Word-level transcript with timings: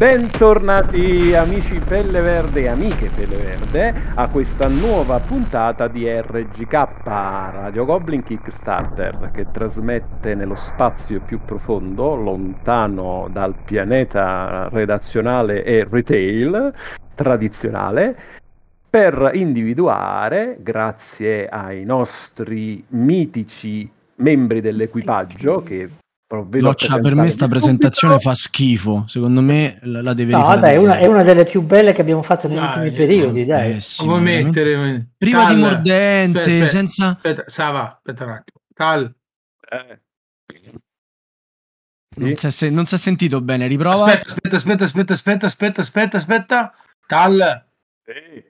Bentornati 0.00 1.34
amici 1.34 1.78
Pelle 1.78 2.22
Verde 2.22 2.62
e 2.62 2.68
amiche 2.68 3.10
Pelle 3.14 3.36
Verde 3.36 3.94
a 4.14 4.30
questa 4.30 4.66
nuova 4.66 5.20
puntata 5.20 5.88
di 5.88 6.10
RGK 6.10 7.02
Radio 7.04 7.84
Goblin 7.84 8.22
Kickstarter 8.22 9.30
che 9.30 9.50
trasmette 9.50 10.34
nello 10.34 10.54
spazio 10.54 11.20
più 11.20 11.40
profondo, 11.44 12.14
lontano 12.14 13.28
dal 13.30 13.54
pianeta 13.62 14.70
redazionale 14.72 15.64
e 15.64 15.86
retail 15.86 16.72
tradizionale 17.14 18.16
per 18.88 19.32
individuare, 19.34 20.56
grazie 20.60 21.46
ai 21.46 21.84
nostri 21.84 22.82
mitici 22.88 23.86
membri 24.14 24.62
dell'equipaggio 24.62 25.62
che 25.62 25.90
Loccia, 26.32 27.00
per 27.00 27.16
me 27.16 27.28
sta 27.28 27.48
presentazione 27.48 28.20
fa 28.20 28.34
schifo. 28.34 29.04
Secondo 29.08 29.40
me 29.40 29.80
la, 29.82 30.00
la 30.00 30.14
deve 30.14 30.32
no, 30.32 30.56
dai, 30.56 30.76
è 30.76 30.78
una, 30.78 30.98
è 30.98 31.06
una, 31.06 31.24
delle 31.24 31.42
più 31.42 31.60
belle 31.60 31.92
che 31.92 32.02
abbiamo 32.02 32.22
fatto 32.22 32.46
negli 32.46 32.58
dai, 32.58 32.66
ultimi 32.68 32.90
periodi. 32.92 33.44
Dai. 33.44 33.72
Pessimo, 33.72 34.16
mettere... 34.18 35.08
Prima 35.18 35.46
Cal, 35.46 35.54
di 35.54 35.60
mordente, 35.60 36.38
aspetta, 36.38 36.54
aspetta, 36.54 36.66
senza. 36.66 37.06
Aspetta, 37.08 37.42
Sava, 37.46 37.94
aspetta 37.96 38.24
un 38.24 38.30
attimo. 38.30 38.60
Cal. 38.72 39.14
Eh. 39.70 40.00
Non, 42.16 42.36
si 42.36 42.66
è, 42.66 42.70
non 42.70 42.86
si 42.86 42.94
è 42.94 42.98
sentito 42.98 43.40
bene, 43.40 43.66
riprova. 43.66 44.04
Aspetta, 44.04 44.26
aspetta, 44.26 44.84
aspetta, 44.84 45.12
aspetta, 45.12 45.46
aspetta, 45.46 45.80
aspetta, 45.80 46.16
aspetta, 46.16 46.74
Cal. 47.08 47.66
Sì. 48.04 48.48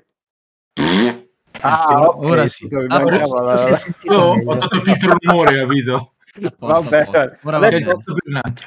Ah, 1.63 2.09
okay. 2.09 2.31
ora 2.31 2.47
sì. 2.47 2.69
Ah, 2.89 3.75
sì. 3.75 3.93
Oh, 4.09 4.39
ho 4.45 4.55
dato 4.55 4.77
il 4.77 4.83
filtro 4.83 5.17
rumore, 5.19 5.59
capito? 5.59 6.13
Vabbè, 6.59 7.09
adesso, 7.43 8.03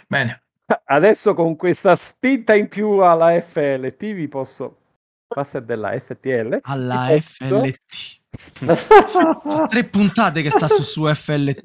bene. 0.08 0.42
adesso 0.86 1.34
con 1.34 1.56
questa 1.56 1.96
spinta 1.96 2.56
in 2.56 2.68
più 2.68 3.00
alla 3.00 3.40
FLT 3.40 4.14
vi 4.14 4.28
posso 4.28 4.78
passare 5.28 5.66
della 5.66 5.98
FTL 5.98 6.60
alla 6.62 7.08
FLT 7.20 8.22
sono 9.08 9.68
tre 9.68 9.84
puntate 9.86 10.42
che 10.42 10.50
sta 10.50 10.68
su, 10.68 10.82
su 10.84 11.08
FLT 11.08 11.62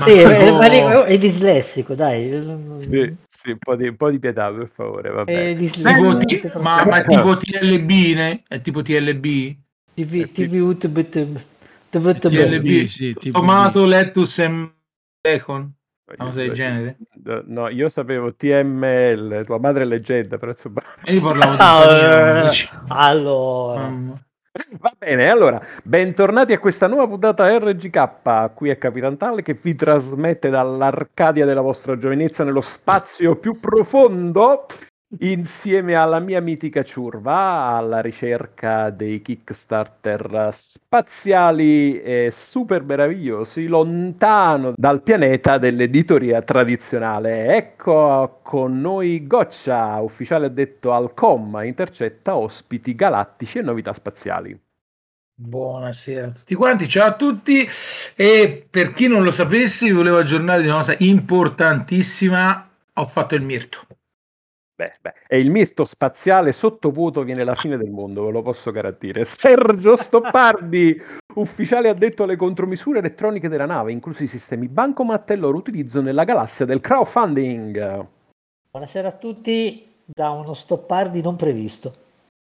sì, 0.00 0.10
è, 0.12 0.24
è, 0.24 1.04
è, 1.04 1.18
dislessico 1.18 1.94
dai. 1.94 2.30
Sì, 2.78 3.16
sì, 3.26 3.50
un, 3.50 3.58
po 3.58 3.76
di, 3.76 3.88
un 3.88 3.96
po' 3.96 4.10
di 4.10 4.18
pietà 4.18 4.52
per 4.52 4.70
favore 4.72 5.10
vabbè. 5.10 5.56
Tipo 5.56 6.16
t- 6.18 6.56
ma, 6.56 6.84
ma 6.84 7.02
tipo 7.02 7.36
TLB 7.36 7.90
ne? 8.14 8.42
è 8.46 8.60
tipo 8.60 8.82
TLB 8.82 9.56
TV, 9.94 10.30
TV, 10.30 10.76
TV, 10.76 11.08
TLB, 11.90 13.30
tomato, 13.30 13.84
lettuce 13.84 14.44
e 14.44 14.70
Bacon? 15.20 15.72
Una 16.06 16.28
cosa 16.28 16.40
del 16.40 16.52
genere? 16.52 16.96
No, 17.44 17.68
io 17.68 17.88
sapevo 17.88 18.34
TML, 18.34 19.44
tua 19.44 19.58
madre 19.58 19.82
è 19.82 19.86
leggenda, 19.86 20.38
prezzo 20.38 20.70
basso. 20.70 20.88
io 21.12 21.20
parlavo 21.20 21.92
di 21.92 22.00
ah, 22.00 22.50
Allora... 22.88 23.86
Um. 23.86 24.24
Va 24.80 24.92
bene, 24.98 25.30
allora, 25.30 25.64
bentornati 25.84 26.52
a 26.52 26.58
questa 26.58 26.88
nuova 26.88 27.06
puntata 27.06 27.56
RGK, 27.56 28.52
qui 28.52 28.70
è 28.70 28.78
Capitan 28.78 29.16
Tale 29.16 29.42
che 29.42 29.54
vi 29.54 29.76
trasmette 29.76 30.50
dall'Arcadia 30.50 31.46
della 31.46 31.60
vostra 31.60 31.96
giovinezza 31.96 32.42
nello 32.42 32.60
spazio 32.60 33.36
più 33.36 33.60
profondo 33.60 34.66
insieme 35.18 35.94
alla 35.94 36.20
mia 36.20 36.40
mitica 36.40 36.84
ciurva 36.84 37.76
alla 37.76 38.00
ricerca 38.00 38.90
dei 38.90 39.20
Kickstarter 39.20 40.48
spaziali 40.52 42.00
e 42.00 42.28
super 42.30 42.84
meravigliosi 42.84 43.66
lontano 43.66 44.72
dal 44.76 45.02
pianeta 45.02 45.58
dell'editoria 45.58 46.42
tradizionale. 46.42 47.56
Ecco 47.56 48.38
con 48.42 48.80
noi 48.80 49.26
Goccia, 49.26 50.00
ufficiale 50.00 50.46
addetto 50.46 50.92
al 50.92 51.12
COM, 51.12 51.60
intercetta 51.64 52.36
ospiti 52.36 52.94
galattici 52.94 53.58
e 53.58 53.62
novità 53.62 53.92
spaziali. 53.92 54.58
Buonasera 55.34 56.26
a 56.26 56.30
tutti 56.32 56.54
quanti, 56.54 56.86
ciao 56.86 57.08
a 57.08 57.14
tutti 57.14 57.66
e 58.14 58.66
per 58.68 58.92
chi 58.92 59.08
non 59.08 59.24
lo 59.24 59.30
sapesse 59.30 59.90
volevo 59.90 60.18
aggiornare 60.18 60.60
di 60.60 60.68
una 60.68 60.76
cosa 60.76 60.94
importantissima, 60.98 62.68
ho 62.92 63.06
fatto 63.06 63.34
il 63.34 63.42
mirto. 63.42 63.89
Beh, 64.80 64.94
beh, 64.98 65.12
e 65.28 65.38
il 65.38 65.50
mito 65.50 65.84
spaziale 65.84 66.52
sottovuoto 66.52 67.22
viene 67.22 67.44
la 67.44 67.54
fine 67.54 67.76
del 67.76 67.90
mondo, 67.90 68.24
ve 68.24 68.32
lo 68.32 68.40
posso 68.40 68.70
garantire. 68.70 69.26
Sergio 69.28 69.94
Stoppardi, 69.94 70.98
ufficiale 71.34 71.90
addetto 71.90 72.22
alle 72.22 72.36
contromisure 72.36 73.00
elettroniche 73.00 73.50
della 73.50 73.66
nave, 73.66 73.92
inclusi 73.92 74.24
i 74.24 74.26
sistemi 74.26 74.68
Bancomat 74.68 75.28
e 75.28 75.34
il 75.34 75.40
loro 75.40 75.58
utilizzo 75.58 76.00
nella 76.00 76.24
galassia 76.24 76.64
del 76.64 76.80
crowdfunding. 76.80 78.06
Buonasera 78.70 79.08
a 79.08 79.12
tutti 79.12 79.86
da 80.06 80.30
uno 80.30 80.54
Stoppardi 80.54 81.20
non 81.20 81.36
previsto. 81.36 81.92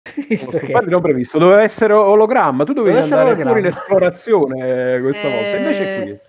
Stoppardi 0.05 0.85
che... 0.85 0.91
non 0.91 1.01
previsto, 1.01 1.39
doveva 1.39 1.63
essere 1.63 1.93
ologramma, 1.93 2.65
tu 2.65 2.73
dovevi 2.73 2.99
Doveva 2.99 3.21
andare 3.21 3.41
fuori 3.41 3.59
in 3.61 3.65
esplorazione 3.65 4.99
questa 5.01 5.27
eh... 5.27 5.31
volta, 5.31 5.57
invece 5.57 5.81
è 5.87 6.03
qui. 6.03 6.19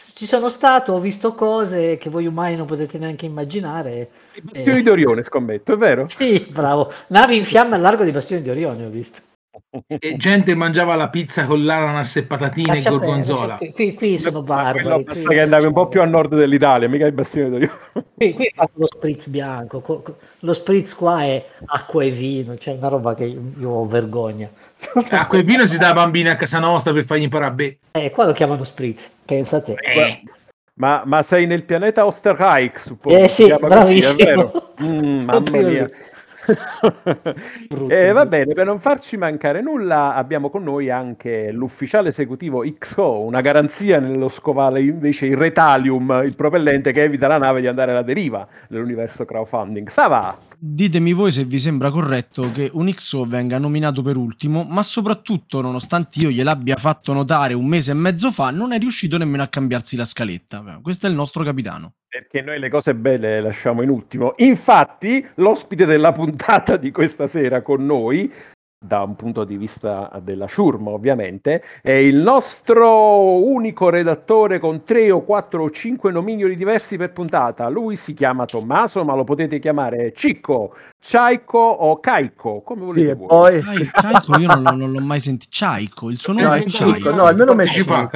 Ci 0.00 0.26
sono 0.26 0.48
stato, 0.48 0.92
ho 0.92 1.00
visto 1.00 1.34
cose 1.34 1.96
che 1.96 2.08
voi 2.08 2.26
umani 2.26 2.54
non 2.54 2.66
potete 2.66 2.98
neanche 2.98 3.26
immaginare. 3.26 4.08
I 4.34 4.42
bastioni 4.42 4.78
eh... 4.78 4.82
di 4.82 4.88
Orione, 4.90 5.24
scommetto, 5.24 5.72
è 5.72 5.76
vero? 5.76 6.06
Sì, 6.06 6.46
bravo. 6.48 6.92
Navi 7.08 7.36
in 7.36 7.44
fiamme 7.44 7.74
al 7.74 7.80
largo 7.80 8.04
dei 8.04 8.12
bastioni 8.12 8.42
di 8.42 8.50
Orione, 8.50 8.86
ho 8.86 8.90
visto. 8.90 9.22
E 9.86 10.16
gente 10.16 10.54
mangiava 10.54 10.94
la 10.94 11.08
pizza 11.08 11.44
con 11.44 11.64
l'ananas 11.64 12.14
e 12.16 12.22
patatine 12.22 12.68
Lascia 12.68 12.88
e 12.88 12.92
gorgonzola. 12.92 13.56
Bene, 13.58 13.72
qui, 13.72 13.94
qui, 13.94 14.18
sono 14.18 14.42
barbari. 14.42 15.04
Qui, 15.04 15.24
che 15.26 15.40
andavi 15.40 15.66
un 15.66 15.72
po' 15.72 15.88
più 15.88 16.00
a 16.00 16.06
nord 16.06 16.36
dell'Italia, 16.36 16.88
mica 16.88 17.06
i 17.06 17.12
bastioni 17.12 17.50
d'Orione. 17.50 17.78
Qui, 18.14 18.34
qui 18.34 18.50
fatto 18.54 18.72
lo 18.74 18.86
spritz 18.86 19.26
bianco. 19.26 20.04
Lo 20.40 20.52
spritz 20.52 20.94
qua 20.94 21.22
è 21.22 21.44
acqua 21.66 22.04
e 22.04 22.10
vino, 22.10 22.56
cioè 22.56 22.74
una 22.74 22.88
roba 22.88 23.14
che 23.14 23.24
io 23.24 23.68
ho 23.68 23.84
vergogna. 23.86 24.48
Acqua 25.10 25.38
e 25.38 25.42
vino 25.42 25.66
si 25.66 25.78
dà 25.78 25.88
a 25.88 25.92
bambini 25.92 26.28
a 26.28 26.36
casa 26.36 26.58
nostra 26.58 26.92
per 26.92 27.04
fargli 27.04 27.22
imparare 27.22 27.50
a 27.50 27.54
bere. 27.54 27.78
Eh, 27.92 28.10
qua 28.10 28.26
lo 28.26 28.32
chiamano 28.32 28.64
spritz, 28.64 29.10
pensate. 29.24 29.74
Eh. 29.74 30.22
Ma, 30.74 31.02
ma, 31.04 31.22
sei 31.22 31.46
nel 31.46 31.64
pianeta 31.64 32.06
Osterreich, 32.06 32.78
suppongo. 32.78 33.18
Eh 33.18 33.28
sì, 33.28 33.52
bravissimo. 33.58 34.50
Così, 34.50 34.64
mm, 34.86 35.24
mamma 35.24 35.50
mia. 35.50 35.86
e 37.88 38.06
eh, 38.06 38.12
va 38.12 38.24
bene, 38.24 38.54
per 38.54 38.64
non 38.64 38.78
farci 38.78 39.16
mancare 39.16 39.60
nulla, 39.60 40.14
abbiamo 40.14 40.48
con 40.48 40.62
noi 40.62 40.88
anche 40.88 41.50
l'ufficiale 41.52 42.08
esecutivo 42.08 42.64
XO, 42.78 43.20
una 43.20 43.40
garanzia 43.40 43.98
nello 43.98 44.28
scovale 44.28 44.80
invece 44.80 45.26
il 45.26 45.36
Retalium, 45.36 46.22
il 46.24 46.34
propellente 46.34 46.92
che 46.92 47.02
evita 47.02 47.26
la 47.26 47.38
nave 47.38 47.60
di 47.60 47.66
andare 47.66 47.90
alla 47.90 48.02
deriva 48.02 48.46
nell'universo 48.68 49.24
crowdfunding. 49.24 49.88
Sava! 49.88 50.47
Ditemi 50.60 51.12
voi 51.12 51.30
se 51.30 51.44
vi 51.44 51.56
sembra 51.56 51.92
corretto 51.92 52.50
che 52.50 52.68
un 52.72 52.92
XO 52.92 53.24
venga 53.24 53.58
nominato 53.58 54.02
per 54.02 54.16
ultimo, 54.16 54.64
ma 54.64 54.82
soprattutto, 54.82 55.60
nonostante 55.60 56.18
io 56.18 56.30
gliel'abbia 56.30 56.74
fatto 56.74 57.12
notare 57.12 57.54
un 57.54 57.64
mese 57.64 57.92
e 57.92 57.94
mezzo 57.94 58.32
fa, 58.32 58.50
non 58.50 58.72
è 58.72 58.78
riuscito 58.78 59.16
nemmeno 59.18 59.44
a 59.44 59.46
cambiarsi 59.46 59.94
la 59.94 60.04
scaletta. 60.04 60.80
Questo 60.82 61.06
è 61.06 61.10
il 61.10 61.14
nostro 61.14 61.44
capitano. 61.44 61.92
Perché 62.08 62.40
noi 62.40 62.58
le 62.58 62.70
cose 62.70 62.96
belle 62.96 63.34
le 63.34 63.40
lasciamo 63.40 63.82
in 63.82 63.88
ultimo. 63.88 64.32
Infatti, 64.38 65.24
l'ospite 65.36 65.84
della 65.84 66.10
puntata 66.10 66.76
di 66.76 66.90
questa 66.90 67.28
sera 67.28 67.62
con 67.62 67.86
noi 67.86 68.28
da 68.80 69.02
un 69.02 69.16
punto 69.16 69.42
di 69.42 69.56
vista 69.56 70.08
della 70.22 70.46
ciurma 70.46 70.90
ovviamente, 70.90 71.64
è 71.82 71.90
il 71.90 72.16
nostro 72.16 73.44
unico 73.44 73.88
redattore 73.88 74.60
con 74.60 74.84
tre 74.84 75.10
o 75.10 75.24
quattro 75.24 75.64
o 75.64 75.70
cinque 75.70 76.12
nomini 76.12 76.54
diversi 76.54 76.96
per 76.96 77.12
puntata. 77.12 77.68
Lui 77.68 77.96
si 77.96 78.14
chiama 78.14 78.44
Tommaso, 78.44 79.04
ma 79.04 79.14
lo 79.14 79.24
potete 79.24 79.58
chiamare 79.58 80.12
Cicco, 80.14 80.74
Ciaico 81.00 81.58
o 81.58 81.98
Caico, 81.98 82.60
come 82.62 82.84
volete 82.86 83.08
sì, 83.08 83.14
voi. 83.14 83.26
Poi... 83.26 83.62
Cai, 83.62 83.86
Caico 83.90 84.38
io 84.38 84.54
non, 84.54 84.76
non, 84.76 84.92
l'ho 84.92 85.00
mai 85.00 85.20
sentito. 85.20 85.50
Ciaico, 85.50 86.10
il 86.10 86.18
suo 86.18 86.32
nome 86.32 86.46
no, 86.46 86.54
è 86.54 86.64
Ciaico. 86.64 87.10
No, 87.10 87.30
nome 87.30 87.64
è 87.64 87.66
Cicco, 87.66 88.08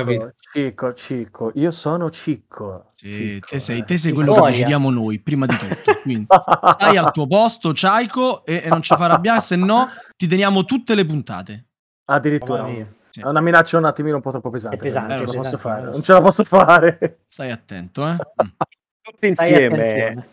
Cicco, 0.52 0.92
Cicco. 0.92 1.50
Io 1.54 1.70
sono 1.72 2.08
Cicco. 2.08 2.84
Sì, 3.10 3.40
te 3.40 3.58
sei, 3.58 3.84
te 3.84 3.96
sei 3.96 4.12
quello 4.12 4.34
che 4.34 4.50
decidiamo 4.50 4.88
noi, 4.88 5.18
prima 5.18 5.44
di 5.44 5.56
tutto. 5.56 5.98
Quindi 6.02 6.26
stai 6.70 6.96
al 6.96 7.10
tuo 7.10 7.26
posto, 7.26 7.74
Ciaico, 7.74 8.44
e, 8.44 8.62
e 8.64 8.68
non 8.68 8.80
ci 8.80 8.94
fa 8.94 9.06
arrabbiare, 9.06 9.40
se 9.40 9.56
no 9.56 9.88
ti 10.16 10.28
teniamo 10.28 10.64
tutte 10.64 10.94
le 10.94 11.04
puntate. 11.04 11.66
Addirittura. 12.04 12.68
Sì. 13.08 13.20
È 13.20 13.26
una 13.26 13.40
minaccia 13.40 13.76
un 13.76 13.86
attimino 13.86 14.14
un 14.14 14.22
po' 14.22 14.30
troppo 14.30 14.50
pesante. 14.50 14.76
È 14.76 14.78
pesante, 14.78 15.16
non, 15.16 15.26
ce 15.26 15.32
pesante, 15.32 15.58
fare. 15.58 15.90
non 15.90 16.02
ce 16.02 16.12
la 16.12 16.20
posso 16.20 16.44
fare. 16.44 17.18
Stai 17.26 17.50
attento, 17.50 18.08
eh. 18.08 18.16
Tutti 19.02 19.26
insieme. 19.26 20.28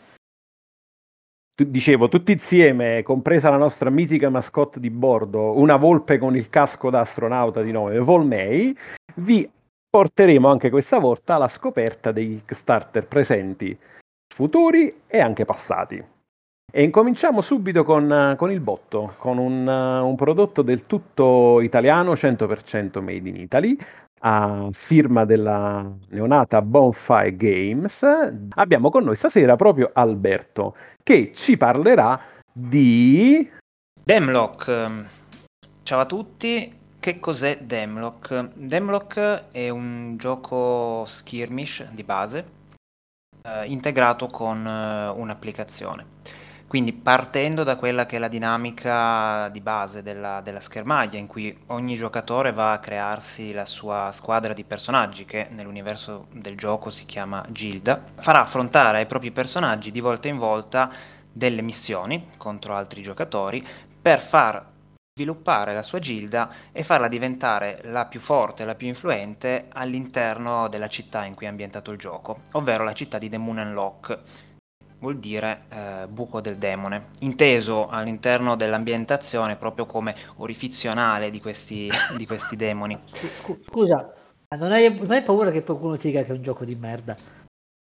Dicevo, 1.56 2.08
tutti 2.08 2.32
insieme, 2.32 3.02
compresa 3.02 3.50
la 3.50 3.58
nostra 3.58 3.90
mitica 3.90 4.30
mascotte 4.30 4.80
di 4.80 4.92
bordo, 4.92 5.58
una 5.60 5.76
volpe 5.76 6.20
con 6.20 6.36
il 6.36 6.50
casco 6.50 6.90
da 6.90 7.00
astronauta 7.00 7.62
di 7.62 7.72
nome 7.72 7.98
Volmei, 7.98 8.78
vi 9.16 9.50
porteremo 9.90 10.48
anche 10.48 10.70
questa 10.70 11.00
volta 11.00 11.36
alla 11.36 11.48
scoperta 11.48 12.12
dei 12.12 12.44
Kickstarter 12.46 13.08
presenti, 13.08 13.78
futuri 14.34 15.02
e 15.08 15.20
anche 15.20 15.46
passati. 15.46 16.04
E 16.72 16.84
incominciamo 16.84 17.42
subito 17.42 17.84
con, 17.84 18.36
con 18.38 18.52
il 18.52 18.60
botto, 18.60 19.16
con 19.18 19.40
un, 19.40 19.68
un, 19.68 20.16
prodotto 20.16 20.62
del 20.62 20.86
tutto 20.86 21.62
italiano, 21.62 22.14
100% 22.14 23.02
made 23.02 23.28
in 23.28 23.36
Italy, 23.38 23.76
a 24.22 24.68
firma 24.72 25.26
della 25.26 25.92
neonata 26.10 26.62
Bonfire 26.62 27.36
Games. 27.36 28.06
Abbiamo 28.56 28.92
con 28.92 29.04
noi 29.04 29.16
stasera 29.16 29.56
proprio 29.56 29.90
Alberto, 29.92 30.76
che 31.02 31.32
ci 31.34 31.58
parlerà 31.58 32.20
di 32.54 33.50
Demlock. 34.04 35.06
Ciao 35.82 36.00
a 36.02 36.06
tutti, 36.06 36.79
che 37.14 37.20
cos'è 37.20 37.58
Demlock? 37.62 38.52
Demlock 38.54 39.46
è 39.52 39.70
un 39.70 40.16
gioco 40.18 41.06
skirmish 41.08 41.88
di 41.90 42.04
base 42.04 42.46
eh, 43.42 43.66
integrato 43.66 44.28
con 44.28 44.66
eh, 44.66 45.08
un'applicazione. 45.08 46.18
Quindi 46.68 46.94
partendo 46.94 47.64
da 47.64 47.78
quella 47.78 48.06
che 48.06 48.18
è 48.18 48.20
la 48.20 48.28
dinamica 48.28 49.50
di 49.50 49.60
base 49.60 50.04
della, 50.04 50.40
della, 50.42 50.60
schermaglia, 50.60 51.18
in 51.18 51.26
cui 51.26 51.58
ogni 51.68 51.96
giocatore 51.96 52.54
va 52.54 52.74
a 52.74 52.80
crearsi 52.80 53.54
la 53.54 53.66
sua 53.66 54.12
squadra 54.14 54.54
di 54.54 54.64
personaggi, 54.64 55.26
che 55.26 55.48
nell'universo 55.50 56.28
del 56.32 56.56
gioco 56.56 56.92
si 56.92 57.06
chiama 57.06 57.44
Gilda, 57.50 58.00
farà 58.20 58.42
affrontare 58.42 59.00
ai 59.00 59.08
propri 59.08 59.32
personaggi 59.32 59.90
di 59.90 60.00
volta 60.00 60.28
in 60.28 60.38
volta 60.38 60.92
delle 61.32 61.64
missioni 61.64 62.30
contro 62.38 62.76
altri 62.76 63.02
giocatori 63.02 63.66
per 64.00 64.20
far 64.20 64.64
sviluppare 65.20 65.74
la 65.74 65.84
sua 65.84 66.00
gilda 66.00 66.50
e 66.72 66.84
farla 66.84 67.10
diventare 67.10 67.82
la 67.84 68.06
più 68.06 68.22
forte, 68.22 68.64
la 68.64 68.76
più 68.76 68.88
influente 68.88 69.66
all'interno 69.70 70.70
della 70.70 70.88
città 70.88 71.26
in 71.26 71.36
cui 71.36 71.46
è 71.46 71.50
ambientato 71.50 71.92
il 71.92 71.98
gioco, 71.98 72.44
ovvero 72.54 72.86
la 72.86 72.94
città 72.94 73.18
di 73.18 73.28
The 73.30 73.38
Moon 73.38 73.60
and 73.60 73.74
Lock 73.74 74.20
vuol 75.00 75.18
dire 75.18 75.64
eh, 75.70 76.08
buco 76.08 76.40
del 76.40 76.58
demone, 76.58 77.08
inteso 77.20 77.88
all'interno 77.90 78.56
dell'ambientazione 78.56 79.58
proprio 79.58 79.86
come 79.86 80.16
orifizionale 80.38 81.30
di 81.32 81.42
questi, 81.42 81.90
di 82.16 82.26
questi 82.26 82.56
demoni. 82.56 82.98
Scusa, 83.62 84.14
non 84.58 84.72
hai, 84.72 84.94
non 84.94 85.12
hai, 85.12 85.22
paura 85.22 85.52
che 85.52 85.64
qualcuno 85.64 85.98
ti 85.98 86.08
dica 86.08 86.24
che 86.24 86.30
è 86.30 86.36
un 86.36 86.42
gioco 86.42 86.64
di 86.64 86.76
merda? 86.76 87.16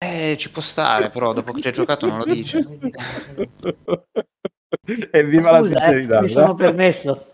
Eh, 0.04 0.36
ci 0.38 0.50
può 0.51 0.62
stare, 0.62 1.10
però 1.10 1.31
dopo 1.31 1.54
che 1.54 1.62
ci 1.62 1.68
hai 1.68 1.74
giocato 1.74 2.07
non 2.07 2.18
lo 2.18 2.25
dice. 2.25 2.66
E 5.12 5.24
viva 5.24 5.60
Scusa, 5.60 5.76
la 5.76 5.82
sincerità. 5.82 6.18
Eh, 6.18 6.22
mi 6.22 6.28
sono 6.28 6.56
permesso. 6.56 7.26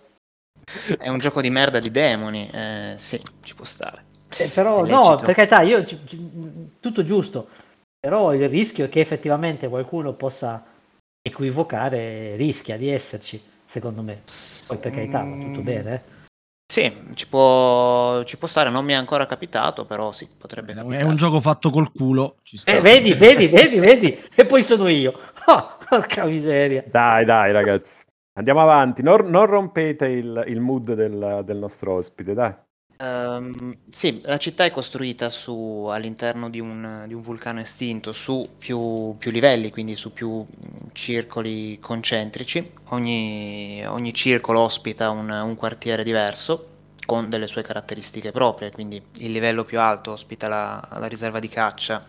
È 0.98 1.08
un 1.08 1.18
gioco 1.18 1.42
di 1.42 1.50
merda 1.50 1.80
di 1.80 1.92
demoni, 1.92 2.50
eh, 2.52 2.96
sì, 2.98 3.22
ci 3.44 3.56
può 3.56 3.64
stare. 3.66 4.06
Eh, 4.38 4.50
però 4.50 4.84
no, 4.86 5.16
per 5.16 5.34
carità, 5.34 5.62
io 5.62 5.84
tutto 6.80 7.04
giusto 7.04 7.48
però 8.00 8.34
il 8.34 8.48
rischio 8.48 8.86
è 8.86 8.90
che 8.90 9.00
effettivamente 9.00 9.68
qualcuno 9.68 10.14
possa 10.14 10.64
equivocare, 11.22 12.36
rischia 12.36 12.78
di 12.78 12.90
esserci, 12.90 13.42
secondo 13.66 14.02
me. 14.02 14.22
Poi 14.66 14.78
per 14.78 14.92
carità, 14.92 15.24
va 15.24 15.36
tutto 15.36 15.60
mm. 15.60 15.64
bene. 15.64 15.94
Eh? 15.94 16.16
Sì, 16.72 16.94
ci 17.16 17.28
può, 17.28 18.24
ci 18.24 18.38
può, 18.38 18.48
stare, 18.48 18.70
non 18.70 18.86
mi 18.86 18.94
è 18.94 18.96
ancora 18.96 19.26
capitato, 19.26 19.86
però 19.86 20.12
sì, 20.12 20.28
potrebbe 20.38 20.74
capitare. 20.74 21.02
È 21.02 21.04
un 21.04 21.16
gioco 21.16 21.42
fatto 21.42 21.70
col 21.70 21.92
culo. 21.92 22.38
Eh, 22.66 22.80
vedi, 22.80 23.14
vedi, 23.14 23.48
vedi, 23.52 23.80
vedi, 23.80 24.24
e 24.36 24.46
poi 24.46 24.64
sono 24.64 24.88
io. 24.88 25.20
Oh, 25.48 25.77
porca 25.90 26.26
miseria. 26.26 26.84
Dai, 26.86 27.26
dai, 27.26 27.52
ragazzi. 27.52 28.04
Andiamo 28.34 28.62
avanti, 28.62 29.02
non, 29.02 29.30
non 29.30 29.46
rompete 29.46 30.08
il, 30.08 30.44
il 30.48 30.60
mood 30.60 30.94
del, 30.94 31.42
del 31.44 31.58
nostro 31.58 31.94
ospite, 31.94 32.34
dai. 32.34 32.54
Ehm, 33.00 33.78
sì, 33.92 34.22
la 34.24 34.38
città 34.38 34.66
è 34.66 34.72
costruita 34.72 35.30
su 35.30 35.88
all'interno 35.90 36.50
di 36.50 36.60
un 36.60 37.04
di 37.08 37.14
un 37.14 37.22
vulcano 37.22 37.60
estinto, 37.60 38.12
su 38.12 38.48
più 38.58 39.16
più 39.18 39.32
livelli, 39.32 39.70
quindi 39.70 39.96
su 39.96 40.14
più, 40.14 40.46
circoli 40.94 41.78
concentrici. 41.80 42.72
Ogni 42.90 43.84
ogni 43.88 44.14
circolo 44.14 44.62
ospita 44.62 45.10
un 45.12 45.30
un 45.30 45.56
quartiere 45.56 46.04
diverso, 46.04 46.70
con 47.06 47.30
delle 47.30 47.48
sue 47.48 47.62
caratteristiche 47.62 48.32
proprie, 48.32 48.72
quindi 48.72 49.02
il 49.18 49.32
livello 49.32 49.64
più 49.64 49.80
alto 49.80 50.12
ospita 50.12 50.48
la 50.48 50.88
la 51.00 51.08
riserva 51.08 51.40
di 51.40 51.48
caccia, 51.50 52.04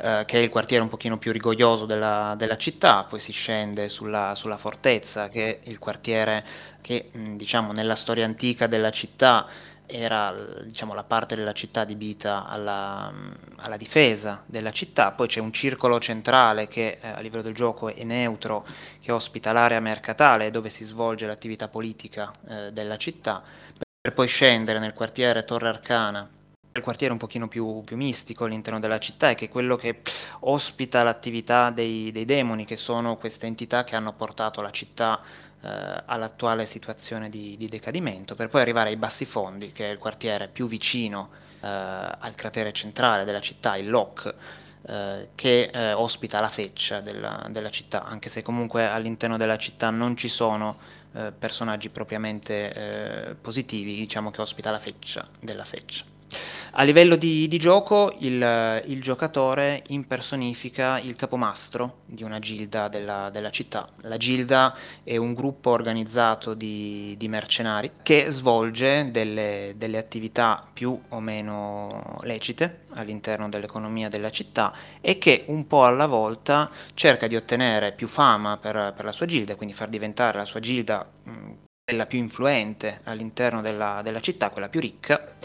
ehm, 0.00 0.24
che 0.24 0.38
è 0.38 0.42
il 0.42 0.50
quartiere 0.50 0.82
un 0.82 0.88
pochino 0.88 1.18
più 1.18 1.32
rigoglioso 1.32 1.86
della 1.86 2.34
della 2.36 2.56
città, 2.56 3.04
poi 3.04 3.20
si 3.20 3.32
scende 3.32 3.88
sulla 3.88 4.34
sulla 4.34 4.56
fortezza, 4.56 5.28
che 5.28 5.60
è 5.62 5.68
il 5.68 5.78
quartiere 5.78 6.44
che, 6.80 7.10
diciamo 7.12 7.72
nella 7.72 7.94
storia 7.94 8.24
antica 8.24 8.66
della 8.66 8.90
città 8.90 9.46
era 9.86 10.34
diciamo, 10.64 10.94
la 10.94 11.04
parte 11.04 11.34
della 11.34 11.52
città 11.52 11.82
adibita 11.82 12.46
alla, 12.46 13.12
alla, 13.56 13.76
difesa 13.76 14.42
della 14.46 14.70
città, 14.70 15.12
poi 15.12 15.28
c'è 15.28 15.40
un 15.40 15.52
circolo 15.52 16.00
centrale 16.00 16.68
che 16.68 16.98
eh, 17.00 17.08
a 17.08 17.20
livello 17.20 17.42
del 17.42 17.54
gioco 17.54 17.94
è 17.94 18.02
neutro, 18.02 18.64
che 19.00 19.12
ospita 19.12 19.52
l'area 19.52 19.80
mercatale 19.80 20.50
dove 20.50 20.70
si 20.70 20.84
svolge 20.84 21.26
l'attività 21.26 21.68
politica 21.68 22.32
eh, 22.48 22.72
della 22.72 22.96
città, 22.96 23.42
per 24.00 24.14
poi 24.14 24.26
scendere 24.26 24.78
nel 24.78 24.94
quartiere 24.94 25.44
Torre 25.44 25.68
Arcana, 25.68 26.28
il 26.76 26.82
quartiere 26.82 27.12
un 27.12 27.20
pochino 27.20 27.46
più, 27.46 27.82
più 27.84 27.96
mistico 27.96 28.46
all'interno 28.46 28.80
della 28.80 28.98
città 28.98 29.30
e 29.30 29.36
che 29.36 29.44
è 29.44 29.48
quello 29.48 29.76
che 29.76 30.00
ospita 30.40 31.04
l'attività 31.04 31.70
dei, 31.70 32.10
dei 32.10 32.24
demoni, 32.24 32.64
che 32.64 32.76
sono 32.76 33.16
queste 33.16 33.46
entità 33.46 33.84
che 33.84 33.94
hanno 33.94 34.12
portato 34.12 34.60
la 34.60 34.72
città 34.72 35.20
eh, 35.60 36.02
all'attuale 36.04 36.66
situazione 36.66 37.30
di, 37.30 37.56
di, 37.56 37.68
decadimento, 37.68 38.34
per 38.34 38.48
poi 38.48 38.62
arrivare 38.62 38.88
ai 38.88 38.96
bassi 38.96 39.24
fondi, 39.24 39.70
che 39.70 39.86
è 39.86 39.90
il 39.92 39.98
quartiere 39.98 40.48
più 40.48 40.66
vicino 40.66 41.30
eh, 41.60 41.68
al 41.68 42.32
cratere 42.34 42.72
centrale 42.72 43.22
della 43.22 43.40
città, 43.40 43.76
il 43.76 43.88
Loch, 43.88 44.34
eh, 44.86 45.28
che 45.36 45.70
eh, 45.72 45.92
ospita 45.92 46.40
la 46.40 46.50
feccia 46.50 47.00
della, 47.00 47.46
della, 47.50 47.70
città, 47.70 48.02
anche 48.02 48.28
se 48.28 48.42
comunque 48.42 48.88
all'interno 48.88 49.36
della 49.36 49.58
città 49.58 49.90
non 49.90 50.16
ci 50.16 50.26
sono 50.26 50.76
eh, 51.12 51.30
personaggi 51.30 51.88
propriamente 51.88 52.72
eh, 53.28 53.34
positivi, 53.36 53.94
diciamo 53.94 54.32
che 54.32 54.40
ospita 54.40 54.72
la 54.72 54.80
feccia 54.80 55.28
della 55.38 55.64
feccia. 55.64 56.13
A 56.76 56.82
livello 56.82 57.14
di, 57.14 57.46
di 57.46 57.56
gioco 57.56 58.16
il, 58.18 58.82
il, 58.86 59.00
giocatore 59.00 59.84
impersonifica 59.88 60.98
il 60.98 61.14
capomastro 61.14 61.98
di 62.04 62.24
una 62.24 62.40
gilda 62.40 62.88
della, 62.88 63.30
della 63.30 63.50
città. 63.50 63.86
La 64.00 64.16
gilda 64.16 64.76
è 65.04 65.16
un 65.16 65.34
gruppo 65.34 65.70
organizzato 65.70 66.52
di, 66.54 67.14
di 67.16 67.28
mercenari 67.28 67.92
che 68.02 68.28
svolge 68.30 69.08
delle, 69.12 69.74
delle, 69.76 69.98
attività 69.98 70.66
più 70.72 71.00
o 71.10 71.20
meno 71.20 72.18
lecite 72.22 72.86
all'interno 72.94 73.48
dell'economia 73.48 74.08
della 74.08 74.32
città 74.32 74.72
e 75.00 75.16
che 75.18 75.44
un 75.46 75.68
po' 75.68 75.84
alla 75.84 76.06
volta 76.06 76.68
cerca 76.94 77.28
di 77.28 77.36
ottenere 77.36 77.92
più 77.92 78.08
fama 78.08 78.56
per, 78.56 78.94
per 78.96 79.04
la 79.04 79.12
sua 79.12 79.26
gilda, 79.26 79.54
quindi 79.54 79.76
far 79.76 79.88
diventare 79.88 80.38
la 80.38 80.44
sua 80.44 80.58
gilda 80.58 81.08
mh, 81.22 81.50
quella 81.84 82.06
più 82.06 82.18
influente 82.18 83.00
all'interno 83.04 83.60
della, 83.60 84.00
della 84.02 84.20
città, 84.20 84.50
quella 84.50 84.68
più 84.68 84.80
ricca 84.80 85.36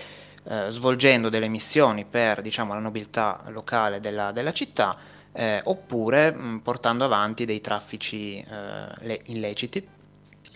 eh, 0.44 0.66
svolgendo 0.70 1.30
delle 1.30 1.48
missioni 1.48 2.06
per 2.06 2.42
diciamo, 2.42 2.74
la 2.74 2.80
nobiltà 2.80 3.44
locale 3.48 4.00
della, 4.00 4.32
della 4.32 4.54
città 4.54 4.98
eh, 5.32 5.62
oppure 5.64 6.34
mh, 6.34 6.60
portando 6.60 7.06
avanti 7.06 7.46
dei 7.46 7.62
traffici 7.62 8.38
eh, 8.40 9.22
illeciti 9.26 9.98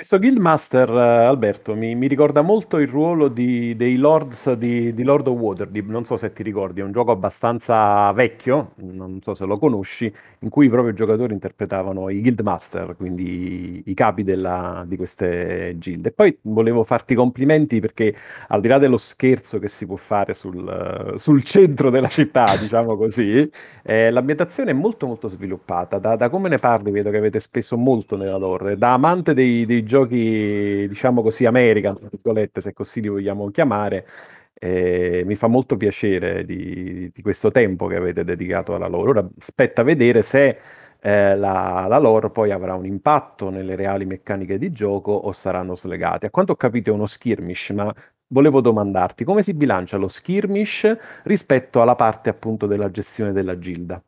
questo 0.04 0.20
Guildmaster, 0.20 0.90
uh, 0.90 1.30
Alberto, 1.30 1.76
mi, 1.76 1.96
mi, 1.96 2.08
ricorda 2.08 2.42
molto 2.42 2.78
il 2.78 2.90
ruolo 2.90 3.30
di, 3.30 3.74
dei 3.78 3.96
Lords 3.96 4.52
di, 4.52 4.94
di, 4.94 5.02
Lord 5.02 5.28
of 5.28 5.40
Waterdeep, 5.40 5.88
non 5.88 6.04
so 6.04 6.18
se 6.18 6.34
ti 6.34 6.44
ricordi, 6.44 6.82
è 6.82 6.84
un 6.84 6.92
gioco 6.92 7.12
abbastanza 7.12 8.12
vecchio, 8.12 8.74
non 8.80 9.22
so 9.24 9.34
se 9.34 9.46
lo 9.46 9.58
conosci, 9.58 10.14
in 10.40 10.50
cui 10.50 10.68
proprio 10.68 10.92
i 10.92 10.94
giocatori 10.94 11.32
interpretavano 11.32 12.10
i 12.10 12.20
Guildmaster, 12.20 12.98
quindi 12.98 13.78
i, 13.78 13.84
i 13.86 13.94
capi 13.94 14.24
della, 14.24 14.84
di 14.86 14.98
queste 14.98 15.78
guild. 15.80 16.08
E 16.08 16.12
poi 16.12 16.38
volevo 16.42 16.84
farti 16.84 17.16
complimenti 17.16 17.80
perché 17.80 18.14
al 18.50 18.60
di 18.60 18.68
là 18.68 18.80
dello 18.80 18.98
scherzo 18.98 19.58
che 19.58 19.70
si 19.70 19.86
può 19.86 19.96
fare 19.96 20.34
sul, 20.34 21.14
sul 21.16 21.44
centro 21.44 21.90
della 21.90 22.10
città, 22.10 22.58
diciamo 22.60 22.98
così, 22.98 23.50
eh, 23.84 24.10
l'ambientazione 24.12 24.72
è 24.72 24.74
molto 24.74 25.08
molto 25.08 25.30
sviluppata. 25.30 25.98
Da, 25.98 26.18
da, 26.18 26.30
come 26.30 26.50
ne 26.50 26.58
parli 26.58 26.92
vedo 26.92 27.10
che 27.10 27.18
avete 27.18 27.40
speso 27.40 27.78
molto 27.78 28.18
nella 28.18 28.38
lore, 28.38 28.76
da 28.76 28.92
amante 28.92 29.34
dei, 29.34 29.66
dei 29.66 29.86
giochi, 29.94 30.88
diciamo 30.88 31.22
così, 31.22 31.46
American, 31.46 31.98
virgolette, 32.10 32.62
se 32.62 32.74
così 32.74 33.00
li 33.02 33.10
vogliamo 33.10 33.52
chiamare, 33.52 34.08
eh, 34.54 35.22
mi 35.26 35.36
fa 35.36 35.46
molto 35.48 35.78
piacere 35.78 36.46
di, 36.46 37.12
di, 37.14 37.22
questo 37.22 37.52
tempo 37.52 37.86
che 37.86 37.96
avete 37.98 38.24
dedicato 38.24 38.74
alla 38.74 38.88
loro. 38.88 39.12
Ora 39.12 39.30
aspetta 39.40 39.84
vedere 39.84 40.24
se 40.24 40.58
eh, 41.00 41.36
la, 41.36 41.86
la 41.88 41.98
lore 42.00 42.32
poi 42.32 42.52
avrà 42.52 42.74
un 42.74 42.86
impatto 42.86 43.50
nelle 43.52 43.76
reali 43.76 44.06
meccaniche 44.06 44.58
di 44.58 44.72
gioco 44.72 45.12
o 45.12 45.32
saranno 45.32 45.76
slegati. 45.76 46.26
A 46.26 46.32
quanto 46.32 46.54
ho 46.54 46.56
capito 46.56 46.90
è 46.90 46.94
uno 46.94 47.06
skirmish, 47.06 47.70
ma 47.72 47.94
volevo 48.28 48.62
domandarti 48.62 49.24
come 49.24 49.44
si 49.44 49.54
bilancia 49.54 49.98
lo 49.98 50.08
skirmish 50.08 50.98
rispetto 51.24 51.82
alla 51.82 51.96
parte 51.96 52.30
appunto 52.30 52.66
della 52.66 52.90
gestione 52.90 53.32
della 53.32 53.60
gilda. 53.60 54.02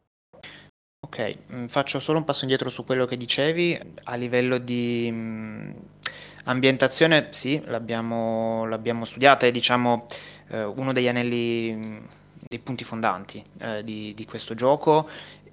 Ok, 1.06 1.32
mm, 1.54 1.66
faccio 1.68 2.00
solo 2.00 2.18
un 2.18 2.24
passo 2.24 2.42
indietro 2.42 2.72
su 2.72 2.84
quello 2.84 3.06
che 3.06 3.16
dicevi. 3.16 3.80
A 4.06 4.16
livello 4.16 4.58
di 4.58 5.08
mh, 5.12 5.16
mm, 5.16 5.72
ambientazione, 6.46 7.28
sì, 7.30 7.62
l'abbiamo, 7.66 8.66
l'abbiamo 8.66 9.06
studiata, 9.06 9.46
è 9.46 9.52
diciamo 9.52 10.08
eh, 10.48 10.64
uno 10.64 10.94
degli 10.94 11.08
anelli, 11.08 11.74
mm, 11.76 11.98
dei 12.50 12.58
punti 12.58 12.84
fondanti 12.84 13.44
eh, 13.60 13.84
di, 13.84 14.16
di, 14.16 14.26
questo 14.26 14.56
gioco 14.56 15.08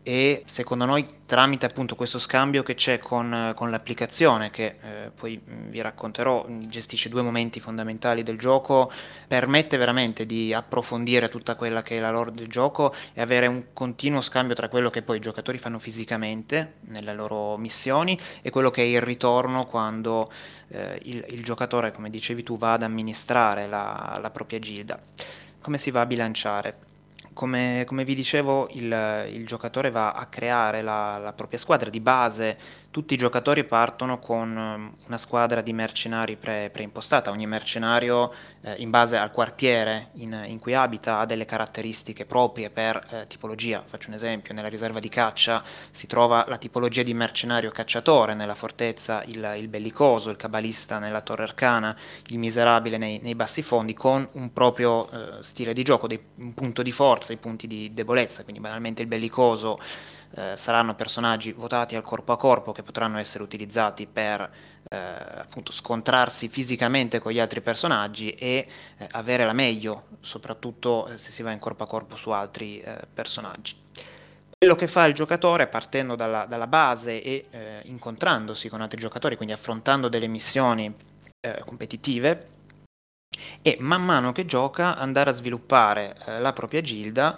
e 0.04 0.42
secondo 0.46 0.84
noi 0.84 1.20
tramite 1.26 1.64
appunto 1.64 1.94
questo 1.94 2.18
scambio 2.18 2.64
che 2.64 2.74
c'è 2.74 2.98
con, 2.98 3.52
con 3.54 3.70
l'applicazione 3.70 4.50
che 4.50 4.76
eh, 4.82 5.10
poi 5.14 5.40
vi 5.44 5.80
racconterò 5.80 6.44
gestisce 6.48 7.08
due 7.08 7.22
momenti 7.22 7.60
fondamentali 7.60 8.24
del 8.24 8.36
gioco 8.36 8.90
permette 9.28 9.76
veramente 9.76 10.26
di 10.26 10.52
approfondire 10.52 11.28
tutta 11.28 11.54
quella 11.54 11.82
che 11.82 11.98
è 11.98 12.00
la 12.00 12.10
lore 12.10 12.32
del 12.32 12.48
gioco 12.48 12.92
e 13.14 13.20
avere 13.20 13.46
un 13.46 13.66
continuo 13.72 14.20
scambio 14.20 14.56
tra 14.56 14.68
quello 14.68 14.90
che 14.90 15.02
poi 15.02 15.18
i 15.18 15.20
giocatori 15.20 15.58
fanno 15.58 15.78
fisicamente 15.78 16.74
nelle 16.88 17.14
loro 17.14 17.56
missioni 17.56 18.18
e 18.42 18.50
quello 18.50 18.72
che 18.72 18.82
è 18.82 18.86
il 18.86 19.00
ritorno 19.00 19.66
quando 19.66 20.28
eh, 20.68 20.98
il, 21.04 21.24
il, 21.28 21.44
giocatore 21.44 21.92
come 21.92 22.10
dicevi 22.10 22.42
tu 22.42 22.58
va 22.58 22.72
ad 22.72 22.82
amministrare 22.82 23.68
la, 23.68 24.18
la 24.20 24.30
propria 24.30 24.58
gilda. 24.58 25.00
Come 25.60 25.78
si 25.78 25.92
va 25.92 26.00
a 26.00 26.06
bilanciare 26.06 26.90
come, 27.32 27.84
come 27.86 28.04
vi 28.04 28.14
dicevo, 28.14 28.68
il, 28.72 29.28
il, 29.32 29.46
giocatore 29.46 29.90
va 29.90 30.12
a 30.12 30.26
creare 30.26 30.82
la, 30.82 31.18
la 31.18 31.32
propria 31.32 31.58
squadra 31.58 31.90
di 31.90 32.00
base 32.00 32.58
tutti 32.92 33.14
i 33.14 33.16
giocatori 33.16 33.64
partono 33.64 34.18
con 34.18 34.56
ehm, 34.56 34.94
una 35.06 35.16
squadra 35.16 35.62
di 35.62 35.72
mercenari 35.72 36.36
pre- 36.36 36.68
preimpostata, 36.70 37.30
ogni 37.30 37.46
mercenario 37.46 38.32
eh, 38.60 38.74
in 38.78 38.90
base 38.90 39.16
al 39.16 39.32
quartiere 39.32 40.10
in, 40.16 40.44
in, 40.46 40.58
cui 40.58 40.74
abita 40.74 41.18
ha 41.18 41.24
delle 41.24 41.46
caratteristiche 41.46 42.26
proprie 42.26 42.68
per 42.68 43.00
eh, 43.10 43.26
tipologia, 43.26 43.82
faccio 43.84 44.08
un 44.08 44.14
esempio, 44.14 44.52
nella 44.52 44.68
riserva 44.68 45.00
di 45.00 45.08
caccia 45.08 45.64
si 45.90 46.06
trova 46.06 46.44
la 46.46 46.58
tipologia 46.58 47.02
di 47.02 47.14
mercenario 47.14 47.70
cacciatore, 47.70 48.34
nella 48.34 48.54
fortezza 48.54 49.22
il, 49.24 49.54
il 49.56 49.68
bellicoso, 49.68 50.28
il 50.28 50.36
cabalista 50.36 50.98
nella 50.98 51.22
torre 51.22 51.44
arcana, 51.44 51.96
il 52.26 52.38
miserabile 52.38 52.98
nei, 52.98 53.20
nei 53.22 53.34
bassi 53.34 53.62
fondi, 53.62 53.94
con 53.94 54.28
un 54.32 54.52
proprio 54.52 55.10
eh, 55.10 55.42
stile 55.42 55.72
di 55.72 55.82
gioco, 55.82 56.06
dei, 56.06 56.20
un 56.36 56.52
punto 56.52 56.82
di 56.82 56.92
forza, 56.92 57.32
i 57.32 57.38
punti 57.38 57.66
di 57.66 57.94
debolezza, 57.94 58.42
quindi 58.42 58.60
banalmente 58.60 59.00
il 59.00 59.08
bellicoso 59.08 59.78
eh, 60.34 60.56
saranno 60.56 60.94
personaggi 60.94 61.52
votati 61.52 61.94
al 61.94 62.02
corpo 62.02 62.32
a 62.32 62.38
corpo 62.38 62.72
che 62.72 62.82
potranno 62.82 63.18
essere 63.18 63.44
utilizzati 63.44 64.06
per 64.06 64.50
eh, 64.88 64.96
appunto 64.96 65.72
scontrarsi 65.72 66.48
fisicamente 66.48 67.18
con 67.18 67.32
gli 67.32 67.40
altri 67.40 67.60
personaggi 67.60 68.30
e 68.32 68.66
eh, 68.96 69.08
avere 69.12 69.44
la 69.44 69.52
meglio, 69.52 70.04
soprattutto 70.20 71.08
eh, 71.08 71.18
se 71.18 71.30
si 71.30 71.42
va 71.42 71.52
in 71.52 71.58
corpo 71.58 71.82
a 71.82 71.86
corpo 71.86 72.16
su 72.16 72.30
altri 72.30 72.80
eh, 72.80 72.98
personaggi. 73.12 73.76
Quello 74.58 74.76
che 74.76 74.86
fa 74.86 75.06
il 75.06 75.14
giocatore 75.14 75.66
partendo 75.66 76.14
dalla, 76.14 76.46
dalla 76.46 76.66
base 76.66 77.22
e 77.22 77.46
eh, 77.50 77.80
incontrandosi 77.84 78.68
con 78.68 78.80
altri 78.80 79.00
giocatori, 79.00 79.36
quindi 79.36 79.54
affrontando 79.54 80.08
delle 80.08 80.28
missioni 80.28 81.10
competitive, 81.64 82.48
e 83.60 83.76
man 83.80 84.04
mano 84.04 84.30
che 84.30 84.46
gioca 84.46 84.96
andare 84.96 85.30
a 85.30 85.32
sviluppare 85.32 86.14
la 86.38 86.52
propria 86.52 86.80
gilda 86.80 87.36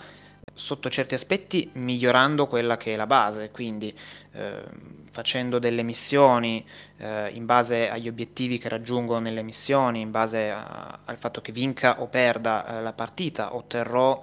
sotto 0.54 0.88
certi 0.88 1.14
aspetti 1.14 1.68
migliorando 1.74 2.46
quella 2.46 2.76
che 2.76 2.94
è 2.94 2.96
la 2.96 3.06
base, 3.06 3.50
quindi 3.50 3.96
eh, 4.32 4.62
facendo 5.10 5.58
delle 5.58 5.82
missioni 5.82 6.64
eh, 6.96 7.30
in 7.30 7.44
base 7.44 7.90
agli 7.90 8.08
obiettivi 8.08 8.58
che 8.58 8.68
raggiungo 8.68 9.18
nelle 9.18 9.42
missioni, 9.42 10.00
in 10.00 10.10
base 10.10 10.50
a, 10.50 11.00
al 11.04 11.18
fatto 11.18 11.40
che 11.40 11.52
vinca 11.52 12.00
o 12.00 12.06
perda 12.06 12.78
eh, 12.78 12.82
la 12.82 12.92
partita, 12.92 13.54
otterrò 13.54 14.22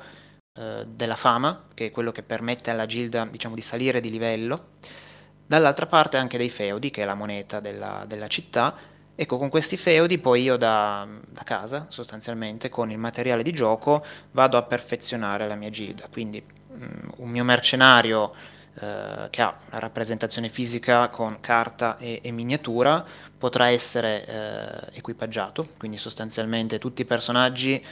eh, 0.53 0.85
della 0.88 1.15
fama, 1.15 1.67
che 1.73 1.88
è 1.88 1.91
quello 1.91 2.11
che 2.11 2.23
permette 2.23 2.71
alla 2.71 2.85
gilda 2.85 3.25
diciamo, 3.25 3.55
di 3.55 3.61
salire 3.61 4.01
di 4.01 4.09
livello. 4.09 4.69
Dall'altra 5.45 5.85
parte 5.85 6.17
anche 6.17 6.38
dei 6.38 6.50
feudi, 6.50 6.91
che 6.91 7.01
è 7.01 7.05
la 7.05 7.13
moneta 7.13 7.59
della, 7.59 8.05
della 8.07 8.27
città, 8.27 8.73
Ecco, 9.21 9.37
con 9.37 9.49
questi 9.49 9.77
feudi 9.77 10.17
poi 10.17 10.41
io 10.41 10.57
da, 10.57 11.07
da, 11.29 11.43
casa, 11.43 11.85
sostanzialmente, 11.89 12.69
con 12.69 12.89
il 12.89 12.97
materiale 12.97 13.43
di 13.43 13.53
gioco, 13.53 14.03
vado 14.31 14.57
a 14.57 14.63
perfezionare 14.63 15.47
la 15.47 15.53
mia 15.53 15.69
gilda. 15.69 16.07
Quindi 16.11 16.43
um, 16.69 17.11
un 17.17 17.29
mio 17.29 17.43
mercenario 17.43 18.33
eh, 18.79 19.27
che 19.29 19.41
ha 19.43 19.55
una 19.69 19.77
rappresentazione 19.79 20.49
fisica 20.49 21.09
con 21.09 21.39
carta 21.39 21.99
e, 21.99 22.21
e 22.23 22.31
miniatura 22.31 23.05
potrà 23.37 23.67
essere 23.67 24.25
eh, 24.25 24.97
equipaggiato, 24.97 25.67
quindi 25.77 25.99
sostanzialmente 25.99 26.79
tutti 26.79 27.03
i 27.03 27.05
personaggi 27.05 27.85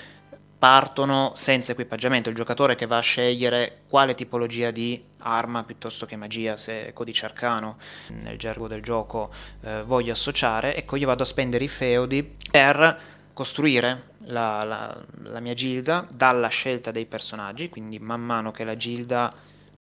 partono 0.60 1.32
senza 1.36 1.72
equipaggiamento, 1.72 2.28
il 2.28 2.36
giocatore 2.36 2.75
che 2.75 2.86
va 2.86 2.98
a 2.98 3.01
scegliere 3.01 3.84
quale 3.88 4.13
tipologia 4.13 4.72
di 4.72 5.01
arma 5.20 5.63
piuttosto 5.63 6.06
che 6.06 6.18
magia, 6.18 6.58
se 6.58 6.92
codice 6.94 7.25
arcano 7.25 7.78
nel 8.10 8.38
gergo 8.38 8.68
del 8.68 8.82
gioco 8.82 9.32
eh, 9.62 9.84
voglio 9.84 10.12
associare, 10.12 10.75
ecco 10.75 10.98
io 10.98 11.08
vado 11.08 11.24
a 11.24 11.25
spendere 11.25 11.63
i 11.63 11.70
feudi 11.70 12.24
per 12.51 13.00
costruire 13.32 14.10
la, 14.25 14.66
la, 14.66 15.01
la, 15.24 15.39
mia 15.39 15.54
gilda 15.54 16.06
dalla 16.12 16.50
scelta 16.50 16.92
dei 16.92 17.06
personaggi, 17.06 17.70
quindi 17.70 17.98
man 17.98 18.22
mano 18.22 18.51
che 18.51 18.66
la 18.66 18.75
gilda 18.75 19.34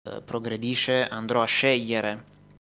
eh, 0.03 0.21
progredisce 0.21 1.09
andrò 1.09 1.41
a 1.41 1.47
scegliere 1.47 2.25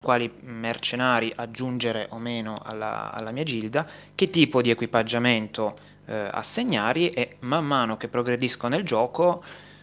quali 0.03 0.33
mercenari 0.43 1.33
aggiungere 1.35 2.07
o 2.11 2.19
meno 2.19 2.55
alla, 2.63 3.11
alla 3.13 3.33
mia 3.33 3.43
gilda, 3.43 3.87
che 4.15 4.31
tipo 4.31 4.63
di 4.63 4.71
equipaggiamento 4.71 5.89
eh, 6.11 6.29
assegnari 6.33 7.11
e 7.11 7.37
man 7.41 7.65
mano 7.65 7.97
che 7.97 8.09
progredisco 8.09 8.67
nel 8.67 8.83
gioco 8.83 9.43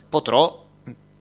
potrò 0.10 0.66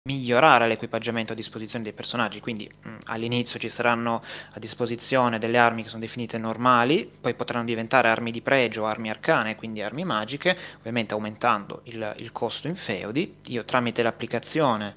migliorare 0.08 0.68
l'equipaggiamento 0.68 1.34
a 1.34 1.36
disposizione 1.36 1.84
dei 1.84 1.94
personaggi, 1.94 2.40
quindi 2.40 2.68
mh, 2.68 2.96
all'inizio 3.06 3.60
ci 3.60 3.68
saranno 3.68 4.24
a 4.54 4.60
disposizione 4.60 5.38
delle 5.38 5.58
armi 5.58 5.84
che 5.84 5.90
sono 5.90 6.02
definite 6.02 6.38
normali, 6.38 7.10
poi 7.20 7.34
potranno 7.34 7.66
diventare 7.66 8.08
armi 8.08 8.32
di 8.32 8.42
pregio, 8.42 8.86
armi 8.86 9.10
arcane, 9.10 9.56
quindi 9.56 9.82
armi 9.82 10.06
magiche, 10.06 10.58
ovviamente 10.78 11.14
aumentando 11.14 11.82
il, 11.84 12.16
il 12.20 12.32
costo 12.32 12.68
in 12.68 12.76
feudi. 12.76 13.40
Io 13.48 13.66
tramite 13.66 14.02
l'applicazione 14.02 14.96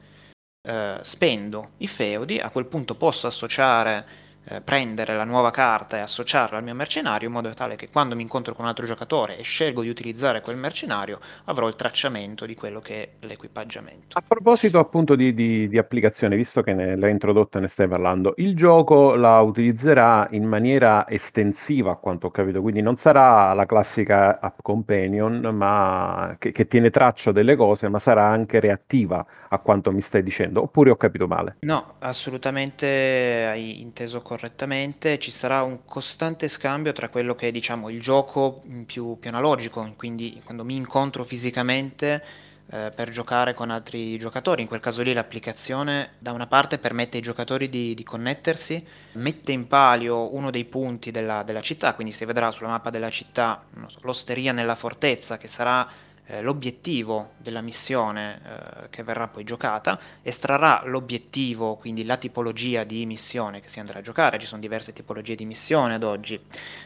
eh, 0.62 0.98
spendo 1.02 1.70
i 1.78 1.88
feudi, 1.88 2.38
a 2.38 2.50
quel 2.50 2.66
punto 2.66 2.94
posso 2.94 3.26
associare 3.26 4.19
eh, 4.44 4.60
prendere 4.60 5.16
la 5.16 5.24
nuova 5.24 5.50
carta 5.50 5.98
e 5.98 6.00
associarla 6.00 6.58
al 6.58 6.64
mio 6.64 6.74
mercenario 6.74 7.28
in 7.28 7.34
modo 7.34 7.52
tale 7.54 7.76
che 7.76 7.88
quando 7.88 8.16
mi 8.16 8.22
incontro 8.22 8.54
con 8.54 8.64
un 8.64 8.70
altro 8.70 8.86
giocatore 8.86 9.38
e 9.38 9.42
scelgo 9.42 9.82
di 9.82 9.88
utilizzare 9.88 10.40
quel 10.40 10.56
mercenario 10.56 11.20
avrò 11.44 11.68
il 11.68 11.76
tracciamento 11.76 12.46
di 12.46 12.54
quello 12.54 12.80
che 12.80 13.02
è 13.02 13.26
l'equipaggiamento. 13.26 14.16
A 14.16 14.22
proposito 14.26 14.78
appunto 14.78 15.14
di, 15.14 15.34
di, 15.34 15.68
di 15.68 15.78
applicazione, 15.78 16.36
visto 16.36 16.62
che 16.62 16.74
ne, 16.74 16.96
l'hai 16.96 17.10
introdotta 17.10 17.58
e 17.58 17.60
ne 17.62 17.68
stai 17.68 17.88
parlando, 17.88 18.34
il 18.38 18.56
gioco 18.56 19.14
la 19.14 19.40
utilizzerà 19.40 20.28
in 20.30 20.44
maniera 20.44 21.08
estensiva 21.08 21.92
a 21.92 21.96
quanto 21.96 22.28
ho 22.28 22.30
capito, 22.30 22.62
quindi 22.62 22.80
non 22.80 22.96
sarà 22.96 23.52
la 23.52 23.66
classica 23.66 24.40
app 24.40 24.60
companion 24.62 25.40
ma 25.52 26.36
che, 26.38 26.52
che 26.52 26.66
tiene 26.66 26.90
traccia 26.90 27.32
delle 27.32 27.56
cose, 27.56 27.88
ma 27.88 27.98
sarà 27.98 28.26
anche 28.26 28.60
reattiva 28.60 29.24
a 29.48 29.58
quanto 29.58 29.92
mi 29.92 30.00
stai 30.00 30.22
dicendo, 30.22 30.62
oppure 30.62 30.90
ho 30.90 30.96
capito 30.96 31.26
male? 31.26 31.56
No, 31.60 31.94
assolutamente 31.98 33.46
hai 33.48 33.80
inteso 33.80 34.22
correttamente 34.30 35.18
ci 35.18 35.32
sarà 35.32 35.64
un 35.64 35.84
costante 35.84 36.48
scambio 36.48 36.92
tra 36.92 37.08
quello 37.08 37.34
che 37.34 37.48
è 37.48 37.50
diciamo, 37.50 37.88
il 37.88 38.00
gioco 38.00 38.62
più, 38.86 39.18
più 39.18 39.28
analogico, 39.28 39.92
quindi 39.96 40.40
quando 40.44 40.64
mi 40.64 40.76
incontro 40.76 41.24
fisicamente 41.24 42.24
eh, 42.70 42.92
per 42.94 43.10
giocare 43.10 43.54
con 43.54 43.70
altri 43.70 44.16
giocatori, 44.18 44.62
in 44.62 44.68
quel 44.68 44.78
caso 44.78 45.02
lì 45.02 45.12
l'applicazione 45.12 46.10
da 46.20 46.30
una 46.30 46.46
parte 46.46 46.78
permette 46.78 47.16
ai 47.16 47.24
giocatori 47.24 47.68
di, 47.68 47.92
di 47.92 48.04
connettersi, 48.04 48.86
mette 49.14 49.50
in 49.50 49.66
palio 49.66 50.32
uno 50.32 50.52
dei 50.52 50.64
punti 50.64 51.10
della, 51.10 51.42
della, 51.42 51.60
città, 51.60 51.94
quindi 51.94 52.12
si 52.12 52.24
vedrà 52.24 52.52
sulla 52.52 52.68
mappa 52.68 52.90
della 52.90 53.10
città 53.10 53.64
so, 53.88 53.98
l'osteria 54.02 54.52
nella 54.52 54.76
fortezza 54.76 55.38
che 55.38 55.48
sarà 55.48 55.88
eh, 56.30 56.42
l'obiettivo 56.42 57.32
della 57.38 57.60
missione 57.60 58.40
eh, 58.44 58.88
che 58.90 59.02
verrà 59.02 59.26
poi 59.26 59.42
giocata, 59.42 59.98
estrarrà 60.22 60.82
l'obiettivo, 60.84 61.74
quindi 61.74 62.04
la 62.04 62.16
tipologia 62.16 62.84
di 62.84 63.04
missione 63.04 63.60
che 63.60 63.68
si 63.68 63.80
andrà 63.80 63.98
a 63.98 64.02
giocare, 64.02 64.38
ci 64.38 64.46
sono 64.46 64.60
diverse 64.60 64.92
tipologie 64.92 65.34
di 65.34 65.44
missione 65.44 65.94
ad 65.94 66.04
oggi, 66.04 66.40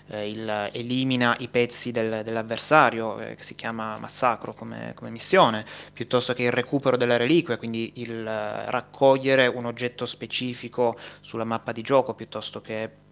eh, 0.07 0.29
il, 0.29 0.71
elimina 0.73 1.37
i 1.41 1.49
pezzi 1.49 1.93
del, 1.93 2.23
dell'avversario, 2.25 3.21
eh, 3.21 3.37
che 3.37 3.43
si 3.43 3.55
chiama 3.55 3.99
massacro 3.99 4.55
come, 4.55 4.93
come, 4.95 5.11
missione, 5.11 5.65
piuttosto 5.93 6.33
che 6.33 6.45
il 6.45 6.53
recupero 6.53 6.97
della 6.97 7.19
reliquia, 7.19 7.59
quindi 7.59 7.93
il 7.97 8.27
eh, 8.27 8.71
raccogliere 8.71 9.47
un 9.47 9.67
oggetto 9.67 10.07
specifico 10.07 10.99
sulla 11.21 11.45
mappa 11.45 11.73
di 11.73 11.83
gioco, 11.83 12.15
piuttosto 12.15 12.63
che 12.63 13.03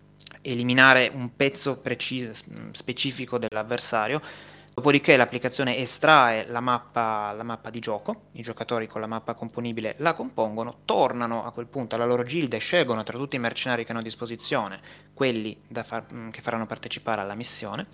eliminare 0.41 1.11
un 1.12 1.37
pezzo 1.37 1.77
preciso, 1.77 2.33
specifico 2.73 3.37
dell'avversario 3.37 4.51
Dopodiché 4.75 5.19
l'applicazione 5.19 5.76
estrae 5.76 6.47
la 6.49 6.61
mappa, 6.61 7.33
la 7.33 7.43
mappa, 7.43 7.69
di 7.69 7.79
gioco, 7.79 8.29
i 8.33 8.43
giocatori 8.43 8.87
con 8.87 9.02
la 9.02 9.07
mappa 9.07 9.35
componibile 9.35 9.97
la 9.99 10.14
compongono, 10.14 10.79
tornano 10.87 11.45
a 11.45 11.52
quel 11.52 11.67
punto 11.67 11.95
alla 11.95 12.07
loro 12.07 12.23
gilda 12.25 12.57
e 12.57 12.59
scelgono 12.59 13.02
tra 13.02 13.19
tutti 13.19 13.37
i 13.37 13.38
mercenari 13.38 13.85
che 13.85 13.91
hanno 13.91 14.00
a 14.00 14.02
disposizione 14.02 14.81
quelli 15.12 15.61
far, 15.85 16.07
mm, 16.11 16.31
che 16.31 16.41
faranno 16.41 16.64
partecipare 16.64 17.21
alla 17.21 17.35
missione. 17.35 17.87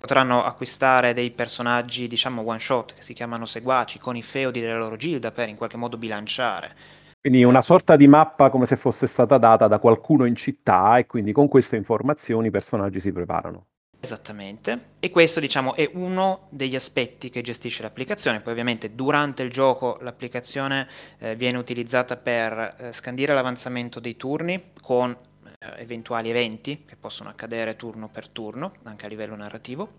Potranno 0.00 0.42
acquistare 0.42 1.14
dei 1.14 1.30
personaggi, 1.30 2.08
diciamo 2.08 2.42
one 2.44 2.58
shot, 2.58 2.94
che 2.94 3.02
si 3.02 3.14
chiamano 3.14 3.46
seguaci, 3.46 4.00
con 4.00 4.16
i 4.16 4.22
feudi 4.22 4.60
della 4.60 4.78
loro 4.78 4.96
gilda 4.96 5.30
per 5.30 5.48
in 5.48 5.56
qualche 5.56 5.76
modo 5.76 5.96
bilanciare. 5.96 6.74
Quindi 7.20 7.44
una 7.44 7.62
sorta 7.62 7.94
di 7.94 8.08
mappa 8.08 8.50
come 8.50 8.66
se 8.66 8.74
fosse 8.74 9.06
stata 9.06 9.38
data 9.38 9.68
da 9.68 9.78
qualcuno 9.78 10.24
in 10.24 10.34
città 10.34 10.98
e 10.98 11.06
quindi 11.06 11.32
con 11.32 11.46
queste 11.46 11.76
informazioni 11.76 12.48
i 12.48 12.50
personaggi 12.50 12.98
si 12.98 13.12
preparano. 13.12 13.66
Esattamente, 14.02 14.84
e 14.98 15.10
questo 15.10 15.40
diciamo 15.40 15.74
è 15.74 15.90
uno 15.92 16.46
degli 16.48 16.74
aspetti 16.74 17.28
che 17.28 17.42
gestisce 17.42 17.82
l'applicazione, 17.82 18.40
poi 18.40 18.52
ovviamente 18.52 18.94
durante 18.94 19.42
il 19.42 19.50
gioco 19.50 19.98
l'applicazione 20.00 20.88
eh, 21.18 21.36
viene 21.36 21.58
utilizzata 21.58 22.16
per 22.16 22.76
eh, 22.78 22.92
scandire 22.94 23.34
l'avanzamento 23.34 24.00
dei 24.00 24.16
turni 24.16 24.70
con 24.80 25.10
eh, 25.10 25.82
eventuali 25.82 26.30
eventi 26.30 26.84
che 26.86 26.96
possono 26.96 27.28
accadere 27.28 27.76
turno 27.76 28.08
per 28.08 28.28
turno, 28.28 28.72
anche 28.84 29.04
a 29.04 29.08
livello 29.10 29.36
narrativo, 29.36 29.96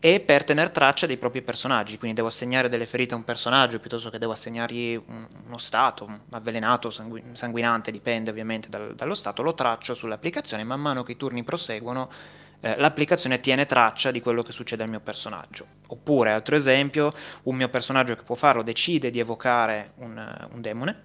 e 0.00 0.20
per 0.20 0.44
tenere 0.44 0.70
traccia 0.70 1.06
dei 1.06 1.18
propri 1.18 1.42
personaggi, 1.42 1.98
quindi 1.98 2.16
devo 2.16 2.28
assegnare 2.28 2.70
delle 2.70 2.86
ferite 2.86 3.12
a 3.12 3.18
un 3.18 3.24
personaggio 3.24 3.78
piuttosto 3.78 4.08
che 4.08 4.18
devo 4.18 4.32
assegnargli 4.32 4.94
un, 4.94 5.26
uno 5.46 5.58
stato, 5.58 6.20
avvelenato, 6.30 6.90
sangu- 6.90 7.22
sanguinante, 7.32 7.90
dipende 7.90 8.30
ovviamente 8.30 8.70
dal, 8.70 8.94
dallo 8.94 9.14
stato, 9.14 9.42
lo 9.42 9.52
traccio 9.52 9.92
sull'applicazione, 9.92 10.64
man 10.64 10.80
mano 10.80 11.02
che 11.02 11.12
i 11.12 11.16
turni 11.18 11.42
proseguono 11.42 12.10
eh, 12.60 12.76
l'applicazione 12.76 13.40
tiene 13.40 13.66
traccia 13.66 14.10
di 14.10 14.20
quello 14.20 14.42
che 14.42 14.52
succede 14.52 14.82
al 14.82 14.88
mio 14.88 15.00
personaggio. 15.00 15.66
Oppure, 15.88 16.32
altro 16.32 16.56
esempio, 16.56 17.12
un 17.44 17.56
mio 17.56 17.68
personaggio 17.68 18.14
che 18.14 18.22
può 18.22 18.34
farlo 18.34 18.62
decide 18.62 19.10
di 19.10 19.18
evocare 19.18 19.92
un, 19.96 20.48
un 20.52 20.60
demone, 20.60 21.02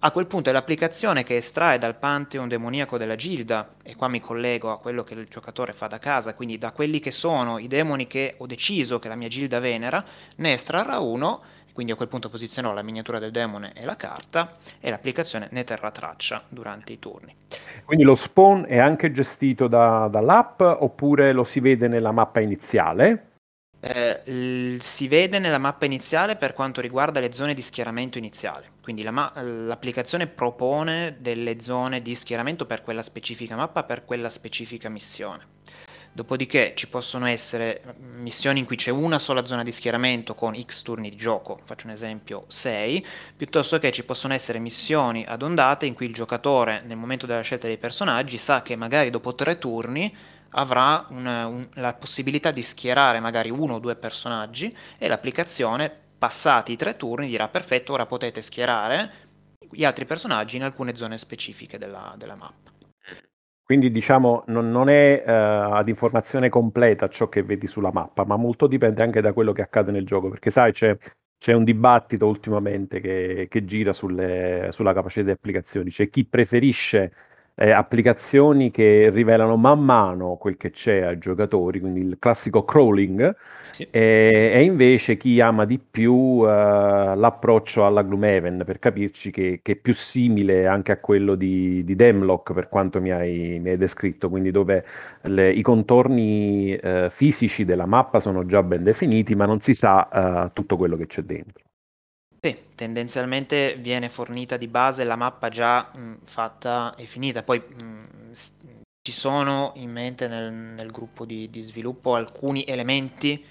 a 0.00 0.10
quel 0.10 0.26
punto 0.26 0.50
è 0.50 0.52
l'applicazione 0.52 1.24
che 1.24 1.36
estrae 1.36 1.78
dal 1.78 1.96
pantheon 1.96 2.48
demoniaco 2.48 2.98
della 2.98 3.16
Gilda, 3.16 3.76
e 3.82 3.96
qua 3.96 4.08
mi 4.08 4.20
collego 4.20 4.70
a 4.70 4.78
quello 4.78 5.02
che 5.02 5.14
il 5.14 5.26
giocatore 5.26 5.72
fa 5.72 5.86
da 5.86 5.98
casa, 5.98 6.34
quindi 6.34 6.58
da 6.58 6.70
quelli 6.70 7.00
che 7.00 7.10
sono 7.10 7.58
i 7.58 7.66
demoni 7.66 8.06
che 8.06 8.34
ho 8.36 8.46
deciso 8.46 8.98
che 8.98 9.08
la 9.08 9.14
mia 9.14 9.28
Gilda 9.28 9.58
venera, 9.58 10.04
ne 10.36 10.52
estrarrà 10.52 10.98
uno, 10.98 11.42
quindi 11.76 11.92
a 11.92 11.96
quel 11.96 12.08
punto 12.08 12.30
posizionerò 12.30 12.72
la 12.72 12.80
miniatura 12.80 13.18
del 13.18 13.30
demone 13.30 13.74
e 13.74 13.84
la 13.84 13.96
carta, 13.96 14.56
e 14.80 14.88
l'applicazione 14.88 15.48
ne 15.50 15.62
terrà 15.62 15.90
traccia 15.90 16.42
durante 16.48 16.94
i 16.94 16.98
turni. 16.98 17.36
Quindi 17.84 18.02
lo 18.02 18.14
spawn 18.14 18.64
è 18.66 18.78
anche 18.78 19.12
gestito 19.12 19.68
da, 19.68 20.08
dall'app 20.10 20.62
oppure 20.62 21.34
lo 21.34 21.44
si 21.44 21.60
vede 21.60 21.86
nella 21.86 22.12
mappa 22.12 22.40
iniziale? 22.40 23.32
Eh, 23.78 24.22
l- 24.24 24.78
si 24.80 25.06
vede 25.06 25.38
nella 25.38 25.58
mappa 25.58 25.84
iniziale 25.84 26.36
per 26.36 26.54
quanto 26.54 26.80
riguarda 26.80 27.20
le 27.20 27.30
zone 27.30 27.52
di 27.52 27.60
schieramento 27.60 28.16
iniziale, 28.16 28.70
quindi 28.82 29.02
la 29.02 29.10
ma- 29.10 29.32
l'applicazione 29.42 30.26
propone 30.26 31.18
delle 31.20 31.60
zone 31.60 32.00
di 32.00 32.14
schieramento 32.14 32.64
per 32.64 32.80
quella 32.80 33.02
specifica 33.02 33.54
mappa, 33.54 33.84
per 33.84 34.06
quella 34.06 34.30
specifica 34.30 34.88
missione. 34.88 35.44
Dopodiché 36.16 36.72
ci 36.74 36.88
possono 36.88 37.26
essere 37.26 37.82
mm, 37.84 38.22
missioni 38.22 38.60
in 38.60 38.64
cui 38.64 38.76
c'è 38.76 38.90
una 38.90 39.18
sola 39.18 39.44
zona 39.44 39.62
di 39.62 39.70
schieramento 39.70 40.34
con 40.34 40.58
X 40.58 40.80
turni 40.80 41.10
di 41.10 41.16
gioco, 41.16 41.60
faccio 41.64 41.88
un 41.88 41.92
esempio 41.92 42.46
6, 42.48 43.06
piuttosto 43.36 43.78
che 43.78 43.92
ci 43.92 44.02
possono 44.02 44.32
essere 44.32 44.58
missioni 44.58 45.26
ad 45.28 45.42
ondate 45.42 45.84
in 45.84 45.92
cui 45.92 46.06
il 46.06 46.14
giocatore 46.14 46.80
nel 46.86 46.96
momento 46.96 47.26
della 47.26 47.42
scelta 47.42 47.66
dei 47.66 47.76
personaggi 47.76 48.38
sa 48.38 48.62
che 48.62 48.76
magari 48.76 49.10
dopo 49.10 49.34
tre 49.34 49.58
turni 49.58 50.10
avrà 50.52 51.04
un, 51.10 51.26
un, 51.26 51.68
la 51.74 51.92
possibilità 51.92 52.50
di 52.50 52.62
schierare 52.62 53.20
magari 53.20 53.50
uno 53.50 53.74
o 53.74 53.78
due 53.78 53.94
personaggi 53.94 54.74
e 54.96 55.08
l'applicazione 55.08 55.94
passati 56.16 56.72
i 56.72 56.76
tre 56.76 56.96
turni 56.96 57.26
dirà 57.26 57.48
perfetto 57.48 57.92
ora 57.92 58.06
potete 58.06 58.40
schierare 58.40 59.12
gli 59.70 59.84
altri 59.84 60.06
personaggi 60.06 60.56
in 60.56 60.62
alcune 60.62 60.96
zone 60.96 61.18
specifiche 61.18 61.76
della, 61.76 62.14
della 62.16 62.36
mappa. 62.36 62.75
Quindi 63.66 63.90
diciamo 63.90 64.44
non, 64.46 64.70
non 64.70 64.88
è 64.88 65.24
uh, 65.26 65.72
ad 65.72 65.88
informazione 65.88 66.48
completa 66.48 67.08
ciò 67.08 67.28
che 67.28 67.42
vedi 67.42 67.66
sulla 67.66 67.90
mappa, 67.90 68.24
ma 68.24 68.36
molto 68.36 68.68
dipende 68.68 69.02
anche 69.02 69.20
da 69.20 69.32
quello 69.32 69.50
che 69.50 69.62
accade 69.62 69.90
nel 69.90 70.06
gioco, 70.06 70.28
perché 70.28 70.50
sai 70.50 70.70
c'è, 70.70 70.96
c'è 71.36 71.52
un 71.52 71.64
dibattito 71.64 72.28
ultimamente 72.28 73.00
che, 73.00 73.48
che 73.50 73.64
gira 73.64 73.92
sulle, 73.92 74.68
sulla 74.70 74.92
capacità 74.92 75.24
di 75.24 75.30
applicazioni, 75.32 75.90
c'è 75.90 76.08
chi 76.08 76.24
preferisce 76.24 77.12
eh, 77.58 77.70
applicazioni 77.70 78.70
che 78.70 79.08
rivelano 79.10 79.56
man 79.56 79.82
mano 79.82 80.36
quel 80.36 80.58
che 80.58 80.70
c'è 80.70 81.00
ai 81.00 81.18
giocatori, 81.18 81.80
quindi 81.80 82.00
il 82.00 82.16
classico 82.18 82.64
crawling, 82.64 83.34
sì. 83.72 83.86
e, 83.90 84.50
e, 84.54 84.62
invece 84.62 85.16
chi 85.16 85.40
ama 85.40 85.64
di 85.64 85.78
più 85.78 86.12
uh, 86.12 86.44
l'approccio 86.44 87.86
alla 87.86 88.02
Gloomhaven, 88.02 88.62
per 88.66 88.78
capirci 88.78 89.30
che, 89.30 89.60
che, 89.62 89.72
è 89.72 89.76
più 89.76 89.94
simile 89.94 90.66
anche 90.66 90.92
a 90.92 90.98
quello 90.98 91.34
di, 91.34 91.82
di 91.82 91.96
Demlock, 91.96 92.52
per 92.52 92.68
quanto 92.68 93.00
mi 93.00 93.10
hai, 93.10 93.58
mi 93.58 93.70
hai 93.70 93.78
descritto, 93.78 94.28
quindi 94.28 94.50
dove 94.50 94.84
le, 95.22 95.50
i 95.50 95.62
contorni 95.62 96.78
uh, 96.80 97.08
fisici 97.08 97.64
della 97.64 97.86
mappa 97.86 98.20
sono 98.20 98.44
già 98.44 98.62
ben 98.62 98.82
definiti, 98.82 99.34
ma 99.34 99.46
non 99.46 99.60
si 99.62 99.72
sa 99.74 100.08
uh, 100.46 100.50
tutto 100.52 100.76
quello 100.76 100.96
che 100.96 101.06
c'è 101.06 101.22
dentro. 101.22 101.65
Sì, 102.46 102.56
tendenzialmente 102.76 103.74
viene 103.76 104.08
fornita 104.08 104.56
di 104.56 104.68
base 104.68 105.02
la 105.02 105.16
mappa 105.16 105.48
già 105.48 105.90
mh, 105.92 106.18
fatta 106.26 106.94
e 106.96 107.04
finita, 107.04 107.42
poi 107.42 107.58
mh, 107.58 108.32
ci 109.02 109.10
sono 109.10 109.72
in 109.74 109.90
mente 109.90 110.28
nel, 110.28 110.52
nel 110.52 110.92
gruppo 110.92 111.24
di, 111.24 111.50
di, 111.50 111.62
sviluppo 111.62 112.14
alcuni 112.14 112.62
elementi 112.64 113.44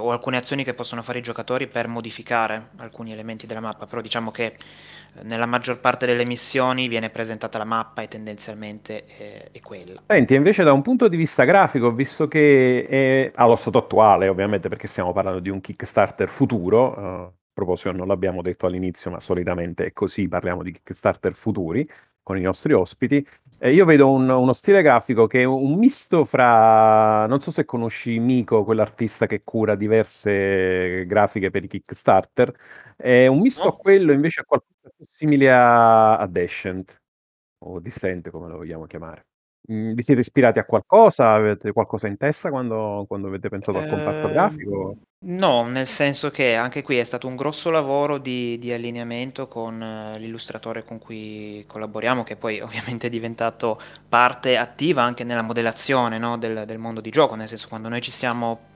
o 0.00 0.10
alcune 0.12 0.38
azioni 0.38 0.64
che 0.64 0.72
possono 0.72 1.02
fare 1.02 1.18
i 1.18 1.22
giocatori 1.22 1.66
per 1.66 1.88
modificare 1.88 2.70
alcuni 2.76 3.12
elementi 3.12 3.46
della 3.46 3.60
mappa, 3.60 3.86
però 3.86 4.00
diciamo 4.00 4.30
che 4.30 4.46
eh, 4.46 4.56
nella 5.24 5.44
maggior 5.44 5.78
parte 5.78 6.06
delle 6.06 6.24
missioni 6.24 6.88
viene 6.88 7.10
presentata 7.10 7.58
la 7.58 7.64
mappa 7.64 8.00
e 8.00 8.08
tendenzialmente 8.08 9.04
è, 9.04 9.48
è 9.52 9.60
quella. 9.60 10.04
Senti, 10.06 10.32
invece 10.32 10.64
da 10.64 10.72
un 10.72 10.80
punto 10.80 11.08
di 11.08 11.18
vista 11.18 11.44
grafico, 11.44 11.92
visto 11.92 12.28
che 12.28 12.86
è 12.88 13.30
allo 13.34 13.56
stato 13.56 13.76
attuale, 13.76 14.26
ovviamente 14.26 14.70
perché 14.70 14.86
stiamo 14.86 15.12
parlando 15.12 15.40
di 15.40 15.50
un 15.50 15.60
Kickstarter 15.60 16.30
futuro, 16.30 16.98
uh 16.98 17.36
proposito 17.58 17.90
non 17.90 18.06
l'abbiamo 18.06 18.40
detto 18.40 18.66
all'inizio, 18.66 19.10
ma 19.10 19.18
solitamente 19.18 19.86
è 19.86 19.92
così, 19.92 20.28
parliamo 20.28 20.62
di 20.62 20.70
Kickstarter 20.70 21.34
futuri 21.34 21.88
con 22.22 22.38
i 22.38 22.42
nostri 22.42 22.72
ospiti. 22.72 23.26
Eh, 23.58 23.70
io 23.70 23.84
vedo 23.84 24.10
un, 24.10 24.28
uno 24.28 24.52
stile 24.52 24.80
grafico 24.80 25.26
che 25.26 25.40
è 25.40 25.44
un 25.44 25.74
misto 25.76 26.24
fra, 26.24 27.26
non 27.26 27.40
so 27.40 27.50
se 27.50 27.64
conosci 27.64 28.18
Miko, 28.20 28.62
quell'artista 28.64 29.26
che 29.26 29.42
cura 29.42 29.74
diverse 29.74 31.04
grafiche 31.06 31.50
per 31.50 31.64
i 31.64 31.68
Kickstarter, 31.68 32.54
è 32.96 33.26
un 33.26 33.40
misto 33.40 33.64
no. 33.64 33.70
a 33.70 33.76
quello 33.76 34.12
invece 34.12 34.42
a 34.42 34.44
qualcosa 34.44 34.90
più 34.94 35.04
simile 35.08 35.50
a, 35.50 36.16
a 36.16 36.26
Descent, 36.28 37.00
o 37.64 37.80
Dissent 37.80 38.30
come 38.30 38.48
lo 38.48 38.58
vogliamo 38.58 38.86
chiamare. 38.86 39.26
Mm, 39.72 39.94
vi 39.94 40.02
siete 40.02 40.20
ispirati 40.20 40.60
a 40.60 40.64
qualcosa? 40.64 41.32
Avete 41.32 41.72
qualcosa 41.72 42.06
in 42.06 42.16
testa 42.16 42.50
quando, 42.50 43.04
quando 43.08 43.26
avete 43.26 43.48
pensato 43.48 43.78
al 43.78 43.88
comparto 43.88 44.28
Ehm, 44.28 44.32
grafico? 44.32 44.96
No, 45.20 45.64
nel 45.66 45.86
senso 45.86 46.30
che 46.30 46.54
anche 46.54 46.82
qui 46.82 46.98
è 46.98 47.04
stato 47.04 47.26
un 47.26 47.36
grosso 47.36 47.70
lavoro 47.70 48.18
di, 48.18 48.58
di 48.58 48.72
allineamento 48.72 49.48
con 49.48 49.82
eh, 49.82 50.18
l'illustratore 50.18 50.84
con 50.84 50.98
cui 50.98 51.64
collaboriamo, 51.66 52.24
che 52.24 52.36
poi 52.36 52.60
ovviamente 52.60 53.08
è 53.08 53.10
diventato 53.10 53.80
parte 54.08 54.56
attiva 54.56 55.02
anche 55.02 55.24
nella 55.24 55.42
modellazione, 55.42 56.18
no, 56.18 56.38
del, 56.38 56.64
del 56.66 56.78
mondo 56.78 57.00
di 57.00 57.10
gioco, 57.10 57.34
nel 57.34 57.48
senso 57.48 57.68
quando 57.68 57.88
noi 57.88 58.00
ci 58.00 58.10
siamo, 58.10 58.68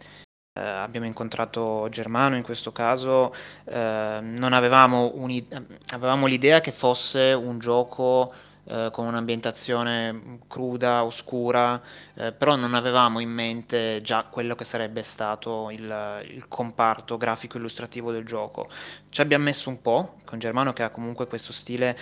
eh, 0.54 0.60
abbiamo 0.60 1.06
incontrato 1.06 1.88
Germano 1.90 2.36
in 2.36 2.42
questo 2.42 2.72
caso, 2.72 3.34
eh, 3.64 4.18
non 4.20 4.52
avevamo, 4.52 5.12
un'i- 5.14 5.46
avevamo 5.90 6.26
l'idea 6.26 6.60
che 6.60 6.72
fosse 6.72 7.32
un 7.32 7.58
gioco 7.58 8.32
eh, 8.64 8.90
con 8.92 9.06
un'ambientazione 9.06 10.38
cruda, 10.46 11.04
oscura, 11.04 11.80
eh, 12.14 12.30
però 12.32 12.54
non 12.54 12.74
avevamo 12.74 13.18
in 13.18 13.30
mente 13.30 14.00
già 14.02 14.24
quello 14.30 14.54
che 14.54 14.64
sarebbe 14.64 15.02
stato 15.02 15.70
il, 15.70 16.24
il, 16.30 16.46
comparto 16.46 17.16
grafico 17.16 17.56
illustrativo 17.56 18.12
del 18.12 18.24
gioco. 18.24 18.68
Ci 19.08 19.20
abbiamo 19.20 19.44
messo 19.44 19.68
un 19.68 19.82
po' 19.82 20.14
con 20.24 20.38
Germano 20.38 20.72
che 20.72 20.84
ha 20.84 20.90
comunque 20.90 21.26
questo 21.26 21.52
stile 21.52 21.96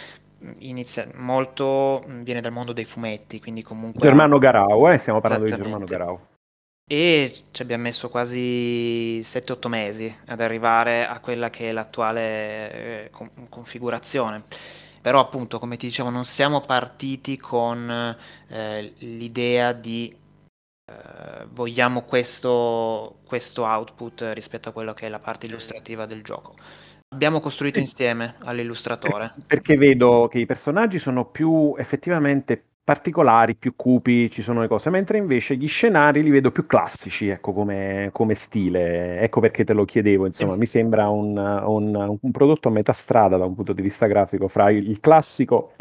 inizia 0.58 1.06
molto 1.14 2.02
viene 2.06 2.40
dal 2.40 2.52
mondo 2.52 2.72
dei 2.72 2.84
fumetti, 2.84 3.40
quindi 3.40 3.62
comunque 3.62 4.00
Germano 4.00 4.38
Garau, 4.38 4.90
eh? 4.90 4.98
stiamo 4.98 5.20
parlando 5.20 5.46
di 5.46 5.54
Germano 5.54 5.84
Garau. 5.84 6.20
E 6.86 7.44
ci 7.52 7.62
abbiamo 7.62 7.84
messo 7.84 8.10
quasi 8.10 9.20
7-8 9.22 9.68
mesi 9.68 10.14
ad 10.26 10.40
arrivare 10.40 11.06
a 11.06 11.20
quella 11.20 11.48
che 11.48 11.68
è 11.68 11.72
l'attuale 11.72 13.04
eh, 13.04 13.10
configurazione 13.48 14.44
però 15.00 15.20
appunto 15.20 15.58
come 15.58 15.76
ti 15.76 15.86
dicevo 15.86 16.10
non 16.10 16.24
siamo 16.24 16.60
partiti 16.60 17.36
con 17.36 18.16
eh, 18.48 18.92
l'idea 18.98 19.72
di 19.72 20.14
eh, 20.90 21.46
vogliamo 21.50 22.02
questo, 22.02 23.18
questo 23.24 23.64
output 23.64 24.30
rispetto 24.32 24.68
a 24.68 24.72
quello 24.72 24.92
che 24.92 25.06
è 25.06 25.08
la 25.08 25.20
parte 25.20 25.46
illustrativa 25.46 26.04
del 26.04 26.22
gioco. 26.22 26.54
Abbiamo 27.12 27.40
costruito 27.40 27.78
insieme 27.78 28.36
all'illustratore. 28.40 29.34
Perché 29.46 29.76
vedo 29.76 30.28
che 30.28 30.38
i 30.38 30.46
personaggi 30.46 30.98
sono 30.98 31.24
più 31.24 31.74
effettivamente 31.76 32.69
particolari, 32.82 33.54
più 33.54 33.74
cupi, 33.76 34.30
ci 34.30 34.42
sono 34.42 34.60
le 34.60 34.68
cose, 34.68 34.90
mentre 34.90 35.18
invece 35.18 35.56
gli 35.56 35.68
scenari 35.68 36.22
li 36.22 36.30
vedo 36.30 36.50
più 36.50 36.66
classici, 36.66 37.28
ecco, 37.28 37.52
come, 37.52 38.10
come 38.12 38.34
stile. 38.34 39.20
Ecco 39.20 39.40
perché 39.40 39.64
te 39.64 39.74
lo 39.74 39.84
chiedevo, 39.84 40.26
insomma, 40.26 40.56
mi 40.56 40.66
sembra 40.66 41.08
un, 41.08 41.36
un, 41.36 42.18
un, 42.20 42.30
prodotto 42.30 42.68
a 42.68 42.72
metà 42.72 42.92
strada 42.92 43.36
da 43.36 43.44
un 43.44 43.54
punto 43.54 43.72
di 43.72 43.82
vista 43.82 44.06
grafico 44.06 44.48
fra 44.48 44.70
il, 44.70 44.88
il 44.88 45.00
classico 45.00 45.72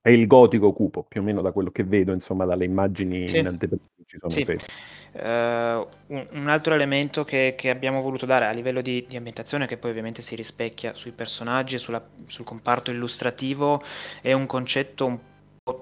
e 0.00 0.12
il 0.12 0.26
gotico 0.26 0.72
cupo, 0.72 1.02
più 1.02 1.20
o 1.20 1.24
meno 1.24 1.42
da 1.42 1.50
quello 1.50 1.70
che 1.70 1.82
vedo, 1.82 2.12
insomma, 2.12 2.44
dalle 2.44 2.64
immagini 2.64 3.26
sì. 3.26 3.38
in 3.38 3.48
anteprima 3.48 3.82
che 3.96 4.04
ci 4.06 4.18
sono. 4.18 4.32
Sì. 4.32 4.74
Uh, 5.12 5.86
un, 6.14 6.26
un, 6.30 6.48
altro 6.48 6.74
elemento 6.74 7.24
che, 7.24 7.54
che, 7.56 7.70
abbiamo 7.70 8.02
voluto 8.02 8.24
dare 8.24 8.46
a 8.46 8.50
livello 8.50 8.82
di, 8.82 9.04
di, 9.08 9.16
ambientazione, 9.16 9.66
che 9.66 9.78
poi 9.78 9.90
ovviamente 9.90 10.22
si 10.22 10.36
rispecchia 10.36 10.94
sui 10.94 11.10
personaggi 11.10 11.74
e 11.74 11.78
sulla, 11.78 12.06
sul 12.26 12.44
comparto 12.44 12.90
illustrativo, 12.90 13.82
è 14.20 14.32
un 14.32 14.46
concetto 14.46 15.06
un 15.06 15.18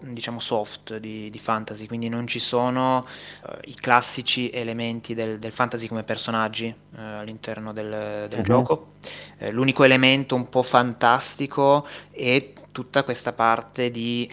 diciamo 0.01 0.41
soft 0.41 0.97
di, 0.97 1.29
di, 1.29 1.39
fantasy, 1.39 1.87
quindi 1.87 2.09
non 2.09 2.27
ci 2.27 2.39
sono 2.39 3.07
uh, 3.43 3.51
i 3.65 3.75
classici 3.75 4.49
elementi 4.49 5.13
del, 5.13 5.39
del 5.39 5.53
fantasy 5.53 5.89
come 5.89 6.05
personaggi 6.05 6.75
uh, 6.93 6.99
all'interno 6.99 7.75
del, 7.75 8.27
del 8.31 8.39
uh-huh. 8.39 8.45
gioco. 8.45 8.93
Uh, 9.41 9.51
l'unico 9.51 9.85
elemento 9.85 10.35
un 10.35 10.49
po' 10.49 10.63
fantastico 10.63 11.87
è 12.11 12.53
tutta 12.73 13.03
questa 13.05 13.35
parte 13.35 13.91
di 13.91 14.31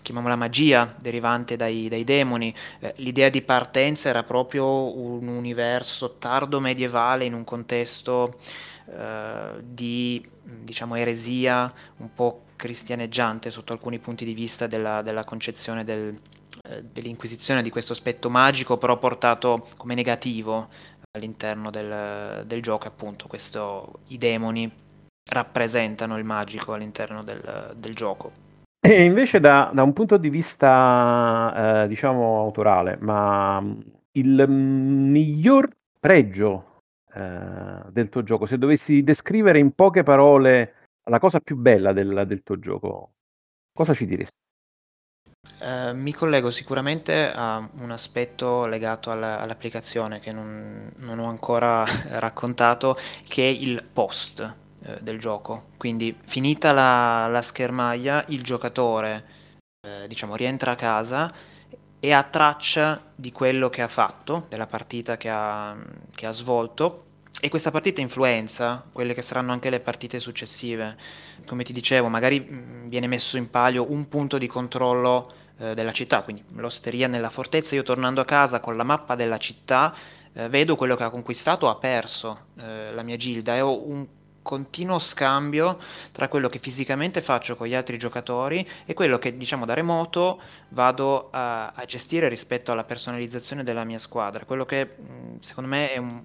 chiamiamola 0.00 0.36
magia 0.36 0.94
derivante 0.98 1.56
dai, 1.56 1.88
dai 1.88 2.04
demoni. 2.04 2.54
Eh, 2.78 2.94
l'idea 2.96 3.28
di 3.28 3.42
partenza 3.42 4.08
era 4.08 4.22
proprio 4.22 4.96
un 4.96 5.28
universo 5.28 6.16
tardo 6.18 6.58
medievale 6.58 7.26
in 7.26 7.34
un 7.34 7.44
contesto 7.44 8.38
eh, 8.86 9.62
di 9.62 10.26
diciamo 10.42 10.94
eresia 10.94 11.72
un 11.98 12.12
po' 12.14 12.43
cristianeggiante 12.56 13.50
sotto 13.50 13.72
alcuni 13.72 13.98
punti 13.98 14.24
di 14.24 14.34
vista 14.34 14.66
della, 14.66 15.02
della 15.02 15.24
concezione 15.24 15.84
del, 15.84 16.16
eh, 16.68 16.82
dell'Inquisizione, 16.82 17.62
di 17.62 17.70
questo 17.70 17.92
aspetto 17.92 18.30
magico, 18.30 18.78
però 18.78 18.98
portato 18.98 19.68
come 19.76 19.94
negativo 19.94 20.68
all'interno 21.12 21.70
del, 21.70 22.44
del 22.46 22.62
gioco, 22.62 22.88
appunto, 22.88 23.26
questo, 23.26 24.00
i 24.08 24.18
demoni 24.18 24.70
rappresentano 25.30 26.18
il 26.18 26.24
magico 26.24 26.72
all'interno 26.72 27.22
del, 27.22 27.74
del 27.76 27.94
gioco. 27.94 28.42
E 28.80 29.02
invece 29.02 29.40
da, 29.40 29.70
da, 29.72 29.82
un 29.82 29.92
punto 29.92 30.16
di 30.18 30.28
vista, 30.28 31.82
eh, 31.84 31.88
diciamo, 31.88 32.40
autorale, 32.40 32.98
ma 33.00 33.62
il 34.12 34.46
miglior 34.48 35.70
pregio 35.98 36.80
eh, 37.14 37.80
del 37.90 38.08
tuo 38.10 38.22
gioco, 38.22 38.44
se 38.44 38.58
dovessi 38.58 39.02
descrivere 39.02 39.58
in 39.58 39.72
poche 39.72 40.02
parole 40.02 40.83
la 41.04 41.18
cosa 41.18 41.40
più 41.40 41.56
bella 41.56 41.92
del, 41.92 42.24
del 42.26 42.42
tuo 42.42 42.58
gioco, 42.58 43.12
cosa 43.72 43.94
ci 43.94 44.06
diresti? 44.06 44.40
Uh, 45.60 45.94
mi 45.94 46.12
collego 46.12 46.50
sicuramente 46.50 47.30
a 47.30 47.68
un 47.78 47.90
aspetto 47.90 48.66
legato 48.66 49.10
alla, 49.10 49.40
all'applicazione 49.40 50.18
che 50.18 50.32
non, 50.32 50.90
non, 50.96 51.18
ho 51.18 51.28
ancora 51.28 51.84
raccontato, 52.18 52.96
che 53.28 53.44
è 53.44 53.48
il 53.48 53.82
post 53.84 54.40
uh, 54.40 54.98
del 55.00 55.18
gioco. 55.18 55.66
Quindi 55.76 56.16
finita 56.24 56.72
la, 56.72 57.26
la 57.28 57.42
schermaglia, 57.42 58.24
il 58.28 58.42
giocatore 58.42 59.24
uh, 59.86 60.06
diciamo, 60.06 60.34
rientra 60.34 60.72
a 60.72 60.76
casa 60.76 61.32
e 62.00 62.12
ha 62.12 62.22
traccia 62.22 63.12
di 63.14 63.32
quello 63.32 63.70
che 63.70 63.82
ha 63.82 63.88
fatto, 63.88 64.46
della 64.48 64.66
partita 64.66 65.16
che 65.16 65.28
ha, 65.30 65.76
che 66.10 66.26
ha 66.26 66.32
svolto 66.32 67.04
e 67.40 67.48
questa 67.48 67.70
partita 67.70 68.00
influenza 68.00 68.84
quelle 68.92 69.12
che 69.12 69.22
saranno 69.22 69.52
anche 69.52 69.70
le 69.70 69.80
partite 69.80 70.20
successive. 70.20 70.96
Come 71.46 71.64
ti 71.64 71.72
dicevo, 71.72 72.08
magari 72.08 72.40
mm, 72.40 72.88
viene 72.88 73.06
messo 73.06 73.36
in 73.36 73.50
palio 73.50 73.90
un 73.90 74.08
punto 74.08 74.38
di 74.38 74.46
controllo 74.46 75.32
eh, 75.58 75.74
della 75.74 75.92
città, 75.92 76.22
quindi 76.22 76.42
l'osteria 76.54 77.06
nella 77.06 77.30
fortezza, 77.30 77.74
io 77.74 77.82
tornando 77.82 78.20
a 78.20 78.24
casa 78.24 78.60
con 78.60 78.76
la 78.76 78.84
mappa 78.84 79.14
della 79.14 79.38
città 79.38 79.94
eh, 80.32 80.48
vedo 80.48 80.76
quello 80.76 80.96
che 80.96 81.04
ha 81.04 81.10
conquistato, 81.10 81.68
ha 81.68 81.76
perso 81.76 82.46
eh, 82.58 82.92
la 82.92 83.02
mia 83.02 83.16
gilda 83.16 83.54
e 83.56 83.60
ho 83.60 83.86
un 83.86 84.06
continuo 84.42 84.98
scambio 84.98 85.78
tra 86.12 86.28
quello 86.28 86.50
che 86.50 86.58
fisicamente 86.58 87.22
faccio 87.22 87.56
con 87.56 87.66
gli 87.66 87.74
altri 87.74 87.96
giocatori 87.96 88.66
e 88.84 88.92
quello 88.92 89.18
che 89.18 89.38
diciamo 89.38 89.64
da 89.64 89.72
remoto 89.72 90.40
vado 90.68 91.30
a, 91.30 91.68
a 91.68 91.84
gestire 91.86 92.28
rispetto 92.28 92.70
alla 92.70 92.84
personalizzazione 92.84 93.64
della 93.64 93.84
mia 93.84 93.98
squadra. 93.98 94.44
Quello 94.44 94.66
che 94.66 94.96
mm, 95.00 95.36
secondo 95.40 95.70
me 95.70 95.90
è 95.92 95.96
un, 95.98 96.22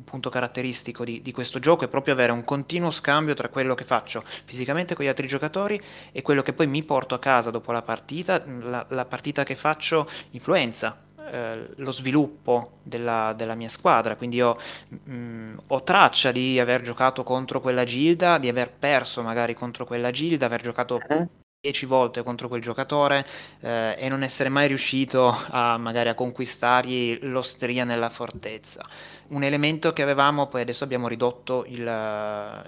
un 0.00 0.04
punto 0.04 0.30
caratteristico 0.30 1.04
di, 1.04 1.20
di, 1.20 1.30
questo 1.30 1.58
gioco 1.58 1.84
è 1.84 1.88
proprio 1.88 2.14
avere 2.14 2.32
un 2.32 2.44
continuo 2.44 2.90
scambio 2.90 3.34
tra 3.34 3.48
quello 3.48 3.74
che 3.74 3.84
faccio 3.84 4.22
fisicamente 4.24 4.94
con 4.94 5.04
gli 5.04 5.08
altri 5.08 5.26
giocatori 5.26 5.80
e 6.10 6.22
quello 6.22 6.42
che 6.42 6.54
poi 6.54 6.66
mi 6.66 6.82
porto 6.82 7.14
a 7.14 7.18
casa 7.18 7.50
dopo 7.50 7.70
la 7.72 7.82
partita. 7.82 8.42
La, 8.60 8.84
la 8.88 9.04
partita 9.04 9.44
che 9.44 9.54
faccio 9.54 10.08
influenza 10.30 10.96
eh, 11.30 11.68
lo 11.76 11.90
sviluppo 11.92 12.78
della, 12.82 13.34
della, 13.36 13.54
mia 13.54 13.68
squadra, 13.68 14.16
quindi 14.16 14.36
io 14.36 14.58
mh, 14.88 15.12
mm, 15.12 15.58
ho 15.68 15.82
traccia 15.82 16.32
di 16.32 16.58
aver 16.58 16.80
giocato 16.80 17.22
contro 17.22 17.60
quella 17.60 17.84
gilda, 17.84 18.38
di 18.38 18.48
aver 18.48 18.72
perso 18.72 19.22
magari 19.22 19.54
contro 19.54 19.84
quella 19.84 20.10
gilda, 20.10 20.46
aver 20.46 20.62
giocato 20.62 20.98
uh-huh. 21.08 21.28
10 21.62 21.84
volte 21.84 22.22
contro 22.22 22.48
quel 22.48 22.62
giocatore 22.62 23.26
eh, 23.60 23.94
e 23.98 24.08
non 24.08 24.22
essere 24.22 24.48
mai 24.48 24.66
riuscito 24.66 25.28
a 25.50 25.76
magari 25.76 26.08
a 26.08 26.14
conquistargli 26.14 27.18
l'osteria 27.24 27.84
nella 27.84 28.08
fortezza. 28.08 28.82
Un 29.28 29.42
elemento 29.42 29.92
che 29.92 30.00
avevamo, 30.00 30.46
poi 30.46 30.62
adesso 30.62 30.84
abbiamo 30.84 31.06
ridotto 31.06 31.66
il, 31.66 31.80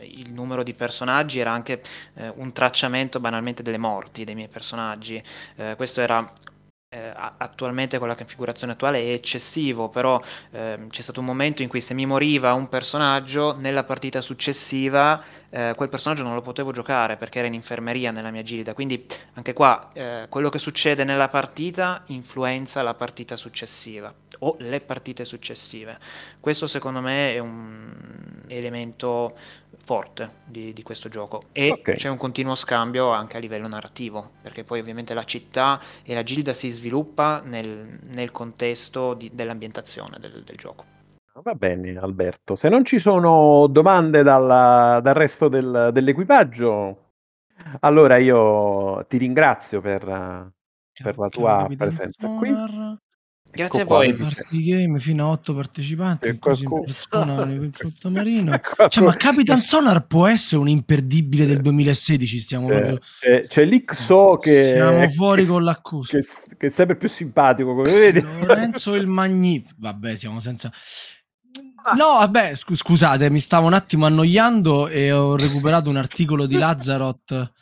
il 0.02 0.30
numero 0.30 0.62
di 0.62 0.74
personaggi, 0.74 1.38
era 1.38 1.52
anche 1.52 1.80
eh, 2.16 2.30
un 2.36 2.52
tracciamento 2.52 3.18
banalmente 3.18 3.62
delle 3.62 3.78
morti 3.78 4.24
dei 4.24 4.34
miei 4.34 4.48
personaggi. 4.48 5.22
Eh, 5.56 5.74
questo 5.74 6.02
era 6.02 6.30
attualmente 6.92 7.98
con 7.98 8.08
la 8.08 8.14
configurazione 8.14 8.74
attuale 8.74 9.00
è 9.00 9.12
eccessivo, 9.12 9.88
però 9.88 10.20
eh, 10.50 10.78
c'è 10.90 11.00
stato 11.00 11.20
un 11.20 11.26
momento 11.26 11.62
in 11.62 11.68
cui 11.68 11.80
se 11.80 11.94
mi 11.94 12.04
moriva 12.04 12.52
un 12.52 12.68
personaggio, 12.68 13.56
nella 13.56 13.84
partita 13.84 14.20
successiva 14.20 15.22
eh, 15.48 15.74
quel 15.76 15.88
personaggio 15.88 16.22
non 16.22 16.34
lo 16.34 16.42
potevo 16.42 16.72
giocare 16.72 17.16
perché 17.16 17.38
era 17.38 17.48
in 17.48 17.54
infermeria 17.54 18.10
nella 18.10 18.30
mia 18.30 18.42
gilda, 18.42 18.74
quindi 18.74 19.06
anche 19.34 19.52
qua 19.52 19.90
eh, 19.92 20.26
quello 20.28 20.48
che 20.48 20.58
succede 20.58 21.04
nella 21.04 21.28
partita 21.28 22.02
influenza 22.06 22.82
la 22.82 22.94
partita 22.94 23.36
successiva 23.36 24.12
o 24.40 24.56
le 24.58 24.80
partite 24.80 25.24
successive. 25.24 25.98
Questo 26.40 26.66
secondo 26.66 27.00
me 27.00 27.34
è 27.34 27.38
un 27.38 28.42
elemento 28.48 29.36
forte 29.84 30.30
di, 30.44 30.72
di 30.72 30.82
questo 30.82 31.08
gioco 31.08 31.44
e 31.52 31.70
okay. 31.70 31.96
c'è 31.96 32.08
un 32.08 32.16
continuo 32.16 32.54
scambio 32.54 33.10
anche 33.10 33.36
a 33.36 33.40
livello 33.40 33.66
narrativo 33.66 34.30
perché 34.40 34.64
poi 34.64 34.80
ovviamente 34.80 35.12
la 35.12 35.24
città 35.24 35.80
e 36.02 36.14
la 36.14 36.22
gilda 36.22 36.52
si 36.52 36.68
sviluppa 36.68 37.42
nel, 37.44 37.98
nel 38.02 38.30
contesto 38.30 39.14
di, 39.14 39.30
dell'ambientazione 39.32 40.18
del, 40.18 40.42
del 40.44 40.56
gioco. 40.56 40.84
Va 41.34 41.54
bene 41.54 41.96
Alberto, 41.96 42.56
se 42.56 42.68
non 42.68 42.84
ci 42.84 42.98
sono 42.98 43.66
domande 43.66 44.22
dalla, 44.22 45.00
dal 45.02 45.14
resto 45.14 45.48
del, 45.48 45.88
dell'equipaggio, 45.90 47.12
allora 47.80 48.18
io 48.18 49.04
ti 49.08 49.16
ringrazio 49.16 49.80
per, 49.80 50.04
per 51.02 51.18
la 51.18 51.28
tua 51.28 51.66
presenza 51.74 52.28
qui. 52.28 52.54
Grazie 53.54 53.82
ecco 53.82 53.96
a 53.96 53.98
voi. 53.98 54.14
Party 54.14 54.62
game 54.62 54.98
fino 54.98 55.26
a 55.26 55.30
8 55.32 55.54
partecipanti, 55.54 56.38
così 56.38 56.66
persona 56.66 57.46
sottomarino. 57.70 58.58
Cioè, 58.88 59.04
ma 59.04 59.14
Capitan 59.14 59.60
Sonar 59.60 60.06
può 60.06 60.26
essere 60.26 60.62
un 60.62 60.68
imperdibile 60.68 61.44
del 61.44 61.60
2016, 61.60 62.40
stiamo 62.40 62.68
c'è, 62.68 62.74
proprio... 62.74 62.98
c'è, 63.20 63.46
c'è 63.46 63.64
l'Ixo 63.66 64.38
che 64.38 64.72
siamo 64.74 65.06
fuori 65.10 65.42
che, 65.42 65.48
con 65.48 65.64
l'accusa. 65.64 66.16
Che, 66.16 66.26
che, 66.56 66.66
è 66.66 66.70
sempre 66.70 66.96
più 66.96 67.10
simpatico, 67.10 67.74
come 67.74 67.92
vedi. 67.92 68.22
Lorenzo 68.22 68.94
il 68.94 69.06
Magnifico. 69.06 69.74
Vabbè, 69.76 70.16
siamo 70.16 70.40
senza 70.40 70.72
ah. 71.82 71.92
No, 71.92 72.20
vabbè, 72.20 72.54
sc- 72.54 72.74
scusate, 72.74 73.28
mi 73.28 73.40
stavo 73.40 73.66
un 73.66 73.74
attimo 73.74 74.06
annoiando 74.06 74.88
e 74.88 75.12
ho 75.12 75.36
recuperato 75.36 75.90
un 75.90 75.98
articolo 75.98 76.46
di 76.46 76.56
Lazarot 76.56 77.52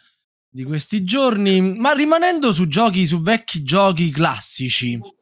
di 0.49 0.63
questi 0.63 1.03
giorni, 1.03 1.61
ma 1.61 1.91
rimanendo 1.93 2.53
su 2.53 2.69
giochi, 2.69 3.09
su 3.09 3.21
vecchi 3.23 3.65
giochi 3.65 4.11
classici 4.13 5.19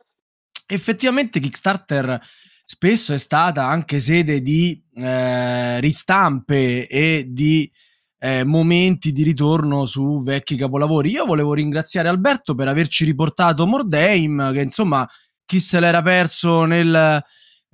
effettivamente 0.69 1.41
Kickstarter 1.41 2.21
spesso 2.65 3.15
è 3.15 3.19
stata 3.19 3.65
anche 3.65 3.99
sede 3.99 4.43
di 4.43 4.81
eh, 4.95 5.81
ristampe 5.81 6.87
e 6.87 7.25
di 7.29 7.71
eh, 8.19 8.45
momenti 8.45 9.13
di 9.13 9.23
ritorno 9.23 9.87
su 9.87 10.23
vecchi 10.23 10.57
capolavori. 10.57 11.11
Io 11.11 11.25
volevo 11.25 11.55
ringraziare 11.55 12.09
Alberto 12.09 12.55
per 12.55 12.69
averci 12.69 13.05
riportato 13.05 13.67
Mordheim, 13.67 14.53
che 14.53 14.61
insomma 14.61 15.09
chi 15.47 15.61
se 15.61 15.81
l'era 15.81 16.03
perso 16.03 16.65
nel 16.65 17.25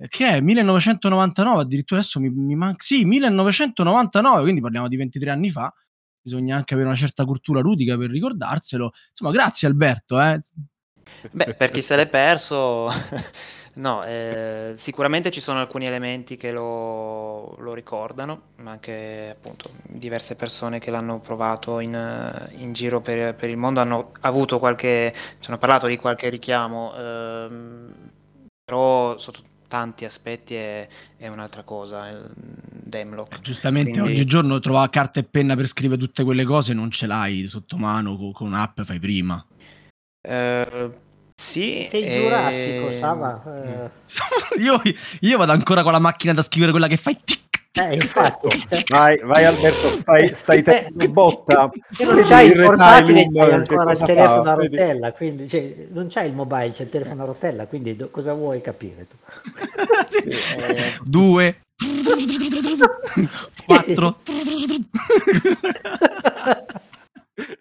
che 0.07 0.27
è 0.27 0.41
1999 0.41 1.61
addirittura 1.61 1.99
adesso 1.99 2.19
mi, 2.19 2.29
mi 2.29 2.55
manca 2.55 2.83
sì 2.83 3.05
1999 3.05 4.41
quindi 4.41 4.59
parliamo 4.59 4.89
di 4.89 4.97
23 4.97 5.31
anni 5.31 5.49
fa 5.49 5.73
bisogna 6.21 6.57
anche 6.57 6.73
avere 6.73 6.89
una 6.89 6.97
certa 6.97 7.23
cultura 7.23 7.61
ludica 7.61 7.97
per 7.97 8.09
ricordarselo 8.09 8.91
insomma 9.11 9.31
grazie 9.31 9.67
Alberto 9.69 10.21
eh. 10.21 10.41
Beh, 11.31 11.53
per 11.53 11.69
chi 11.69 11.81
se 11.81 11.95
l'è 11.95 12.07
perso, 12.07 12.89
no, 13.75 14.03
eh, 14.03 14.73
sicuramente 14.75 15.31
ci 15.31 15.41
sono 15.41 15.59
alcuni 15.59 15.85
elementi 15.85 16.37
che 16.37 16.51
lo, 16.51 17.55
lo, 17.57 17.73
ricordano, 17.73 18.41
ma 18.57 18.71
anche 18.71 19.29
appunto 19.31 19.71
diverse 19.83 20.35
persone 20.35 20.79
che 20.79 20.91
l'hanno 20.91 21.19
provato 21.19 21.79
in, 21.79 22.49
in 22.57 22.73
giro 22.73 23.01
per, 23.01 23.35
per, 23.35 23.49
il 23.49 23.57
mondo 23.57 23.79
hanno 23.79 24.11
avuto 24.21 24.59
qualche, 24.59 25.13
ci 25.39 25.49
hanno 25.49 25.59
parlato 25.59 25.87
di 25.87 25.97
qualche 25.97 26.29
richiamo, 26.29 26.93
ehm, 26.95 27.93
però 28.63 29.17
sotto 29.17 29.53
tanti 29.67 30.05
aspetti 30.05 30.55
è, 30.55 30.87
è 31.17 31.27
un'altra 31.27 31.63
cosa, 31.63 32.07
il 32.07 32.31
Demlock. 32.35 33.41
Giustamente 33.41 33.99
Quindi... 33.99 34.11
oggigiorno 34.11 34.59
trovare 34.59 34.89
carta 34.89 35.19
e 35.19 35.23
penna 35.23 35.55
per 35.55 35.67
scrivere 35.67 35.99
tutte 35.99 36.23
quelle 36.23 36.45
cose 36.45 36.73
non 36.73 36.91
ce 36.91 37.07
l'hai 37.07 37.47
sotto 37.47 37.77
mano, 37.77 38.15
con, 38.15 38.31
con 38.31 38.47
un'app 38.47 38.81
fai 38.81 38.99
prima. 38.99 39.45
Eh, 40.21 40.89
sì, 41.55 41.85
sei 41.89 42.11
giurassico, 42.11 42.87
ehm... 42.89 42.97
Sava. 42.97 43.41
Eh... 43.45 44.59
io, 44.61 44.81
io, 45.21 45.37
vado 45.37 45.51
ancora 45.51 45.83
con 45.83 45.91
la 45.91 45.99
macchina 45.99 46.33
da 46.33 46.41
scrivere 46.41 46.71
quella 46.71 46.87
che 46.87 46.97
fai 46.97 47.17
tic 47.23 47.43
Eh, 47.77 47.95
infatti. 47.95 48.47
Vai, 48.87 49.19
vai 49.19 49.45
Alberto, 49.45 49.89
stai, 49.89 50.33
stai 50.33 50.63
tenendo 50.63 51.09
botta. 51.09 51.69
E 51.97 52.05
non 52.05 52.21
c'hai 52.23 52.47
il 52.47 52.61
portatile, 52.61 53.29
c'hai 53.31 53.51
ancora 53.51 53.91
il 53.91 53.99
telefono 53.99 54.43
fa? 54.43 54.51
a 54.51 54.55
rotella, 54.55 55.11
quindi 55.11 55.47
cioè, 55.47 55.87
non 55.91 56.07
c'hai 56.09 56.27
il 56.27 56.33
mobile, 56.33 56.71
c'è 56.71 56.83
il 56.83 56.89
telefono 56.89 57.23
a 57.23 57.25
rotella, 57.25 57.67
quindi 57.67 57.95
do, 57.95 58.09
cosa 58.09 58.33
vuoi 58.33 58.61
capire 58.61 59.07
tu? 59.07 59.15
sì, 60.09 60.29
eh... 60.29 60.99
Due. 61.03 61.61
Quattro. 63.65 64.19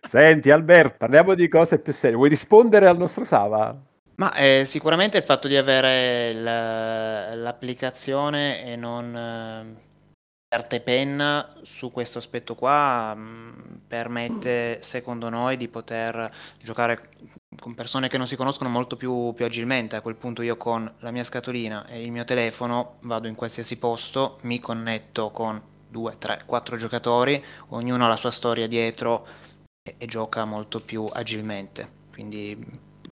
Senti 0.00 0.50
Alberto, 0.50 0.96
parliamo 0.98 1.34
di 1.34 1.48
cose 1.48 1.80
più 1.80 1.92
serie. 1.92 2.16
Vuoi 2.16 2.28
rispondere 2.28 2.86
al 2.86 2.96
nostro 2.96 3.24
Sava? 3.24 3.76
Ma 4.16 4.32
eh, 4.34 4.62
sicuramente 4.64 5.16
il 5.16 5.24
fatto 5.24 5.48
di 5.48 5.56
avere 5.56 6.32
l- 6.32 7.42
l'applicazione 7.42 8.64
e 8.64 8.76
non 8.76 9.16
eh, 9.16 9.74
carta 10.46 10.76
e 10.76 10.80
penna 10.80 11.52
su 11.62 11.90
questo 11.90 12.18
aspetto 12.18 12.54
qua 12.54 13.12
mh, 13.16 13.80
permette, 13.88 14.78
secondo 14.82 15.28
noi, 15.28 15.56
di 15.56 15.66
poter 15.66 16.30
giocare 16.62 17.08
con 17.58 17.74
persone 17.74 18.08
che 18.08 18.18
non 18.18 18.28
si 18.28 18.36
conoscono 18.36 18.70
molto 18.70 18.96
più, 18.96 19.32
più 19.34 19.44
agilmente. 19.44 19.96
A 19.96 20.00
quel 20.00 20.14
punto 20.14 20.42
io 20.42 20.56
con 20.56 20.88
la 21.00 21.10
mia 21.10 21.24
scatolina 21.24 21.86
e 21.88 22.04
il 22.04 22.12
mio 22.12 22.24
telefono 22.24 22.98
vado 23.00 23.26
in 23.26 23.34
qualsiasi 23.34 23.76
posto, 23.78 24.38
mi 24.42 24.60
connetto 24.60 25.30
con 25.30 25.60
due, 25.88 26.16
tre, 26.18 26.40
quattro 26.46 26.76
giocatori, 26.76 27.44
ognuno 27.70 28.04
ha 28.04 28.08
la 28.08 28.16
sua 28.16 28.30
storia 28.30 28.68
dietro 28.68 29.26
e, 29.86 29.96
e 29.98 30.06
gioca 30.06 30.46
molto 30.46 30.80
più 30.80 31.04
agilmente. 31.12 32.02
Quindi 32.10 32.56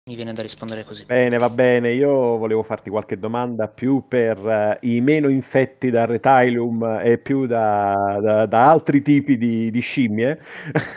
mi 0.03 0.15
viene 0.15 0.33
da 0.33 0.41
rispondere 0.41 0.83
così. 0.83 1.05
Bene, 1.05 1.37
va 1.37 1.49
bene. 1.49 1.93
Io 1.93 2.11
volevo 2.37 2.61
farti 2.61 2.89
qualche 2.89 3.17
domanda 3.17 3.69
più 3.69 4.03
per 4.07 4.37
uh, 4.37 4.85
i 4.85 4.99
meno 4.99 5.29
infetti 5.29 5.89
da 5.89 6.05
retailum 6.05 6.99
e 7.01 7.17
più 7.19 7.45
da, 7.45 8.17
da, 8.21 8.45
da 8.45 8.69
altri 8.69 9.01
tipi 9.01 9.37
di, 9.37 9.71
di 9.71 9.79
scimmie. 9.79 10.41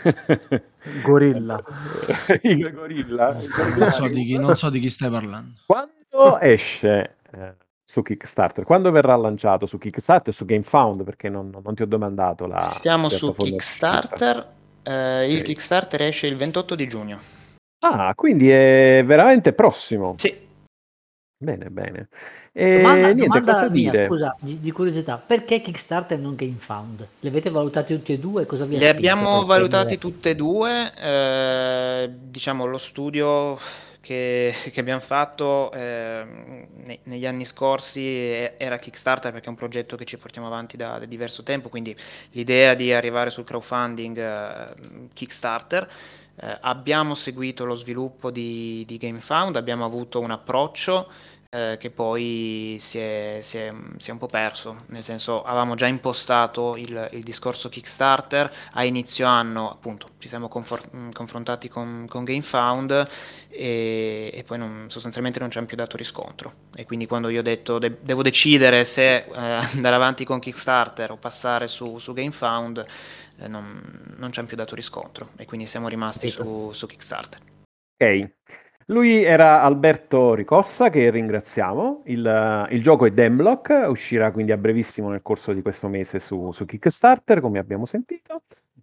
Gorilla. 1.04 1.62
il 2.42 2.72
gorilla. 2.72 3.38
Il 3.38 3.48
gorilla. 3.48 3.76
Non, 3.76 3.90
so 3.90 4.06
chi, 4.06 4.38
non, 4.38 4.56
so 4.56 4.70
di 4.70 4.80
chi, 4.80 4.88
stai 4.88 5.10
parlando. 5.10 5.60
Quando 5.66 6.40
esce 6.40 7.16
eh, 7.32 7.54
su 7.84 8.02
Kickstarter? 8.02 8.64
Quando 8.64 8.90
verrà 8.90 9.14
lanciato 9.14 9.66
su 9.66 9.76
Kickstarter 9.76 10.32
e 10.32 10.32
su 10.32 10.46
GameFound? 10.46 11.04
Perché 11.04 11.28
non, 11.28 11.50
non, 11.62 11.74
ti 11.74 11.82
ho 11.82 11.86
domandato 11.86 12.46
la... 12.46 12.58
Siamo 12.58 13.10
su 13.10 13.32
Kickstarter. 13.34 14.58
Eh, 14.82 15.26
il 15.28 15.34
okay. 15.34 15.42
Kickstarter 15.42 16.02
esce 16.02 16.26
il 16.26 16.36
28 16.36 16.74
di 16.74 16.88
giugno. 16.88 17.20
Ah, 17.80 18.12
quindi 18.14 18.50
è 18.50 19.02
veramente 19.04 19.52
prossimo. 19.52 20.14
Sì. 20.18 20.48
Bene, 21.42 21.70
bene. 21.70 22.08
E 22.52 22.76
domanda, 22.76 23.12
niente, 23.12 23.40
domanda 23.40 23.70
mia, 23.70 23.90
dire? 23.90 24.06
scusa, 24.06 24.36
di, 24.40 24.60
di, 24.60 24.70
curiosità, 24.72 25.16
perché 25.16 25.62
Kickstarter 25.62 26.18
e 26.18 26.20
non 26.20 26.34
GameFound? 26.34 27.06
Le 27.20 27.28
avete 27.28 27.48
valutate 27.48 27.96
tutte 27.96 28.12
e 28.12 28.18
due? 28.18 28.44
Cosa 28.44 28.66
vi 28.66 28.76
Le 28.76 28.88
abbiamo 28.88 29.46
valutati 29.46 29.96
prendere? 29.96 29.98
tutte 29.98 30.30
e 30.30 30.34
due. 30.34 30.92
Eh, 30.94 32.10
diciamo, 32.24 32.66
lo 32.66 32.76
studio 32.76 33.58
che, 34.00 34.54
che 34.72 34.80
abbiamo 34.80 35.00
fatto 35.00 35.70
eh, 35.72 36.24
ne, 36.74 36.98
negli 37.04 37.26
anni 37.26 37.44
scorsi 37.44 38.02
era 38.56 38.78
Kickstarter 38.78 39.30
perché 39.32 39.46
è 39.46 39.50
un 39.50 39.56
progetto 39.56 39.96
che 39.96 40.04
ci 40.04 40.16
portiamo 40.16 40.46
avanti 40.46 40.76
da, 40.76 40.98
da 40.98 41.04
diverso 41.04 41.42
tempo, 41.42 41.68
quindi 41.68 41.94
l'idea 42.32 42.74
di 42.74 42.92
arrivare 42.92 43.30
sul 43.30 43.44
crowdfunding 43.44 44.18
eh, 44.18 44.74
Kickstarter 45.12 45.88
eh, 46.36 46.58
abbiamo 46.60 47.14
seguito 47.14 47.64
lo 47.64 47.74
sviluppo 47.74 48.30
di, 48.30 48.84
di 48.86 48.96
GameFound, 48.96 49.56
abbiamo 49.56 49.84
avuto 49.84 50.20
un 50.20 50.30
approccio 50.30 51.10
eh, 51.52 51.78
che 51.80 51.90
poi 51.90 52.76
si 52.78 52.98
è, 52.98 53.38
si, 53.42 53.58
è, 53.58 53.74
si 53.96 54.10
è, 54.10 54.12
un 54.12 54.18
po' 54.18 54.28
perso, 54.28 54.84
nel 54.86 55.02
senso 55.02 55.42
avevamo 55.42 55.74
già 55.74 55.86
impostato 55.86 56.76
il, 56.76 57.08
il 57.12 57.24
discorso 57.24 57.68
Kickstarter, 57.68 58.52
a 58.74 58.84
inizio 58.84 59.26
anno 59.26 59.68
appunto 59.68 60.10
ci 60.18 60.28
siamo 60.28 60.48
confor- 60.48 60.88
mm, 60.94 61.10
confrontati 61.10 61.68
con, 61.68 62.06
con 62.08 62.22
GameFound 62.22 63.08
e, 63.48 64.30
e 64.32 64.44
poi 64.44 64.58
non, 64.58 64.84
sostanzialmente 64.88 65.40
non 65.40 65.50
ci 65.50 65.58
hanno 65.58 65.66
più 65.66 65.76
dato 65.76 65.96
riscontro 65.96 66.52
e 66.72 66.84
quindi 66.84 67.06
quando 67.06 67.28
io 67.28 67.40
ho 67.40 67.42
detto 67.42 67.80
de- 67.80 67.98
devo 68.00 68.22
decidere 68.22 68.84
se 68.84 69.16
eh, 69.16 69.24
andare 69.34 69.96
avanti 69.96 70.24
con 70.24 70.38
Kickstarter 70.38 71.10
o 71.10 71.16
passare 71.16 71.66
su, 71.66 71.98
su 71.98 72.12
GameFound 72.12 72.86
eh, 73.40 73.48
non, 73.48 74.14
non 74.18 74.32
ci 74.32 74.38
hanno 74.38 74.46
più 74.46 74.56
dato 74.56 74.76
riscontro 74.76 75.30
e 75.36 75.46
quindi 75.46 75.66
siamo 75.66 75.88
rimasti 75.88 76.28
su, 76.30 76.70
su 76.72 76.86
Kickstarter. 76.86 77.40
Ok. 78.00 78.30
Lui 78.90 79.22
era 79.22 79.62
Alberto 79.62 80.34
Ricossa, 80.34 80.90
che 80.90 81.10
ringraziamo. 81.10 82.02
Il, 82.06 82.66
il, 82.70 82.82
gioco 82.82 83.06
è 83.06 83.12
Demlock, 83.12 83.84
uscirà 83.86 84.32
quindi 84.32 84.50
a 84.50 84.56
brevissimo 84.56 85.10
nel 85.10 85.22
corso 85.22 85.52
di 85.52 85.62
questo 85.62 85.86
mese 85.86 86.18
su, 86.18 86.50
su 86.50 86.66
Kickstarter, 86.66 87.40
come 87.40 87.60
abbiamo 87.60 87.84
sentito. 87.84 88.42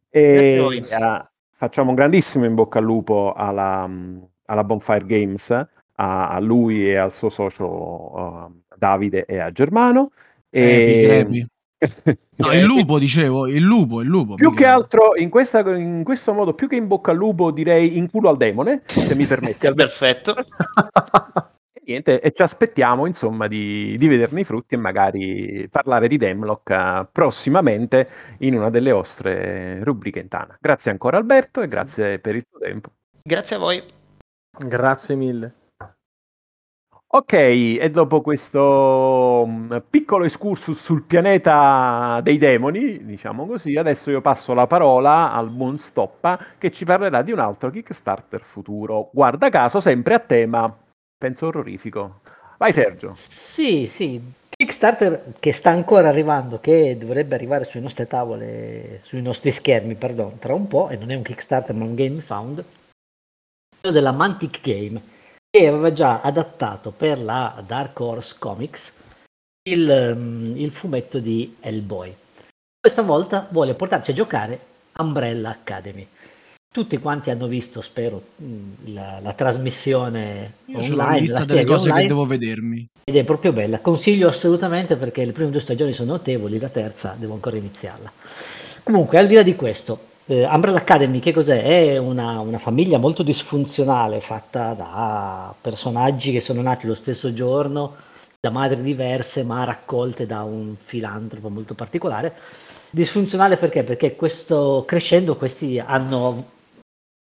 E 0.09 0.59
uh, 0.59 1.25
facciamo 1.51 1.89
un 1.89 1.95
grandissimo 1.95 2.45
in 2.45 2.55
bocca 2.55 2.79
al 2.79 2.85
lupo 2.85 3.33
alla, 3.35 3.89
alla 4.45 4.63
Bonfire 4.63 5.05
Games, 5.05 5.49
a, 5.49 6.29
a, 6.29 6.39
lui 6.39 6.89
e 6.89 6.95
al 6.95 7.13
suo 7.13 7.27
socio 7.27 7.67
uh, 7.67 8.61
Davide 8.77 9.25
e 9.25 9.39
a 9.39 9.51
Germano. 9.51 10.11
E... 10.49 11.19
Epi, 11.19 11.45
No, 12.37 12.51
il 12.53 12.63
lupo, 12.63 12.97
dicevo, 12.97 13.47
il 13.47 13.61
lupo, 13.61 14.01
il 14.01 14.07
lupo. 14.07 14.35
Più 14.35 14.53
che 14.53 14.65
altro, 14.65 15.15
in, 15.15 15.29
questa, 15.29 15.59
in, 15.75 16.03
questo 16.03 16.33
modo, 16.33 16.53
più 16.53 16.67
che 16.67 16.75
in 16.75 16.87
bocca 16.87 17.11
al 17.11 17.17
lupo, 17.17 17.51
direi 17.51 17.97
in 17.97 18.09
culo 18.09 18.29
al 18.29 18.37
demone, 18.37 18.81
se 18.85 19.13
mi 19.13 19.25
permetti. 19.25 19.69
Perfetto. 19.73 20.35
e, 21.73 21.81
niente, 21.85 22.19
e 22.19 22.31
ci 22.31 22.41
aspettiamo, 22.41 23.05
insomma, 23.05 23.47
di, 23.47 23.95
di, 23.97 24.07
vederne 24.07 24.41
i 24.41 24.43
frutti 24.43 24.73
e 24.73 24.77
magari 24.77 25.67
parlare 25.69 26.07
di 26.07 26.17
Demlock 26.17 26.69
uh, 26.69 27.07
prossimamente 27.11 28.09
in 28.39 28.55
una 28.55 28.71
delle 28.71 28.91
vostre 28.91 29.83
rubriche 29.83 30.19
in 30.19 30.29
Tana. 30.29 30.57
Grazie 30.59 30.89
ancora 30.89 31.17
Alberto 31.17 31.61
e 31.61 31.67
grazie 31.67 32.17
per 32.17 32.35
il 32.35 32.45
tuo 32.49 32.59
tempo. 32.59 32.89
Grazie 33.23 33.55
a 33.55 33.59
voi. 33.59 33.83
Grazie 34.65 35.15
mille. 35.15 35.66
Ok, 37.09 37.31
e 37.31 37.89
dopo 37.89 38.19
questo 38.19 39.45
mm, 39.47 39.77
piccolo 39.89 40.25
excursus 40.25 40.77
sul 40.77 41.03
pianeta 41.03 42.19
dei 42.21 42.37
demoni, 42.37 43.05
diciamo 43.05 43.45
così, 43.45 43.77
adesso 43.77 44.11
io 44.11 44.19
passo 44.19 44.53
la 44.53 44.67
parola 44.67 45.31
al 45.31 45.49
buon 45.49 45.77
Stoppa 45.77 46.37
che 46.57 46.69
ci 46.69 46.83
parlerà 46.83 47.21
di 47.21 47.31
un 47.31 47.39
altro 47.39 47.71
Kickstarter 47.71 48.41
futuro. 48.41 49.09
Guarda 49.13 49.47
caso, 49.47 49.79
sempre 49.79 50.15
a 50.15 50.19
tema, 50.19 50.77
penso 51.17 51.47
orrorifico. 51.47 52.19
Vai 52.57 52.73
Sergio. 52.73 53.11
Sì, 53.13 53.87
sì, 53.87 54.21
Kickstarter 54.49 55.31
che 55.39 55.53
sta 55.53 55.69
ancora 55.69 56.09
arrivando, 56.09 56.59
che 56.59 56.97
dovrebbe 56.99 57.35
arrivare 57.35 57.63
sulle 57.63 57.83
nostre 57.83 58.05
tavole, 58.05 58.99
sui 59.03 59.21
nostri 59.21 59.53
schermi, 59.53 59.95
perdono, 59.95 60.35
tra 60.39 60.53
un 60.53 60.67
po', 60.67 60.89
e 60.89 60.97
non 60.97 61.11
è 61.11 61.15
un 61.15 61.21
Kickstarter 61.21 61.73
ma 61.73 61.85
un 61.85 61.95
Game 61.95 62.19
Found, 62.19 62.61
quello 63.79 63.95
della 63.95 64.11
Mantic 64.11 64.59
Game 64.61 65.15
che 65.57 65.67
aveva 65.67 65.91
già 65.91 66.21
adattato 66.21 66.91
per 66.91 67.19
la 67.19 67.63
Dark 67.65 67.99
Horse 67.99 68.35
Comics 68.37 68.93
il, 69.67 70.13
um, 70.15 70.53
il 70.55 70.71
fumetto 70.71 71.17
di 71.19 71.55
Hellboy. 71.59 72.13
Questa 72.79 73.01
volta 73.01 73.47
vuole 73.49 73.73
portarci 73.73 74.11
a 74.11 74.13
giocare 74.13 74.59
Umbrella 74.99 75.49
Academy. 75.49 76.07
Tutti 76.71 76.97
quanti 76.99 77.31
hanno 77.31 77.47
visto, 77.47 77.81
spero, 77.81 78.21
mm, 78.41 78.93
la, 78.93 79.19
la 79.19 79.33
trasmissione 79.33 80.53
Io 80.65 80.77
online, 80.77 81.27
la 81.27 81.43
delle 81.43 81.65
cose 81.65 81.89
online, 81.89 82.01
che 82.01 82.07
devo 82.07 82.25
vedermi. 82.27 82.87
Ed 83.03 83.15
è 83.15 83.23
proprio 83.23 83.51
bella. 83.51 83.79
Consiglio 83.79 84.27
assolutamente 84.27 84.95
perché 84.95 85.25
le 85.25 85.31
prime 85.31 85.49
due 85.49 85.61
stagioni 85.61 85.91
sono 85.91 86.11
notevoli, 86.11 86.59
la 86.59 86.69
terza 86.69 87.15
devo 87.17 87.33
ancora 87.33 87.57
iniziarla. 87.57 88.11
Comunque, 88.83 89.17
al 89.17 89.25
di 89.25 89.33
là 89.33 89.41
di 89.41 89.55
questo, 89.55 89.99
eh, 90.27 90.45
Umbrella 90.45 90.79
Academy 90.79 91.19
che 91.19 91.31
cos'è? 91.33 91.63
È 91.63 91.97
una, 91.97 92.39
una, 92.39 92.57
famiglia 92.57 92.97
molto 92.97 93.23
disfunzionale 93.23 94.19
fatta 94.19 94.73
da 94.73 95.53
personaggi 95.59 96.31
che 96.31 96.41
sono 96.41 96.61
nati 96.61 96.85
lo 96.85 96.93
stesso 96.93 97.33
giorno, 97.33 97.95
da 98.39 98.49
madri 98.49 98.81
diverse 98.81 99.43
ma 99.43 99.63
raccolte 99.63 100.25
da 100.25 100.43
un 100.43 100.75
filantropo 100.77 101.49
molto 101.49 101.73
particolare. 101.73 102.35
Disfunzionale 102.89 103.57
perché? 103.57 103.83
Perché 103.83 104.15
questo, 104.15 104.83
crescendo 104.85 105.35
questi 105.37 105.79
hanno 105.79 106.55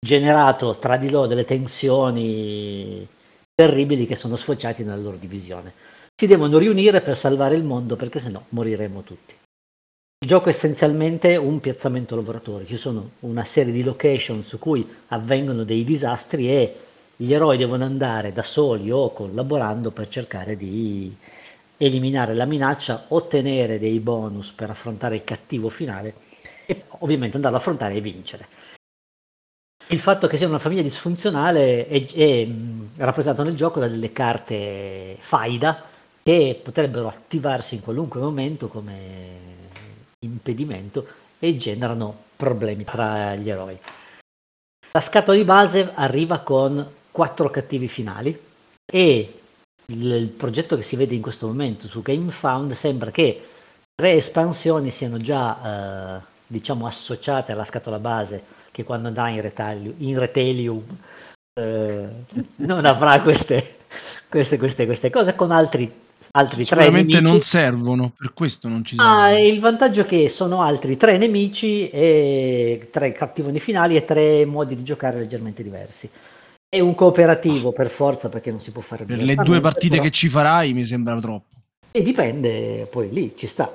generato 0.04 0.76
tra 0.78 0.96
di 0.96 1.10
loro 1.10 1.26
delle 1.26 1.44
tensioni 1.44 3.06
terribili 3.54 4.06
che 4.06 4.16
sono 4.16 4.36
sfociati 4.36 4.82
nella 4.82 5.00
loro 5.00 5.16
divisione. 5.16 5.72
Si 6.14 6.26
devono 6.26 6.58
riunire 6.58 7.00
per 7.00 7.16
salvare 7.16 7.54
il 7.54 7.64
mondo 7.64 7.96
perché 7.96 8.20
sennò 8.20 8.42
moriremo 8.50 9.02
tutti. 9.02 9.34
Il 10.18 10.28
gioco 10.28 10.46
è 10.46 10.48
essenzialmente 10.48 11.36
un 11.36 11.60
piazzamento 11.60 12.16
lavoratori, 12.16 12.66
ci 12.66 12.78
sono 12.78 13.10
una 13.20 13.44
serie 13.44 13.70
di 13.70 13.82
location 13.82 14.42
su 14.42 14.58
cui 14.58 14.84
avvengono 15.08 15.62
dei 15.62 15.84
disastri 15.84 16.50
e 16.50 16.76
gli 17.16 17.34
eroi 17.34 17.58
devono 17.58 17.84
andare 17.84 18.32
da 18.32 18.42
soli 18.42 18.90
o 18.90 19.12
collaborando 19.12 19.90
per 19.90 20.08
cercare 20.08 20.56
di 20.56 21.14
eliminare 21.76 22.32
la 22.32 22.46
minaccia, 22.46 23.04
ottenere 23.08 23.78
dei 23.78 24.00
bonus 24.00 24.52
per 24.52 24.70
affrontare 24.70 25.16
il 25.16 25.24
cattivo 25.24 25.68
finale 25.68 26.14
e 26.64 26.84
ovviamente 27.00 27.36
andarlo 27.36 27.58
ad 27.58 27.62
affrontare 27.62 27.94
e 27.94 28.00
vincere. 28.00 28.46
Il 29.88 30.00
fatto 30.00 30.26
che 30.28 30.38
sia 30.38 30.48
una 30.48 30.58
famiglia 30.58 30.82
disfunzionale 30.82 31.86
è, 31.86 32.06
è 32.06 32.48
rappresentato 32.96 33.46
nel 33.46 33.54
gioco 33.54 33.80
da 33.80 33.86
delle 33.86 34.12
carte 34.12 35.16
faida 35.18 35.84
che 36.22 36.58
potrebbero 36.60 37.06
attivarsi 37.06 37.74
in 37.74 37.82
qualunque 37.82 38.18
momento 38.18 38.68
come 38.68 39.55
impedimento 40.24 41.06
e 41.38 41.56
generano 41.56 42.24
problemi 42.36 42.84
tra 42.84 43.34
gli 43.34 43.50
eroi. 43.50 43.78
La 44.92 45.00
scatola 45.00 45.36
di 45.36 45.44
base 45.44 45.90
arriva 45.94 46.40
con 46.40 46.94
quattro 47.10 47.50
cattivi 47.50 47.88
finali 47.88 48.38
e 48.84 49.40
il, 49.86 50.12
il 50.12 50.28
progetto 50.28 50.76
che 50.76 50.82
si 50.82 50.96
vede 50.96 51.14
in 51.14 51.22
questo 51.22 51.46
momento 51.46 51.86
su 51.88 52.02
GameFound 52.02 52.72
sembra 52.72 53.10
che 53.10 53.46
tre 53.94 54.12
espansioni 54.12 54.90
siano 54.90 55.18
già 55.18 56.18
eh, 56.18 56.20
diciamo 56.46 56.86
associate 56.86 57.52
alla 57.52 57.64
scatola 57.64 57.98
base 57.98 58.44
che 58.70 58.84
quando 58.84 59.08
andrà 59.08 59.28
in, 59.28 59.40
retaglio, 59.40 59.94
in 59.98 60.18
Retalium 60.18 60.84
eh, 61.58 62.08
non 62.56 62.84
avrà 62.84 63.20
queste, 63.20 63.78
queste, 64.28 64.58
queste, 64.58 64.86
queste 64.86 65.10
cose 65.10 65.34
con 65.34 65.50
altri 65.50 66.04
altri 66.36 66.64
tre 66.64 66.90
nemici. 66.90 67.20
non 67.20 67.40
servono, 67.40 68.12
per 68.16 68.32
questo 68.32 68.68
non 68.68 68.84
ci 68.84 68.96
sono. 68.96 69.08
Ah, 69.08 69.38
il 69.38 69.58
vantaggio 69.58 70.02
è 70.02 70.06
che 70.06 70.28
sono 70.28 70.62
altri 70.62 70.96
tre 70.96 71.16
nemici 71.16 71.88
e 71.88 72.88
tre 72.90 73.12
cattivoni 73.12 73.58
finali 73.58 73.96
e 73.96 74.04
tre 74.04 74.44
modi 74.44 74.76
di 74.76 74.82
giocare 74.82 75.18
leggermente 75.18 75.62
diversi. 75.62 76.08
È 76.68 76.80
un 76.80 76.94
cooperativo 76.94 77.72
per 77.72 77.88
forza 77.88 78.28
perché 78.28 78.50
non 78.50 78.60
si 78.60 78.70
può 78.70 78.82
fare 78.82 79.04
Per 79.04 79.22
le 79.22 79.34
due 79.36 79.60
partite 79.60 79.96
però... 79.96 80.02
che 80.02 80.10
ci 80.10 80.28
farai 80.28 80.72
mi 80.74 80.84
sembra 80.84 81.18
troppo. 81.20 81.54
E 81.90 82.02
dipende, 82.02 82.86
poi 82.90 83.10
lì 83.10 83.32
ci 83.36 83.46
sta. 83.46 83.74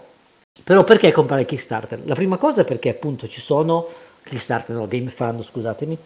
Però 0.63 0.84
perché 0.84 1.12
comprare 1.12 1.45
Kickstarter? 1.45 2.02
La 2.06 2.13
prima 2.13 2.38
cosa 2.38 2.62
è 2.62 2.65
perché 2.65 2.89
appunto 2.89 3.28
ci 3.28 3.41
sono 3.41 3.88
Kickstarter, 4.24 4.76
no, 4.76 4.88
Game 4.88 5.10
Fund, 5.10 5.43
scusatemi, 5.43 5.97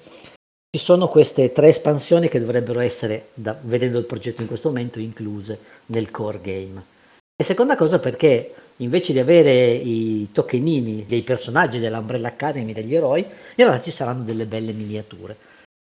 ci 0.76 0.84
sono 0.84 1.08
queste 1.08 1.54
tre 1.54 1.70
espansioni 1.70 2.28
che 2.28 2.38
dovrebbero 2.38 2.82
essere, 2.82 3.30
da, 3.34 3.58
vedendo 3.62 3.98
il 3.98 4.04
progetto 4.04 4.42
in 4.42 4.48
questo 4.48 4.68
momento, 4.68 5.00
incluse 5.00 5.58
nel 5.86 6.12
core 6.12 6.42
game. 6.42 6.84
E 7.34 7.46
seconda 7.46 7.78
cosa 7.78 7.98
perché 7.98 8.54
invece 8.78 9.14
di 9.14 9.20
avere 9.20 9.72
i 9.72 10.28
tokenini 10.34 11.06
dei 11.08 11.22
personaggi 11.22 11.80
dell'Umbrella 11.80 12.28
Academy, 12.28 12.74
degli 12.74 12.94
eroi, 12.94 13.22
in 13.22 13.30
realtà 13.56 13.82
ci 13.82 13.92
saranno 13.92 14.26
delle 14.26 14.46
belle 14.46 14.74
miniature 14.74 15.38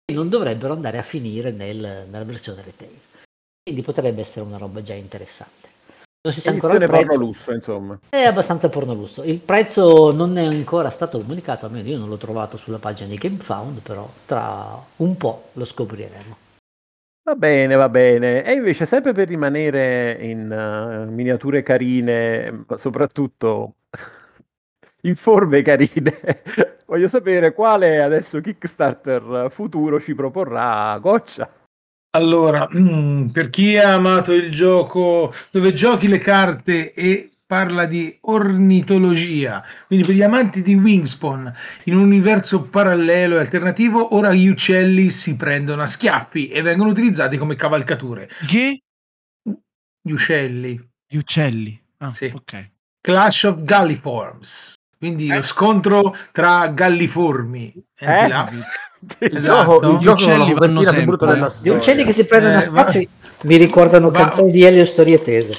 che 0.05 0.13
non 0.13 0.29
dovrebbero 0.29 0.71
andare 0.71 0.97
a 0.97 1.03
finire 1.03 1.51
nel, 1.51 2.05
nella 2.09 2.23
versione 2.23 2.61
retail. 2.63 2.97
Quindi 3.63 3.81
potrebbe 3.81 4.21
essere 4.21 4.45
una 4.45 4.57
roba 4.57 4.81
già 4.81 4.93
interessante. 4.93 5.66
Non 6.27 6.35
si 6.35 6.41
sa 6.41 6.49
ancora 6.49 6.73
il 6.73 6.83
prezzo. 6.83 7.07
porno 7.07 7.25
lusso, 7.25 7.53
insomma. 7.53 7.99
È 8.09 8.21
abbastanza 8.21 8.67
porno 8.67 8.93
lusso. 8.93 9.23
Il 9.23 9.39
prezzo 9.39 10.11
non 10.11 10.37
è 10.37 10.43
ancora 10.43 10.89
stato 10.89 11.19
comunicato, 11.19 11.65
almeno 11.65 11.87
io 11.87 11.97
non 11.97 12.09
l'ho 12.09 12.17
trovato 12.17 12.57
sulla 12.57 12.79
pagina 12.79 13.07
di 13.07 13.15
GameFound, 13.15 13.79
però 13.79 14.05
tra 14.25 14.77
un 14.97 15.15
po' 15.15 15.51
lo 15.53 15.63
scopriremo. 15.63 16.37
Va 17.23 17.35
bene, 17.35 17.75
va 17.75 17.87
bene. 17.87 18.43
E 18.43 18.51
invece, 18.51 18.85
sempre 18.85 19.13
per 19.13 19.29
rimanere 19.29 20.17
in 20.19 20.51
uh, 20.51 21.09
miniature 21.09 21.63
carine, 21.63 22.65
ma 22.67 22.75
soprattutto 22.75 23.75
in 25.03 25.15
forme 25.15 25.61
carine, 25.61 26.43
voglio 26.87 27.07
sapere 27.07 27.53
quale 27.53 28.01
adesso 28.01 28.41
Kickstarter 28.41 29.47
futuro 29.49 29.97
ci 29.97 30.13
proporrà 30.13 30.97
Goccia. 30.99 31.49
Allora, 32.11 32.67
mm, 32.73 33.27
per 33.27 33.49
chi 33.49 33.77
ha 33.77 33.93
amato 33.93 34.33
il 34.33 34.51
gioco 34.51 35.33
dove 35.51 35.73
giochi 35.73 36.07
le 36.07 36.19
carte 36.19 36.93
e 36.93 37.31
parla 37.45 37.85
di 37.85 38.15
ornitologia, 38.21 39.63
quindi 39.87 40.05
per 40.05 40.15
gli 40.15 40.21
amanti 40.21 40.61
di 40.61 40.75
Wingspawn 40.75 41.53
in 41.85 41.95
un 41.95 42.03
universo 42.03 42.63
parallelo 42.63 43.37
e 43.37 43.39
alternativo, 43.39 44.15
ora 44.15 44.33
gli 44.33 44.47
uccelli 44.47 45.09
si 45.09 45.37
prendono 45.37 45.81
a 45.81 45.85
schiaffi 45.85 46.49
e 46.49 46.61
vengono 46.61 46.89
utilizzati 46.89 47.37
come 47.37 47.55
cavalcature. 47.55 48.29
Che? 48.45 48.81
Gli 50.01 50.11
uccelli. 50.11 50.89
Gli 51.07 51.17
uccelli. 51.17 51.81
Ah, 51.99 52.11
sì. 52.11 52.31
ok. 52.33 52.71
Clash 52.99 53.43
of 53.43 53.63
Galliforms. 53.63 54.73
Quindi 54.97 55.27
eh? 55.27 55.35
lo 55.35 55.41
scontro 55.41 56.15
tra 56.31 56.67
galliformi. 56.67 57.73
Eh? 57.97 58.29
Il 59.19 59.37
esatto. 59.37 59.79
gioco, 59.79 59.91
il 59.91 59.97
gioco 59.99 60.23
uccelli 60.23 60.53
vanno 60.53 60.81
sempre, 60.81 61.49
Gli 61.61 61.69
uccelli 61.69 62.03
che 62.03 62.11
si 62.11 62.25
prendono 62.25 62.55
eh, 62.55 62.57
a 62.57 62.61
spazi 62.61 63.07
va... 63.09 63.37
mi 63.43 63.57
ricordano 63.57 64.09
va... 64.09 64.19
canzoni 64.19 64.51
di 64.51 64.63
Elio 64.63 64.85
Storie 64.85 65.21
Tese. 65.21 65.53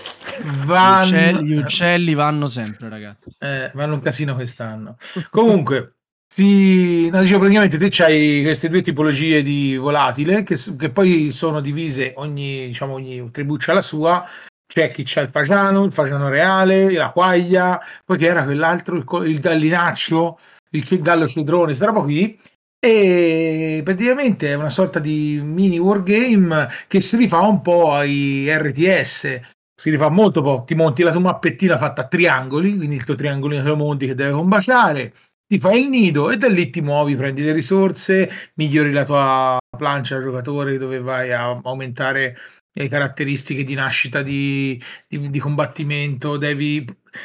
Vanno... 0.65 1.05
Gli, 1.05 1.09
uccelli, 1.09 1.47
gli, 1.47 1.57
uccelli, 1.57 2.15
vanno 2.15 2.49
sempre, 2.49 2.89
ragazzi. 2.89 3.31
Eh, 3.39 3.71
vanno 3.75 3.95
un 3.95 4.01
casino 4.01 4.35
quest'anno. 4.35 4.97
Comunque, 5.31 5.99
si, 6.27 7.09
no, 7.09 7.21
dicevo, 7.21 7.39
praticamente 7.39 7.79
te 7.79 7.89
c'hai 7.91 8.43
queste 8.43 8.69
due 8.69 8.83
tipologie 8.83 9.41
di 9.43 9.77
volatile 9.77 10.43
che, 10.43 10.57
che 10.77 10.91
poi 10.91 11.31
sono 11.31 11.61
divise, 11.61 12.13
ogni, 12.17 12.67
diciamo, 12.67 12.95
ogni 12.95 13.31
tribù 13.31 13.57
c'ha 13.57 13.73
la 13.73 13.83
sua. 13.83 14.25
C'è 14.71 14.93
chi 14.93 15.03
c'ha 15.05 15.23
il 15.23 15.31
fagiano, 15.31 15.85
il 15.85 15.93
fagiano 15.93 16.29
reale, 16.29 16.93
la 16.93 17.11
quaglia, 17.11 17.81
poi 18.05 18.19
che 18.19 18.27
era 18.27 18.45
quell'altro, 18.45 18.97
il, 18.97 19.31
il 19.31 19.41
gallinaccio, 19.41 20.39
il 20.73 21.01
gallo 21.01 21.27
cedrone, 21.27 21.65
questa 21.67 21.87
roba 21.87 22.03
qui. 22.03 22.39
E 22.81 23.81
praticamente 23.83 24.51
è 24.51 24.55
una 24.55 24.71
sorta 24.71 25.01
di 25.01 25.41
mini 25.43 25.79
wargame 25.79 26.69
che 26.87 27.01
si 27.01 27.17
rifà 27.17 27.41
un 27.41 27.61
po' 27.61 27.93
ai 27.93 28.47
RTS, 28.49 29.41
si 29.75 29.91
rifà 29.91 30.11
molto 30.11 30.43
po', 30.43 30.65
ti 30.67 30.75
monti 30.75 31.03
la 31.03 31.11
tua 31.11 31.21
mappettina 31.21 31.79
fatta 31.79 32.03
a 32.03 32.07
triangoli, 32.07 32.77
quindi 32.77 32.97
il 32.97 33.05
tuo 33.05 33.15
triangolino 33.15 33.63
te 33.63 33.69
lo 33.69 33.77
monti 33.77 34.07
che 34.07 34.15
deve 34.15 34.33
combaciare, 34.33 35.13
ti 35.47 35.59
fai 35.59 35.83
il 35.83 35.89
nido 35.89 36.31
e 36.31 36.37
da 36.37 36.49
lì 36.49 36.69
ti 36.71 36.81
muovi, 36.81 37.17
prendi 37.17 37.43
le 37.43 37.53
risorse, 37.53 38.31
migliori 38.55 38.93
la 38.93 39.05
tua 39.05 39.59
plancia 39.77 40.21
giocatore 40.21 40.77
dove 40.77 41.01
vai 41.01 41.33
a 41.33 41.59
aumentare 41.63 42.37
le 42.83 42.89
caratteristiche 42.89 43.65
di 43.65 43.75
nascita 43.75 44.23
di, 44.23 44.81
di, 45.07 45.31
di 45.31 45.39
combattimento, 45.39 46.37
devi 46.37 46.85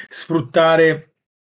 sfruttare 0.10 1.14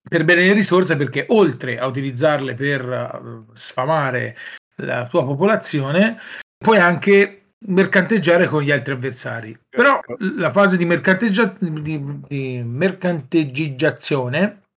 per 0.09 0.25
bene 0.25 0.47
le 0.47 0.53
risorse 0.53 0.97
perché 0.97 1.27
oltre 1.29 1.79
a 1.79 1.87
utilizzarle 1.87 2.55
per 2.55 2.89
eh, 2.89 3.45
sfamare 3.53 4.37
la 4.77 5.07
tua 5.07 5.25
popolazione, 5.25 6.17
puoi 6.57 6.79
anche 6.79 7.35
mercanteggiare 7.67 8.47
con 8.47 8.63
gli 8.63 8.71
altri 8.71 8.93
avversari. 8.93 9.59
Però 9.69 9.97
ecco. 9.97 10.15
la 10.19 10.53
fase 10.53 10.77
di, 10.77 10.85
mercanteggia- 10.85 11.57
di, 11.59 12.21
di 12.29 12.63
mercanteggiazione, 12.65 14.68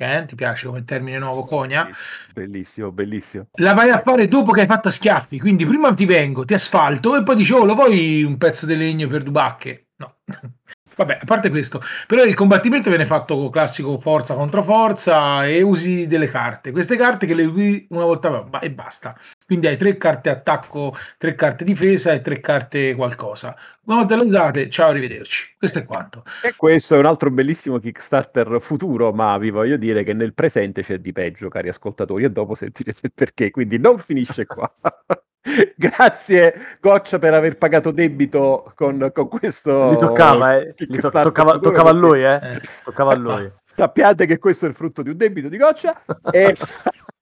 eh, 0.00 0.24
ti 0.26 0.34
piace 0.34 0.66
come 0.66 0.84
termine 0.84 1.18
nuovo, 1.18 1.44
Conia? 1.44 1.88
Bellissimo, 2.32 2.90
bellissimo. 2.90 3.48
La 3.54 3.74
vai 3.74 3.90
a 3.90 4.02
fare 4.02 4.28
dopo 4.28 4.52
che 4.52 4.62
hai 4.62 4.66
fatto 4.66 4.88
a 4.88 4.90
schiaffi, 4.90 5.38
quindi 5.38 5.64
prima 5.64 5.92
ti 5.92 6.06
vengo, 6.06 6.44
ti 6.44 6.54
asfalto 6.54 7.16
e 7.16 7.22
poi 7.22 7.36
dici, 7.36 7.52
oh, 7.52 7.64
lo 7.64 7.74
vuoi 7.74 8.22
un 8.22 8.38
pezzo 8.38 8.66
di 8.66 8.76
legno 8.76 9.08
per 9.08 9.22
due 9.22 9.32
bacche? 9.32 9.88
No. 9.96 10.16
Vabbè, 10.96 11.18
a 11.22 11.24
parte 11.24 11.48
questo, 11.48 11.80
però 12.06 12.24
il 12.24 12.34
combattimento 12.34 12.90
viene 12.90 13.06
fatto 13.06 13.34
con 13.34 13.48
classico 13.48 13.96
forza 13.96 14.34
contro 14.34 14.62
forza 14.62 15.46
e 15.46 15.62
usi 15.62 16.06
delle 16.06 16.28
carte. 16.28 16.72
Queste 16.72 16.96
carte 16.96 17.26
che 17.26 17.32
le 17.32 17.44
usi 17.44 17.86
una 17.90 18.04
volta 18.04 18.48
e 18.60 18.70
basta. 18.70 19.18
Quindi 19.50 19.66
hai 19.66 19.76
tre 19.76 19.96
carte 19.96 20.30
attacco, 20.30 20.94
tre 21.18 21.34
carte 21.34 21.64
difesa 21.64 22.12
e 22.12 22.20
tre 22.20 22.38
carte 22.38 22.94
qualcosa. 22.94 23.56
Una 23.86 23.96
volta 23.96 24.14
le 24.14 24.22
usate, 24.22 24.70
ciao, 24.70 24.90
arrivederci. 24.90 25.56
Questo 25.58 25.80
è 25.80 25.84
quanto. 25.84 26.22
E 26.40 26.54
questo 26.56 26.94
è 26.94 26.98
un 26.98 27.06
altro 27.06 27.32
bellissimo 27.32 27.80
Kickstarter 27.80 28.58
futuro, 28.60 29.12
ma 29.12 29.36
vi 29.38 29.50
voglio 29.50 29.76
dire 29.76 30.04
che 30.04 30.12
nel 30.12 30.34
presente 30.34 30.84
c'è 30.84 30.98
di 30.98 31.10
peggio, 31.10 31.48
cari 31.48 31.66
ascoltatori, 31.68 32.22
e 32.22 32.30
dopo 32.30 32.54
sentirete 32.54 33.00
il 33.02 33.12
perché, 33.12 33.50
quindi 33.50 33.76
non 33.80 33.98
finisce 33.98 34.46
qua. 34.46 34.72
Grazie 35.74 36.76
Goccia 36.80 37.18
per 37.18 37.34
aver 37.34 37.56
pagato 37.58 37.90
debito 37.90 38.72
con, 38.76 39.10
con 39.12 39.26
questo. 39.26 39.90
Gli 39.90 39.96
toccava, 39.96 40.58
eh. 40.58 40.74
Gli 40.76 40.96
to- 40.96 41.10
toccava, 41.10 41.58
toccava, 41.58 41.90
a 41.90 41.92
lui, 41.92 42.22
eh. 42.22 42.34
eh. 42.34 42.60
Toccava 42.84 43.10
a 43.10 43.16
lui. 43.16 43.52
Sappiate 43.80 44.26
che 44.26 44.38
questo 44.38 44.66
è 44.66 44.68
il 44.68 44.74
frutto 44.74 45.00
di 45.00 45.08
un 45.08 45.16
debito 45.16 45.48
di 45.48 45.56
Goccia. 45.56 46.04
e 46.30 46.54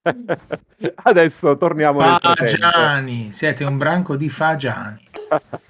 adesso 1.04 1.56
torniamo 1.56 2.00
Fagiani, 2.00 3.32
siete 3.32 3.62
un 3.62 3.78
branco 3.78 4.16
di 4.16 4.28
Fagiani. 4.28 5.06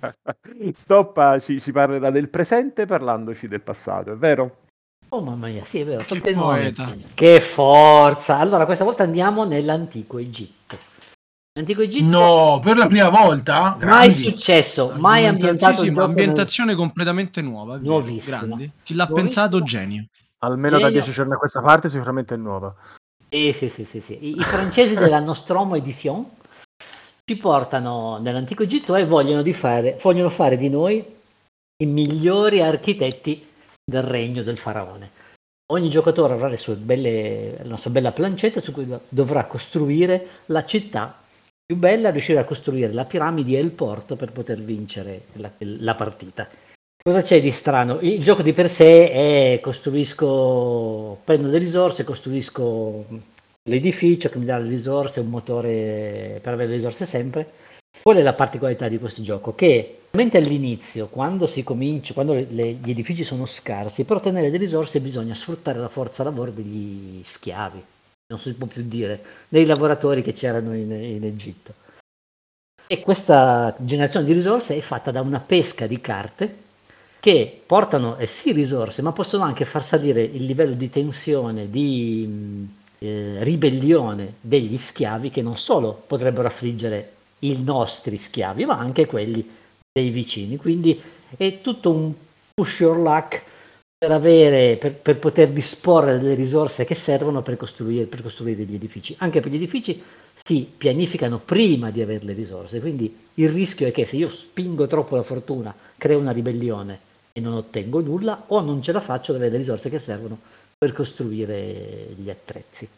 Stoppa 0.73 1.39
ci, 1.41 1.61
ci, 1.61 1.73
parlerà 1.73 2.11
del 2.11 2.31
presente 2.31 2.87
parlandoci 2.87 3.47
del 3.49 3.61
passato, 3.61 4.13
è 4.13 4.17
vero? 4.17 4.61
Oh 5.11 5.21
mamma 5.21 5.49
mia, 5.49 5.63
sì, 5.63 5.81
è 5.81 5.85
vero. 5.85 6.05
Che, 6.05 6.75
che 7.13 7.41
forza! 7.41 8.39
Allora, 8.39 8.65
questa 8.65 8.85
volta 8.85 9.03
andiamo 9.03 9.45
nell'antico 9.45 10.17
Egitto. 10.17 10.79
Antico 11.53 11.83
Egitto. 11.83 12.07
No, 12.07 12.61
per 12.63 12.79
la 12.79 12.87
prima 12.87 13.11
volta. 13.11 13.77
Grandi. 13.79 13.85
Mai 13.85 14.13
successo, 14.13 14.95
mai 14.97 15.27
ambientato. 15.27 15.83
Sì, 15.83 15.93
sì, 15.93 15.99
ambientazione 15.99 16.75
completamente 16.75 17.43
nuova. 17.43 17.77
Nuovissima. 17.77 18.39
Grandi. 18.39 18.71
Chi 18.83 18.95
l'ha 18.95 19.05
Nuovissima. 19.05 19.45
pensato, 19.45 19.63
genio. 19.63 20.07
Almeno 20.39 20.77
genio. 20.77 20.87
da 20.87 20.93
dieci 20.93 21.11
giorni 21.11 21.33
a 21.35 21.37
questa 21.37 21.61
parte, 21.61 21.89
sicuramente 21.89 22.35
è 22.35 22.39
nuova. 22.39 22.75
Sì, 23.29 23.53
sì, 23.53 23.69
sì, 23.69 23.85
sì, 23.85 24.01
sì. 24.01 24.19
I, 24.21 24.39
I, 24.39 24.43
francesi 24.43 24.95
della 24.95 25.21
Nostromo 25.21 25.75
Edition 25.75 26.25
ci 27.25 27.37
portano 27.37 28.19
nell'antico 28.19 28.63
Egitto 28.63 28.95
e 28.95 29.05
vogliono, 29.05 29.43
di 29.43 29.53
fare, 29.53 29.99
vogliono 30.01 30.31
fare 30.31 30.57
di 30.57 30.69
noi 30.69 31.05
i 31.81 31.87
migliori 31.87 32.63
architetti 32.63 33.47
del 33.85 34.03
regno 34.03 34.43
del 34.43 34.57
faraone. 34.57 35.11
Ogni 35.71 35.91
giocatore 35.91 36.33
avrà 36.33 36.55
belle, 36.77 37.59
la 37.65 37.77
sua 37.77 37.91
bella 37.91 38.13
plancetta 38.13 38.61
su 38.61 38.73
cui 38.73 38.89
dovrà 39.09 39.45
costruire 39.45 40.27
la 40.47 40.65
città 40.65 41.19
più 41.69 41.77
bella 41.77 42.09
riuscire 42.09 42.39
a 42.39 42.45
costruire 42.45 42.95
la 42.95 43.05
piramide 43.05 43.59
e 43.59 43.61
il 43.61 43.73
porto 43.73 44.17
per 44.17 44.33
poter 44.33 44.59
vincere 44.59 45.27
la, 45.35 45.51
la 45.59 45.95
partita. 45.95 46.49
Cosa 47.01 47.23
c'è 47.23 47.41
di 47.41 47.51
strano? 47.53 48.01
Il 48.01 48.23
gioco 48.23 48.43
di 48.43 48.53
per 48.53 48.69
sé 48.69 49.11
è 49.11 49.61
costruisco, 49.61 51.19
prendo 51.25 51.47
delle 51.47 51.59
risorse, 51.59 52.05
costruisco 52.05 53.07
l'edificio 53.63 54.29
che 54.29 54.39
mi 54.39 54.45
dà 54.45 54.59
le 54.59 54.69
risorse, 54.69 55.21
un 55.21 55.29
motore 55.29 56.41
per 56.43 56.53
avere 56.53 56.71
le 56.71 56.75
risorse 56.75 57.07
sempre. 57.07 57.51
Qual 58.03 58.17
è 58.17 58.23
la 58.23 58.35
particolarità 58.35 58.89
di 58.89 58.99
questo 58.99 59.23
gioco? 59.23 59.55
Che 59.55 60.01
mentre 60.11 60.41
all'inizio, 60.41 61.07
quando 61.07 61.47
si 61.47 61.63
comincia, 61.63 62.15
quando 62.15 62.35
le, 62.35 62.73
gli 62.73 62.91
edifici 62.91 63.23
sono 63.23 63.47
scarsi, 63.47 64.05
per 64.05 64.17
ottenere 64.17 64.51
delle 64.51 64.65
risorse 64.65 65.01
bisogna 65.01 65.35
sfruttare 65.35 65.79
la 65.79 65.89
forza 65.89 66.25
lavoro 66.25 66.51
degli 66.51 67.23
schiavi, 67.25 67.83
non 68.27 68.39
si 68.39 68.53
può 68.55 68.67
più 68.67 68.83
dire, 68.83 69.23
dei 69.49 69.65
lavoratori 69.65 70.23
che 70.23 70.33
c'erano 70.33 70.75
in, 70.75 70.91
in 70.91 71.25
Egitto. 71.25 71.75
E 72.87 73.01
questa 73.01 73.75
generazione 73.79 74.27
di 74.27 74.33
risorse 74.33 74.77
è 74.77 74.81
fatta 74.81 75.11
da 75.11 75.21
una 75.21 75.41
pesca 75.41 75.87
di 75.87 76.01
carte 76.01 76.67
che 77.21 77.61
portano 77.67 78.17
eh 78.17 78.27
sì 78.27 78.53
risorse, 78.53 79.03
ma 79.03 79.13
possono 79.13 79.45
anche 79.45 79.65
far 79.65 79.85
salire 79.85 80.23
il 80.23 80.45
livello 80.45 80.75
di 80.75 80.89
tensione, 80.89 81.69
di 81.69 82.67
eh, 82.99 83.37
ribellione 83.41 84.35
degli 84.41 84.77
schiavi 84.77 85.31
che 85.31 85.43
non 85.43 85.57
solo 85.57 86.03
potrebbero 86.07 86.47
affliggere 86.47 87.13
i 87.41 87.61
nostri 87.63 88.19
schiavi, 88.19 88.65
ma 88.65 88.79
anche 88.79 89.07
quelli 89.07 89.47
dei 89.93 90.11
vicini. 90.11 90.57
Quindi 90.57 91.01
è 91.37 91.61
tutto 91.61 91.91
un 91.91 92.13
push 92.55 92.81
your 92.81 92.99
luck 92.99 93.43
per, 93.99 94.13
avere, 94.13 94.77
per, 94.77 94.95
per 94.95 95.19
poter 95.19 95.49
disporre 95.51 96.19
delle 96.19 96.35
risorse 96.35 96.85
che 96.85 96.95
servono 96.95 97.43
per 97.43 97.57
costruire, 97.57 98.07
per 98.07 98.23
costruire 98.23 98.63
gli 98.63 98.75
edifici. 98.75 99.15
Anche 99.19 99.41
per 99.41 99.51
gli 99.51 99.57
edifici 99.57 100.01
si 100.41 100.69
pianificano 100.77 101.41
prima 101.45 101.91
di 101.91 102.01
avere 102.01 102.25
le 102.25 102.33
risorse, 102.33 102.79
quindi 102.79 103.15
il 103.35 103.49
rischio 103.49 103.89
è 103.89 103.91
che 103.91 104.07
se 104.07 104.17
io 104.17 104.29
spingo 104.29 104.87
troppo 104.87 105.17
la 105.17 105.23
fortuna, 105.23 105.75
creo 105.97 106.19
una 106.21 106.31
ribellione 106.31 107.07
e 107.39 107.41
non 107.41 107.55
ottengo 107.55 108.01
nulla 108.01 108.45
o 108.49 108.61
non 108.61 108.83
ce 108.83 108.93
la 108.93 109.01
faccio 109.01 109.31
ad 109.31 109.39
avere 109.39 109.53
le 109.53 109.59
risorse 109.59 109.89
che 109.89 109.99
servono 109.99 110.39
per 110.77 110.93
costruire 110.93 112.15
gli 112.17 112.29
attrezzi. 112.29 112.89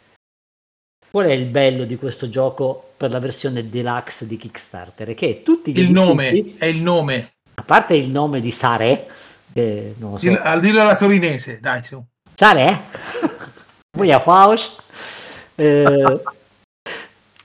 Qual 1.10 1.26
è 1.26 1.32
il 1.32 1.46
bello 1.46 1.84
di 1.84 1.96
questo 1.96 2.28
gioco 2.28 2.92
per 2.96 3.10
la 3.10 3.18
versione 3.18 3.68
deluxe 3.68 4.26
di 4.26 4.36
Kickstarter? 4.36 5.08
È 5.08 5.14
che 5.14 5.42
tutti 5.42 5.72
gli 5.72 5.80
il 5.80 5.90
nome 5.90 6.56
è 6.56 6.66
il 6.66 6.80
nome. 6.80 7.32
A 7.54 7.62
parte 7.62 7.94
il 7.94 8.08
nome 8.08 8.40
di 8.40 8.50
Sare, 8.50 9.06
che 9.52 9.94
non 9.98 10.18
so. 10.18 10.40
Al 10.40 10.60
dillo 10.60 10.80
alla 10.80 10.94
torinese, 10.94 11.58
dai 11.60 11.82
su. 11.82 12.02
Sare? 12.34 12.82
A 13.98 14.20
Faust? 14.20 14.82
Eh, 15.56 16.20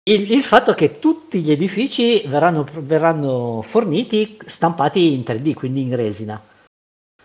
il, 0.03 0.31
il, 0.31 0.43
fatto 0.43 0.73
che 0.73 0.99
tutti 0.99 1.41
gli 1.41 1.51
edifici 1.51 2.23
verranno, 2.27 2.65
verranno 2.71 3.61
forniti 3.63 4.37
stampati 4.45 5.13
in 5.13 5.21
3D, 5.21 5.53
quindi 5.53 5.81
in 5.81 5.95
resina 5.95 6.39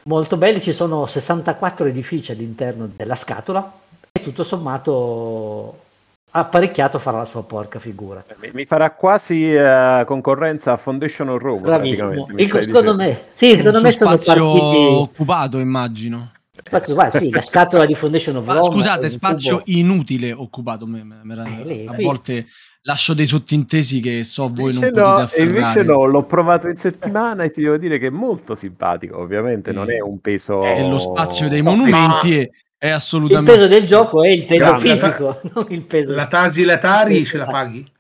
molto 0.04 0.36
belli, 0.36 0.60
ci 0.60 0.72
sono 0.72 1.06
64 1.06 1.86
edifici 1.86 2.32
all'interno 2.32 2.88
della 2.94 3.14
scatola 3.14 3.72
e 4.12 4.22
tutto 4.22 4.42
sommato 4.42 5.88
apparecchiato 6.32 6.98
farà 6.98 7.18
la 7.18 7.24
sua 7.24 7.42
porca 7.42 7.78
figura. 7.78 8.24
Mi 8.52 8.64
farà 8.64 8.92
quasi 8.92 9.52
uh, 9.52 10.04
concorrenza 10.04 10.72
a 10.72 10.76
Foundation 10.76 11.28
of 11.28 11.40
Rome. 11.40 11.60
Bravissimo. 11.60 12.28
Il, 12.36 12.46
secondo 12.46 12.94
me, 12.94 13.26
sì, 13.34 13.56
secondo 13.56 13.80
me 13.80 13.90
sono 13.90 14.16
partiti... 14.16 14.36
occupato, 14.36 15.58
immagino. 15.58 16.32
Spazio, 16.62 16.94
guarda, 16.94 17.18
sì, 17.18 17.30
la 17.30 17.40
scatola 17.40 17.86
di 17.86 17.94
Foundation 17.94 18.36
of 18.36 18.46
Rome. 18.46 18.62
Scusate, 18.62 19.08
spazio 19.08 19.58
cubo... 19.58 19.70
inutile 19.70 20.32
occupato. 20.32 20.86
Me, 20.86 21.02
me, 21.02 21.20
me, 21.22 21.60
eh, 21.60 21.64
lì, 21.64 21.86
a 21.86 21.94
qui... 21.94 22.04
volte 22.04 22.46
lascio 22.82 23.14
dei 23.14 23.26
sottintesi 23.26 24.00
che 24.00 24.24
so 24.24 24.48
voi 24.48 24.72
invece 24.72 24.90
non 24.90 25.04
potete 25.04 25.22
afferrare. 25.22 25.58
Invece 25.58 25.82
no, 25.82 26.04
l'ho 26.04 26.22
provato 26.24 26.68
in 26.68 26.76
settimana 26.76 27.44
e 27.44 27.50
ti 27.50 27.60
devo 27.62 27.76
dire 27.76 27.98
che 27.98 28.06
è 28.06 28.10
molto 28.10 28.54
simpatico, 28.54 29.18
ovviamente 29.18 29.70
sì. 29.70 29.76
non 29.76 29.90
è 29.90 30.00
un 30.00 30.20
peso... 30.20 30.62
È 30.62 30.86
lo 30.86 30.98
spazio 30.98 31.48
dei 31.48 31.62
monumenti 31.62 32.38
e 32.38 32.50
è 32.78 32.88
assolutamente... 32.88 33.52
Il 33.52 33.58
peso 33.58 33.68
del 33.68 33.84
gioco 33.84 34.22
è 34.22 34.28
il 34.28 34.44
peso 34.44 34.64
Grande. 34.64 34.80
fisico, 34.80 35.40
non 35.54 35.66
il 35.68 35.82
peso... 35.82 36.14
La 36.14 36.26
Tasi 36.26 36.64
la 36.64 36.78
Tari 36.78 37.24
ce 37.24 37.36
la 37.36 37.46
paghi? 37.46 37.92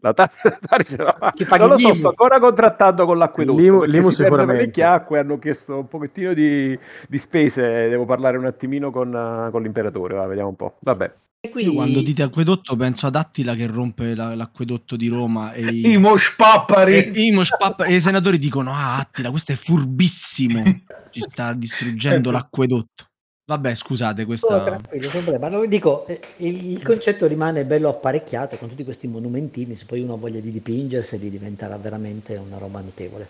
La 0.00 0.14
tassa 0.14 0.38
ce 0.84 0.96
la 0.96 1.12
paghi? 1.12 1.44
Non 1.58 1.68
lo 1.68 1.76
so, 1.76 1.92
sto 1.92 2.08
ancora 2.10 2.38
contrattato 2.38 3.04
con 3.04 3.18
l'acquedotto. 3.18 3.58
Limu, 3.58 3.82
Limu 3.82 4.10
sicuramente. 4.10 4.82
acque 4.84 5.18
hanno 5.18 5.38
chiesto 5.40 5.76
un 5.76 5.88
pochettino 5.88 6.34
di, 6.34 6.78
di, 7.08 7.18
spese, 7.18 7.88
devo 7.88 8.04
parlare 8.04 8.38
un 8.38 8.46
attimino 8.46 8.92
con, 8.92 9.48
con 9.50 9.60
l'imperatore, 9.60 10.14
va, 10.14 10.26
vediamo 10.26 10.50
un 10.50 10.56
po'. 10.56 10.76
Vabbè. 10.80 11.12
Quindi... 11.50 11.70
Io 11.70 11.76
quando 11.76 12.00
dite 12.00 12.22
acquedotto 12.22 12.76
penso 12.76 13.06
ad 13.06 13.16
Attila 13.16 13.54
che 13.54 13.66
rompe 13.66 14.14
la, 14.14 14.34
l'acquedotto 14.34 14.96
di 14.96 15.08
Roma 15.08 15.52
e 15.52 15.66
i, 15.66 15.92
I 15.92 15.96
mospappari 15.98 16.94
e, 16.94 17.26
i, 17.26 17.30
mospappari, 17.30 17.92
e 17.92 17.96
i 17.96 18.00
senatori 18.00 18.38
dicono 18.38 18.72
ah 18.72 18.98
Attila 18.98 19.30
questo 19.30 19.52
è 19.52 19.54
furbissimo. 19.54 20.62
Ci 21.10 21.20
sta 21.20 21.52
distruggendo 21.54 22.30
l'acquedotto. 22.30 23.04
Vabbè 23.48 23.74
scusate 23.74 24.26
questa 24.26 24.56
oh, 24.56 24.62
tranquillo 24.62 25.08
problema 25.08 25.48
no, 25.48 25.64
dico 25.64 26.06
eh, 26.06 26.20
il, 26.36 26.72
il, 26.72 26.84
concetto 26.84 27.26
rimane 27.26 27.64
bello 27.64 27.88
apparecchiato 27.88 28.58
con 28.58 28.68
tutti 28.68 28.84
questi 28.84 29.06
monumentini 29.06 29.74
se 29.74 29.86
poi 29.86 30.02
uno 30.02 30.12
ha 30.12 30.16
voglia 30.18 30.38
di 30.38 30.50
dipingerseli 30.50 31.30
diventerà 31.30 31.78
veramente 31.78 32.36
una 32.36 32.58
roba 32.58 32.80
notevole. 32.80 33.28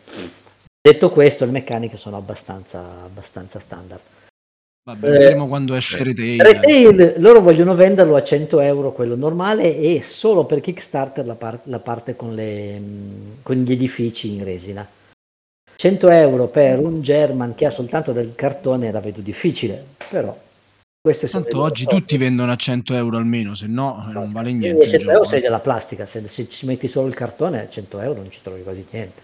Detto 0.81 1.11
questo 1.11 1.45
le 1.45 1.53
meccaniche 1.53 1.97
sono 1.97 2.17
abbastanza, 2.17 3.05
abbastanza 3.05 3.61
standard 3.61 4.01
Vabbè, 4.89 5.07
vedremo 5.07 5.45
eh, 5.45 5.49
quando 5.49 5.75
esce 5.75 6.03
Retail. 6.03 6.41
Retail. 6.41 7.15
Loro 7.19 7.43
vogliono 7.43 7.75
venderlo 7.75 8.17
a 8.17 8.23
100 8.23 8.61
euro 8.61 8.93
quello 8.93 9.17
normale 9.17 9.77
e 9.77 10.01
solo 10.03 10.47
per 10.47 10.63
Kickstarter 10.63 11.27
la, 11.27 11.35
par- 11.35 11.61
la 11.65 11.79
parte 11.79 12.17
con, 12.17 12.35
le, 12.35 12.81
con, 13.43 13.57
gli 13.57 13.73
edifici 13.73 14.33
in 14.33 14.45
resina. 14.45 14.89
100 15.77 16.09
euro 16.09 16.47
per 16.47 16.79
un 16.79 17.03
German 17.03 17.55
che 17.55 17.67
ha 17.67 17.71
soltanto 17.71 18.13
del 18.13 18.35
cartone 18.35 18.91
la 18.91 19.01
vedo 19.01 19.21
difficile, 19.21 19.85
però 20.09 20.35
questo 20.99 21.29
Tanto 21.29 21.61
oggi 21.61 21.83
soldi. 21.83 22.01
tutti 22.01 22.17
vendono 22.17 22.51
a 22.51 22.57
100 22.57 22.95
euro 22.95 23.19
almeno, 23.19 23.55
se 23.55 23.67
no, 23.67 24.05
no 24.07 24.13
non 24.13 24.33
vale 24.33 24.55
niente. 24.55 24.89
100 24.89 25.11
euro 25.11 25.25
sei 25.25 25.43
della 25.43 25.61
plastica, 25.61 26.07
se, 26.07 26.27
se, 26.27 26.49
ci 26.49 26.65
metti 26.65 26.89
solo 26.89 27.09
il 27.09 27.15
cartone 27.15 27.61
a 27.61 27.69
100 27.69 28.01
euro 28.01 28.21
non 28.21 28.31
ci 28.31 28.41
trovi 28.43 28.63
quasi 28.63 28.87
niente. 28.91 29.21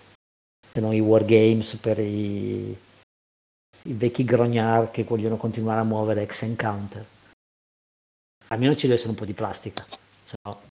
Se 0.71 0.81
non 0.81 0.93
i 0.93 1.01
wargames 1.01 1.75
per 1.77 1.99
i 1.99 2.77
i 3.87 3.93
vecchi 3.93 4.25
grognard 4.25 4.91
che 4.91 5.05
vogliono 5.05 5.37
continuare 5.37 5.81
a 5.81 5.85
muovere 5.85 6.23
ex 6.23 6.43
encounter. 6.43 7.07
Almeno 8.49 8.75
ci 8.75 8.83
deve 8.83 8.95
essere 8.95 9.11
un 9.11 9.17
po' 9.17 9.25
di 9.25 9.33
plastica, 9.33 9.85
se 10.25 10.35
no... 10.43 10.63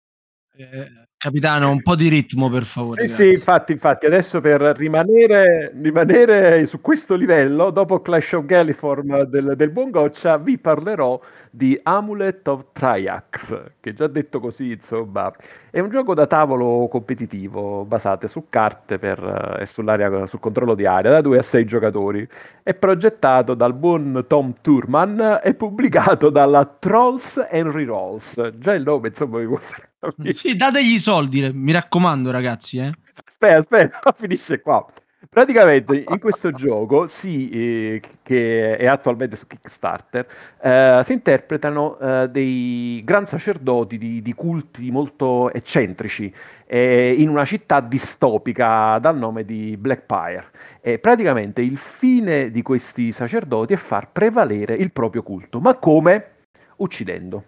eh, 0.57 1.05
capitano, 1.23 1.71
un 1.71 1.83
po' 1.83 1.95
di 1.95 2.09
ritmo 2.09 2.51
per 2.51 2.65
favore. 2.65 3.07
Sì, 3.07 3.15
sì, 3.15 3.33
infatti, 3.35 3.71
infatti, 3.71 4.07
adesso 4.07 4.41
per 4.41 4.61
rimanere, 4.61 5.73
rimanere, 5.81 6.67
su 6.67 6.81
questo 6.81 7.15
livello, 7.15 7.71
dopo 7.71 8.01
Clash 8.01 8.33
of 8.33 8.45
Galiform 8.45 9.23
del, 9.27 9.55
del 9.55 9.71
buon 9.71 9.91
Goccia, 9.91 10.37
vi 10.39 10.59
parlerò 10.59 11.21
di 11.49 11.79
Amulet 11.81 12.49
of 12.49 12.65
Triax, 12.73 13.75
che 13.79 13.93
già 13.93 14.09
detto 14.09 14.41
così, 14.41 14.73
insomma, 14.73 15.33
è 15.71 15.79
un 15.79 15.91
gioco 15.91 16.13
da 16.13 16.27
tavolo 16.27 16.89
competitivo 16.89 17.85
basato 17.85 18.27
su 18.27 18.47
carte 18.49 18.99
per, 18.99 19.59
e 19.61 19.67
sull'area, 19.67 20.27
sul 20.27 20.41
controllo 20.41 20.75
di 20.75 20.87
area 20.87 21.13
da 21.13 21.21
2 21.21 21.39
a 21.39 21.43
6 21.43 21.65
giocatori. 21.65 22.27
È 22.65 22.75
progettato 22.75 23.55
dal 23.55 23.75
buon 23.75 24.25
Tom 24.27 24.53
Turman 24.61 25.39
e 25.41 25.55
pubblicato 25.55 26.31
dalla 26.31 26.65
Trolls 26.65 27.47
Henry 27.49 27.85
Rolls. 27.85 28.55
Già 28.59 28.75
il 28.75 28.83
nome, 28.83 29.09
insomma, 29.09 29.39
vi 29.39 29.47
può 29.47 29.57
fare 29.59 29.92
Sì, 30.31 30.57
dategli 30.57 30.95
i 30.95 30.99
soldi, 30.99 31.51
mi 31.53 31.73
raccomando, 31.73 32.31
ragazzi. 32.31 32.79
Eh. 32.79 32.93
Aspetta, 33.15 33.59
aspetta, 33.59 34.15
finisce 34.19 34.61
qua. 34.61 34.85
Praticamente 35.29 36.05
in 36.09 36.19
questo 36.19 36.51
gioco, 36.53 37.07
sì, 37.07 37.49
eh, 37.49 38.03
che 38.23 38.77
è 38.77 38.87
attualmente 38.87 39.37
su 39.37 39.47
Kickstarter, 39.47 40.27
eh, 40.61 41.01
si 41.05 41.13
interpretano 41.13 41.99
eh, 41.99 42.29
dei 42.29 43.01
gran 43.05 43.27
sacerdoti 43.27 43.97
di, 43.97 44.21
di 44.21 44.35
culti 44.35 44.91
molto 44.91 45.53
eccentrici 45.53 46.33
eh, 46.67 47.15
in 47.17 47.29
una 47.29 47.45
città 47.45 47.81
distopica 47.81 48.99
dal 48.99 49.17
nome 49.17 49.45
di 49.45 49.77
Blackpire. 49.77 50.51
E 50.81 50.99
praticamente 50.99 51.63
il 51.63 51.79
fine 51.79 52.51
di 52.51 52.63
questi 52.63 53.13
sacerdoti 53.13 53.75
è 53.75 53.77
far 53.77 54.11
prevalere 54.11 54.75
il 54.75 54.91
proprio 54.91 55.23
culto, 55.23 55.61
ma 55.61 55.77
come? 55.77 56.31
Uccidendo. 56.77 57.45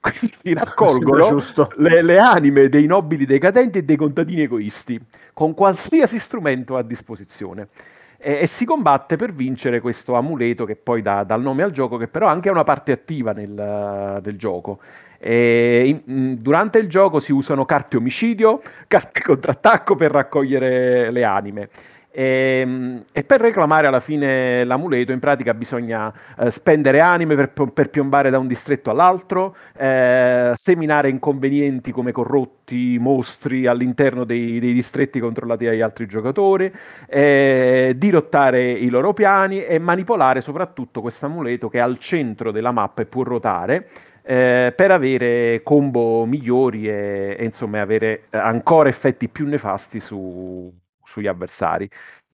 Quindi 0.18 0.58
raccolgono 0.58 1.38
le, 1.76 2.02
le, 2.02 2.18
anime 2.18 2.68
dei 2.70 2.86
nobili 2.86 3.26
decadenti 3.26 3.78
e 3.78 3.82
dei 3.82 3.96
contadini 3.96 4.42
egoisti, 4.42 4.98
con 5.34 5.52
qualsiasi 5.52 6.18
strumento 6.18 6.76
a 6.76 6.82
disposizione. 6.82 7.68
E, 8.16 8.38
e 8.40 8.46
si 8.46 8.64
combatte 8.64 9.16
per 9.16 9.34
vincere 9.34 9.80
questo 9.80 10.14
amuleto 10.14 10.64
che 10.64 10.76
poi 10.76 11.02
dà, 11.02 11.22
dà 11.24 11.34
il 11.34 11.42
nome 11.42 11.62
al 11.62 11.70
gioco, 11.70 11.98
che 11.98 12.08
però 12.08 12.28
anche 12.28 12.48
una 12.48 12.64
parte 12.64 12.92
attiva 12.92 13.32
nel, 13.32 14.20
del 14.22 14.36
gioco. 14.36 14.80
In, 15.22 16.36
durante 16.38 16.78
il 16.78 16.88
gioco 16.88 17.20
si 17.20 17.32
usano 17.32 17.66
carte 17.66 17.98
omicidio, 17.98 18.62
carte 18.88 19.20
contrattacco 19.20 19.94
per 19.96 20.12
raccogliere 20.12 21.10
le 21.10 21.24
anime 21.24 21.68
E, 22.12 22.60
ehm, 22.60 23.04
e, 23.12 23.22
per 23.22 23.40
reclamare 23.40 23.86
alla 23.86 24.00
fine 24.00 24.64
l'amuleto 24.64 25.12
in 25.12 25.20
pratica 25.20 25.54
bisogna 25.54 26.12
eh, 26.38 26.50
spendere 26.50 27.00
anime 27.00 27.36
per, 27.36 27.70
per, 27.72 27.88
piombare 27.88 28.30
da 28.30 28.38
un 28.38 28.48
distretto 28.48 28.90
all'altro, 28.90 29.54
eh, 29.76 30.52
seminare 30.56 31.08
inconvenienti 31.08 31.92
come 31.92 32.10
corrotti, 32.12 32.98
mostri 32.98 33.66
all'interno 33.66 34.24
dei, 34.24 34.58
dei 34.58 34.72
distretti 34.72 35.20
controllati 35.20 35.64
dagli 35.66 35.80
altri 35.80 36.06
giocatori, 36.06 36.72
eh, 37.06 37.94
dirottare 37.96 38.70
i 38.70 38.88
loro 38.88 39.12
piani 39.12 39.64
e 39.64 39.78
manipolare 39.78 40.40
soprattutto 40.40 41.00
questo 41.00 41.26
amuleto 41.26 41.68
che 41.68 41.78
è 41.78 41.80
al 41.80 41.98
centro 41.98 42.50
della 42.50 42.72
mappa 42.72 43.02
e 43.02 43.06
può 43.06 43.22
ruotare. 43.22 43.88
Eh, 44.22 44.72
per 44.76 44.90
avere 44.90 45.62
combo 45.62 46.26
migliori 46.26 46.86
e, 46.86 47.36
e 47.38 47.44
insomma 47.44 47.80
avere 47.80 48.24
ancora 48.30 48.88
effetti 48.88 49.28
più 49.28 49.46
nefasti 49.46 49.98
su, 49.98 50.70
sugli 51.10 51.26
avversari. 51.26 51.88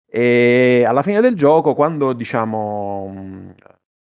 E 0.08 0.84
alla 0.86 1.02
fine 1.02 1.20
del 1.20 1.34
gioco, 1.34 1.74
quando 1.74 2.12
diciamo 2.12 3.54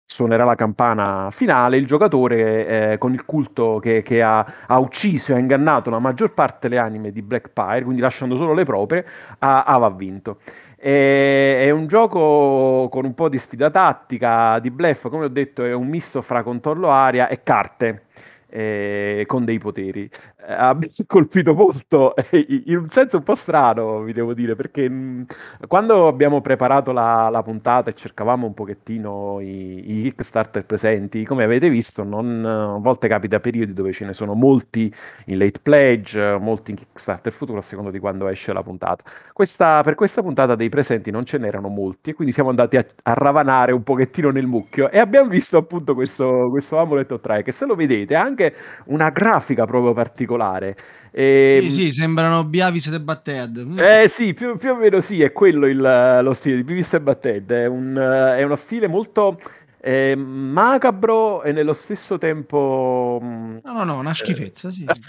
suonerà 0.06 0.44
la 0.44 0.54
campana 0.54 1.28
finale, 1.30 1.76
il 1.76 1.86
giocatore 1.86 2.92
eh, 2.92 2.98
con 2.98 3.12
il 3.12 3.24
culto 3.24 3.78
che, 3.80 4.02
che 4.02 4.22
ha, 4.22 4.44
ha, 4.66 4.78
ucciso 4.78 5.32
e 5.32 5.36
ha 5.36 5.38
ingannato 5.38 5.88
la 5.88 6.00
maggior 6.00 6.34
parte 6.34 6.68
delle 6.68 6.80
anime 6.80 7.12
di 7.12 7.22
Blackpire, 7.22 7.82
quindi 7.82 8.00
lasciando 8.02 8.36
solo 8.36 8.52
le 8.52 8.64
proprie, 8.64 9.04
ha 9.38 9.94
vinto. 9.96 10.38
E, 10.76 11.58
è 11.60 11.70
un 11.70 11.86
gioco 11.86 12.88
con 12.90 13.04
un 13.04 13.14
po' 13.14 13.28
di 13.28 13.38
sfida 13.38 13.70
tattica, 13.70 14.58
di 14.58 14.70
bluff, 14.70 15.08
come 15.08 15.26
ho 15.26 15.28
detto, 15.28 15.64
è 15.64 15.72
un 15.72 15.86
misto 15.86 16.22
fra 16.22 16.42
controllo 16.42 16.90
aria 16.90 17.28
e 17.28 17.42
carte 17.42 18.04
eh, 18.50 19.24
con 19.26 19.44
dei 19.44 19.58
poteri. 19.58 20.10
Eh, 20.46 20.52
ha 20.52 20.76
colpito 21.06 21.54
molto 21.54 22.14
eh, 22.16 22.62
in 22.66 22.78
un 22.78 22.88
senso 22.88 23.18
un 23.18 23.22
po' 23.22 23.34
strano, 23.34 24.02
vi 24.02 24.12
devo 24.12 24.32
dire, 24.34 24.54
perché 24.54 24.88
mm, 24.88 25.22
quando 25.66 26.06
abbiamo 26.08 26.40
preparato 26.40 26.92
la, 26.92 27.28
la, 27.30 27.42
puntata 27.42 27.90
e 27.90 27.94
cercavamo 27.94 28.46
un 28.46 28.54
pochettino 28.54 29.40
i, 29.40 29.98
i 29.98 30.02
Kickstarter 30.02 30.64
presenti, 30.64 31.24
come 31.24 31.44
avete 31.44 31.68
visto, 31.68 32.02
non, 32.04 32.44
a 32.44 32.78
volte 32.78 33.08
capita 33.08 33.40
periodi 33.40 33.72
dove 33.72 33.92
ce 33.92 34.04
ne 34.06 34.12
sono 34.12 34.34
molti 34.34 34.92
in 35.26 35.38
late 35.38 35.60
pledge, 35.60 36.38
molti 36.40 36.70
in 36.70 36.76
Kickstarter 36.78 37.32
futuro, 37.32 37.58
a 37.58 37.62
seconda 37.62 37.90
di 37.90 37.98
quando 37.98 38.28
esce 38.28 38.52
la 38.52 38.62
puntata. 38.62 39.02
Questa, 39.32 39.82
per 39.82 39.94
questa 39.94 40.22
puntata 40.22 40.54
dei 40.54 40.68
presenti 40.68 41.10
non 41.10 41.24
ce 41.24 41.38
n'erano 41.38 41.68
molti, 41.68 42.12
quindi 42.14 42.32
siamo 42.32 42.50
andati 42.50 42.76
a, 42.76 42.86
a 43.02 43.12
ravanare 43.14 43.72
un 43.72 43.82
pochettino 43.82 44.30
nel 44.30 44.46
mucchio 44.46 44.90
e 44.90 44.98
abbiamo 44.98 45.28
visto 45.28 45.56
appunto 45.58 45.94
questo, 45.94 46.48
questo 46.50 46.78
Amulet 46.78 47.10
of 47.12 47.18
che 47.42 47.52
se 47.52 47.66
lo 47.66 47.74
vedete 47.74 48.16
ha 48.16 48.22
anche 48.22 48.54
una 48.86 49.10
grafica 49.10 49.66
proprio 49.66 49.92
particolare. 49.92 50.29
E... 51.10 51.60
Sì, 51.62 51.70
sì, 51.70 51.90
sembrano 51.90 52.44
Biavis 52.44 52.86
e 52.88 53.00
Batted. 53.00 53.64
Mm. 53.66 53.78
Eh 53.78 54.08
sì, 54.08 54.32
più, 54.32 54.56
più, 54.56 54.70
o 54.70 54.76
meno 54.76 55.00
sì, 55.00 55.22
è 55.22 55.32
quello 55.32 55.66
il, 55.66 56.20
lo 56.22 56.32
stile 56.32 56.56
di 56.56 56.64
Biavis 56.64 56.94
e 56.94 57.00
Batted. 57.00 57.52
È, 57.52 57.66
un, 57.66 57.96
è 57.96 58.42
uno 58.42 58.56
stile 58.56 58.88
molto 58.88 59.38
eh, 59.80 60.14
macabro 60.16 61.42
e 61.42 61.52
nello 61.52 61.72
stesso 61.72 62.18
tempo... 62.18 63.20
Mm, 63.22 63.58
no, 63.64 63.72
no, 63.72 63.84
no, 63.84 63.98
una 63.98 64.14
schifezza, 64.14 64.70
sì. 64.70 64.86
sì. 64.86 65.00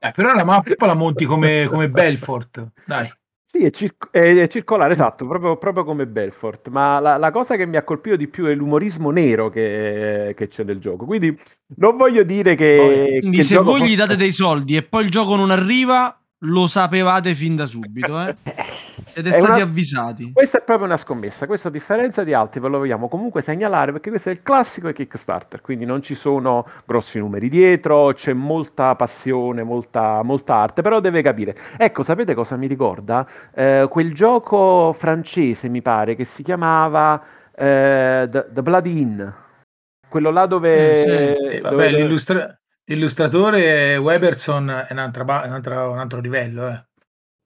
Eh, 0.00 0.10
però 0.12 0.32
la 0.32 0.44
mappa 0.44 0.86
la 0.86 0.94
monti 0.94 1.24
come, 1.24 1.68
come 1.70 1.88
Belfort, 1.88 2.66
dai. 2.84 3.08
Sì, 3.48 3.58
è, 3.58 3.70
circ- 3.70 4.10
è, 4.10 4.48
circolare, 4.48 4.92
esatto, 4.92 5.24
proprio, 5.24 5.56
proprio 5.56 5.84
come 5.84 6.04
Belfort, 6.08 6.66
ma 6.66 6.98
la, 6.98 7.16
la, 7.16 7.30
cosa 7.30 7.54
che 7.54 7.64
mi 7.64 7.76
ha 7.76 7.84
colpito 7.84 8.16
di 8.16 8.26
più 8.26 8.46
è 8.46 8.54
l'umorismo 8.56 9.12
nero 9.12 9.50
che, 9.50 10.34
che 10.36 10.48
c'è 10.48 10.64
nel 10.64 10.80
gioco, 10.80 11.04
quindi 11.04 11.38
non 11.76 11.96
voglio 11.96 12.24
dire 12.24 12.56
che... 12.56 13.18
Quindi 13.20 13.36
che 13.36 13.42
se 13.44 13.58
voi 13.58 13.82
gli 13.82 13.94
date 13.94 14.16
dei 14.16 14.32
soldi 14.32 14.74
e 14.74 14.82
poi 14.82 15.04
il 15.04 15.12
gioco 15.12 15.36
non 15.36 15.52
arriva, 15.52 16.20
lo 16.40 16.66
sapevate 16.66 17.34
fin 17.34 17.56
da 17.56 17.66
subito, 17.66 18.20
eh? 18.20 18.36
Ed 19.14 19.26
è, 19.26 19.30
è 19.30 19.32
stati 19.32 19.60
una... 19.60 19.62
avvisati. 19.62 20.32
Questa 20.32 20.58
è 20.58 20.62
proprio 20.62 20.86
una 20.86 20.98
scommessa. 20.98 21.46
Questo, 21.46 21.68
a 21.68 21.70
differenza 21.70 22.22
di 22.22 22.34
altri, 22.34 22.60
ve 22.60 22.68
lo 22.68 22.78
vogliamo 22.78 23.08
comunque 23.08 23.40
segnalare 23.40 23.92
perché 23.92 24.10
questo 24.10 24.28
è 24.28 24.32
il 24.32 24.42
classico 24.42 24.92
Kickstarter. 24.92 25.62
Quindi 25.62 25.86
non 25.86 26.02
ci 26.02 26.14
sono 26.14 26.66
grossi 26.84 27.18
numeri 27.18 27.48
dietro, 27.48 28.12
c'è 28.12 28.34
molta 28.34 28.94
passione, 28.94 29.62
molta, 29.62 30.22
molta 30.22 30.56
arte. 30.56 30.82
Però 30.82 31.00
deve 31.00 31.22
capire. 31.22 31.56
Ecco, 31.78 32.02
sapete 32.02 32.34
cosa 32.34 32.56
mi 32.56 32.66
ricorda? 32.66 33.26
Eh, 33.54 33.86
quel 33.88 34.12
gioco 34.12 34.92
francese, 34.92 35.70
mi 35.70 35.80
pare, 35.80 36.14
che 36.14 36.24
si 36.24 36.42
chiamava 36.42 37.22
eh, 37.54 38.28
The, 38.30 38.46
The 38.50 38.62
Bloody 38.62 39.00
Inn. 39.00 39.22
Quello 40.08 40.30
là 40.30 40.44
dove. 40.44 40.90
Eh, 40.90 40.94
sì. 40.94 41.60
Vabbè, 41.60 41.70
dove... 41.70 41.90
L'illustra... 41.90 42.58
L'illustratore 42.88 43.96
Weberson 43.96 44.86
è, 44.88 44.92
un'altra, 44.92 45.22
un'altra, 45.22 45.88
un 45.88 45.98
altro 45.98 46.20
livello. 46.20 46.68
Eh. 46.68 46.84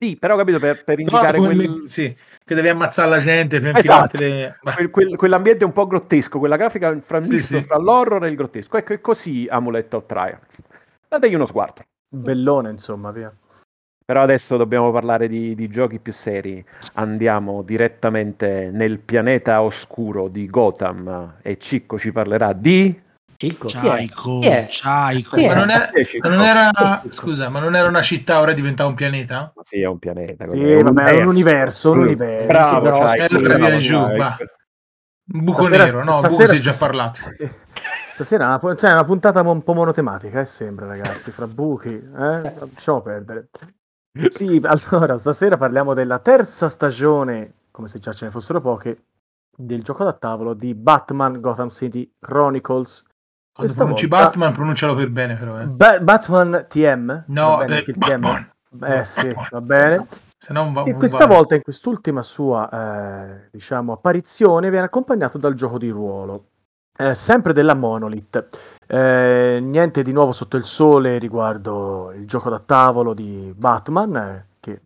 Sì, 0.02 0.16
però 0.16 0.36
capito 0.36 0.58
per, 0.58 0.82
per 0.84 0.98
indicare 0.98 1.38
no, 1.38 1.44
quel... 1.44 1.82
sì, 1.84 2.14
che 2.44 2.54
devi 2.54 2.68
ammazzare 2.68 3.10
la 3.10 3.18
gente 3.18 3.60
per 3.60 3.76
esatto. 3.76 4.18
le... 4.18 4.56
quel, 4.62 4.90
quel, 4.90 5.16
quell'ambiente 5.16 5.64
un 5.64 5.72
po' 5.72 5.86
grottesco, 5.86 6.38
quella 6.38 6.56
grafica 6.56 6.98
fra, 7.00 7.22
sì, 7.22 7.38
sì. 7.38 7.62
fra 7.62 7.76
l'horror 7.76 8.24
e 8.24 8.28
il 8.28 8.36
grottesco. 8.36 8.76
Ecco, 8.78 8.94
è 8.94 9.00
così 9.00 9.46
Amulet 9.50 9.92
of 9.92 10.06
Trials. 10.06 10.62
Dategli 11.06 11.34
uno 11.34 11.44
sguardo. 11.44 11.82
Bellone, 12.08 12.70
insomma, 12.70 13.10
via. 13.10 13.30
Però 14.04 14.22
adesso 14.22 14.56
dobbiamo 14.56 14.90
parlare 14.90 15.28
di, 15.28 15.54
di, 15.54 15.68
giochi 15.68 16.00
più 16.00 16.12
seri. 16.12 16.64
Andiamo 16.94 17.62
direttamente 17.62 18.70
nel 18.72 18.98
pianeta 18.98 19.62
oscuro 19.62 20.28
di 20.28 20.48
Gotham 20.48 21.36
e 21.42 21.58
Cicco 21.58 21.98
ci 21.98 22.10
parlerà 22.10 22.52
di 22.52 23.08
Cicco. 23.40 23.68
Ciaico. 23.68 24.40
Ciaico. 24.68 25.36
Ma 25.40 25.54
non 25.54 25.70
era, 25.70 25.90
ma 26.20 26.28
non 26.28 26.42
era 26.42 27.02
scusa, 27.08 27.48
ma 27.48 27.58
non 27.58 27.74
era 27.74 27.88
una 27.88 28.02
città, 28.02 28.38
ora 28.38 28.52
diventa 28.52 28.84
un 28.84 28.92
pianeta? 28.92 29.54
Sì, 29.62 29.80
è 29.80 29.86
un 29.86 29.98
pianeta. 29.98 30.44
Sì, 30.44 30.62
è 30.62 30.82
un, 30.82 30.94
è 30.98 31.22
un 31.22 31.28
universo, 31.28 31.92
un 31.92 32.00
universo. 32.00 32.46
Bravo, 32.46 32.80
però, 32.82 33.16
Ciaico, 33.16 33.38
bravo, 33.38 33.76
giù, 33.78 33.96
va. 33.96 34.36
Un 35.32 35.44
buco 35.44 35.64
stasera, 35.64 35.84
nero, 35.86 36.04
no? 36.04 36.18
Stasera, 36.18 36.28
buco 36.28 36.46
si 36.48 36.56
è 36.56 36.70
già 36.70 36.76
parlato. 36.78 37.18
Stasera 38.12 38.44
è 38.44 38.58
una, 38.62 38.76
cioè, 38.76 38.92
una 38.92 39.04
puntata 39.04 39.40
un 39.40 39.62
po' 39.62 39.72
monotematica, 39.72 40.40
eh, 40.40 40.44
sembra, 40.44 40.86
ragazzi, 40.86 41.30
fra 41.30 41.46
buchi, 41.46 41.94
eh? 41.94 42.54
Lasciamo 42.74 43.00
perdere. 43.00 43.48
Sì, 44.28 44.60
allora, 44.64 45.16
stasera 45.16 45.56
parliamo 45.56 45.94
della 45.94 46.18
terza 46.18 46.68
stagione, 46.68 47.54
come 47.70 47.88
se 47.88 48.00
già 48.00 48.12
ce 48.12 48.26
ne 48.26 48.30
fossero 48.30 48.60
poche, 48.60 49.04
del 49.56 49.82
gioco 49.82 50.04
da 50.04 50.12
tavolo 50.12 50.52
di 50.52 50.74
Batman 50.74 51.40
Gotham 51.40 51.70
City 51.70 52.16
Chronicles 52.18 53.08
quando 53.52 53.74
pronunci 53.74 54.06
volta... 54.06 54.26
Batman, 54.26 54.52
pronuncialo 54.52 54.94
per 54.94 55.10
bene, 55.10 55.36
però. 55.36 55.60
Eh. 55.60 55.66
Ba- 55.66 56.00
Batman 56.00 56.66
TM? 56.68 57.24
No, 57.26 57.56
beh, 57.58 57.84
il 57.86 57.94
Batman. 57.96 58.50
TM. 58.70 58.84
Eh 58.84 59.04
sì, 59.04 59.34
va 59.50 59.60
bene. 59.60 60.06
Va, 60.48 60.84
e 60.84 60.94
questa 60.94 61.26
vale. 61.26 61.34
volta, 61.34 61.54
in 61.54 61.62
quest'ultima 61.62 62.22
sua 62.22 62.68
eh, 62.70 63.48
diciamo, 63.50 63.92
apparizione, 63.92 64.70
viene 64.70 64.86
accompagnato 64.86 65.36
dal 65.36 65.54
gioco 65.54 65.76
di 65.76 65.90
ruolo. 65.90 66.46
Eh, 66.96 67.14
sempre 67.14 67.52
della 67.52 67.74
Monolith. 67.74 68.48
Eh, 68.86 69.58
niente 69.62 70.02
di 70.02 70.12
nuovo 70.12 70.32
sotto 70.32 70.56
il 70.56 70.64
sole 70.64 71.18
riguardo 71.18 72.12
il 72.12 72.26
gioco 72.26 72.48
da 72.48 72.58
tavolo 72.58 73.12
di 73.14 73.52
Batman, 73.56 74.16
eh, 74.16 74.46
che 74.60 74.80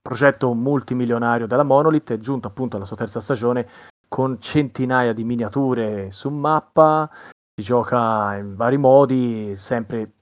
progetto 0.00 0.52
multimilionario 0.54 1.46
della 1.46 1.62
Monolith, 1.62 2.12
è 2.12 2.18
giunto 2.18 2.48
appunto 2.48 2.76
alla 2.76 2.86
sua 2.86 2.96
terza 2.96 3.20
stagione 3.20 3.66
con 4.08 4.40
centinaia 4.40 5.12
di 5.12 5.24
miniature 5.24 6.10
su 6.10 6.30
mappa, 6.30 7.10
si 7.58 7.64
gioca 7.64 8.36
in 8.36 8.54
vari 8.54 8.78
modi, 8.78 9.56
sempre 9.56 10.12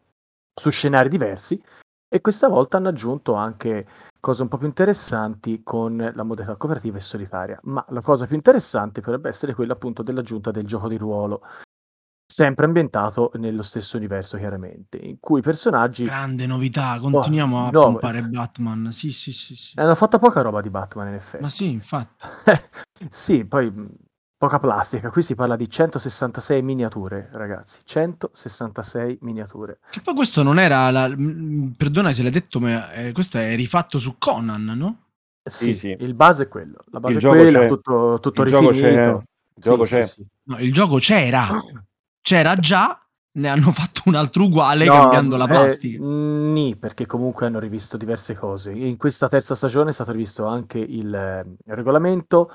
su 0.59 0.71
scenari 0.71 1.11
diversi 1.11 1.63
e 2.09 2.21
questa 2.23 2.49
volta 2.49 2.79
hanno 2.79 2.89
aggiunto 2.89 3.35
anche 3.35 3.87
cose 4.21 4.41
un 4.41 4.49
po' 4.49 4.57
più 4.57 4.67
interessanti 4.67 5.63
con 5.63 5.97
la 6.15 6.23
modalità 6.23 6.57
cooperativa 6.57 6.97
e 6.97 7.01
solitaria, 7.01 7.61
ma 7.65 7.85
la 7.91 8.01
cosa 8.01 8.27
più 8.27 8.37
interessante 8.37 9.03
potrebbe 9.03 9.29
essere 9.29 9.53
quella 9.53 9.75
appunto 9.75 10.03
dell'aggiunta 10.03 10.51
del 10.51 10.65
gioco 10.65 10.89
di 10.89 10.97
ruolo, 10.97 11.43
sempre 12.27 12.65
ambientato 12.65 13.31
nello 13.35 13.63
stesso 13.63 13.99
universo 13.99 14.39
chiaramente, 14.39 14.97
in 14.97 15.21
cui 15.21 15.41
i 15.41 15.43
personaggi... 15.43 16.05
Grande 16.05 16.47
novità, 16.47 16.99
continuiamo 16.99 17.65
oh, 17.65 17.67
a 17.67 17.71
no, 17.71 17.83
pompare 17.83 18.23
Batman, 18.23 18.93
sì 18.93 19.13
sì 19.13 19.31
sì, 19.33 19.55
sì. 19.55 19.79
Hanno 19.79 19.95
fatto 19.95 20.19
poca 20.19 20.41
roba 20.41 20.63
di 20.63 20.71
Batman 20.71 21.09
in 21.09 21.15
effetti. 21.15 21.43
Ma 21.43 21.51
sì, 21.51 21.71
infatti. 21.71 22.25
sì, 23.11 23.45
poi 23.45 23.71
poca 24.37 24.59
plastica. 24.59 25.11
Qui 25.11 25.23
si 25.23 25.35
parla 25.35 25.57
di 25.57 25.69
166 25.69 26.63
miniature, 26.63 27.29
ragazzi. 27.33 27.81
166 27.85 29.19
miniature. 29.23 29.79
Che 29.91 30.01
poi 30.01 30.15
questo 30.15 30.43
non 30.43 30.59
era. 30.59 30.91
La... 30.91 31.13
Perdona 31.77 32.13
se 32.13 32.23
l'hai 32.23 32.31
detto, 32.31 32.61
ma 32.61 32.93
eh, 32.93 33.13
questo 33.13 33.39
è 33.39 33.55
rifatto 33.57 33.99
su 33.99 34.17
Conan, 34.19 34.65
no? 34.65 35.01
Sì, 35.43 35.75
sì, 35.75 35.77
sì. 35.77 35.97
il 36.01 36.15
base 36.15 36.45
è 36.45 36.49
quello. 36.49 36.79
La 36.91 37.01
base 37.01 37.19
il 37.19 37.25
è 37.25 37.29
quella, 37.29 37.61
c'è. 37.61 37.67
tutto, 37.69 38.19
tutto 38.21 38.43
il 38.43 38.51
rifinito. 38.51 38.75
Gioco 38.75 38.83
c'è. 38.83 39.23
Il 39.55 39.63
gioco, 39.63 39.83
c'è. 39.85 40.05
Sì, 40.05 40.27
no, 40.45 40.59
il 40.59 40.73
gioco 40.73 40.97
c'era. 40.97 41.49
C'era 42.21 42.57
già. 42.57 43.01
Ne 43.37 43.49
hanno 43.49 43.71
fatto 43.71 44.03
un 44.07 44.15
altro 44.15 44.45
uguale 44.45 44.87
no, 44.87 44.95
cambiando 44.95 45.37
la 45.37 45.45
eh, 45.45 45.49
plastica. 45.49 46.03
Eh, 46.03 46.07
nì, 46.07 46.75
perché 46.77 47.07
comunque 47.07 47.47
hanno 47.47 47.59
rivisto 47.59 47.97
diverse 47.97 48.35
cose. 48.35 48.73
In 48.73 48.97
questa 48.97 49.29
terza 49.29 49.55
stagione 49.55 49.91
è 49.91 49.93
stato 49.93 50.13
rivisto 50.13 50.47
anche 50.47 50.79
il, 50.79 51.15
eh, 51.15 51.41
il 51.41 51.75
regolamento, 51.75 52.51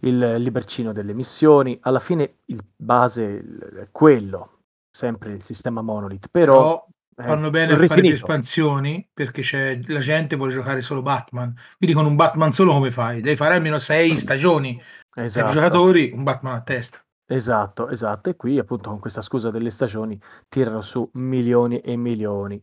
il 0.00 0.36
libercino 0.38 0.92
delle 0.92 1.14
missioni, 1.14 1.78
alla 1.82 2.00
fine 2.00 2.38
il 2.46 2.64
base 2.76 3.38
è 3.76 3.88
quello, 3.90 4.60
sempre 4.90 5.32
il 5.32 5.42
sistema 5.42 5.82
monolith, 5.82 6.28
però, 6.30 6.86
fanno 7.22 7.50
bene 7.50 7.74
a 7.74 7.86
fare 7.86 8.00
più 8.00 8.10
espansioni 8.10 9.08
perché 9.12 9.42
c'è, 9.42 9.78
la 9.86 9.98
gente 9.98 10.36
vuole 10.36 10.52
giocare 10.52 10.80
solo 10.80 11.02
Batman. 11.02 11.54
Quindi 11.76 11.94
con 11.94 12.06
un 12.06 12.16
Batman 12.16 12.50
solo 12.52 12.72
come 12.72 12.90
fai? 12.90 13.20
Devi 13.20 13.36
fare 13.36 13.54
almeno 13.54 13.78
sei 13.78 14.18
stagioni. 14.18 14.80
Esatto. 15.14 15.48
Sei 15.48 15.60
giocatori, 15.60 16.10
un 16.14 16.22
Batman 16.22 16.54
a 16.54 16.62
testa. 16.62 16.98
Esatto, 17.26 17.88
esatto. 17.88 18.30
E 18.30 18.36
qui 18.36 18.58
appunto 18.58 18.90
con 18.90 18.98
questa 18.98 19.22
scusa 19.22 19.50
delle 19.50 19.70
stagioni 19.70 20.20
tirano 20.48 20.80
su 20.80 21.08
milioni 21.14 21.78
e 21.80 21.96
milioni. 21.96 22.60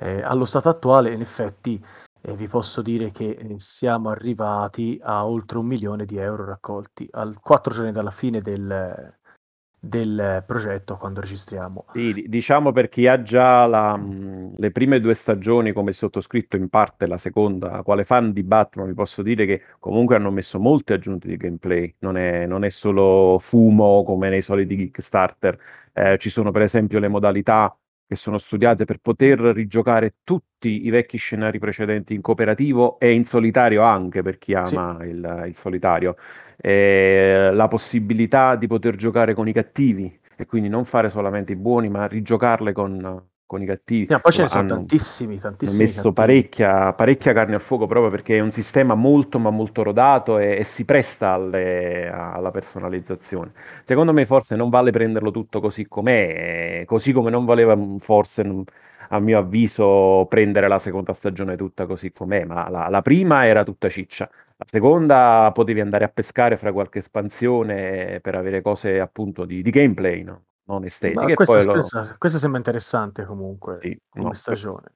Eh, 0.00 0.22
allo 0.22 0.44
stato 0.44 0.68
attuale, 0.68 1.12
in 1.12 1.20
effetti, 1.20 1.84
eh, 2.20 2.34
vi 2.34 2.46
posso 2.46 2.82
dire 2.82 3.10
che 3.10 3.30
eh, 3.30 3.54
siamo 3.58 4.10
arrivati 4.10 4.98
a 5.02 5.26
oltre 5.26 5.58
un 5.58 5.66
milione 5.66 6.04
di 6.04 6.16
euro 6.16 6.44
raccolti 6.44 7.08
al 7.12 7.38
quattro 7.40 7.72
giorni 7.72 7.92
dalla 7.92 8.10
fine 8.10 8.40
del, 8.40 9.14
del 9.78 10.42
progetto 10.46 10.96
quando 10.96 11.20
registriamo. 11.20 11.86
Sì, 11.92 12.24
diciamo 12.26 12.72
per 12.72 12.88
chi 12.88 13.06
ha 13.06 13.22
già 13.22 13.66
la, 13.66 14.00
le 14.56 14.70
prime 14.72 15.00
due 15.00 15.14
stagioni 15.14 15.72
come 15.72 15.92
sottoscritto 15.92 16.56
in 16.56 16.68
parte 16.68 17.06
la 17.06 17.18
seconda, 17.18 17.82
quale 17.82 18.04
fan 18.04 18.32
di 18.32 18.42
Batman 18.42 18.88
vi 18.88 18.94
posso 18.94 19.22
dire 19.22 19.46
che 19.46 19.62
comunque 19.78 20.16
hanno 20.16 20.30
messo 20.30 20.58
molte 20.58 20.94
aggiunte 20.94 21.28
di 21.28 21.36
gameplay, 21.36 21.94
non 22.00 22.16
è, 22.16 22.46
non 22.46 22.64
è 22.64 22.70
solo 22.70 23.38
fumo 23.38 24.02
come 24.02 24.28
nei 24.28 24.42
soliti 24.42 24.76
Kickstarter, 24.76 25.58
eh, 25.92 26.18
ci 26.18 26.30
sono 26.30 26.50
per 26.50 26.62
esempio 26.62 26.98
le 26.98 27.08
modalità 27.08 27.76
che 28.08 28.16
sono 28.16 28.38
studiate 28.38 28.86
per 28.86 29.00
poter 29.00 29.38
rigiocare 29.38 30.14
tutti 30.24 30.86
i 30.86 30.88
vecchi 30.88 31.18
scenari 31.18 31.58
precedenti 31.58 32.14
in 32.14 32.22
cooperativo 32.22 32.98
e 32.98 33.12
in 33.12 33.26
solitario 33.26 33.82
anche 33.82 34.22
per 34.22 34.38
chi 34.38 34.54
ama 34.54 34.96
sì. 34.98 35.08
il, 35.08 35.44
il, 35.46 35.54
solitario. 35.54 36.16
E 36.56 37.50
la 37.52 37.68
possibilità 37.68 38.56
di 38.56 38.66
poter 38.66 38.96
giocare 38.96 39.34
con 39.34 39.46
i 39.46 39.52
cattivi 39.52 40.18
e 40.36 40.46
quindi 40.46 40.70
non 40.70 40.86
fare 40.86 41.10
solamente 41.10 41.52
i 41.52 41.56
buoni, 41.56 41.90
ma 41.90 42.06
rigiocarle 42.06 42.72
con, 42.72 43.28
con 43.48 43.62
i 43.62 43.66
cattivi. 43.66 44.04
Sì, 44.06 44.20
poi 44.20 44.30
ce 44.30 44.42
ne 44.42 44.48
sono 44.48 44.66
tantissimi, 44.68 45.38
tantissimi. 45.38 45.82
Hanno 45.82 45.90
messo 45.90 46.12
parecchia, 46.12 46.92
parecchia, 46.92 47.32
carne 47.32 47.54
al 47.54 47.62
fuoco 47.62 47.86
proprio 47.86 48.10
perché 48.10 48.36
è 48.36 48.40
un 48.40 48.52
sistema 48.52 48.94
molto 48.94 49.38
ma 49.38 49.48
molto 49.48 49.82
rodato 49.82 50.38
e, 50.38 50.58
e 50.58 50.64
si 50.64 50.84
presta 50.84 51.32
alle, 51.32 52.10
alla 52.10 52.50
personalizzazione. 52.50 53.52
Secondo 53.84 54.12
me 54.12 54.26
forse 54.26 54.54
non 54.54 54.68
vale 54.68 54.90
prenderlo 54.90 55.30
tutto 55.30 55.60
così 55.60 55.88
com'è, 55.88 56.84
così 56.84 57.12
come 57.12 57.30
non 57.30 57.46
valeva 57.46 57.74
mm, 57.74 57.96
forse 57.96 58.44
mm, 58.44 58.60
a 59.08 59.18
mio 59.18 59.38
avviso 59.38 60.26
prendere 60.28 60.68
la 60.68 60.78
seconda 60.78 61.14
stagione 61.14 61.56
tutta 61.56 61.86
così 61.86 62.12
com'è, 62.12 62.44
ma 62.44 62.68
la, 62.68 62.88
la 62.88 63.00
prima 63.00 63.46
era 63.46 63.64
tutta 63.64 63.88
ciccia. 63.88 64.28
La 64.56 64.66
seconda 64.68 65.50
potevi 65.54 65.80
andare 65.80 66.04
a 66.04 66.08
pescare 66.08 66.58
fra 66.58 66.70
qualche 66.70 66.98
espansione 66.98 68.20
per 68.20 68.34
avere 68.34 68.60
cose 68.60 69.00
appunto 69.00 69.46
di, 69.46 69.62
di 69.62 69.70
gameplay, 69.70 70.22
no? 70.22 70.42
Non 70.68 70.84
estetiche. 70.84 71.34
Questa, 71.34 71.64
lo... 71.64 71.72
questa, 71.72 72.14
questa, 72.16 72.38
sembra 72.38 72.58
interessante 72.58 73.24
comunque 73.24 73.78
sì, 73.80 73.98
come 74.08 74.24
no, 74.24 74.32
stagione. 74.32 74.92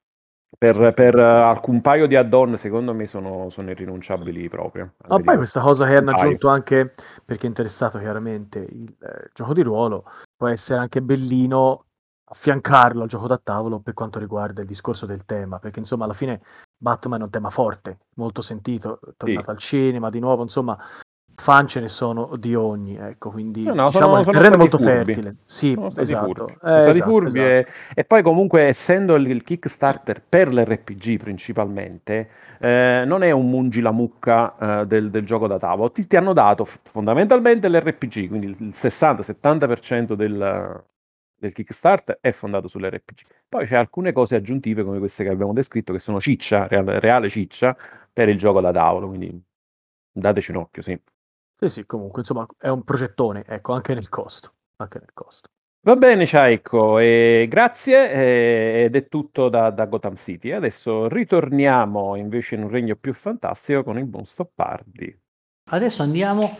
Per, 0.56 0.92
per 0.94 1.16
uh, 1.16 1.20
alcun 1.20 1.80
paio 1.80 2.06
di 2.06 2.14
add-on, 2.14 2.56
secondo 2.58 2.94
me, 2.94 3.06
sono, 3.06 3.48
sono 3.48 3.70
irrinunciabili 3.70 4.48
proprio. 4.48 4.94
Ma 5.08 5.18
poi 5.18 5.36
questa 5.36 5.60
cosa 5.60 5.86
che 5.86 5.96
hanno 5.96 6.10
aggiunto 6.10 6.48
anche 6.48 6.92
perché 7.24 7.44
è 7.44 7.48
interessato 7.48 7.98
chiaramente 7.98 8.58
il 8.58 8.94
eh, 9.00 9.30
gioco 9.32 9.54
di 9.54 9.62
ruolo, 9.62 10.04
può 10.36 10.48
essere 10.48 10.78
anche 10.78 11.02
bellino 11.02 11.86
affiancarlo 12.32 13.02
al 13.02 13.08
gioco 13.08 13.26
da 13.26 13.38
tavolo 13.38 13.80
per 13.80 13.92
quanto 13.94 14.18
riguarda 14.18 14.60
il 14.60 14.66
discorso 14.66 15.06
del 15.06 15.24
tema, 15.24 15.58
perché 15.58 15.80
insomma 15.80 16.04
alla 16.04 16.14
fine 16.14 16.40
Batman 16.76 17.20
è 17.20 17.24
un 17.24 17.30
tema 17.30 17.50
forte, 17.50 17.98
molto 18.16 18.40
sentito, 18.40 19.00
tornato 19.16 19.44
sì. 19.44 19.50
al 19.50 19.58
cinema 19.58 20.10
di 20.10 20.20
nuovo, 20.20 20.42
insomma 20.42 20.78
fan 21.42 21.66
ce 21.66 21.80
ne 21.80 21.88
sono 21.88 22.36
di 22.36 22.54
ogni, 22.54 22.96
ecco, 22.96 23.30
quindi 23.30 23.64
no, 23.64 23.74
no, 23.74 23.86
diciamo 23.86 24.06
sono, 24.06 24.20
il 24.20 24.26
terreno 24.26 24.54
è 24.54 24.58
molto 24.58 24.78
furbi. 24.78 25.12
fertile. 25.12 25.36
Sì, 25.44 25.76
esatto. 25.96 26.46
Furbi. 26.46 26.52
Eh, 26.62 26.88
esatto, 26.88 27.10
furbi 27.10 27.26
esatto. 27.26 27.44
E, 27.44 27.66
e, 27.94 28.04
poi 28.04 28.22
comunque 28.22 28.62
essendo 28.62 29.16
il, 29.16 29.28
il 29.28 29.42
Kickstarter 29.42 30.22
per 30.26 30.52
l'RPG 30.52 31.18
principalmente, 31.18 32.28
eh, 32.60 33.02
non 33.04 33.24
è 33.24 33.32
un 33.32 33.50
mungi 33.50 33.80
la 33.80 33.90
mucca 33.90 34.82
eh, 34.82 34.86
del, 34.86 35.10
del, 35.10 35.24
gioco 35.24 35.48
da 35.48 35.58
tavolo, 35.58 35.90
ti, 35.90 36.06
ti, 36.06 36.14
hanno 36.14 36.32
dato 36.32 36.64
fondamentalmente 36.64 37.68
l'RPG, 37.68 38.28
quindi 38.28 38.46
il 38.46 38.68
60-70% 38.72 40.12
del, 40.12 40.84
del 41.34 41.52
Kickstarter 41.52 42.18
è 42.20 42.30
fondato 42.30 42.68
sull'RPG. 42.68 43.20
Poi 43.48 43.66
c'è 43.66 43.74
alcune 43.74 44.12
cose 44.12 44.36
aggiuntive 44.36 44.84
come 44.84 45.00
queste 45.00 45.24
che 45.24 45.30
abbiamo 45.30 45.52
descritto 45.52 45.92
che 45.92 45.98
sono 45.98 46.20
ciccia, 46.20 46.68
reale, 46.68 47.00
reale 47.00 47.28
ciccia 47.28 47.76
per 48.12 48.28
il 48.28 48.38
gioco 48.38 48.60
da 48.60 48.70
tavolo, 48.70 49.08
quindi 49.08 49.42
dateci 50.12 50.52
un 50.52 50.58
occhio, 50.58 50.82
sì. 50.82 50.98
Sì, 51.62 51.68
sì, 51.68 51.86
comunque, 51.86 52.22
insomma, 52.22 52.44
è 52.58 52.66
un 52.66 52.82
progettone, 52.82 53.44
ecco, 53.46 53.72
anche 53.72 53.94
nel 53.94 54.08
costo. 54.08 54.52
Anche 54.78 54.98
nel 54.98 55.10
costo. 55.14 55.48
Va 55.82 55.94
bene, 55.94 56.26
Ciaicco, 56.26 56.98
e 56.98 57.46
grazie, 57.48 58.12
eh, 58.12 58.82
ed 58.84 58.96
è 58.96 59.06
tutto 59.06 59.48
da, 59.48 59.70
da, 59.70 59.84
Gotham 59.84 60.16
City. 60.16 60.50
Adesso 60.50 61.06
ritorniamo 61.06 62.16
invece 62.16 62.56
in 62.56 62.64
un 62.64 62.68
regno 62.68 62.96
più 62.96 63.14
fantastico 63.14 63.84
con 63.84 63.96
il 63.96 64.06
buon 64.06 64.24
Stoppardi. 64.24 65.16
Adesso 65.70 66.02
andiamo 66.02 66.58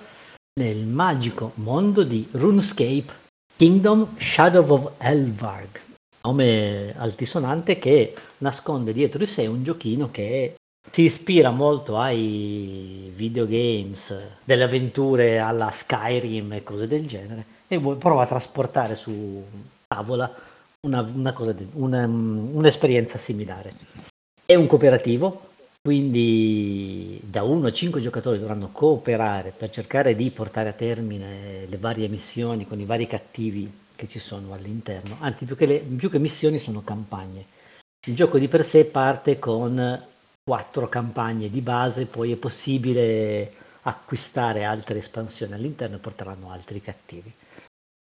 nel 0.61 0.87
magico 0.87 1.51
mondo 1.55 2.05
di 2.05 2.29
RuneScape 2.31 3.13
Kingdom 3.57 4.17
Shadow 4.19 4.71
of 4.71 4.93
Elvarg, 4.99 5.81
nome 6.23 6.95
altisonante 6.97 7.77
che 7.81 8.15
nasconde 8.39 8.93
dietro 8.93 9.19
di 9.19 9.27
sé 9.27 9.49
un 9.49 9.65
giochino 9.65 10.13
che 10.13 10.55
si 10.91 11.03
ispira 11.03 11.51
molto 11.51 11.97
ai 11.97 13.11
videogames, 13.15 14.15
delle 14.45 14.65
avventure 14.65 15.39
alla 15.39 15.71
Skyrim 15.71 16.53
e 16.53 16.63
cose 16.63 16.87
del 16.87 17.07
genere 17.07 17.45
e 17.69 17.81
prova 17.81 18.23
a 18.23 18.27
trasportare 18.27 18.95
su 18.95 19.43
tavola 19.87 20.31
una, 20.81 21.01
una 21.15 21.33
cosa 21.33 21.55
una, 21.75 22.05
un'esperienza 22.05 23.17
similare. 23.17 23.73
È 24.45 24.55
un 24.55 24.67
cooperativo, 24.67 25.51
quindi 25.81 27.21
da 27.25 27.43
1 27.43 27.69
a 27.69 27.73
5 27.73 28.01
giocatori 28.01 28.39
dovranno 28.39 28.71
cooperare 28.73 29.55
per 29.57 29.71
cercare 29.71 30.15
di 30.15 30.31
portare 30.31 30.69
a 30.69 30.75
termine 30.75 31.67
le 31.67 31.77
varie 31.79 32.09
missioni 32.09 32.67
con 32.67 32.81
i 32.81 32.85
vari 32.85 33.07
cattivi 33.07 33.81
che 33.95 34.09
ci 34.09 34.19
sono 34.19 34.53
all'interno, 34.53 35.17
anzi 35.21 35.45
più 35.45 35.57
che, 35.57 35.67
le, 35.67 35.79
più 35.79 36.11
che 36.11 36.19
missioni 36.19 36.59
sono 36.59 36.83
campagne. 36.83 37.47
Il 38.05 38.17
gioco 38.17 38.39
di 38.39 38.49
per 38.49 38.65
sé 38.65 38.85
parte 38.85 39.39
con 39.39 40.11
quattro 40.45 40.89
campagne 40.89 41.49
di 41.49 41.61
base, 41.61 42.07
poi 42.07 42.33
è 42.33 42.37
possibile 42.37 43.53
acquistare 43.83 44.65
altre 44.65 44.99
espansioni 44.99 45.53
all'interno 45.53 45.97
e 45.97 46.01
porteranno 46.01 46.51
altri 46.51 46.81
cattivi. 46.81 47.33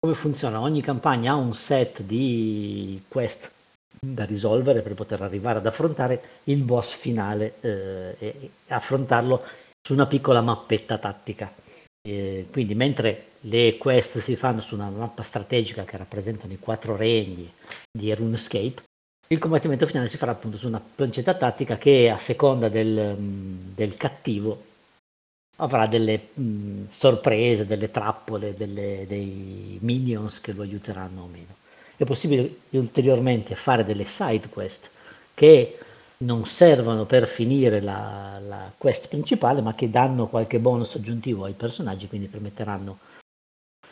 Come 0.00 0.14
funziona? 0.14 0.60
Ogni 0.60 0.80
campagna 0.80 1.32
ha 1.32 1.36
un 1.36 1.54
set 1.54 2.02
di 2.02 3.02
quest 3.08 3.50
da 4.00 4.24
risolvere 4.24 4.82
per 4.82 4.94
poter 4.94 5.22
arrivare 5.22 5.58
ad 5.58 5.66
affrontare 5.66 6.22
il 6.44 6.64
boss 6.64 6.94
finale 6.94 7.54
eh, 7.60 8.14
e 8.18 8.50
affrontarlo 8.68 9.42
su 9.80 9.92
una 9.92 10.06
piccola 10.06 10.40
mappetta 10.40 10.98
tattica. 10.98 11.52
E 12.00 12.46
quindi 12.50 12.74
mentre 12.74 13.24
le 13.42 13.76
quest 13.76 14.18
si 14.18 14.36
fanno 14.36 14.60
su 14.60 14.74
una 14.74 14.88
mappa 14.88 15.22
strategica 15.22 15.84
che 15.84 15.96
rappresentano 15.96 16.52
i 16.52 16.58
quattro 16.58 16.96
regni 16.96 17.52
di 17.90 18.14
RuneScape, 18.14 18.82
il 19.30 19.38
combattimento 19.38 19.86
finale 19.86 20.08
si 20.08 20.16
farà 20.16 20.32
appunto 20.32 20.56
su 20.56 20.66
una 20.66 20.80
plancetta 20.80 21.34
tattica 21.34 21.76
che 21.76 22.08
a 22.10 22.16
seconda 22.16 22.68
del, 22.68 23.16
mm, 23.18 23.74
del 23.74 23.96
cattivo 23.96 24.64
avrà 25.56 25.86
delle 25.86 26.28
mh, 26.34 26.42
mm, 26.42 26.86
sorprese, 26.86 27.66
delle 27.66 27.90
trappole, 27.90 28.54
delle, 28.54 29.04
dei 29.06 29.78
minions 29.82 30.40
che 30.40 30.52
lo 30.52 30.62
aiuteranno 30.62 31.22
o 31.22 31.26
meno. 31.26 31.56
È 31.96 32.04
possibile 32.04 32.60
ulteriormente 32.70 33.54
fare 33.54 33.84
delle 33.84 34.04
side 34.04 34.48
quest 34.48 34.90
che 35.34 35.78
non 36.18 36.46
servono 36.46 37.04
per 37.04 37.26
finire 37.28 37.80
la, 37.80 38.40
la 38.46 38.72
quest 38.76 39.08
principale, 39.08 39.60
ma 39.60 39.74
che 39.74 39.90
danno 39.90 40.26
qualche 40.28 40.58
bonus 40.58 40.94
aggiuntivo 40.94 41.44
ai 41.44 41.52
personaggi, 41.52 42.08
quindi 42.08 42.28
permetteranno 42.28 42.98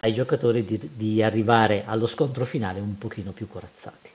ai 0.00 0.12
giocatori 0.12 0.64
di, 0.64 0.90
di 0.94 1.22
arrivare 1.22 1.84
allo 1.84 2.06
scontro 2.06 2.44
finale 2.44 2.80
un 2.80 2.96
pochino 2.98 3.32
più 3.32 3.48
corazzati. 3.48 4.05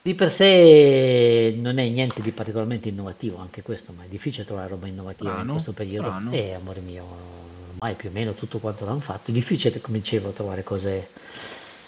Di 0.00 0.14
per 0.14 0.30
sé 0.30 1.54
non 1.58 1.78
è 1.78 1.88
niente 1.88 2.22
di 2.22 2.30
particolarmente 2.30 2.88
innovativo, 2.88 3.38
anche 3.38 3.62
questo, 3.62 3.92
ma 3.96 4.04
è 4.04 4.08
difficile 4.08 4.44
trovare 4.44 4.68
roba 4.68 4.86
innovativa 4.86 5.30
strano, 5.30 5.44
in 5.44 5.52
questo 5.52 5.72
periodo. 5.72 6.30
E 6.30 6.38
eh, 6.38 6.52
amore 6.54 6.80
mio, 6.80 7.04
ormai 7.74 7.94
più 7.94 8.08
o 8.08 8.12
meno 8.12 8.32
tutto 8.32 8.58
quanto 8.58 8.84
l'hanno 8.84 9.00
fatto. 9.00 9.30
È 9.30 9.34
difficile, 9.34 9.80
come 9.80 9.98
dicevo, 9.98 10.30
trovare 10.30 10.62
cose 10.62 11.08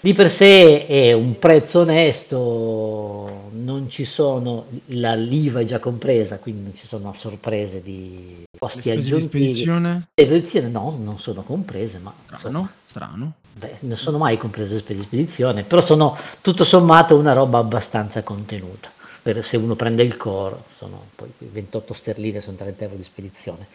di 0.01 0.14
per 0.14 0.30
sé 0.30 0.86
è 0.86 1.12
un 1.12 1.38
prezzo 1.38 1.80
onesto, 1.80 3.51
non 3.53 3.88
ci 3.90 4.05
sono, 4.05 4.66
la, 4.86 5.14
l'IVA 5.14 5.61
è 5.61 5.64
già 5.64 5.78
compresa, 5.78 6.38
quindi 6.38 6.62
non 6.62 6.74
ci 6.74 6.86
sono 6.86 7.12
sorprese 7.12 7.82
di 7.82 8.44
costi 8.59 8.90
aggiuntivi. 8.90 9.16
Di 9.16 9.53
spedizione? 9.53 10.07
Le 10.14 10.68
no, 10.68 10.98
non 10.98 11.18
sono 11.18 11.42
comprese, 11.42 11.98
ma... 11.98 12.12
Strano, 12.34 12.70
strano. 12.84 13.32
Beh, 13.53 13.76
non 13.80 13.96
sono 13.96 14.16
mai 14.16 14.38
comprese 14.38 14.80
per 14.82 14.96
di 14.96 15.03
spedizione, 15.03 15.64
però 15.64 15.82
sono 15.82 16.16
tutto 16.40 16.64
sommato 16.64 17.16
una 17.16 17.34
roba 17.34 17.59
abbastanza 17.59 18.22
contenuta. 18.22 18.90
Per, 19.22 19.44
se 19.44 19.59
uno 19.59 19.74
prende 19.74 20.03
il 20.03 20.16
core, 20.16 20.57
sono 20.74 21.09
poi 21.14 21.30
28 21.36 21.92
sterline, 21.92 22.40
sono 22.40 22.57
30 22.57 22.84
euro 22.84 22.96
di 22.96 23.05
spedizione. 23.05 23.66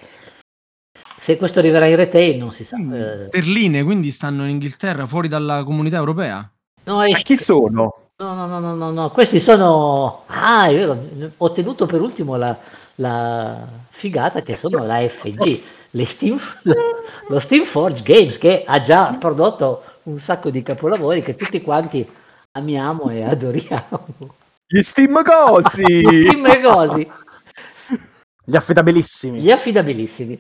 Se 1.18 1.38
questo 1.38 1.60
arriverà 1.60 1.86
in 1.88 1.96
retail 1.96 2.38
non 2.38 2.52
si 2.52 2.64
sa. 2.64 2.78
Eh. 2.78 3.26
Sterline, 3.28 3.84
quindi 3.84 4.12
stanno 4.12 4.44
in 4.44 4.50
Inghilterra, 4.50 5.06
fuori 5.06 5.28
dalla 5.28 5.64
comunità 5.64 5.98
europea? 5.98 6.50
No, 6.84 7.04
è... 7.04 7.12
Ma 7.12 7.18
chi 7.18 7.38
sono? 7.38 7.94
No, 8.18 8.34
no, 8.34 8.48
no, 8.48 8.60
no, 8.60 8.76
no, 8.76 8.92
no, 8.92 9.10
questi 9.10 9.40
sono... 9.40 10.24
Ah, 10.28 10.68
è 10.68 10.74
vero, 10.74 11.34
ho 11.38 11.52
tenuto 11.52 11.86
per 11.86 12.00
ultimo 12.00 12.38
la, 12.38 12.58
la 12.96 13.68
figata 13.90 14.42
che 14.42 14.56
sono 14.56 14.86
la 14.86 15.06
FG, 15.08 15.62
le 15.90 16.06
Steam, 16.06 16.40
lo 17.28 17.40
Steam 17.40 17.66
Forge 17.66 18.04
Games 18.04 18.38
che 18.38 18.64
ha 18.66 18.82
già 18.82 19.16
prodotto 19.20 19.84
un 20.04 20.20
sacco 20.20 20.50
di 20.50 20.64
capolavori 20.64 21.22
che 21.22 21.36
tutti 21.36 21.62
quanti 21.62 22.08
amiamo 22.52 23.10
e 23.10 23.24
adoriamo. 23.24 24.06
Gli 24.68 24.82
Steam 24.82 25.22
Cosi! 25.24 25.84
Gli 25.84 26.28
Steam 26.28 26.62
Cosi! 26.62 27.12
Gli 28.46 28.56
affidabilissimi. 28.56 29.40
Gli 29.40 29.52
affidabilissimi. 29.52 30.40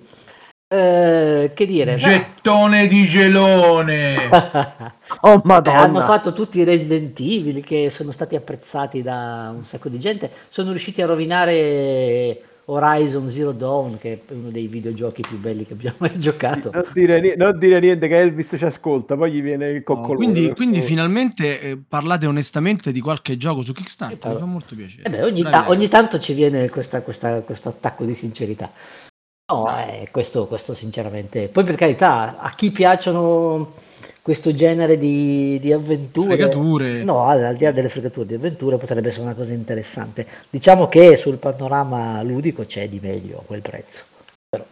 Eh, 0.76 1.52
che 1.54 1.66
dire? 1.66 1.96
Gettone 1.96 2.82
beh. 2.82 2.88
di 2.88 3.06
gelone. 3.06 4.16
oh 5.22 5.42
madonna. 5.44 5.80
hanno 5.80 6.02
fatto 6.02 6.34
tutti 6.34 6.60
i 6.60 6.64
Resident 6.64 7.18
Evil 7.20 7.64
che 7.64 7.90
sono 7.90 8.12
stati 8.12 8.36
apprezzati 8.36 9.02
da 9.02 9.54
un 9.56 9.64
sacco 9.64 9.90
di 9.90 10.00
gente. 10.00 10.30
Sono 10.50 10.72
riusciti 10.72 11.02
a 11.02 11.06
rovinare 11.06 12.42
Horizon 12.66 13.30
Zero 13.30 13.52
Dawn, 13.52 14.00
che 14.00 14.24
è 14.28 14.34
uno 14.34 14.50
dei 14.50 14.66
videogiochi 14.68 15.22
più 15.22 15.38
belli 15.38 15.66
che 15.66 15.74
abbiamo 15.74 15.98
mai 16.00 16.18
giocato. 16.18 16.72
Non 16.74 16.86
dire, 16.94 17.36
non 17.38 17.60
dire 17.60 17.80
niente 17.80 18.08
che 18.08 18.20
Elvis 18.20 18.56
ci 18.58 18.66
ascolta, 18.66 19.16
poi 19.16 19.32
gli 19.32 19.42
viene 19.42 19.68
il 19.68 19.84
coccolo. 19.84 20.08
No, 20.08 20.16
quindi, 20.16 20.52
quindi 20.54 20.82
finalmente 20.82 21.62
eh, 21.62 21.78
parlate 21.78 22.26
onestamente 22.26 22.92
di 22.92 23.02
qualche 23.02 23.38
gioco 23.38 23.62
su 23.62 23.72
Kickstarter, 23.72 24.32
mi 24.32 24.38
fa 24.38 24.46
molto 24.46 24.76
piacere. 24.76 25.04
Eh 25.04 25.10
beh, 25.10 25.24
ogni, 25.24 25.44
ta- 25.44 25.70
ogni, 25.70 25.88
tanto 25.88 26.20
ci 26.20 26.34
viene 26.34 26.68
questa, 26.70 27.02
questa, 27.02 27.42
questo 27.42 27.70
attacco 27.70 28.04
di 28.04 28.16
sincerità. 28.16 28.72
No, 29.48 29.70
eh, 29.78 30.08
questo, 30.10 30.48
questo 30.48 30.74
sinceramente. 30.74 31.50
Poi 31.50 31.64
per 31.64 31.76
carità, 31.76 32.40
a 32.40 32.50
chi 32.56 32.72
piacciono 32.72 33.74
questo 34.24 34.52
genere 34.52 34.98
di, 34.98 35.60
di 35.60 35.72
avventure. 35.72 36.36
Fregature. 36.36 37.04
No, 37.04 37.26
al, 37.26 37.44
al, 37.44 37.56
di 37.56 37.64
là 37.64 37.72
delle 37.72 37.90
fregature 37.90 38.26
di 38.26 38.34
avventure 38.34 38.78
potrebbe 38.78 39.10
essere 39.10 39.24
una 39.24 39.36
cosa 39.36 39.54
interessante. 39.54 40.26
Diciamo 40.50 40.88
che 40.88 41.16
sul 41.16 41.38
panorama 41.38 42.24
ludico 42.24 42.66
c'è 42.66 42.90
di 42.90 43.00
meglio 43.00 43.38
a 43.38 43.44
quel 43.46 43.62
prezzo. 43.62 44.04
Però. 44.50 44.66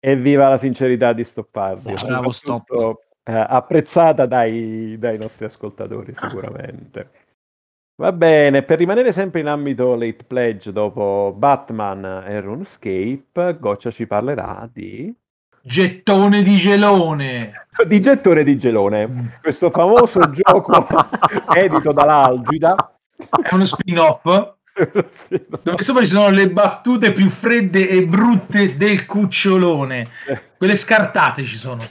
Evviva 0.00 0.48
la 0.48 0.56
sincerità 0.56 1.12
di 1.12 1.22
Stoppardi. 1.22 1.94
Bravo 2.04 2.32
Stop. 2.32 3.00
Eh, 3.22 3.32
apprezzata 3.32 4.26
dai, 4.26 4.96
dai 4.98 5.16
nostri 5.16 5.44
ascoltatori 5.44 6.12
sicuramente. 6.12 7.10
Va 8.00 8.12
bene, 8.12 8.62
per 8.62 8.78
rimanere 8.78 9.10
sempre 9.10 9.40
in 9.40 9.48
ambito 9.48 9.96
late 9.96 10.22
pledge 10.24 10.70
dopo 10.70 11.34
Batman 11.36 12.22
e 12.26 12.40
RuneScape, 12.40 13.56
Goccia 13.58 13.90
ci 13.90 14.06
parlerà 14.06 14.68
di 14.72 15.12
Gettone 15.60 16.42
di 16.42 16.56
gelone. 16.56 17.66
Di 17.86 18.00
gettone 18.00 18.44
di 18.44 18.56
gelone. 18.56 19.38
Questo 19.42 19.70
famoso 19.70 20.20
gioco 20.30 20.86
edito 21.54 21.92
dall'Algida. 21.92 22.98
È 23.16 23.52
uno 23.52 23.64
spin-off 23.64 24.22
dove 25.62 25.82
sopra 25.82 26.04
ci 26.04 26.10
sono 26.10 26.30
le 26.30 26.48
battute 26.50 27.10
più 27.10 27.28
fredde 27.28 27.88
e 27.88 28.04
brutte 28.04 28.76
del 28.76 29.06
cucciolone. 29.06 30.08
Quelle 30.56 30.74
scartate 30.74 31.42
ci 31.42 31.56
sono. 31.56 31.80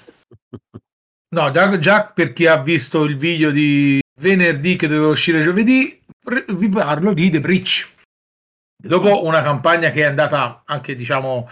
No, 1.30 1.52
già, 1.52 1.78
già 1.78 2.06
per 2.06 2.32
chi 2.32 2.46
ha 2.46 2.56
visto 2.56 3.04
il 3.04 3.18
video 3.18 3.52
di 3.52 4.00
venerdì 4.20 4.76
che 4.76 4.88
doveva 4.88 5.10
uscire 5.10 5.42
giovedì, 5.42 6.00
vi 6.56 6.70
parlo 6.70 7.14
di 7.14 7.30
The 7.30 7.40
Breach. 7.40 7.96
Dopo 8.76 9.26
una 9.26 9.42
campagna 9.42 9.90
che 9.90 10.02
è 10.02 10.06
andata 10.06 10.62
anche, 10.66 10.96
diciamo, 10.96 11.50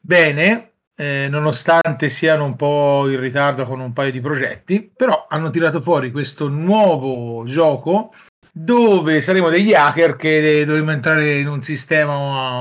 bene, 0.00 0.74
eh, 0.96 1.26
nonostante 1.28 2.08
siano 2.08 2.44
un 2.44 2.54
po' 2.56 3.08
in 3.08 3.18
ritardo 3.18 3.64
con 3.64 3.80
un 3.80 3.92
paio 3.92 4.12
di 4.12 4.20
progetti, 4.20 4.92
però 4.94 5.26
hanno 5.28 5.50
tirato 5.50 5.80
fuori 5.80 6.12
questo 6.12 6.48
nuovo 6.48 7.44
gioco 7.44 8.12
dove 8.52 9.20
saremo 9.20 9.48
degli 9.48 9.74
hacker 9.74 10.14
che 10.14 10.64
dovremo 10.64 10.92
entrare 10.92 11.38
in 11.38 11.48
un 11.48 11.60
sistema 11.62 12.60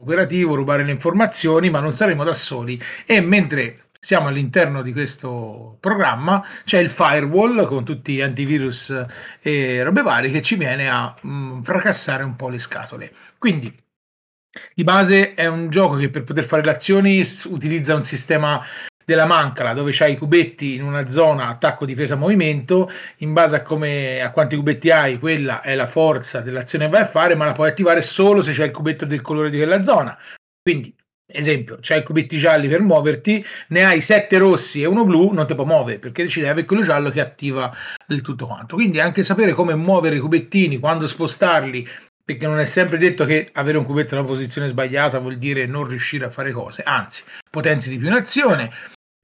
operativo, 0.00 0.54
rubare 0.54 0.84
le 0.84 0.92
informazioni, 0.92 1.70
ma 1.70 1.80
non 1.80 1.92
saremo 1.92 2.22
da 2.22 2.32
soli. 2.32 2.80
E 3.04 3.20
mentre 3.20 3.81
siamo 4.04 4.26
all'interno 4.26 4.82
di 4.82 4.92
questo 4.92 5.76
programma, 5.78 6.44
c'è 6.64 6.78
il 6.80 6.90
firewall 6.90 7.66
con 7.68 7.84
tutti 7.84 8.14
gli 8.14 8.20
antivirus 8.20 9.06
e 9.40 9.82
robe 9.84 10.02
varie 10.02 10.28
che 10.28 10.42
ci 10.42 10.56
viene 10.56 10.90
a 10.90 11.14
mh, 11.20 11.28
mm, 11.28 11.62
fracassare 11.62 12.24
un 12.24 12.34
po' 12.34 12.48
le 12.48 12.58
scatole. 12.58 13.12
Quindi 13.38 13.72
di 14.74 14.82
base 14.82 15.34
è 15.34 15.46
un 15.46 15.70
gioco 15.70 15.94
che 15.94 16.10
per 16.10 16.24
poter 16.24 16.44
fare 16.44 16.64
le 16.64 16.72
azioni 16.72 17.22
utilizza 17.44 17.94
un 17.94 18.02
sistema 18.02 18.60
della 19.04 19.24
mancala 19.24 19.72
dove 19.72 19.92
c'hai 19.92 20.12
i 20.12 20.18
cubetti 20.18 20.74
in 20.74 20.82
una 20.82 21.06
zona 21.06 21.46
attacco 21.48 21.84
difesa 21.84 22.16
movimento 22.16 22.90
in 23.18 23.32
base 23.32 23.56
a, 23.56 23.62
come, 23.62 24.20
a 24.20 24.30
quanti 24.30 24.56
cubetti 24.56 24.90
hai 24.90 25.18
quella 25.18 25.60
è 25.60 25.74
la 25.74 25.86
forza 25.86 26.40
dell'azione 26.40 26.84
che 26.84 26.90
vai 26.90 27.02
a 27.02 27.06
fare 27.06 27.34
ma 27.34 27.44
la 27.44 27.52
puoi 27.52 27.68
attivare 27.68 28.02
solo 28.02 28.40
se 28.40 28.52
c'è 28.52 28.66
il 28.66 28.70
cubetto 28.70 29.04
del 29.04 29.22
colore 29.22 29.50
di 29.50 29.56
quella 29.56 29.82
zona 29.82 30.16
quindi 30.60 30.94
esempio 31.26 31.78
c'hai 31.80 32.00
i 32.00 32.04
cubetti 32.04 32.36
gialli 32.36 32.68
per 32.68 32.82
muoverti 32.82 33.44
ne 33.68 33.84
hai 33.84 34.00
sette 34.00 34.38
rossi 34.38 34.82
e 34.82 34.86
uno 34.86 35.04
blu 35.04 35.32
non 35.32 35.46
ti 35.46 35.54
può 35.54 35.64
muovere 35.64 35.98
perché 35.98 36.28
ci 36.28 36.40
deve 36.40 36.52
avere 36.52 36.66
quello 36.66 36.82
giallo 36.82 37.10
che 37.10 37.20
attiva 37.20 37.72
il 38.08 38.20
tutto 38.20 38.46
quanto 38.46 38.74
quindi 38.74 39.00
anche 39.00 39.22
sapere 39.22 39.52
come 39.52 39.74
muovere 39.74 40.16
i 40.16 40.20
cubettini 40.20 40.78
quando 40.78 41.06
spostarli 41.06 41.86
perché 42.24 42.46
non 42.46 42.60
è 42.60 42.64
sempre 42.64 42.98
detto 42.98 43.24
che 43.24 43.50
avere 43.52 43.78
un 43.78 43.84
cubetto 43.84 44.14
in 44.14 44.20
una 44.20 44.28
posizione 44.28 44.68
sbagliata 44.68 45.18
vuol 45.18 45.38
dire 45.38 45.66
non 45.66 45.84
riuscire 45.84 46.24
a 46.24 46.30
fare 46.30 46.52
cose, 46.52 46.82
anzi, 46.82 47.24
potenzi 47.50 47.90
di 47.90 47.98
più 47.98 48.06
in 48.06 48.12
azione, 48.12 48.70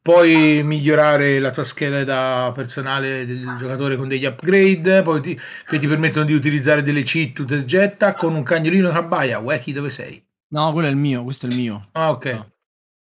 puoi 0.02 0.62
migliorare 0.62 1.38
la 1.38 1.50
tua 1.50 1.64
scheda 1.64 2.02
da 2.02 2.52
personale 2.54 3.24
del 3.26 3.56
giocatore 3.58 3.96
con 3.96 4.08
degli 4.08 4.24
upgrade 4.24 5.02
ti, 5.20 5.38
che 5.66 5.78
ti 5.78 5.86
permettono 5.86 6.24
di 6.24 6.34
utilizzare 6.34 6.82
delle 6.82 7.02
cheat 7.02 7.44
to 7.44 7.64
getta 7.64 8.14
con 8.14 8.34
un 8.34 8.42
cagnolino 8.42 8.90
che 8.90 8.96
abbaia. 8.96 9.38
Wacky, 9.38 9.72
dove 9.72 9.90
sei? 9.90 10.27
No, 10.50 10.72
quello 10.72 10.88
è 10.88 10.90
il 10.90 10.96
mio, 10.96 11.22
questo 11.24 11.46
è 11.46 11.50
il 11.50 11.56
mio. 11.56 11.88
Ah, 11.92 12.10
ok. 12.10 12.24
No. 12.26 12.50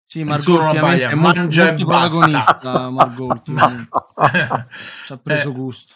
Sì, 0.05 0.23
Margot 0.25 0.59
ultimamente 0.59 1.05
è 1.05 1.13
molto, 1.15 1.39
molto 1.39 1.85
protagonista, 1.85 2.89
Margot 2.89 3.31
ultimamente. 3.31 3.89
Ci 5.05 5.13
ha 5.13 5.17
preso 5.17 5.49
eh. 5.49 5.53
gusto. 5.53 5.93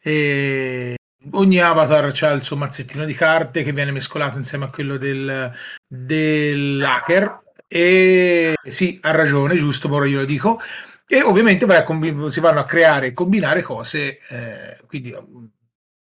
E 0.00 0.96
ogni 1.32 1.58
avatar 1.58 2.12
ha 2.20 2.30
il 2.30 2.42
suo 2.42 2.56
mazzettino 2.56 3.04
di 3.04 3.14
carte 3.14 3.64
che 3.64 3.72
viene 3.72 3.90
mescolato 3.90 4.38
insieme 4.38 4.66
a 4.66 4.70
quello 4.70 4.96
del, 4.96 5.52
dell'hacker 5.88 7.42
e 7.66 8.54
sì, 8.68 8.98
ha 9.02 9.10
ragione, 9.10 9.56
giusto, 9.56 9.92
ora 9.92 10.06
io 10.06 10.20
lo 10.20 10.24
dico. 10.24 10.60
E 11.06 11.22
ovviamente 11.22 11.66
combi- 11.84 12.30
si 12.30 12.40
vanno 12.40 12.60
a 12.60 12.64
creare 12.64 13.08
e 13.08 13.12
combinare 13.12 13.62
cose, 13.62 14.20
eh, 14.28 14.80
quindi 14.86 15.16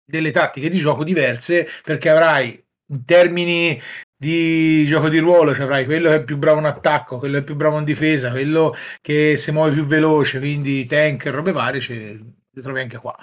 delle 0.04 0.30
tattiche 0.32 0.68
di 0.68 0.78
gioco 0.78 1.04
diverse, 1.04 1.68
perché 1.84 2.08
avrai 2.08 2.60
in 2.88 3.04
termini 3.04 3.80
di 4.20 4.84
gioco 4.86 5.08
di 5.08 5.18
ruolo, 5.18 5.54
cioè 5.54 5.64
avrai 5.64 5.86
quello 5.86 6.10
che 6.10 6.16
è 6.16 6.22
più 6.24 6.36
bravo 6.36 6.58
in 6.58 6.66
attacco, 6.66 7.16
quello 7.16 7.36
che 7.36 7.40
è 7.40 7.44
più 7.44 7.54
bravo 7.54 7.78
in 7.78 7.84
difesa, 7.84 8.30
quello 8.30 8.74
che 9.00 9.38
si 9.38 9.50
muove 9.50 9.72
più 9.72 9.86
veloce, 9.86 10.38
quindi 10.38 10.84
tank 10.84 11.24
e 11.24 11.30
robe 11.30 11.52
varie, 11.52 11.80
ce 11.80 12.20
le 12.50 12.62
trovi 12.62 12.80
anche 12.80 12.98
qua. 12.98 13.16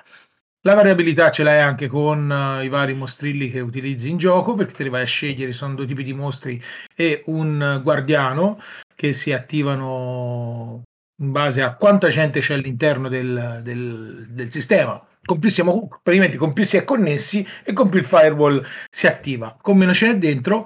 La 0.61 0.73
variabilità 0.73 1.29
ce 1.29 1.43
l'hai 1.43 1.59
anche 1.61 1.85
con 1.85 2.27
uh, 2.31 2.63
i 2.63 2.67
vari 2.67 2.95
mostrilli 2.95 3.51
che 3.51 3.59
utilizzi 3.59 4.09
in 4.09 4.17
gioco, 4.17 4.55
perché 4.55 4.73
te 4.73 4.83
li 4.83 4.89
vai 4.89 5.03
a 5.03 5.05
scegliere, 5.05 5.51
sono 5.51 5.75
due 5.75 5.85
tipi 5.85 6.03
di 6.03 6.13
mostri 6.13 6.59
e 6.95 7.21
un 7.27 7.79
guardiano 7.83 8.59
che 8.95 9.13
si 9.13 9.31
attivano 9.31 10.81
in 11.21 11.31
base 11.31 11.61
a 11.61 11.75
quanta 11.75 12.07
gente 12.07 12.39
c'è 12.39 12.55
all'interno 12.55 13.07
del, 13.07 13.61
del, 13.63 14.25
del 14.29 14.51
sistema. 14.51 14.99
Con 15.27 15.39
più 15.39 15.49
siamo 15.49 15.89
praticamente 16.01 16.37
con 16.37 16.53
più 16.53 16.63
si 16.63 16.77
è 16.77 16.85
connessi 16.85 17.45
e 17.65 17.73
con 17.73 17.89
più 17.89 17.99
il 17.99 18.05
firewall 18.05 18.65
si 18.89 19.07
attiva. 19.07 19.57
Con 19.61 19.77
meno 19.77 19.93
ce 19.93 20.07
n'è 20.07 20.15
dentro 20.15 20.65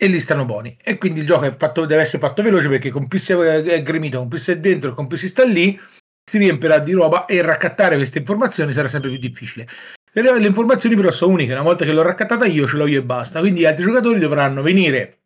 e 0.00 0.06
lì 0.06 0.20
stanno 0.20 0.44
buoni. 0.44 0.78
E 0.80 0.98
quindi 0.98 1.18
il 1.18 1.26
gioco 1.26 1.52
fatto, 1.58 1.84
deve 1.84 2.02
essere 2.02 2.20
fatto 2.20 2.40
veloce 2.40 2.68
perché 2.68 2.90
con 2.90 3.08
più 3.08 3.18
si 3.18 3.32
è 3.32 3.82
gremito, 3.82 4.18
con 4.18 4.28
più 4.28 4.38
si 4.38 4.52
è 4.52 4.60
dentro, 4.60 4.94
con 4.94 5.08
più 5.08 5.16
si 5.16 5.26
sta 5.26 5.44
lì, 5.44 5.76
si 6.24 6.38
riempirà 6.38 6.78
di 6.78 6.92
roba 6.92 7.24
e 7.24 7.42
raccattare 7.42 7.96
queste 7.96 8.18
informazioni 8.18 8.72
sarà 8.72 8.86
sempre 8.86 9.10
più 9.10 9.18
difficile. 9.18 9.66
Le, 10.12 10.38
le 10.38 10.46
informazioni 10.46 10.94
però 10.94 11.10
sono 11.10 11.32
uniche, 11.32 11.52
una 11.52 11.62
volta 11.62 11.84
che 11.84 11.92
l'ho 11.92 12.02
raccattata 12.02 12.46
io 12.46 12.68
ce 12.68 12.76
l'ho 12.76 12.86
io 12.86 13.00
e 13.00 13.02
basta, 13.02 13.40
quindi 13.40 13.60
gli 13.60 13.64
altri 13.64 13.82
giocatori 13.82 14.20
dovranno 14.20 14.62
venire 14.62 15.22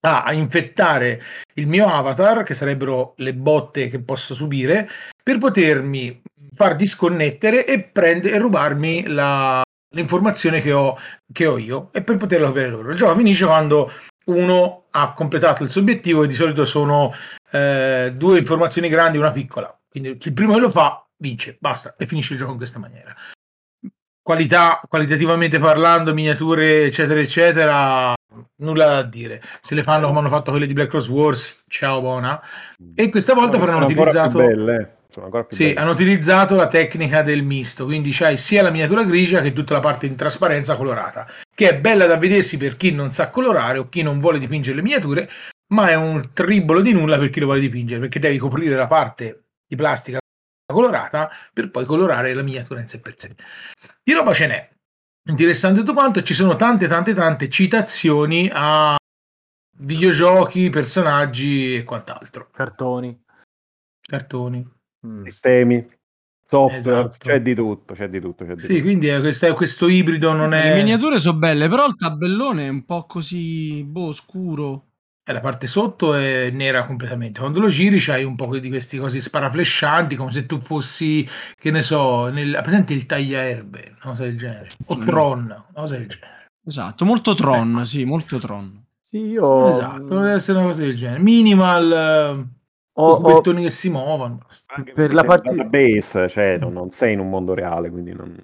a 0.00 0.32
infettare 0.32 1.20
il 1.54 1.66
mio 1.66 1.86
avatar, 1.88 2.44
che 2.44 2.54
sarebbero 2.54 3.14
le 3.18 3.34
botte 3.34 3.88
che 3.88 4.00
posso 4.00 4.34
subire, 4.34 4.88
per 5.22 5.38
potermi 5.38 6.22
far 6.56 6.74
disconnettere 6.74 7.66
e, 7.66 7.82
prendere, 7.82 8.34
e 8.34 8.38
rubarmi 8.38 9.06
la, 9.06 9.62
l'informazione 9.94 10.60
che 10.60 10.72
ho, 10.72 10.96
che 11.32 11.46
ho 11.46 11.58
io 11.58 11.90
e 11.92 12.02
per 12.02 12.16
poterla 12.16 12.48
avere 12.48 12.70
loro. 12.70 12.90
Il 12.90 12.96
gioco 12.96 13.16
finisce 13.16 13.44
quando 13.44 13.92
uno 14.26 14.86
ha 14.90 15.12
completato 15.12 15.62
il 15.62 15.70
suo 15.70 15.82
obiettivo 15.82 16.24
e 16.24 16.26
di 16.26 16.34
solito 16.34 16.64
sono 16.64 17.12
eh, 17.52 18.12
due 18.16 18.38
informazioni 18.38 18.88
grandi 18.88 19.18
e 19.18 19.20
una 19.20 19.30
piccola. 19.30 19.78
Quindi 19.88 20.18
il 20.20 20.32
primo 20.32 20.54
che 20.54 20.60
lo 20.60 20.70
fa 20.70 21.06
vince, 21.18 21.56
basta, 21.60 21.94
e 21.96 22.06
finisce 22.06 22.32
il 22.32 22.38
gioco 22.38 22.52
in 22.52 22.58
questa 22.58 22.78
maniera. 22.78 23.14
Qualità, 24.20 24.80
qualitativamente 24.88 25.60
parlando, 25.60 26.12
miniature, 26.12 26.86
eccetera, 26.86 27.20
eccetera, 27.20 28.12
nulla 28.56 28.86
da 28.86 29.02
dire. 29.02 29.40
Se 29.60 29.76
le 29.76 29.84
fanno 29.84 30.08
come 30.08 30.18
hanno 30.18 30.28
fatto 30.28 30.50
quelle 30.50 30.66
di 30.66 30.72
Black 30.72 30.90
Cross 30.90 31.08
Wars, 31.08 31.62
ciao 31.68 32.00
buona. 32.00 32.42
E 32.94 33.08
questa 33.08 33.34
volta 33.34 33.58
però 33.58 33.76
hanno 33.76 33.84
utilizzato... 33.84 34.38
sono 35.16 35.26
ancora 35.26 35.44
più 35.44 35.56
Sì, 35.56 35.64
belli. 35.64 35.76
hanno 35.76 35.90
utilizzato 35.92 36.56
la 36.56 36.68
tecnica 36.68 37.22
del 37.22 37.42
misto, 37.42 37.86
quindi 37.86 38.10
c'hai 38.12 38.36
sia 38.36 38.62
la 38.62 38.70
miniatura 38.70 39.02
grigia 39.04 39.40
che 39.40 39.54
tutta 39.54 39.72
la 39.72 39.80
parte 39.80 40.04
in 40.06 40.14
trasparenza 40.14 40.76
colorata, 40.76 41.26
che 41.54 41.70
è 41.70 41.80
bella 41.80 42.06
da 42.06 42.18
vedersi 42.18 42.58
per 42.58 42.76
chi 42.76 42.92
non 42.92 43.12
sa 43.12 43.30
colorare 43.30 43.78
o 43.78 43.88
chi 43.88 44.02
non 44.02 44.18
vuole 44.18 44.38
dipingere 44.38 44.76
le 44.76 44.82
miniature, 44.82 45.30
ma 45.72 45.88
è 45.88 45.94
un 45.94 46.30
tribolo 46.34 46.82
di 46.82 46.92
nulla 46.92 47.18
per 47.18 47.30
chi 47.30 47.40
lo 47.40 47.46
vuole 47.46 47.60
dipingere, 47.60 48.00
perché 48.00 48.18
devi 48.18 48.36
coprire 48.36 48.76
la 48.76 48.86
parte 48.86 49.44
di 49.66 49.74
plastica 49.74 50.18
colorata 50.70 51.30
per 51.52 51.70
poi 51.70 51.86
colorare 51.86 52.34
la 52.34 52.42
miniatura 52.42 52.80
in 52.80 52.88
sé 52.88 53.00
per 53.00 53.14
sé. 53.16 53.34
Di 54.02 54.12
roba 54.12 54.34
ce 54.34 54.46
n'è. 54.46 54.70
Interessante 55.28 55.80
tutto 55.80 55.94
quanto, 55.94 56.22
ci 56.22 56.34
sono 56.34 56.56
tante 56.56 56.86
tante 56.86 57.14
tante 57.14 57.48
citazioni 57.48 58.50
a 58.52 58.96
videogiochi, 59.78 60.70
personaggi 60.70 61.76
e 61.76 61.84
quant'altro. 61.84 62.50
Cartoni. 62.52 63.18
Cartoni. 64.00 64.74
Mm. 65.04 65.24
Sistemi, 65.24 65.86
software, 66.48 66.78
Esatto. 66.78 67.16
c'è 67.18 67.40
di 67.42 67.54
tutto, 67.54 67.94
c'è 67.94 68.08
di 68.08 68.20
tutto. 68.20 68.44
C'è 68.44 68.54
di 68.54 68.60
Sì, 68.60 68.66
tutto. 68.68 68.80
quindi 68.82 69.06
è 69.08 69.20
questo, 69.20 69.54
questo 69.54 69.88
ibrido 69.88 70.32
non 70.32 70.50
Le 70.50 70.62
è... 70.62 70.74
miniature 70.76 71.18
sono 71.18 71.38
belle, 71.38 71.68
però 71.68 71.86
il 71.86 71.96
tabellone 71.96 72.66
è 72.66 72.68
un 72.68 72.84
po' 72.84 73.04
così, 73.06 73.82
boh, 73.84 74.12
scuro. 74.12 74.84
E 75.28 75.32
la 75.32 75.40
parte 75.40 75.66
sotto 75.66 76.14
è 76.14 76.50
nera 76.50 76.86
completamente. 76.86 77.40
Quando 77.40 77.58
lo 77.58 77.66
giri 77.66 77.98
c'hai 77.98 78.22
un 78.22 78.36
po' 78.36 78.56
di 78.58 78.68
questi 78.68 78.96
cosi 78.96 79.20
sparaflescianti, 79.20 80.14
come 80.14 80.30
se 80.30 80.46
tu 80.46 80.60
fossi, 80.60 81.26
che 81.56 81.72
ne 81.72 81.82
so, 81.82 82.28
nel, 82.28 82.60
presente 82.62 82.94
il 82.94 83.06
tagliaerbe, 83.06 83.88
una 83.88 83.98
cosa 84.12 84.22
del 84.22 84.36
genere. 84.36 84.68
O 84.86 84.96
Mm. 84.96 85.04
Tron, 85.04 85.40
una 85.46 85.64
cosa 85.74 85.96
del 85.96 86.06
genere. 86.06 86.34
Esatto, 86.64 87.04
molto 87.04 87.34
Tron, 87.34 87.70
Ecco. 87.76 87.84
sì, 87.84 88.04
molto 88.04 88.38
Tron. 88.38 88.84
Sì, 89.00 89.18
io 89.18 89.68
Esatto, 89.68 90.02
deve 90.18 90.32
essere 90.32 90.58
una 90.58 90.66
cosa 90.68 90.82
del 90.82 90.94
genere. 90.96 91.18
Minimal, 91.20 92.48
ho- 92.98 93.12
ho- 93.12 93.20
cubettoni 93.20 93.62
che 93.62 93.70
si 93.70 93.90
muovono. 93.90 94.38
per 94.94 95.12
la 95.14 95.24
partita- 95.24 95.54
database, 95.54 96.28
cioè 96.28 96.58
non, 96.58 96.72
non 96.72 96.90
sei 96.90 97.12
in 97.14 97.20
un 97.20 97.28
mondo 97.28 97.54
reale, 97.54 97.90
quindi 97.90 98.12
non... 98.12 98.34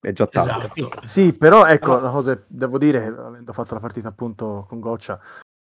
è 0.00 0.12
già 0.12 0.26
tanto. 0.26 0.50
Esatto. 0.74 1.06
Sì, 1.06 1.32
però 1.32 1.66
ecco, 1.66 1.86
Però- 1.94 2.00
una 2.00 2.10
cosa 2.10 2.44
devo 2.46 2.78
dire, 2.78 3.04
avendo 3.06 3.52
fatto 3.52 3.74
la 3.74 3.80
partita 3.80 4.08
appunto 4.08 4.64
con 4.68 4.80
Goccia, 4.80 5.20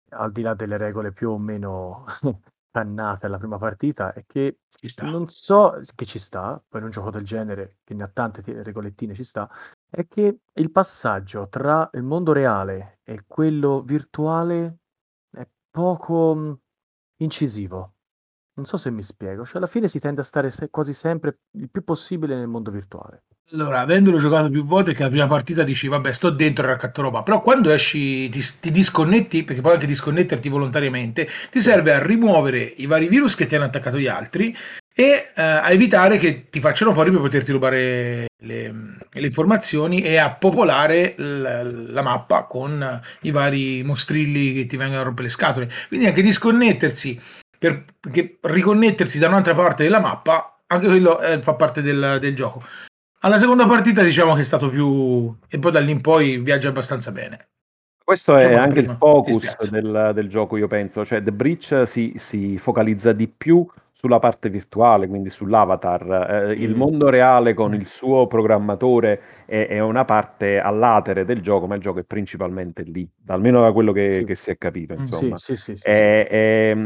al 0.10 0.32
di 0.32 0.42
là 0.42 0.54
delle 0.54 0.78
regole 0.78 1.12
più 1.12 1.30
o 1.32 1.38
meno 1.38 2.06
pannate 2.76 3.26
alla 3.26 3.38
prima 3.38 3.58
partita, 3.58 4.12
è 4.14 4.24
che 4.26 4.60
non 5.04 5.28
so 5.30 5.80
che 5.96 6.06
ci 6.06 6.20
sta, 6.20 6.62
poi 6.68 6.80
in 6.82 6.88
un 6.88 6.92
gioco 6.92 7.10
del 7.12 7.24
genere, 7.24 7.78
che 7.84 7.94
ne 7.94 8.04
ha 8.04 8.08
tante 8.08 8.42
ti- 8.42 8.52
regolettine, 8.62 9.14
ci 9.14 9.24
sta, 9.24 9.50
è 9.90 10.06
che 10.08 10.40
il 10.54 10.72
passaggio 10.72 11.48
tra 11.48 11.90
il 11.94 12.04
mondo 12.04 12.34
reale 12.34 13.00
e 13.04 13.24
quello 13.26 13.82
virtuale 13.82 14.80
è 15.32 15.48
poco 15.72 16.60
incisivo. 17.18 17.94
Non 18.56 18.66
so 18.66 18.78
se 18.78 18.90
mi 18.90 19.02
spiego, 19.02 19.46
cioè 19.46 19.58
alla 19.58 19.68
fine 19.68 19.88
si 19.88 20.00
tende 20.00 20.22
a 20.22 20.24
stare 20.24 20.50
se- 20.50 20.70
quasi 20.70 20.94
sempre 20.94 21.40
il 21.58 21.70
più 21.70 21.84
possibile 21.84 22.36
nel 22.36 22.48
mondo 22.48 22.72
virtuale. 22.72 23.24
Allora, 23.52 23.82
avendolo 23.82 24.18
giocato 24.18 24.50
più 24.50 24.64
volte, 24.66 24.94
che 24.94 25.04
la 25.04 25.10
prima 25.10 25.28
partita 25.28 25.64
dici, 25.64 25.88
vabbè, 25.88 26.12
sto 26.12 26.30
dentro 26.32 26.66
raccatto 26.66 27.02
roba, 27.02 27.22
però 27.22 27.42
quando 27.42 27.70
esci 27.70 28.28
ti, 28.30 28.42
ti 28.62 28.72
disconnetti, 28.72 29.44
perché 29.44 29.62
poi 29.62 29.74
anche 29.74 29.86
disconnetterti 29.86 30.50
volontariamente, 30.50 31.28
ti 31.52 31.62
serve 31.62 31.94
a 31.94 32.04
rimuovere 32.04 32.62
i 32.62 32.86
vari 32.88 33.08
virus 33.08 33.36
che 33.36 33.46
ti 33.46 33.56
hanno 33.56 33.66
attaccato 33.66 34.00
gli 34.00 34.08
altri 34.08 34.56
e 34.98 35.32
eh, 35.36 35.42
a 35.42 35.70
evitare 35.72 36.18
che 36.18 36.50
ti 36.50 36.60
facciano 36.62 36.94
fuori 36.94 37.12
per 37.12 37.20
poterti 37.20 37.52
rubare 37.52 38.28
le, 38.42 38.74
le 39.12 39.26
informazioni 39.26 40.02
e 40.02 40.18
a 40.18 40.32
popolare 40.32 41.16
l- 41.18 41.92
la 41.92 42.02
mappa 42.02 42.44
con 42.44 43.02
i 43.22 43.32
vari 43.32 43.84
mostrilli 43.84 44.54
che 44.54 44.66
ti 44.66 44.78
vengono 44.78 45.02
a 45.02 45.04
rompere 45.04 45.28
le 45.28 45.34
scatole. 45.34 45.70
Quindi 45.90 46.08
anche 46.08 46.22
disconnettersi, 46.22 47.20
per, 47.58 47.86
perché 48.00 48.38
riconnettersi 48.42 49.20
da 49.20 49.28
un'altra 49.28 49.56
parte 49.56 49.84
della 49.84 50.00
mappa, 50.00 50.62
anche 50.68 50.88
quello 50.88 51.22
eh, 51.22 51.42
fa 51.42 51.54
parte 51.56 51.82
del- 51.82 52.18
del 52.20 52.36
gioco. 52.36 52.64
Alla 53.20 53.38
seconda 53.38 53.66
partita 53.68 54.04
diciamo 54.04 54.34
che 54.36 54.42
è 54.42 54.44
stato 54.44 54.70
più... 54.70 55.36
e 55.48 55.58
poi 55.60 55.72
da 55.72 55.80
lì 55.80 55.92
in 55.92 56.02
poi 56.02 56.38
viaggia 56.38 56.70
abbastanza 56.70 57.12
bene. 57.12 57.50
Questo 58.06 58.38
è 58.38 58.54
anche 58.54 58.80
il 58.80 58.86
prima, 58.86 58.98
focus 59.00 59.40
dispiace. 59.40 59.70
del, 59.72 60.12
del 60.14 60.30
gioco, 60.30 60.58
io 60.58 60.68
penso. 60.68 61.04
Cioè, 61.04 61.24
The 61.24 61.32
Breach 61.32 61.84
si, 61.88 62.14
si 62.18 62.56
focalizza 62.60 63.12
di 63.14 63.28
più 63.28 63.66
sulla 63.92 64.20
parte 64.20 64.50
virtuale, 64.50 65.08
quindi 65.08 65.32
sull'avatar. 65.32 66.44
Eh, 66.44 66.50
Sì. 66.50 66.62
Il 66.62 66.76
mondo 66.76 67.10
reale 67.10 67.56
con 67.56 67.74
il 67.74 67.88
suo 67.88 68.28
programmatore 68.28 69.20
è, 69.46 69.66
è 69.68 69.80
una 69.80 70.06
parte 70.06 70.60
all'atere 70.60 71.26
del 71.26 71.42
gioco, 71.42 71.66
ma 71.66 71.74
il 71.74 71.82
gioco 71.82 72.00
è 72.00 72.04
principalmente 72.04 72.84
lì, 72.84 73.10
almeno 73.28 73.62
da 73.62 73.72
quello 73.72 73.92
che, 73.92 74.12
Sì. 74.14 74.24
che 74.26 74.36
si 74.36 74.52
è 74.52 74.58
capito. 74.60 74.94
Mm, 74.94 75.00
Insomma. 75.00 75.38
Sì, 75.38 75.56
sì, 75.56 75.62
sì, 75.62 75.72
sì, 75.72 75.78
sì. 75.78 75.88
E, 75.90 76.28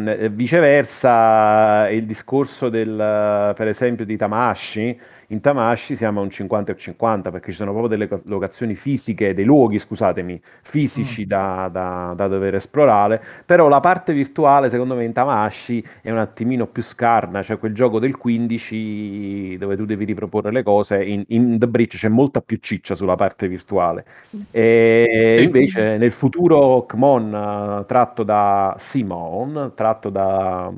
e, 0.08 0.30
viceversa, 0.30 1.90
il 1.90 2.06
discorso 2.06 2.70
del, 2.70 3.54
per 3.56 3.68
esempio, 3.68 4.06
di 4.06 4.16
Tamashi, 4.16 4.98
in 5.32 5.42
Tamashi 5.42 5.96
siamo 5.96 6.20
a 6.20 6.24
un 6.24 6.30
50 6.30 6.72
e 6.72 6.76
50 6.78 7.32
perché 7.32 7.52
ci 7.52 7.58
sono 7.58 7.72
proprio 7.72 7.98
delle 7.98 8.22
locazioni 8.26 8.76
fisiche, 8.76 9.34
dei 9.34 9.46
luoghi, 9.46 9.80
scusatemi, 9.80 10.42
fisici 10.62 11.26
da, 11.26 11.70
da- 11.72 12.14
da 12.16 12.28
dover 12.28 12.56
esplorare, 12.56 13.22
però 13.46 13.68
la 13.68 13.80
parte 13.80 14.14
virtuale 14.14 14.70
secondo 14.70 14.96
me 14.96 15.06
in 15.06 15.14
Tamashi 15.14 15.84
è 16.02 16.12
un 16.12 16.18
attimino 16.18 16.68
più 16.68 16.82
scarna, 16.84 17.42
cioè 17.44 17.60
quel 17.60 17.74
gioco 17.74 18.00
del 18.00 18.18
15 18.18 19.58
dove 19.58 19.76
tu 19.76 19.86
devi 19.86 20.06
riproporre 20.06 20.52
le 20.52 20.64
cose, 20.64 21.04
in, 21.04 21.24
in 21.28 21.58
The 21.60 21.68
Breach 21.68 21.96
c'è 21.98 22.10
molta 22.10 22.42
più 22.42 22.58
ciccia 22.60 22.96
sulla 22.96 23.16
parte 23.16 23.48
virtuale. 23.48 24.06
E 24.52 25.42
invece 25.44 25.98
nel 25.98 26.12
futuro 26.12 26.86
Kmon, 26.86 27.86
tratto 27.88 28.24
da 28.24 28.76
Simon, 28.80 29.74
tratto 29.76 30.10
da, 30.10 30.72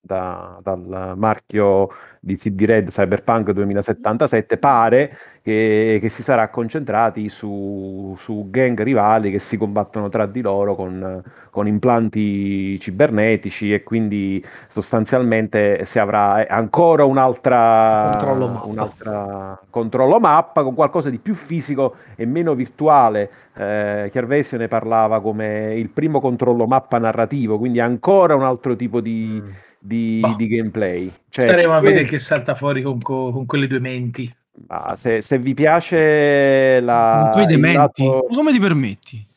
da- 0.00 0.58
dal 0.62 1.14
marchio 1.16 1.88
di 2.26 2.36
CD 2.36 2.64
Red 2.64 2.88
Cyberpunk 2.88 3.52
2077, 3.52 4.58
pare 4.58 5.16
che, 5.42 5.98
che 6.00 6.08
si 6.08 6.24
sarà 6.24 6.48
concentrati 6.48 7.28
su, 7.28 8.16
su 8.18 8.48
gang 8.50 8.82
rivali 8.82 9.30
che 9.30 9.38
si 9.38 9.56
combattono 9.56 10.08
tra 10.08 10.26
di 10.26 10.40
loro 10.40 10.74
con, 10.74 11.22
con 11.50 11.68
implanti 11.68 12.80
cibernetici 12.80 13.72
e 13.72 13.84
quindi 13.84 14.44
sostanzialmente 14.66 15.84
si 15.84 16.00
avrà 16.00 16.44
eh, 16.44 16.48
ancora 16.50 17.04
un'altra 17.04 18.16
Controllo 18.18 18.48
mappa. 18.48 18.66
un'altra 18.66 19.60
controllo 19.70 20.18
mappa 20.18 20.64
con 20.64 20.74
qualcosa 20.74 21.10
di 21.10 21.18
più 21.18 21.34
fisico 21.34 21.94
e 22.16 22.26
meno 22.26 22.56
virtuale. 22.56 23.30
Eh, 23.54 24.08
Chiarvesio 24.10 24.58
ne 24.58 24.66
parlava 24.66 25.20
come 25.20 25.74
il 25.76 25.90
primo 25.90 26.20
controllo 26.20 26.66
mappa 26.66 26.98
narrativo, 26.98 27.56
quindi 27.56 27.78
ancora 27.78 28.34
un 28.34 28.42
altro 28.42 28.74
tipo 28.74 29.00
di, 29.00 29.40
Mm. 29.40 29.65
Di- 29.78 30.18
Boh. 30.20 30.34
di 30.36 30.46
gameplay. 30.48 31.12
Cioè, 31.28 31.44
Staremo 31.46 31.74
a 31.74 31.80
vedere 31.80 32.04
che 32.04 32.18
salta 32.18 32.54
fuori 32.54 32.82
con, 32.82 33.00
co- 33.00 33.30
con 33.32 33.46
quelle 33.46 33.66
due 33.66 33.80
menti. 33.80 34.32
ma 34.68 34.94
se, 34.96 35.20
se 35.22 35.38
vi 35.38 35.54
piace 35.54 36.80
la, 36.80 37.20
Con 37.24 37.32
quei 37.32 37.44
il 37.44 37.50
dementi. 37.50 37.76
lato- 38.04 38.26
Ma 38.28 38.36
come 38.36 38.52
ti 38.52 38.58
permetti? 38.58 39.26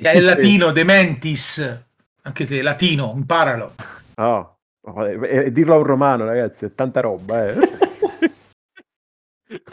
È 0.00 0.10
il 0.16 0.24
latino, 0.24 0.72
Dementis. 0.72 1.80
Anche 2.22 2.44
te, 2.46 2.60
latino, 2.62 3.12
imparalo. 3.14 3.74
No, 4.16 4.58
e- 5.04 5.44
e 5.46 5.52
dirlo 5.52 5.74
a 5.74 5.78
un 5.78 5.84
romano, 5.84 6.24
ragazzi, 6.24 6.64
è 6.64 6.74
tanta 6.74 7.00
roba. 7.00 7.46
Eh. 7.48 7.54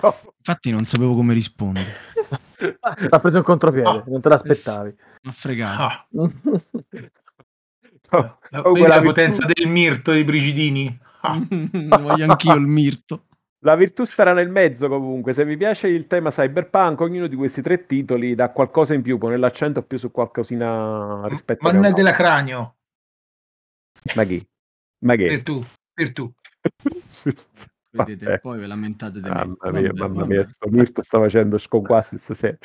No. 0.03 0.15
Infatti 0.37 0.69
non 0.69 0.85
sapevo 0.85 1.15
come 1.15 1.33
rispondere. 1.33 1.87
Ha 3.09 3.19
preso 3.19 3.37
un 3.39 3.43
contropiede, 3.43 3.87
Ah. 3.89 4.03
non 4.05 4.21
te 4.21 4.29
l'aspettavi. 4.29 4.95
Mi 5.23 5.29
ha 5.29 5.33
fregato. 5.33 6.05
No. 8.13 8.39
la, 8.49 8.61
virtù- 8.71 9.01
potenza 9.03 9.47
del 9.51 9.67
mirto 9.67 10.11
dei 10.11 10.23
Brigidini. 10.23 10.99
Ah, 11.21 11.39
Voglio 11.99 12.29
anch'io 12.29 12.53
il 12.55 12.67
mirto. 12.67 13.25
La 13.63 13.75
virtù 13.75 14.03
starà 14.03 14.33
nel 14.33 14.49
mezzo 14.49 14.89
comunque, 14.89 15.31
se 15.33 15.45
vi 15.45 15.55
piace 15.57 15.87
il 15.87 16.05
tema 16.05 16.29
cyberpunk, 16.29 16.99
ognuno 16.99 17.27
di 17.27 17.35
questi 17.35 17.61
tre 17.61 17.85
titoli 17.85 18.35
dà 18.35 18.49
qualcosa 18.49 18.93
in 18.93 19.01
più, 19.01 19.17
pone 19.17 19.37
l'accento 19.37 19.81
più 19.83 19.97
su 19.97 20.11
qualcosina 20.11 21.25
rispetto 21.27 21.63
ma 21.63 21.69
a 21.69 21.73
non 21.73 21.85
è 21.85 21.93
della 21.93 22.11
cranio. 22.11 22.75
Ma 24.15 24.23
chi? 24.25 24.45
Ma 25.05 25.15
che? 25.15 25.29
Virtù, 25.29 25.63
virtù. 25.93 26.29
Vedete, 27.89 28.25
Vabbè. 28.25 28.39
poi 28.39 28.59
ve 28.59 28.67
lamentate 28.67 29.21
di 29.21 29.29
me. 29.29 29.35
Mamma 29.35 29.79
mia, 29.79 29.91
Vabbè, 29.91 29.99
mamma 29.99 30.21
vabbè. 30.21 30.33
mia, 30.33 30.47
sto 30.47 30.67
Mirto 30.69 31.01
sta 31.01 31.19
facendo 31.19 31.57
sconquassi 31.57 32.17
stasera. 32.17 32.57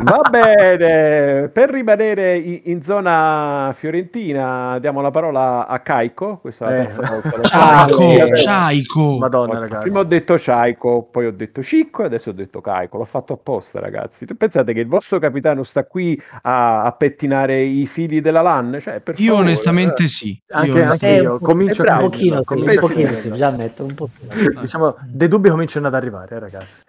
Va 0.00 0.20
bene, 0.30 1.48
per 1.48 1.70
rimanere 1.70 2.36
in, 2.36 2.60
in 2.64 2.82
zona 2.82 3.72
fiorentina 3.74 4.78
diamo 4.80 5.00
la 5.00 5.10
parola 5.10 5.66
a 5.66 5.80
Caico, 5.80 6.38
questa 6.38 6.66
è 6.66 6.68
la 6.70 6.74
Eh. 6.76 6.82
terza 6.84 7.02
volta. 7.08 7.40
Ciao. 7.48 7.88
Ciaico, 7.98 8.36
Ciaico. 8.36 9.18
Madonna, 9.18 9.56
Ho- 9.56 9.60
ragazzi. 9.60 9.82
Prima 9.82 10.00
ho 10.00 10.04
detto 10.04 10.38
Ciaico, 10.38 11.08
poi 11.10 11.26
ho 11.26 11.32
detto 11.32 11.62
Cicco 11.62 12.02
e 12.02 12.06
adesso 12.06 12.30
ho 12.30 12.32
detto 12.34 12.60
Caico. 12.60 12.98
L'ho 12.98 13.04
fatto 13.06 13.32
apposta, 13.32 13.80
ragazzi. 13.80 14.26
Pensate 14.26 14.72
che 14.74 14.80
il 14.80 14.86
vostro 14.88 15.18
capitano 15.18 15.62
sta 15.62 15.84
qui 15.84 16.20
a, 16.42 16.82
a 16.82 16.92
pettinare 16.92 17.60
i 17.62 17.86
fili 17.86 18.20
della 18.20 18.42
LAN? 18.42 18.78
Cioè, 18.80 19.00
per 19.00 19.18
Io 19.18 19.28
favore, 19.30 19.46
onestamente 19.46 20.02
eh. 20.02 20.06
sì. 20.08 20.38
Anche, 20.50 20.78
Io 20.78 20.84
anche 20.90 21.08
io 21.08 21.32
un 21.32 21.38
po'- 21.38 21.44
comincio 21.46 21.82
bravo, 21.82 22.04
un 22.04 22.10
pochino, 22.10 22.36
un 22.46 22.76
pochino, 22.78 23.14
sì, 23.14 23.32
già 23.32 23.46
ammetto, 23.46 23.84
un 23.84 23.94
pochino. 23.94 24.34
diciamo, 24.60 24.96
dei 25.06 25.28
dubbi 25.28 25.48
cominciano 25.48 25.86
ad 25.86 25.94
arrivare, 25.94 26.36
eh, 26.36 26.38
ragazzi. 26.40 26.80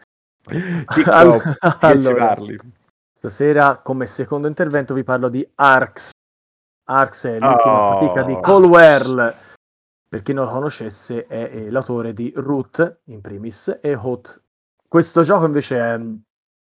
Cicco, 0.50 1.12
All- 1.12 1.40
che 1.42 1.52
ci 1.52 1.78
allora, 1.80 2.28
parli? 2.28 2.60
Stasera 3.20 3.80
come 3.80 4.08
secondo 4.08 4.48
intervento 4.48 4.94
vi 4.94 5.04
parlo 5.04 5.28
di 5.28 5.46
Arx. 5.56 6.12
Arx 6.86 7.28
è 7.28 7.38
l'ultima 7.38 7.88
Oh. 7.88 8.00
fatica 8.00 8.24
di 8.24 8.40
Colwell, 8.40 9.36
per 10.08 10.22
chi 10.22 10.32
non 10.32 10.46
lo 10.46 10.52
conoscesse, 10.52 11.28
è, 11.28 11.50
è 11.50 11.70
l'autore 11.70 12.14
di 12.14 12.32
Root 12.34 13.02
in 13.08 13.20
primis 13.20 13.78
e 13.82 13.94
Hot. 13.94 14.42
Questo 14.88 15.24
gioco 15.24 15.46
invece 15.46 15.78
è, 15.78 16.00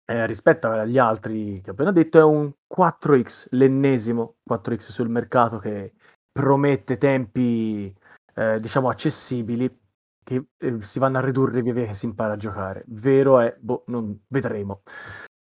è, 0.04 0.26
rispetto 0.26 0.68
agli 0.68 0.98
altri 0.98 1.62
che 1.62 1.70
ho 1.70 1.74
appena 1.74 1.94
detto 1.94 2.20
è 2.20 2.24
un 2.24 2.52
4X, 2.70 3.48
l'ennesimo 3.52 4.36
4X 4.48 4.78
sul 4.92 5.08
mercato 5.08 5.58
che 5.58 5.94
promette 6.34 6.98
tempi 6.98 7.96
eh, 8.36 8.60
diciamo 8.60 8.90
accessibili 8.90 9.80
che 10.22 10.48
eh, 10.58 10.84
si 10.84 11.00
vanno 11.00 11.18
a 11.18 11.22
ridurre 11.22 11.62
via 11.62 11.74
via 11.74 11.86
che 11.86 11.94
si 11.94 12.06
impara 12.08 12.34
a 12.34 12.38
giocare. 12.38 12.84
Vero 12.88 13.40
è, 13.40 13.56
boh, 13.58 13.86
non 13.88 14.20
vedremo. 14.28 14.82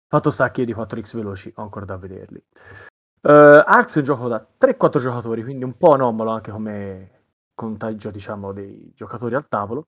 Fatto 0.07 0.29
sta 0.31 0.51
che 0.51 0.61
io 0.61 0.65
di 0.65 0.73
4X 0.73 1.15
veloci 1.15 1.51
ho 1.55 1.61
ancora 1.61 1.85
da 1.85 1.97
vederli. 1.97 2.41
Uh, 3.21 3.61
Arx 3.65 3.95
è 3.95 3.99
un 3.99 4.03
gioco 4.05 4.27
da 4.27 4.47
3-4 4.59 4.99
giocatori, 4.99 5.43
quindi 5.43 5.65
un 5.65 5.75
po' 5.75 5.93
anomalo 5.93 6.29
anche 6.31 6.51
come 6.51 7.11
contagio 7.53 8.11
diciamo, 8.11 8.53
dei 8.53 8.91
giocatori 8.95 9.35
al 9.35 9.47
tavolo, 9.47 9.87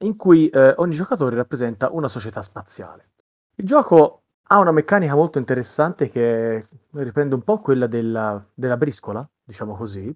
in 0.00 0.16
cui 0.16 0.48
eh, 0.50 0.74
ogni 0.76 0.94
giocatore 0.94 1.34
rappresenta 1.34 1.90
una 1.90 2.08
società 2.08 2.42
spaziale. 2.42 3.12
Il 3.56 3.66
gioco 3.66 4.22
ha 4.48 4.58
una 4.58 4.70
meccanica 4.70 5.14
molto 5.14 5.38
interessante 5.38 6.10
che 6.10 6.68
riprende 6.92 7.34
un 7.34 7.42
po' 7.42 7.60
quella 7.60 7.86
della, 7.86 8.44
della 8.52 8.76
briscola, 8.76 9.26
diciamo 9.42 9.74
così, 9.74 10.14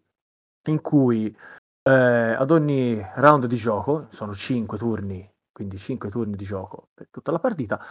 in 0.68 0.80
cui 0.82 1.34
eh, 1.82 1.90
ad 1.90 2.50
ogni 2.50 3.02
round 3.14 3.46
di 3.46 3.56
gioco, 3.56 4.06
sono 4.10 4.34
5 4.34 4.76
turni, 4.76 5.28
quindi 5.50 5.78
5 5.78 6.10
turni 6.10 6.36
di 6.36 6.44
gioco 6.44 6.88
per 6.94 7.08
tutta 7.10 7.32
la 7.32 7.38
partita, 7.38 7.82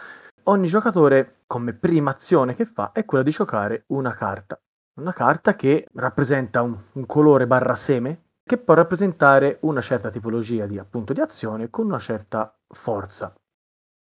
ogni 0.44 0.66
giocatore 0.66 1.42
come 1.46 1.72
prima 1.72 2.10
azione 2.10 2.54
che 2.54 2.66
fa 2.66 2.92
è 2.92 3.04
quella 3.04 3.24
di 3.24 3.30
giocare 3.30 3.84
una 3.88 4.14
carta. 4.14 4.60
Una 5.00 5.12
carta 5.12 5.54
che 5.54 5.86
rappresenta 5.94 6.62
un, 6.62 6.76
un 6.92 7.06
colore 7.06 7.46
barra 7.46 7.74
seme 7.74 8.24
che 8.42 8.58
può 8.58 8.74
rappresentare 8.74 9.58
una 9.62 9.80
certa 9.80 10.10
tipologia 10.10 10.66
di, 10.66 10.78
appunto, 10.78 11.12
di 11.12 11.20
azione 11.20 11.70
con 11.70 11.86
una 11.86 11.98
certa 11.98 12.52
forza. 12.68 13.34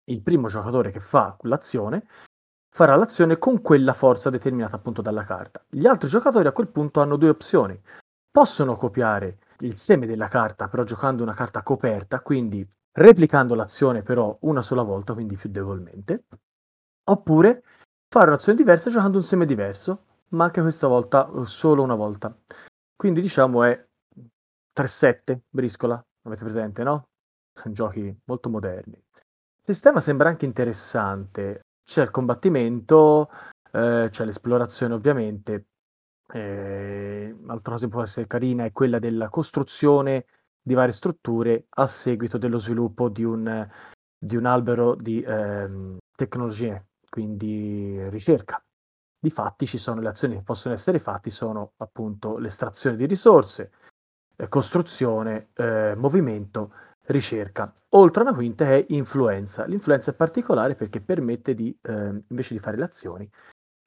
Il 0.05 0.23
primo 0.23 0.49
giocatore 0.49 0.91
che 0.91 1.01
fa 1.01 1.37
l'azione 1.43 2.07
farà 2.71 2.95
l'azione 2.95 3.39
con 3.39 3.61
quella 3.61 3.93
forza 3.93 4.31
determinata 4.31 4.77
appunto 4.77 5.03
dalla 5.03 5.25
carta. 5.25 5.65
Gli 5.69 5.87
altri 5.87 6.09
giocatori 6.09 6.47
a 6.47 6.53
quel 6.53 6.69
punto 6.69 7.01
hanno 7.01 7.17
due 7.17 7.31
opzioni. 7.31 7.79
Possono 8.31 8.77
copiare 8.77 9.39
il 9.61 9.75
seme 9.75 10.07
della 10.07 10.29
carta 10.29 10.69
però 10.69 10.85
giocando 10.85 11.23
una 11.23 11.35
carta 11.35 11.63
coperta, 11.63 12.21
quindi 12.21 12.65
replicando 12.99 13.55
l'azione 13.55 14.03
però 14.03 14.37
una 14.43 14.63
sola 14.63 14.83
volta, 14.83 15.15
quindi 15.15 15.37
più 15.37 15.49
debolmente, 15.49 16.25
oppure 17.05 17.63
fare 18.09 18.29
un'azione 18.29 18.59
diversa 18.59 18.91
giocando 18.91 19.19
un 19.19 19.23
seme 19.23 19.47
diverso, 19.47 20.05
ma 20.31 20.45
anche 20.45 20.61
questa 20.61 20.87
volta 20.87 21.31
eh, 21.31 21.47
solo 21.47 21.83
una 21.83 21.95
volta. 21.95 22.37
Quindi 22.95 23.21
diciamo 23.21 23.63
è 23.65 23.87
3-7, 24.75 25.41
briscola, 25.49 26.03
avete 26.23 26.45
presente, 26.45 26.83
no? 26.83 27.09
Sono 27.53 27.75
giochi 27.75 28.15
molto 28.25 28.49
moderni. 28.49 28.95
Il 28.95 29.75
sistema 29.75 30.01
sembra 30.01 30.29
anche 30.29 30.47
interessante, 30.47 31.67
c'è 31.85 32.03
il 32.03 32.11
combattimento, 32.11 33.31
eh, 33.73 34.09
c'è 34.11 34.25
l'esplorazione 34.25 34.95
ovviamente, 34.95 35.67
eh, 36.33 37.35
altra 37.47 37.73
cosa 37.73 37.87
che 37.87 37.93
può 37.93 38.03
essere 38.03 38.27
carina 38.27 38.65
è 38.65 38.73
quella 38.73 38.99
della 38.99 39.29
costruzione 39.29 40.27
di 40.69 40.75
varie 40.75 40.93
strutture 40.93 41.67
a 41.71 41.87
seguito 41.87 42.37
dello 42.37 42.59
sviluppo 42.59 43.09
di 43.09 43.25
un, 43.25 43.67
di 44.17 44.37
un 44.37 44.45
albero 44.45 44.95
di 44.95 45.23
eh, 45.23 45.97
tecnologie, 46.15 46.89
quindi 47.09 48.09
ricerca. 48.11 48.63
Difatti 49.19 49.67
ci 49.67 49.79
sono 49.79 50.01
le 50.01 50.11
azioni 50.11 50.37
che 50.37 50.43
possono 50.43 50.75
essere 50.75 50.99
fatte, 50.99 51.31
sono 51.31 51.73
appunto 51.79 52.37
l'estrazione 52.37 52.97
di 52.97 53.07
risorse, 53.07 53.73
eh, 54.37 54.49
costruzione, 54.49 55.49
eh, 55.55 55.95
movimento, 55.97 56.73
ricerca. 57.07 57.73
Oltre 57.91 58.23
a 58.23 58.27
una 58.27 58.37
quinta 58.37 58.67
è 58.67 58.85
influenza. 58.91 59.65
L'influenza 59.65 60.11
è 60.11 60.15
particolare 60.15 60.75
perché 60.75 61.01
permette 61.01 61.55
di, 61.55 61.77
eh, 61.83 62.23
invece 62.29 62.53
di 62.55 62.61
fare 62.61 62.77
le 62.77 62.85
azioni, 62.85 63.29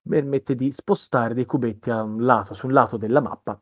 permette 0.02 0.56
di 0.56 0.72
spostare 0.72 1.36
dei 1.36 1.46
cubetti 1.46 1.92
a 1.92 2.02
un 2.02 2.26
lato, 2.26 2.56
su 2.56 2.66
un 2.66 2.74
lato 2.74 2.98
della 2.98 3.22
mappa, 3.22 3.62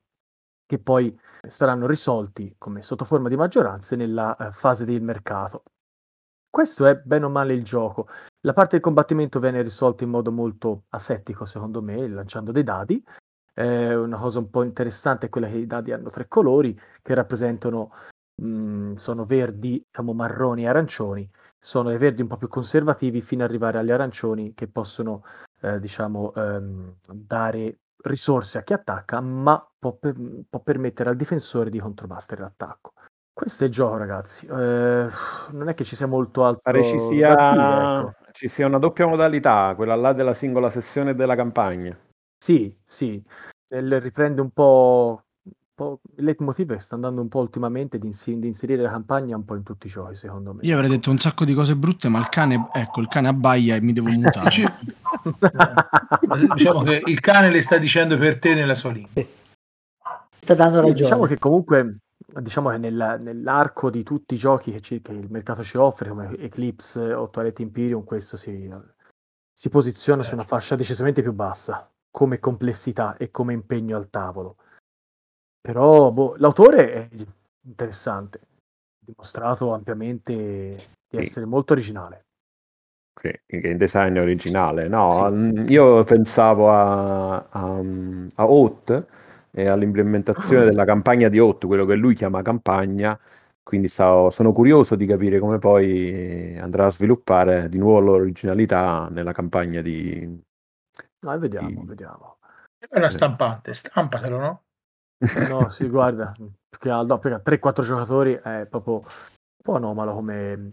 che 0.70 0.78
poi 0.78 1.20
saranno 1.48 1.88
risolti 1.88 2.54
come 2.60 2.84
sotto 2.84 3.04
forma 3.04 3.28
di 3.28 3.36
maggioranze 3.36 3.96
nella 3.96 4.38
eh, 4.38 4.52
fase 4.52 4.86
del 4.86 5.02
mercato. 5.02 5.64
Questo 6.48 6.86
è 6.86 6.96
bene 6.96 7.26
o 7.26 7.30
male 7.30 7.56
il 7.56 7.64
gioco. 7.64 8.08
La 8.42 8.54
parte 8.54 8.74
del 8.74 8.82
combattimento 8.82 9.40
viene 9.40 9.64
risolta 9.64 10.04
in 10.04 10.12
modo 10.12 10.32
molto 10.32 10.84
asettico, 10.90 11.46
secondo 11.46 11.82
me, 11.82 12.08
lanciando 12.08 12.52
dei 12.52 12.62
dadi, 12.62 13.04
eh, 13.56 13.96
una 13.96 14.20
cosa 14.20 14.38
un 14.38 14.52
po' 14.52 14.62
interessante 14.62 15.26
è 15.26 15.30
quella 15.30 15.48
che 15.48 15.58
i 15.58 15.66
dadi 15.66 15.92
hanno 15.92 16.12
tre 16.12 16.28
colori 16.28 16.80
che 17.02 17.16
rappresentano, 17.16 17.92
mh, 18.36 18.46
mhmm, 18.46 18.96
sono 18.96 19.26
verdi, 19.26 19.84
diciamo 19.84 20.14
marroni 20.14 20.66
e 20.66 20.68
arancioni. 20.68 21.28
Sono 21.58 21.92
i 21.92 21.98
verdi 21.98 22.22
un 22.22 22.28
po' 22.28 22.38
più 22.38 22.48
conservativi 22.48 23.22
fino 23.22 23.44
ad 23.44 23.50
arrivare 23.50 23.80
agli 23.80 23.90
arancioni 23.92 24.54
che 24.54 24.68
possono, 24.68 25.24
eh, 25.62 25.80
diciamo, 25.80 26.32
ehm, 26.36 26.96
dare 27.12 27.80
risorse 28.04 28.58
a 28.58 28.64
chi 28.64 28.74
attacca, 28.74 29.22
ma 29.22 29.66
può, 29.78 29.94
per- 29.94 30.16
può 30.50 30.60
permettere 30.62 31.10
al 31.10 31.16
difensore 31.16 31.70
di 31.70 31.80
controbattere 31.80 32.42
l'attacco. 32.42 32.94
Questo 33.34 33.64
è 33.64 33.68
il 33.68 33.74
gioco, 33.74 33.98
ragazzi. 33.98 34.46
Eh, 34.48 35.08
non 35.52 35.70
è 35.70 35.74
che 35.74 35.84
ci 35.86 35.96
sia 35.96 36.08
molto 36.08 36.44
altro 36.44 36.62
Pare 36.62 36.84
ci 36.84 37.00
sia, 37.00 37.36
dire, 37.52 37.82
ecco. 37.82 38.14
ci 38.32 38.48
sia 38.48 38.66
una 38.66 38.80
doppia 38.80 39.08
modalità, 39.08 39.74
quella 39.76 39.96
là 39.96 40.14
della 40.14 40.34
singola 40.34 40.70
sessione 40.70 41.16
della 41.16 41.36
campagna. 41.36 41.98
Sì, 42.38 42.78
sì, 42.86 43.24
riprende 43.68 44.42
un 44.42 44.52
po' 44.52 45.24
po' 45.80 46.02
il 46.18 46.26
leitmotiv 46.26 46.74
che 46.74 46.80
sta 46.80 46.96
andando 46.96 47.22
un 47.22 47.30
po' 47.30 47.40
ultimamente 47.40 48.00
di, 48.00 48.08
insi- 48.08 48.38
di 48.38 48.48
inserire 48.48 48.82
la 48.82 48.90
campagna 48.90 49.38
un 49.38 49.46
po' 49.46 49.56
in 49.56 49.64
tutti 49.64 49.88
i 49.88 49.90
giochi, 49.90 50.16
secondo 50.16 50.54
me. 50.54 50.60
Io 50.64 50.76
avrei 50.76 50.90
detto 50.90 51.10
un 51.10 51.18
sacco 51.18 51.46
di 51.46 51.54
cose 51.54 51.78
brutte, 51.78 52.10
ma 52.10 52.20
il 52.20 52.28
cane, 52.28 52.68
ecco, 52.74 53.00
il 53.00 53.08
cane 53.08 53.30
abbaia 53.30 53.76
e 53.76 53.82
mi 53.82 53.94
devo 53.94 54.10
mutare. 54.10 54.50
diciamo 56.54 56.84
che 56.84 57.02
il 57.06 57.20
cane 57.22 57.50
le 57.50 57.62
sta 57.62 57.78
dicendo 57.78 58.18
per 58.18 58.40
te 58.40 58.54
nella 58.54 58.76
sua 58.76 58.92
lingua. 58.92 59.24
Sta 60.38 60.54
dando 60.54 60.82
ragione. 60.82 60.94
diciamo 60.94 61.26
che 61.26 61.40
comunque 61.40 62.00
diciamo 62.42 62.70
che 62.72 62.78
nella- 62.78 63.18
nell'arco 63.18 63.90
di 63.90 64.04
tutti 64.04 64.34
i 64.34 64.38
giochi 64.38 64.74
che, 64.74 64.82
ci- 64.82 65.02
che 65.02 65.14
il 65.14 65.28
mercato 65.30 65.64
ci 65.64 65.78
offre, 65.78 66.10
come 66.10 66.36
Eclipse 66.38 67.14
o 67.14 67.30
Twilight 67.30 67.60
Imperium, 67.60 68.04
questo 68.04 68.36
si, 68.36 68.70
si 69.54 69.70
posiziona 69.70 70.24
su 70.24 70.34
una 70.34 70.44
fascia 70.44 70.76
decisamente 70.76 71.22
più 71.22 71.32
bassa 71.32 71.90
come 72.12 72.40
complessità 72.40 73.16
e 73.16 73.32
come 73.32 73.54
impegno 73.54 73.96
al 73.96 74.10
tavolo. 74.10 74.58
Però 75.62 76.12
boh, 76.12 76.36
l'autore 76.38 76.92
è 76.92 77.10
interessante, 77.66 78.40
ha 78.40 79.06
dimostrato 79.06 79.74
ampiamente 79.74 80.24
di 80.34 80.78
Sì. 81.10 81.18
essere 81.18 81.46
molto 81.46 81.74
originale. 81.74 82.26
Sì, 83.20 83.28
il 83.48 83.60
game 83.60 83.76
design 83.78 84.16
è 84.16 84.22
originale. 84.22 84.88
No, 84.88 85.10
Sì. 85.10 85.74
io 85.74 86.04
pensavo 86.06 86.72
a, 86.72 87.36
a, 87.50 87.82
a 88.36 88.50
Oat 88.50 89.08
e 89.52 89.68
all'implementazione 89.68 90.64
della 90.64 90.86
campagna 90.86 91.28
di 91.28 91.38
Oat, 91.38 91.66
quello 91.66 91.86
che 91.86 91.96
lui 91.96 92.14
chiama 92.14 92.42
campagna. 92.42 93.20
Quindi 93.62 93.90
stavo- 93.90 94.30
sono 94.30 94.54
curioso 94.54 94.96
di 94.96 95.06
capire 95.06 95.38
come 95.40 95.60
poi 95.60 96.58
andrà 96.58 96.86
a 96.86 96.90
sviluppare 96.90 97.68
di 97.68 97.78
nuovo 97.78 98.00
l'originalità 98.00 99.10
nella 99.10 99.34
campagna 99.34 99.82
di... 99.82 100.42
No, 101.20 101.34
e 101.34 101.38
vediamo, 101.38 101.82
di- 101.82 101.88
vediamo. 101.88 102.38
È 102.80 102.98
una 102.98 103.10
stampante, 103.10 103.74
stampatelo, 103.74 104.38
no? 104.38 104.62
No, 105.50 105.70
sì, 105.70 105.88
guarda, 105.90 106.34
perché 106.70 106.90
al 106.90 107.06
no, 107.06 107.20
perché 107.20 107.38
a 107.38 107.42
3-4 107.72 107.82
giocatori 107.84 108.40
è 108.42 108.66
proprio 108.70 108.96
un 108.96 109.04
po' 109.62 109.76
anomalo 109.76 110.14
come, 110.14 110.70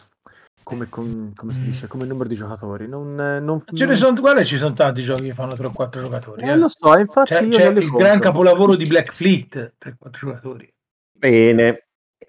come, 0.63 0.89
com- 0.89 1.35
come 1.35 1.53
si 1.53 1.63
dice, 1.63 1.89
come 1.89 2.05
numero 2.07 2.29
di 2.29 2.37
giocatori. 2.37 2.87
Non, 2.87 3.15
non, 3.15 3.63
Ce 3.65 3.85
ne 3.85 3.87
non- 3.87 3.95
sono, 3.97 4.21
guarda, 4.21 4.45
ci 4.45 4.57
sono 4.57 4.75
tanti 4.75 5.03
giochi 5.03 5.25
che 5.25 5.35
fanno 5.35 5.55
3 5.55 5.67
o 5.67 5.71
4 5.73 6.01
giocatori. 6.01 6.43
Eh, 6.43 6.51
eh. 6.51 6.57
lo 6.57 6.69
so, 6.69 6.97
infatti 6.97 7.35
C'è, 7.35 7.43
io 7.43 7.57
c'è 7.57 7.69
il 7.69 7.81
compro. 7.81 7.99
gran 7.99 8.21
capolavoro 8.21 8.77
di 8.77 8.87
Black 8.87 9.13
Fleet, 9.13 9.75
3-4 9.79 9.95
giocatori. 10.11 10.73
Bene. 11.19 11.87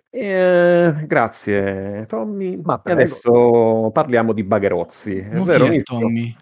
Eh, 0.10 1.04
grazie 1.06 2.06
Tommy. 2.08 2.60
Ma 2.64 2.82
E 2.84 2.92
adesso 2.92 3.92
parliamo 3.94 4.34
di 4.34 4.44
Bagherozzi. 4.44 5.18
È 5.18 5.40
vero, 5.42 5.66
è? 5.66 5.84
Tommy? 5.84 6.36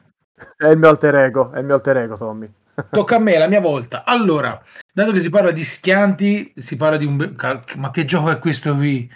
È 0.56 0.68
il 0.68 0.78
mio 0.78 0.88
alter 0.88 1.16
ego, 1.16 1.52
è 1.52 1.60
il 1.60 1.66
mio 1.66 1.76
alter 1.76 1.98
ego, 1.98 2.16
Tommy. 2.16 2.50
Tocca 2.92 3.16
a 3.16 3.20
me, 3.20 3.38
la 3.38 3.48
mia 3.48 3.62
volta. 3.62 4.04
Allora, 4.04 4.62
dato 4.92 5.12
che 5.12 5.20
si 5.20 5.30
parla 5.30 5.52
di 5.52 5.64
schianti, 5.64 6.54
si 6.56 6.76
parla 6.76 6.98
di 6.98 7.06
un... 7.06 7.36
Ma 7.78 7.92
che 7.92 8.06
gioco 8.06 8.30
è 8.32 8.40
questo 8.40 8.76
qui? 8.76 9.10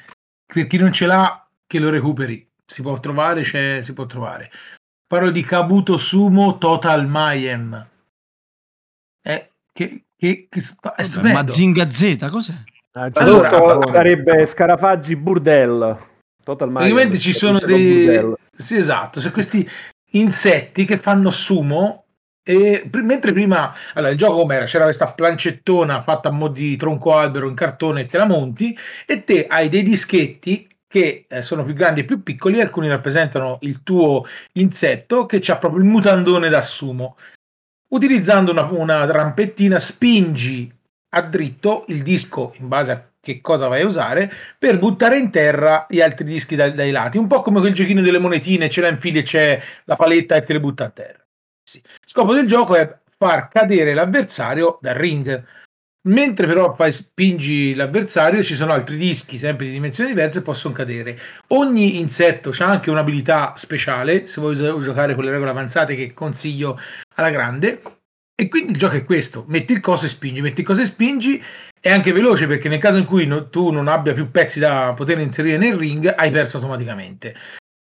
Per 0.45 0.67
chi 0.67 0.77
non 0.77 0.91
ce 0.91 1.05
l'ha, 1.05 1.47
che 1.67 1.79
lo 1.79 1.89
recuperi. 1.89 2.47
Si 2.65 2.81
può 2.81 2.99
trovare, 2.99 3.41
c'è, 3.41 3.81
si 3.81 3.93
può 3.93 4.05
trovare. 4.05 4.49
Parlo 5.07 5.31
di 5.31 5.43
Kabuto 5.43 5.97
Sumo 5.97 6.57
Total 6.57 7.07
Mayhem. 7.07 7.87
Eh, 9.21 9.51
che, 9.73 10.05
che, 10.15 10.47
che 10.49 10.59
è 10.95 11.03
stupendo. 11.03 11.33
Mazinga 11.33 11.89
Z, 11.89 12.29
cos'è? 12.29 12.53
Eh, 12.93 13.11
Allora, 13.15 13.49
Giappone. 13.49 13.91
sarebbe 13.91 14.45
Scarafaggi 14.45 15.15
Burdel. 15.15 15.97
Total 16.43 16.69
Mayhem, 16.69 16.93
Praticamente 16.95 17.17
ci 17.21 17.33
sono 17.33 17.59
Burdel. 17.59 17.75
dei... 17.77 18.33
Sì, 18.55 18.75
esatto, 18.77 19.19
sono 19.19 19.33
questi 19.33 19.67
insetti 20.11 20.85
che 20.85 20.97
fanno 20.97 21.29
sumo 21.29 22.05
E, 22.49 22.89
mentre 23.03 23.31
prima 23.31 23.71
allora, 23.93 24.11
il 24.11 24.17
gioco 24.17 24.37
com'era? 24.37 24.65
C'era 24.65 24.85
questa 24.85 25.13
plancettona 25.13 26.01
fatta 26.01 26.29
a 26.29 26.31
mo' 26.31 26.47
di 26.47 26.75
tronco 26.77 27.13
albero 27.13 27.47
in 27.47 27.53
cartone 27.53 28.01
e 28.01 28.05
te 28.05 28.17
la 28.17 28.25
monti 28.25 28.75
e 29.05 29.23
te 29.23 29.45
hai 29.45 29.69
dei 29.69 29.83
dischetti 29.83 30.67
che 30.87 31.27
eh, 31.29 31.43
sono 31.43 31.63
più 31.63 31.75
grandi 31.75 31.99
e 31.99 32.05
più 32.05 32.23
piccoli, 32.23 32.59
alcuni 32.59 32.87
rappresentano 32.89 33.59
il 33.61 33.83
tuo 33.83 34.25
insetto 34.53 35.27
che 35.27 35.43
ha 35.45 35.57
proprio 35.57 35.83
il 35.83 35.87
mutandone 35.87 36.49
da 36.49 36.63
sumo. 36.63 37.17
Utilizzando 37.89 38.49
una, 38.49 38.63
una 38.63 39.05
rampettina 39.05 39.77
spingi 39.77 40.75
a 41.09 41.21
dritto 41.21 41.85
il 41.89 42.01
disco 42.01 42.55
in 42.57 42.67
base 42.67 42.91
a 42.91 43.07
che 43.21 43.41
cosa 43.41 43.67
vai 43.67 43.83
a 43.83 43.85
usare 43.85 44.31
per 44.57 44.79
buttare 44.79 45.19
in 45.19 45.29
terra 45.29 45.85
gli 45.87 46.01
altri 46.01 46.25
dischi 46.25 46.55
dai, 46.55 46.73
dai 46.73 46.89
lati, 46.89 47.19
un 47.19 47.27
po' 47.27 47.43
come 47.43 47.59
quel 47.59 47.73
giochino 47.73 48.01
delle 48.01 48.17
monetine, 48.17 48.71
ce 48.71 48.81
la 48.81 48.87
infili 48.87 49.19
e 49.19 49.23
c'è 49.23 49.61
la 49.85 49.95
paletta 49.95 50.35
e 50.35 50.41
te 50.41 50.53
le 50.53 50.59
butta 50.59 50.85
a 50.85 50.89
terra. 50.89 51.28
Il 51.77 52.09
scopo 52.09 52.33
del 52.33 52.47
gioco 52.47 52.75
è 52.75 52.97
far 53.17 53.47
cadere 53.47 53.93
l'avversario 53.93 54.79
dal 54.81 54.95
ring. 54.95 55.45
Mentre 56.07 56.47
però 56.47 56.73
poi 56.73 56.93
spingi 56.93 57.75
l'avversario, 57.75 58.41
ci 58.41 58.55
sono 58.55 58.71
altri 58.71 58.95
dischi, 58.95 59.37
sempre 59.37 59.65
di 59.65 59.73
dimensioni 59.73 60.11
diverse, 60.11 60.41
possono 60.41 60.73
cadere. 60.73 61.19
Ogni 61.47 61.99
insetto 61.99 62.53
ha 62.57 62.65
anche 62.65 62.89
un'abilità 62.89 63.53
speciale, 63.57 64.25
se 64.25 64.39
vuoi 64.39 64.55
giocare 64.55 65.13
con 65.13 65.25
le 65.25 65.31
regole 65.31 65.49
avanzate 65.49 65.95
che 65.95 66.13
consiglio 66.13 66.79
alla 67.15 67.29
grande. 67.29 67.81
E 68.33 68.47
quindi 68.47 68.71
il 68.71 68.77
gioco 68.77 68.95
è 68.95 69.03
questo: 69.03 69.43
metti 69.49 69.73
il 69.73 69.81
coso 69.81 70.05
e 70.05 70.07
spingi, 70.07 70.41
metti 70.41 70.61
il 70.61 70.65
coso 70.65 70.79
e 70.81 70.85
spingi. 70.85 71.43
È 71.81 71.91
anche 71.91 72.13
veloce 72.13 72.47
perché 72.47 72.69
nel 72.69 72.79
caso 72.79 72.97
in 72.97 73.05
cui 73.05 73.25
no, 73.25 73.49
tu 73.49 73.69
non 73.69 73.89
abbia 73.89 74.13
più 74.13 74.31
pezzi 74.31 74.59
da 74.59 74.93
poter 74.95 75.19
inserire 75.19 75.57
nel 75.57 75.75
ring, 75.75 76.13
hai 76.15 76.31
perso 76.31 76.57
automaticamente. 76.57 77.35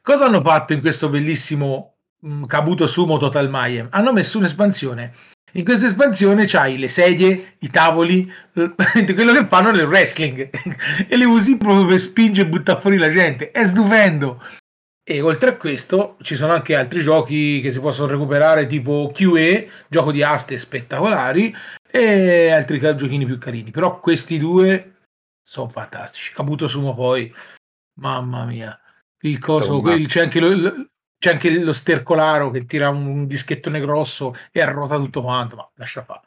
Cosa 0.03 0.25
hanno 0.25 0.41
fatto 0.43 0.73
in 0.73 0.81
questo 0.81 1.09
bellissimo 1.09 1.95
Mm, 2.27 2.45
Kabuto 2.45 2.87
Sumo 2.87 3.17
Total 3.17 3.49
Mayhem 3.49 3.89
hanno 3.91 4.13
messo 4.13 4.39
un'espansione 4.39 5.13
in 5.55 5.65
questa 5.65 5.87
espansione 5.87 6.45
c'hai 6.47 6.79
le 6.79 6.87
sedie, 6.87 7.57
i 7.59 7.71
tavoli, 7.71 8.31
quello 8.53 9.33
che 9.33 9.47
fanno 9.47 9.73
nel 9.73 9.87
wrestling 9.87 10.49
e 11.09 11.17
le 11.17 11.25
usi 11.25 11.57
proprio 11.57 11.87
per 11.87 11.99
spingere 11.99 12.47
e 12.47 12.51
buttare 12.51 12.81
fuori 12.81 12.97
la 12.99 13.09
gente. 13.09 13.51
È 13.51 13.65
stupendo. 13.65 14.43
E 15.03 15.21
oltre 15.21 15.51
a 15.51 15.57
questo 15.57 16.17
ci 16.23 16.37
sono 16.37 16.53
anche 16.53 16.77
altri 16.77 17.01
giochi 17.01 17.61
che 17.61 17.71
si 17.71 17.81
possono 17.81 18.13
recuperare 18.13 18.67
tipo 18.67 19.11
QE, 19.13 19.69
gioco 19.89 20.13
di 20.13 20.23
aste 20.23 20.57
spettacolari 20.57 21.53
e 21.91 22.51
altri 22.51 22.79
giochini 22.79 23.27
più 23.27 23.39
carini. 23.39 23.73
Però 23.73 23.99
questi 23.99 24.39
due 24.39 24.99
sono 25.43 25.69
fantastici. 25.69 26.33
Kabuto 26.33 26.69
Sumo 26.69 26.95
poi, 26.95 27.33
mamma 27.99 28.45
mia. 28.45 28.79
Il 29.23 29.41
coso, 29.41 29.83
c'è 29.83 30.21
anche 30.21 30.39
lo, 30.39 30.87
c'è 31.21 31.33
anche 31.33 31.63
lo 31.63 31.75
stercolaro 31.75 32.49
che 32.49 32.65
tira 32.65 32.89
un 32.89 33.27
dischettone 33.27 33.79
grosso 33.79 34.35
e 34.51 34.63
arrota 34.63 34.97
tutto 34.97 35.21
quanto, 35.21 35.55
ma 35.55 35.69
lascia 35.75 36.03
fare. 36.03 36.23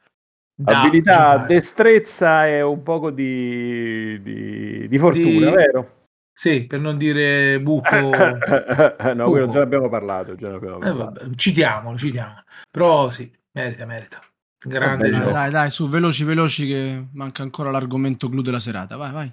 Da 0.55 0.81
Abilità, 0.81 1.31
giocare. 1.31 1.47
destrezza 1.47 2.47
e 2.47 2.61
un 2.61 2.83
poco 2.83 3.09
di, 3.09 4.21
di, 4.21 4.87
di 4.87 4.97
fortuna, 4.99 5.49
di... 5.49 5.55
vero? 5.55 6.01
Sì, 6.31 6.65
per 6.65 6.79
non 6.79 6.99
dire 6.99 7.59
buco. 7.59 7.89
no, 9.15 9.29
quello 9.31 9.47
già 9.47 9.61
abbiamo 9.61 9.89
parlato. 9.89 10.35
Già 10.35 10.53
abbiamo 10.53 10.77
parlato. 10.77 11.19
Eh, 11.19 11.23
vabbè, 11.23 11.35
citiamolo, 11.37 11.97
citiamolo. 11.97 12.43
Però 12.69 13.09
sì, 13.09 13.35
merita, 13.53 13.85
merita. 13.85 14.21
Grande 14.63 15.09
vabbè, 15.09 15.31
Dai, 15.31 15.51
dai, 15.51 15.69
su, 15.71 15.89
veloci, 15.89 16.23
veloci 16.23 16.67
che 16.67 17.07
manca 17.13 17.41
ancora 17.41 17.71
l'argomento 17.71 18.29
clou 18.29 18.43
della 18.43 18.59
serata. 18.59 18.95
Vai, 18.95 19.11
vai 19.11 19.31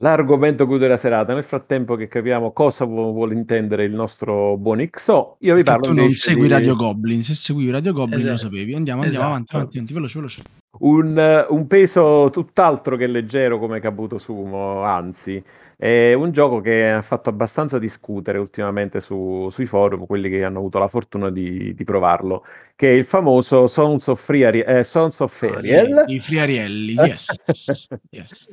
l'argomento 0.00 0.66
clou 0.66 0.78
della 0.78 0.96
serata. 0.96 1.34
Nel 1.34 1.44
frattempo 1.44 1.96
che 1.96 2.08
capiamo 2.08 2.52
cosa 2.52 2.84
vuole 2.84 3.34
intendere 3.34 3.84
il 3.84 3.92
nostro 3.92 4.56
buon 4.56 4.86
XO, 4.88 5.36
io 5.40 5.54
vi 5.54 5.62
parlo 5.62 5.86
tu 5.86 5.92
non 5.92 6.10
segui 6.10 6.42
di... 6.42 6.48
Radio 6.48 6.76
Goblin, 6.76 7.22
se 7.22 7.34
seguivi 7.34 7.70
Radio 7.70 7.92
Goblin 7.92 8.18
esatto. 8.18 8.32
lo 8.32 8.38
sapevi. 8.38 8.74
Andiamo, 8.74 9.02
andiamo 9.02 9.06
esatto. 9.06 9.26
avanti, 9.26 9.54
avanti, 9.54 9.76
avanti, 9.76 9.94
veloce, 9.94 10.18
veloce. 10.18 10.42
Un, 10.80 11.46
un, 11.48 11.66
peso 11.66 12.30
tutt'altro 12.32 12.96
che 12.96 13.06
leggero 13.06 13.58
come 13.58 13.80
Kabuto 13.80 14.18
Sumo, 14.18 14.82
anzi, 14.82 15.42
è 15.76 16.14
un 16.14 16.30
gioco 16.30 16.60
che 16.60 16.90
ha 16.90 17.02
fatto 17.02 17.28
abbastanza 17.28 17.78
discutere 17.78 18.38
ultimamente 18.38 19.00
su, 19.00 19.48
sui 19.50 19.66
forum, 19.66 20.06
quelli 20.06 20.30
che 20.30 20.42
hanno 20.44 20.58
avuto 20.58 20.78
la 20.78 20.88
fortuna 20.88 21.28
di, 21.28 21.74
di 21.74 21.84
provarlo, 21.84 22.44
che 22.76 22.88
è 22.88 22.94
il 22.94 23.04
famoso 23.04 23.66
Sons 23.66 24.06
of, 24.06 24.22
Free, 24.22 24.64
eh, 24.64 24.84
Sons 24.84 25.20
of 25.20 25.42
Ariel. 25.42 26.04
I 26.06 26.20
Friarielli, 26.20 26.94
yes. 26.94 27.26
yes 28.08 28.48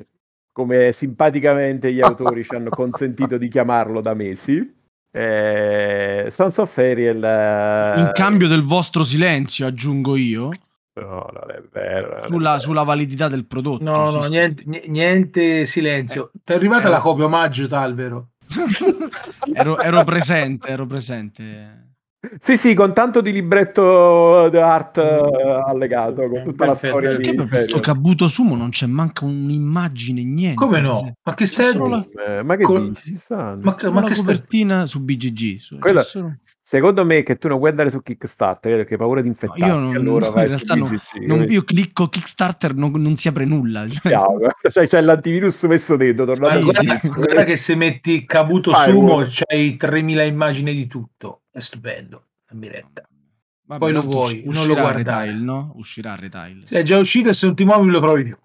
come 0.57 0.91
simpaticamente 0.91 1.93
gli 1.93 2.01
autori 2.01 2.43
ci 2.43 2.55
hanno 2.55 2.71
consentito 2.71 3.37
di 3.37 3.47
chiamarlo 3.47 4.01
da 4.01 4.15
mesi. 4.15 4.75
Eh, 5.11 6.29
Sons 6.31 6.57
of 6.57 6.75
Ariel. 6.79 7.23
Eh... 7.23 7.99
In 7.99 8.09
cambio 8.11 8.47
del 8.47 8.63
vostro 8.63 9.03
silenzio, 9.03 9.67
aggiungo 9.67 10.15
io. 10.15 10.49
No, 10.95 11.29
non 11.31 11.51
è 11.51 11.61
vero. 11.71 12.23
Sulla, 12.25 12.49
è 12.49 12.53
vero. 12.53 12.59
sulla 12.59 12.81
validità 12.81 13.27
del 13.27 13.45
prodotto. 13.45 13.83
No, 13.83 14.09
no, 14.09 14.25
niente, 14.25 14.63
niente, 14.87 15.67
silenzio. 15.67 16.31
Eh, 16.33 16.39
Ti 16.43 16.53
è 16.53 16.55
arrivata 16.55 16.87
eh, 16.87 16.91
la 16.91 17.01
copia 17.01 17.25
omaggio, 17.25 17.67
Talvero? 17.67 18.29
ero, 19.53 19.77
ero 19.77 20.03
presente, 20.05 20.69
ero 20.69 20.87
presente. 20.87 21.86
Sì, 22.39 22.57
sì, 22.57 22.73
con 22.73 22.93
tanto 22.93 23.21
di 23.21 23.31
libretto 23.31 24.49
d'art 24.49 24.97
uh, 24.97 25.69
allegato, 25.69 26.27
con 26.27 26.43
tutta 26.43 26.65
Perfetto. 26.65 26.65
la 26.65 26.75
storia 26.75 27.09
Perché 27.09 27.31
di 27.31 27.37
per 27.37 27.47
questo 27.47 27.79
Kabuto 27.79 28.27
Sumo 28.27 28.55
non 28.55 28.69
c'è 28.69 28.87
manca 28.87 29.25
un'immagine, 29.25 30.23
niente. 30.23 30.55
Come 30.55 30.81
no? 30.81 31.13
Ma 31.21 31.33
che 31.35 31.45
stai 31.45 31.77
la... 31.77 32.05
eh, 32.25 32.43
Ma 32.43 32.55
che 32.55 32.63
con... 32.63 32.89
dici? 32.91 33.19
Ma, 33.29 33.55
ma 33.61 33.75
che 33.75 34.15
copertina 34.15 34.77
sta... 34.77 34.85
su 34.87 35.03
BGG. 35.03 35.57
Su... 35.57 35.77
Quella, 35.77 36.01
solo... 36.01 36.37
Secondo 36.67 37.05
me 37.05 37.23
che 37.23 37.37
tu 37.37 37.47
non 37.47 37.59
puoi 37.59 37.69
andare 37.69 37.89
su 37.89 38.03
Kickstarter 38.03 38.75
perché 38.75 38.95
hai 38.95 38.99
paura 38.99 39.21
di 39.21 39.29
infettarti, 39.29 39.61
no, 39.61 39.67
io 39.67 39.79
non, 39.79 39.95
allora 39.95 40.29
vai 40.31 40.43
in 40.43 40.49
realtà 40.49 40.75
non, 40.75 41.01
non, 41.25 41.45
io 41.47 41.63
clicco 41.63 42.09
Kickstarter 42.09 42.75
non, 42.75 42.91
non 42.91 43.15
si 43.15 43.29
apre 43.29 43.45
nulla. 43.45 43.87
Cioè, 43.87 44.17
cioè, 44.69 44.85
c'è 44.85 44.99
l'antivirus 44.99 45.63
messo 45.63 45.95
dentro. 45.95 46.25
Guarda, 46.25 46.59
guarda 46.59 47.45
che 47.45 47.55
se 47.55 47.73
metti 47.75 48.25
Kabuto 48.25 48.73
Fai 48.73 48.91
Sumo 48.91 49.23
c'hai 49.25 49.77
3000 49.77 50.23
immagini 50.23 50.73
di 50.73 50.87
tutto 50.87 51.43
è 51.53 51.59
stupendo. 51.59 52.25
Ambiretta. 52.49 53.07
Vabbè, 53.63 53.79
Poi 53.79 53.93
lo 53.93 54.01
vuoi, 54.01 54.43
non 54.47 54.67
lo 54.67 54.73
guardare. 54.73 55.27
Retail, 55.27 55.41
no? 55.41 55.71
Uscirà 55.77 56.11
a 56.11 56.15
retail. 56.17 56.63
Se 56.65 56.77
è 56.77 56.83
già 56.83 56.97
uscito 56.97 57.29
e 57.29 57.33
se 57.33 57.45
non 57.45 57.55
ti 57.55 57.63
muovi 57.63 57.89
lo 57.89 58.01
trovi 58.01 58.23
più. 58.25 58.37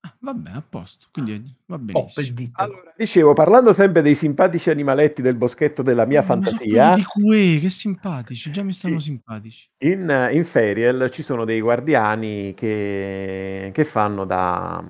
Ah, 0.00 0.14
vabbè, 0.20 0.50
a 0.50 0.62
posto. 0.68 1.06
Quindi 1.12 1.42
va 1.66 1.78
benissimo. 1.78 2.48
Oh, 2.56 2.62
allora, 2.62 2.94
dicevo, 2.96 3.32
parlando 3.32 3.72
sempre 3.72 4.00
dei 4.00 4.14
simpatici 4.14 4.70
animaletti 4.70 5.22
del 5.22 5.34
boschetto 5.34 5.82
della 5.82 6.06
mia 6.06 6.20
oh, 6.20 6.24
fantasia. 6.24 6.94
Di 6.94 7.04
cui, 7.04 7.58
che 7.58 7.68
simpatici, 7.68 8.50
già 8.50 8.62
mi 8.62 8.72
stanno 8.72 8.94
in, 8.94 9.00
simpatici. 9.00 9.68
In, 9.78 10.28
in 10.32 10.44
Feriel 10.44 11.10
ci 11.10 11.22
sono 11.22 11.44
dei 11.44 11.60
guardiani 11.60 12.54
che, 12.54 13.70
che 13.72 13.84
fanno 13.84 14.24
da, 14.24 14.84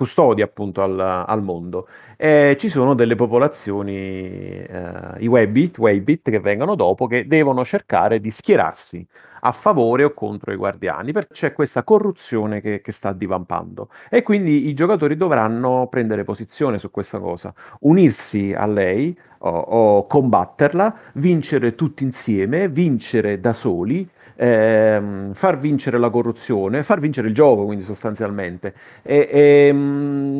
custodi 0.00 0.40
appunto 0.40 0.82
al, 0.82 0.98
al 0.98 1.42
mondo. 1.42 1.86
E 2.16 2.56
ci 2.58 2.70
sono 2.70 2.94
delle 2.94 3.16
popolazioni, 3.16 3.94
eh, 3.94 5.14
i 5.18 5.26
Webbit, 5.26 5.76
Webbit 5.76 6.30
che 6.30 6.40
vengono 6.40 6.74
dopo, 6.74 7.06
che 7.06 7.26
devono 7.26 7.66
cercare 7.66 8.18
di 8.18 8.30
schierarsi 8.30 9.06
a 9.40 9.52
favore 9.52 10.04
o 10.04 10.12
contro 10.12 10.52
i 10.52 10.56
guardiani, 10.56 11.12
perché 11.12 11.34
c'è 11.34 11.52
questa 11.52 11.82
corruzione 11.82 12.60
che, 12.60 12.80
che, 12.80 12.92
sta 12.92 13.12
divampando. 13.12 13.88
E 14.08 14.22
quindi 14.22 14.68
i 14.68 14.74
giocatori 14.74 15.16
dovranno 15.16 15.86
prendere 15.88 16.24
posizione 16.24 16.78
su 16.78 16.90
questa 16.90 17.18
cosa, 17.18 17.52
unirsi 17.80 18.52
a 18.52 18.66
lei 18.66 19.16
o, 19.38 19.48
o 19.48 20.06
combatterla, 20.06 20.94
vincere 21.14 21.74
tutti 21.74 22.04
insieme, 22.04 22.68
vincere 22.68 23.40
da 23.40 23.52
soli 23.52 24.08
ehm, 24.40 25.34
far 25.34 25.58
vincere 25.58 25.98
la 25.98 26.08
corruzione, 26.08 26.82
far 26.82 26.98
vincere 26.98 27.28
il 27.28 27.34
gioco, 27.34 27.66
quindi 27.66 27.84
sostanzialmente. 27.84 28.74
E, 29.02 29.28
e, 29.30 29.66
ehm, 29.68 29.76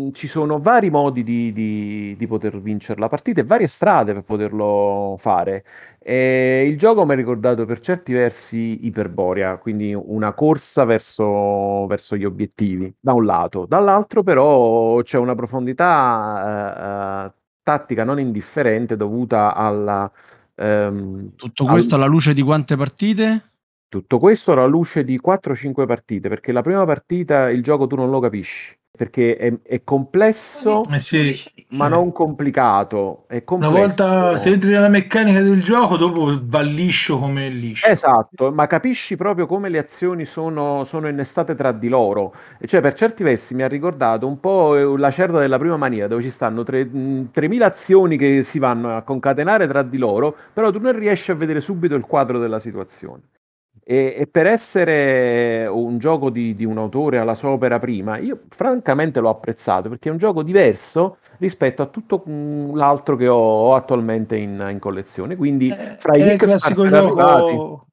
mh, 0.07 0.13
ci 0.13 0.27
sono 0.27 0.59
vari 0.59 0.89
modi 0.89 1.23
di, 1.23 1.53
di, 1.53 2.17
di, 2.17 2.27
poter 2.27 2.61
vincere 2.61 2.99
la 2.99 3.09
partita 3.09 3.41
e 3.41 3.45
varie 3.45 3.67
strade 3.67 4.15
per 4.15 4.23
poterlo 4.23 5.17
fare. 5.19 5.65
E 5.99 6.67
il 6.67 6.79
gioco 6.79 7.05
mi 7.05 7.13
ha 7.13 7.15
ricordato 7.15 7.67
per 7.67 7.81
certi 7.81 8.13
versi 8.15 8.87
Iperborea, 8.87 9.59
quindi 9.59 9.93
una 9.95 10.33
corsa 10.33 10.85
verso, 10.85 11.87
verso 11.87 12.17
gli 12.17 12.25
obiettivi, 12.25 12.93
da 12.99 13.13
un 13.13 13.27
lato. 13.27 13.67
Dall'altro 13.67 14.23
però 14.23 15.03
c'è 15.03 15.19
una 15.19 15.35
profondità 15.35 17.27
eh, 17.27 17.27
eh 17.27 17.39
tattica 17.63 18.05
non 18.05 18.19
indifferente 18.19 18.97
dovuta 18.97 19.55
alla... 19.55 20.11
Ehm, 20.57 21.33
Tutto 21.37 21.67
questo 21.67 21.95
al... 21.95 22.01
alla 22.01 22.11
luce 22.11 22.33
di 22.33 22.43
quante 22.43 22.77
partite? 22.77 23.50
Tutto 23.91 24.21
questo 24.21 24.53
alla 24.53 24.67
luce 24.67 25.03
di 25.03 25.21
4-5 25.21 25.85
partite, 25.85 26.29
perché 26.29 26.53
la 26.53 26.63
prima 26.63 26.85
partita 26.85 27.51
il 27.51 27.61
gioco 27.61 27.89
tu 27.89 27.97
non 27.97 28.09
lo 28.09 28.21
capisci, 28.21 28.73
perché 28.89 29.37
è, 29.37 29.53
è 29.65 29.83
complesso, 29.83 30.85
eh 30.85 31.01
sì. 31.01 31.67
ma 31.71 31.89
non 31.89 32.13
complicato. 32.13 33.25
È 33.27 33.43
complesso. 33.43 33.75
Una 33.75 33.85
volta 33.85 34.37
se 34.37 34.51
entri 34.51 34.71
nella 34.71 34.89
meccanica 34.89 35.43
del 35.43 35.61
gioco, 35.65 35.97
dopo 35.97 36.39
va 36.41 36.61
liscio 36.61 37.19
come 37.19 37.49
liscio. 37.49 37.85
Esatto, 37.89 38.53
ma 38.53 38.69
capisci 38.69 39.17
proprio 39.17 39.47
come 39.47 39.69
le 39.69 39.79
azioni 39.79 40.25
sono, 40.25 40.85
sono 40.85 41.09
innestate 41.09 41.57
tra 41.57 41.73
di 41.73 41.89
loro. 41.89 42.33
E 42.61 42.69
cioè, 42.69 42.81
per 42.81 42.95
certi 42.95 43.25
versi 43.25 43.57
mi 43.57 43.63
ha 43.63 43.69
ricordato 43.69 44.25
un 44.25 44.39
po' 44.39 44.97
la 44.97 45.11
certa 45.11 45.41
della 45.41 45.59
prima 45.59 45.77
maniera, 45.77 46.07
dove 46.07 46.23
ci 46.23 46.31
stanno 46.31 46.63
3.000 46.63 47.63
azioni 47.63 48.17
che 48.17 48.45
si 48.45 48.61
vanno 48.61 48.97
a 48.97 49.03
concatenare 49.03 49.67
tra 49.67 49.83
di 49.83 49.99
loro, 49.99 50.37
però 50.53 50.71
tu 50.71 50.79
non 50.79 50.97
riesci 50.97 51.33
a 51.33 51.35
vedere 51.35 51.61
subito 51.61 51.97
il 51.97 52.05
quadro 52.05 52.39
della 52.39 52.61
situazione. 52.61 53.23
E, 53.83 54.15
e 54.19 54.27
per 54.27 54.47
essere 54.47 55.67
un 55.67 55.99
gioco 55.99 56.31
di, 56.31 56.55
di 56.55 56.65
un 56.65 56.79
autore 56.79 57.19
alla 57.19 57.35
sua 57.35 57.51
opera 57.51 57.79
prima, 57.79 58.19
io 58.19 58.43
francamente 58.49 59.21
l'ho 59.21 59.31
apprezzato 59.31 59.89
perché 59.89 60.09
è 60.09 60.13
un 60.13 60.19
gioco 60.19 60.43
diverso 60.43 61.19
rispetto 61.39 61.83
a 61.83 61.87
tutto 61.87 62.23
mm, 62.29 62.75
l'altro 62.77 63.17
che 63.17 63.27
ho, 63.29 63.37
ho 63.37 63.75
attualmente 63.75 64.37
in, 64.37 64.65
in 64.71 64.79
collezione. 64.79 65.37
Quindi, 65.37 65.77
Eh, 65.77 65.97
fra 65.97 66.17
i 66.17 66.23
il 66.23 66.37
classico 66.37 66.87
Kickstarter 66.87 66.95
arrivati, 66.95 67.63
gioco. 67.63 67.87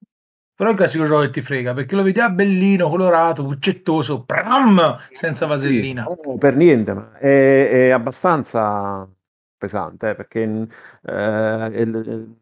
Però 0.55 0.69
è 0.69 0.72
il 0.73 0.77
classico 0.77 1.05
gioco 1.05 1.22
che 1.22 1.30
ti 1.30 1.41
frega 1.41 1.73
perché 1.73 1.95
lo 1.95 2.01
vedi 2.03 2.19
ah, 2.19 2.30
bellino, 2.30 2.89
colorato, 2.89 3.45
puccettoso, 3.45 4.23
pram, 4.23 4.97
senza 5.11 5.45
Sì, 5.59 5.85
vasellina. 5.85 6.11
no, 6.23 6.38
per 6.38 6.55
niente, 6.55 6.93
ma 6.93 7.18
è, 7.18 7.88
è 7.88 7.89
abbastanza 7.89 9.09
pesante, 9.57 10.09
eh, 10.11 10.15
perché 10.15 10.41
eh, 11.01 11.81
il, 11.81 12.35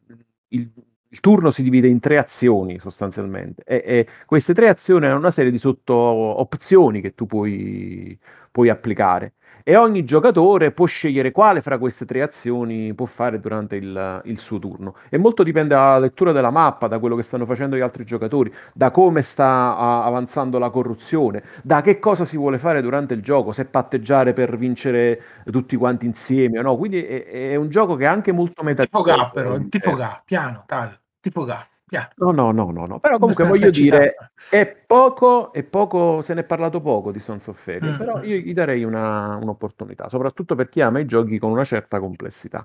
il- 0.50 0.72
il 1.16 1.22
turno 1.22 1.50
si 1.50 1.64
divide 1.64 1.88
in 1.88 2.02
tre 2.02 2.18
azioni 2.18 2.78
sostanzialmente 2.78 3.64
e, 3.66 3.82
e 3.86 4.08
queste 4.26 4.54
tre 4.54 4.68
azioni 4.68 5.06
hanno 5.06 5.16
una 5.18 5.32
serie 5.32 5.50
di 5.50 5.58
sotto 5.58 5.94
opzioni 5.94 7.00
che 7.00 7.16
tu 7.16 7.26
puoi, 7.26 8.20
puoi 8.52 8.68
applicare 8.68 9.36
e 9.68 9.78
ogni 9.78 10.04
giocatore 10.04 10.72
può 10.72 10.86
scegliere 10.86 11.32
quale 11.32 11.62
fra 11.62 11.80
queste 11.80 12.06
tre 12.06 12.22
azioni 12.22 12.94
può 12.94 13.08
fare 13.08 13.40
durante 13.40 13.76
il, 13.78 14.22
il 14.26 14.40
suo 14.40 14.60
turno. 14.60 14.94
E 15.10 15.18
molto 15.18 15.42
dipende 15.42 15.74
dalla 15.74 15.98
lettura 15.98 16.32
della 16.32 16.52
mappa, 16.52 16.88
da 16.88 17.00
quello 17.00 17.16
che 17.16 17.24
stanno 17.24 17.48
facendo 17.48 17.76
gli 17.76 17.80
altri 17.80 18.06
giocatori, 18.06 18.54
da 18.74 18.92
come 18.92 19.24
sta 19.24 19.76
avanzando 20.04 20.60
la 20.60 20.70
corruzione, 20.70 21.42
da 21.64 21.82
che 21.82 21.98
cosa 21.98 22.26
si 22.26 22.38
vuole 22.38 22.60
fare 22.60 22.84
durante 22.84 23.16
il 23.16 23.24
gioco, 23.24 23.54
se 23.54 23.66
patteggiare 23.66 24.34
per 24.34 24.56
vincere 24.56 25.20
tutti 25.50 25.76
quanti 25.78 26.06
insieme 26.06 26.60
o 26.60 26.62
no. 26.62 26.78
Quindi 26.78 27.04
è, 27.04 27.26
è 27.26 27.56
un 27.56 27.70
gioco 27.70 27.96
che 27.96 28.04
è 28.04 28.08
anche 28.08 28.32
molto 28.32 28.62
Tipo 28.62 28.68
metagioco. 28.68 29.02
Ga, 29.02 29.32
però, 29.34 29.58
tipo 29.68 29.96
Ga, 29.96 30.22
piano, 30.24 30.64
tal, 30.68 30.96
tipo 31.26 31.44
Ga, 31.44 31.68
piano. 31.88 32.10
No, 32.18 32.30
no, 32.32 32.52
no, 32.52 32.72
no, 32.72 32.86
no. 32.86 33.00
Però 33.00 33.18
comunque 33.18 33.46
voglio 33.48 33.72
dire, 33.72 34.16
eccitante. 34.16 34.32
è 34.52 34.84
poco, 34.86 35.52
è 35.52 35.64
poco, 35.64 36.22
se 36.22 36.36
ne 36.36 36.42
è 36.42 36.44
parlato 36.44 36.82
poco 36.82 37.12
di 37.12 37.20
Sons 37.20 37.48
of 37.48 37.60
Faerie, 37.60 37.94
Mm, 37.94 37.98
però 37.98 38.22
io 38.22 38.38
gli 38.38 38.54
darei 38.54 38.84
una- 38.84 39.38
un'opportunità, 39.42 40.08
soprattutto 40.08 40.54
per 40.54 40.70
chi 40.70 40.82
ama 40.82 41.00
i 41.00 41.06
giochi 41.06 41.40
con 41.40 41.50
una 41.50 41.64
certa 41.64 42.00
complessità. 42.00 42.64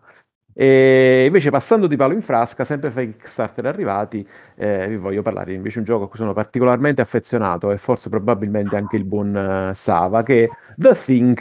E 0.53 1.25
invece 1.27 1.49
passando 1.51 1.87
di 1.87 1.97
palo 1.97 2.13
in 2.13 2.21
frasca, 2.21 2.65
sempre 2.65 2.91
fra 2.91 3.01
i 3.01 3.11
Kickstarter 3.11 3.65
arrivati, 3.65 4.27
eh, 4.57 4.89
vi 4.89 4.97
voglio 4.97 5.23
parlare 5.23 5.55
invece 5.55 5.75
di 5.75 5.79
un 5.79 5.85
gioco 5.85 6.05
a 6.05 6.09
cui 6.09 6.19
sono 6.19 6.35
particolarmente 6.35 7.01
affezionato 7.01 7.71
e 7.71 7.79
forse 7.79 8.11
probabilmente 8.11 8.77
anche 8.77 8.97
il 8.97 9.05
buon 9.05 9.35
eh, 9.35 9.75
Sava, 9.75 10.23
che 10.23 10.45
è 10.45 10.49
The 10.77 10.93
Thing 10.95 11.39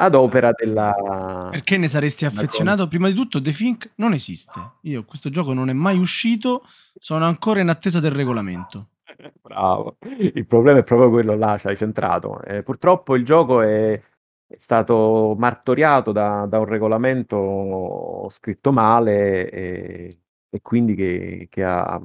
ad 0.00 0.14
opera 0.14 0.52
della... 0.52 1.48
Perché 1.50 1.76
ne 1.76 1.86
saresti 1.86 2.24
affezionato? 2.24 2.88
Prima 2.88 3.08
di 3.08 3.14
tutto, 3.14 3.40
The 3.40 3.52
Fink 3.52 3.92
non 3.96 4.14
esiste. 4.14 4.72
Io, 4.82 5.04
questo 5.04 5.28
gioco 5.28 5.52
non 5.52 5.68
è 5.68 5.74
mai 5.74 5.98
uscito, 5.98 6.64
sono 6.98 7.26
ancora 7.26 7.60
in 7.60 7.68
attesa 7.68 8.00
del 8.00 8.12
regolamento. 8.12 8.88
Bravo, 9.42 9.98
il 10.16 10.46
problema 10.46 10.78
è 10.78 10.84
proprio 10.84 11.10
quello 11.10 11.36
là, 11.36 11.58
ci 11.58 11.66
hai 11.66 11.76
centrato. 11.76 12.42
Eh, 12.42 12.62
purtroppo 12.62 13.14
il 13.14 13.24
gioco 13.24 13.60
è, 13.60 13.92
è 13.92 14.56
stato 14.56 15.34
martoriato 15.38 16.12
da, 16.12 16.46
da 16.46 16.58
un 16.58 16.64
regolamento 16.64 18.26
scritto 18.30 18.72
male 18.72 19.50
e, 19.50 20.18
e 20.48 20.60
quindi 20.62 20.94
che, 20.94 21.46
che 21.50 21.62
ha 21.62 22.00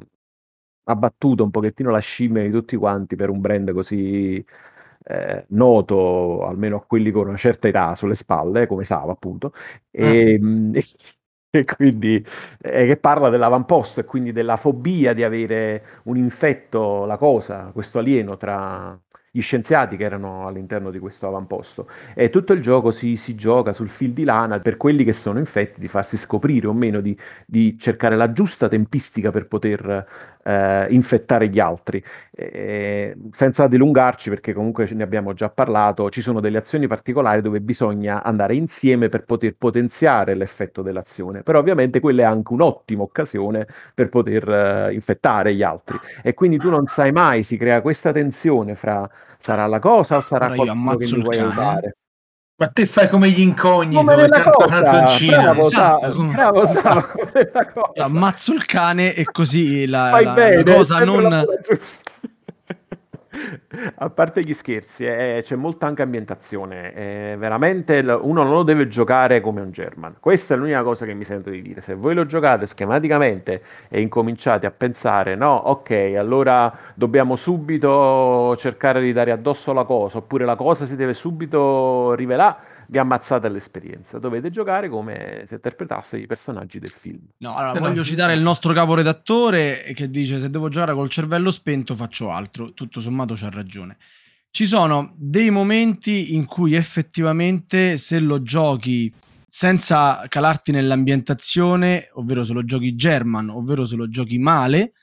abbattuto 0.88 1.44
un 1.44 1.50
pochettino 1.50 1.92
la 1.92 2.00
scimmia 2.00 2.44
di 2.44 2.52
tutti 2.52 2.76
quanti 2.76 3.16
per 3.16 3.30
un 3.30 3.40
brand 3.40 3.72
così 3.72 4.46
eh, 5.06 5.46
noto, 5.50 6.46
almeno 6.46 6.78
a 6.78 6.84
quelli 6.86 7.12
con 7.12 7.28
una 7.28 7.38
certa 7.38 7.68
età 7.68 7.96
sulle 7.96 8.16
spalle, 8.16 8.68
come 8.68 8.84
Sava 8.84 9.12
appunto, 9.14 9.54
e, 9.92 10.40
e- 10.74 10.84
e 11.56 11.64
quindi 11.64 12.26
eh, 12.62 12.86
che 12.86 12.98
parla 12.98 13.30
dell'avamposto 13.30 14.02
e 14.02 14.06
quindi 14.06 14.32
della 14.34 14.58
fobia 14.58 15.14
di 15.14 15.24
avere 15.24 16.02
un 16.04 16.18
infetto, 16.18 17.06
la 17.06 17.18
cosa, 17.18 17.72
questo 17.74 18.00
alieno 18.00 18.36
tra 18.38 19.00
gli 19.36 19.42
scienziati 19.42 19.98
che 19.98 20.06
erano 20.06 20.48
all'interno 20.48 20.90
di 20.92 20.98
questo 20.98 21.28
avamposto. 21.28 21.90
E 22.14 22.30
tutto 22.30 22.54
il 22.54 22.62
gioco 22.62 22.92
si, 22.92 23.18
si 23.18 23.36
gioca 23.36 23.74
sul 23.74 23.90
fil 23.90 24.14
di 24.14 24.24
lana 24.24 24.62
per 24.62 24.78
quelli 24.78 25.04
che 25.04 25.12
sono 25.12 25.40
infetti 25.40 25.82
di 25.82 25.90
farsi 25.90 26.16
scoprire 26.16 26.68
o 26.68 26.74
meno, 26.74 27.02
di, 27.02 27.18
di 27.46 27.78
cercare 27.78 28.16
la 28.16 28.32
giusta 28.32 28.70
tempistica 28.70 29.32
per 29.32 29.48
poter 29.48 30.08
eh, 30.42 30.88
infettare 30.90 31.50
gli 31.50 31.60
altri. 31.60 32.02
Eh, 32.32 33.18
senza 33.32 33.68
dilungarci, 33.68 34.30
perché 34.30 34.54
comunque 34.54 34.88
ne 34.94 35.04
abbiamo 35.04 35.34
già 35.34 35.50
parlato, 35.50 36.10
ci 36.10 36.22
sono 36.22 36.40
delle 36.40 36.60
azioni 36.60 36.88
particolari 36.88 37.42
dove 37.42 37.60
bisogna 37.60 38.24
andare 38.24 38.56
insieme 38.56 39.10
per 39.10 39.26
poter 39.26 39.56
potenziare 39.58 40.34
l'effetto 40.34 40.82
dell'azione. 40.82 41.44
Però 41.44 41.60
ovviamente 41.60 42.00
quella 42.00 42.22
è 42.22 42.26
anche 42.26 42.54
un'ottima 42.54 43.04
occasione 43.04 43.68
per 43.94 44.08
poter 44.08 44.48
eh, 44.48 44.94
infettare 44.94 45.54
gli 45.54 45.64
altri. 45.64 46.00
E 46.24 46.34
quindi 46.34 46.58
tu 46.58 46.70
non 46.70 46.86
sai 46.86 47.12
mai, 47.12 47.44
si 47.44 47.58
crea 47.58 47.82
questa 47.82 48.14
tensione 48.14 48.76
fra 48.76 49.10
sarà 49.38 49.66
la 49.68 49.80
cosa 49.80 50.18
o 50.18 50.22
sarà 50.22 50.46
Ora 50.48 50.56
qualcuno 50.56 50.82
che 50.82 50.90
ammazzo 50.94 51.12
mi 51.14 51.18
il 51.20 51.24
vuoi 51.24 51.38
cane. 51.38 51.50
aiutare. 51.50 51.96
Ma 52.58 52.68
te 52.68 52.86
fai 52.86 53.10
come 53.10 53.30
gli 53.30 53.42
incognito 53.42 54.00
Come 54.02 54.16
nella 54.16 54.50
cosa, 54.50 54.80
bravo, 55.28 55.68
Esatto, 55.68 55.68
Sa- 55.68 56.10
bravo, 56.32 56.66
Sa, 56.66 57.14
nella 57.34 57.66
cosa. 57.74 58.06
Ammazzo 58.06 58.54
il 58.54 58.66
cane 58.66 59.14
e 59.14 59.26
così 59.26 59.86
la, 59.88 60.22
la- 60.22 60.34
la 60.54 60.64
cosa 60.64 61.04
non... 61.04 61.46
A 63.96 64.10
parte 64.10 64.42
gli 64.42 64.54
scherzi, 64.54 65.06
eh, 65.06 65.42
c'è 65.44 65.56
molta 65.56 65.88
anche 65.88 66.02
ambientazione. 66.02 66.94
eh, 66.94 67.36
veramente 67.38 68.00
uno 68.00 68.44
non 68.44 68.54
lo 68.54 68.64
deve 68.64 68.88
giocare 68.88 69.42
come 69.42 69.62
un 69.62 69.72
German. 69.72 70.16
Questa 70.20 70.54
è 70.54 70.58
l'unica 70.58 70.84
cosa 70.84 71.06
che 71.06 71.14
mi 71.14 71.24
sento 71.24 71.50
di 71.50 71.62
dire. 71.62 71.82
Se 71.82 71.96
voi 71.96 72.14
lo 72.14 72.26
giocate 72.26 72.66
schematicamente 72.66 73.62
e 73.90 74.02
incominciate 74.02 74.66
a 74.66 74.72
pensare, 74.72 75.36
no, 75.36 75.54
ok, 75.56 76.14
allora 76.18 76.74
dobbiamo 76.94 77.36
subito 77.36 78.56
cercare 78.58 79.02
di 79.02 79.12
dare 79.14 79.32
addosso 79.32 79.74
la 79.74 79.84
cosa, 79.84 80.18
oppure 80.20 80.46
la 80.46 80.56
cosa 80.56 80.86
si 80.86 80.96
deve 80.96 81.14
subito 81.14 82.14
rivelare, 82.16 82.56
vi 82.88 82.98
ammazzate 82.98 83.48
all'esperienza. 83.48 84.20
Dovete 84.20 84.50
giocare 84.50 84.90
come 84.90 85.44
se 85.48 85.56
interpretaste 85.56 86.18
i 86.18 86.28
personaggi 86.28 86.80
del 86.80 86.94
film. 86.96 87.22
No, 87.38 87.56
allora 87.56 87.74
no, 87.74 87.88
voglio 87.88 88.04
sì. 88.04 88.12
citare 88.12 88.34
il 88.34 88.42
nostro 88.42 88.74
caporedattore 88.74 89.92
che 89.94 90.10
dice 90.10 90.40
se 90.40 90.50
devo 90.50 90.70
giocare 90.70 90.94
col 90.94 91.10
cervello 91.10 91.52
spento 91.52 91.96
faccio 91.96 92.32
altro. 92.32 92.74
Tutto 92.74 93.00
sommato 93.00 93.34
c'ha 93.36 93.50
ragione. 93.50 93.98
Ci 94.50 94.66
sono 94.66 95.14
dei 95.18 95.50
momenti 95.50 96.36
in 96.36 96.46
cui 96.46 96.76
effettivamente 96.76 97.98
se 97.98 98.20
lo 98.20 98.42
giochi 98.42 99.14
senza 99.48 100.26
calarti 100.28 100.72
nell'ambientazione, 100.72 102.10
ovvero 102.14 102.44
se 102.44 102.54
lo 102.54 102.64
giochi 102.64 102.96
German, 102.96 103.50
ovvero 103.50 103.86
se 103.86 103.96
lo 103.96 104.10
giochi 104.10 104.38
male, 104.38 104.94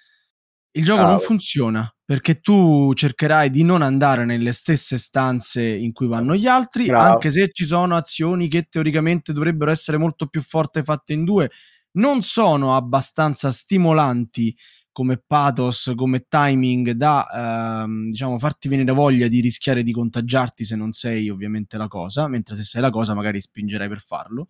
il 0.72 0.84
gioco 0.84 1.00
non 1.00 1.10
Bravo. 1.10 1.24
funziona 1.24 1.94
perché 2.04 2.40
tu 2.40 2.92
cercherai 2.94 3.50
di 3.50 3.62
non 3.62 3.82
andare 3.82 4.24
nelle 4.24 4.52
stesse 4.52 4.98
stanze 4.98 5.64
in 5.64 5.92
cui 5.92 6.06
vanno 6.06 6.34
gli 6.34 6.46
altri, 6.46 6.86
Bravo. 6.86 7.12
anche 7.12 7.30
se 7.30 7.50
ci 7.52 7.64
sono 7.64 7.96
azioni 7.96 8.48
che 8.48 8.66
teoricamente 8.68 9.32
dovrebbero 9.32 9.70
essere 9.70 9.98
molto 9.98 10.26
più 10.26 10.42
forti 10.42 10.82
fatte 10.82 11.12
in 11.12 11.24
due, 11.24 11.50
non 11.92 12.22
sono 12.22 12.74
abbastanza 12.74 13.50
stimolanti 13.50 14.56
come 14.92 15.22
pathos, 15.24 15.92
come 15.96 16.26
timing 16.28 16.90
da 16.90 17.82
ehm, 17.84 18.10
diciamo 18.10 18.38
farti 18.38 18.68
venire 18.68 18.92
voglia 18.92 19.26
di 19.26 19.40
rischiare 19.40 19.82
di 19.82 19.92
contagiarti 19.92 20.64
se 20.64 20.76
non 20.76 20.92
sei 20.92 21.30
ovviamente 21.30 21.78
la 21.78 21.88
cosa, 21.88 22.28
mentre 22.28 22.56
se 22.56 22.62
sei 22.62 22.82
la 22.82 22.90
cosa 22.90 23.14
magari 23.14 23.40
spingerai 23.40 23.88
per 23.88 24.00
farlo 24.00 24.48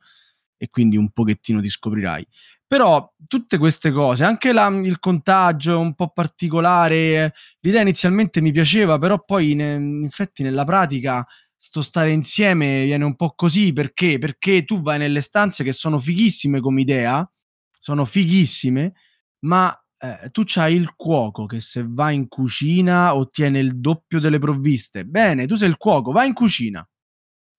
e 0.56 0.68
quindi 0.68 0.96
un 0.96 1.10
pochettino 1.10 1.60
ti 1.60 1.68
scoprirai. 1.68 2.26
Però 2.72 3.12
tutte 3.28 3.58
queste 3.58 3.90
cose, 3.90 4.24
anche 4.24 4.50
la- 4.50 4.68
il 4.82 4.98
contagio 4.98 5.78
un 5.78 5.92
po' 5.94 6.08
particolare, 6.08 7.34
l'idea 7.60 7.82
inizialmente 7.82 8.40
mi 8.40 8.50
piaceva, 8.50 8.96
però 8.96 9.22
poi 9.22 9.52
ne- 9.54 9.74
in 9.74 10.04
effetti 10.06 10.42
nella 10.42 10.64
pratica 10.64 11.22
sto 11.58 11.82
stare 11.82 12.12
insieme 12.12 12.84
viene 12.84 13.04
un 13.04 13.14
po' 13.14 13.34
così 13.36 13.74
perché? 13.74 14.16
Perché 14.16 14.64
tu 14.64 14.80
vai 14.80 14.96
nelle 14.98 15.20
stanze 15.20 15.64
che 15.64 15.72
sono 15.74 15.98
fighissime 15.98 16.60
come 16.60 16.80
idea, 16.80 17.30
sono 17.78 18.06
fighissime, 18.06 18.94
ma 19.40 19.70
eh, 19.98 20.30
tu 20.30 20.42
c'hai 20.46 20.74
il 20.74 20.94
cuoco 20.96 21.44
che 21.44 21.60
se 21.60 21.84
va 21.86 22.10
in 22.10 22.26
cucina 22.26 23.14
ottiene 23.14 23.58
il 23.58 23.80
doppio 23.80 24.18
delle 24.18 24.38
provviste. 24.38 25.04
Bene, 25.04 25.44
tu 25.44 25.56
sei 25.56 25.68
il 25.68 25.76
cuoco, 25.76 26.10
vai 26.10 26.28
in 26.28 26.32
cucina. 26.32 26.88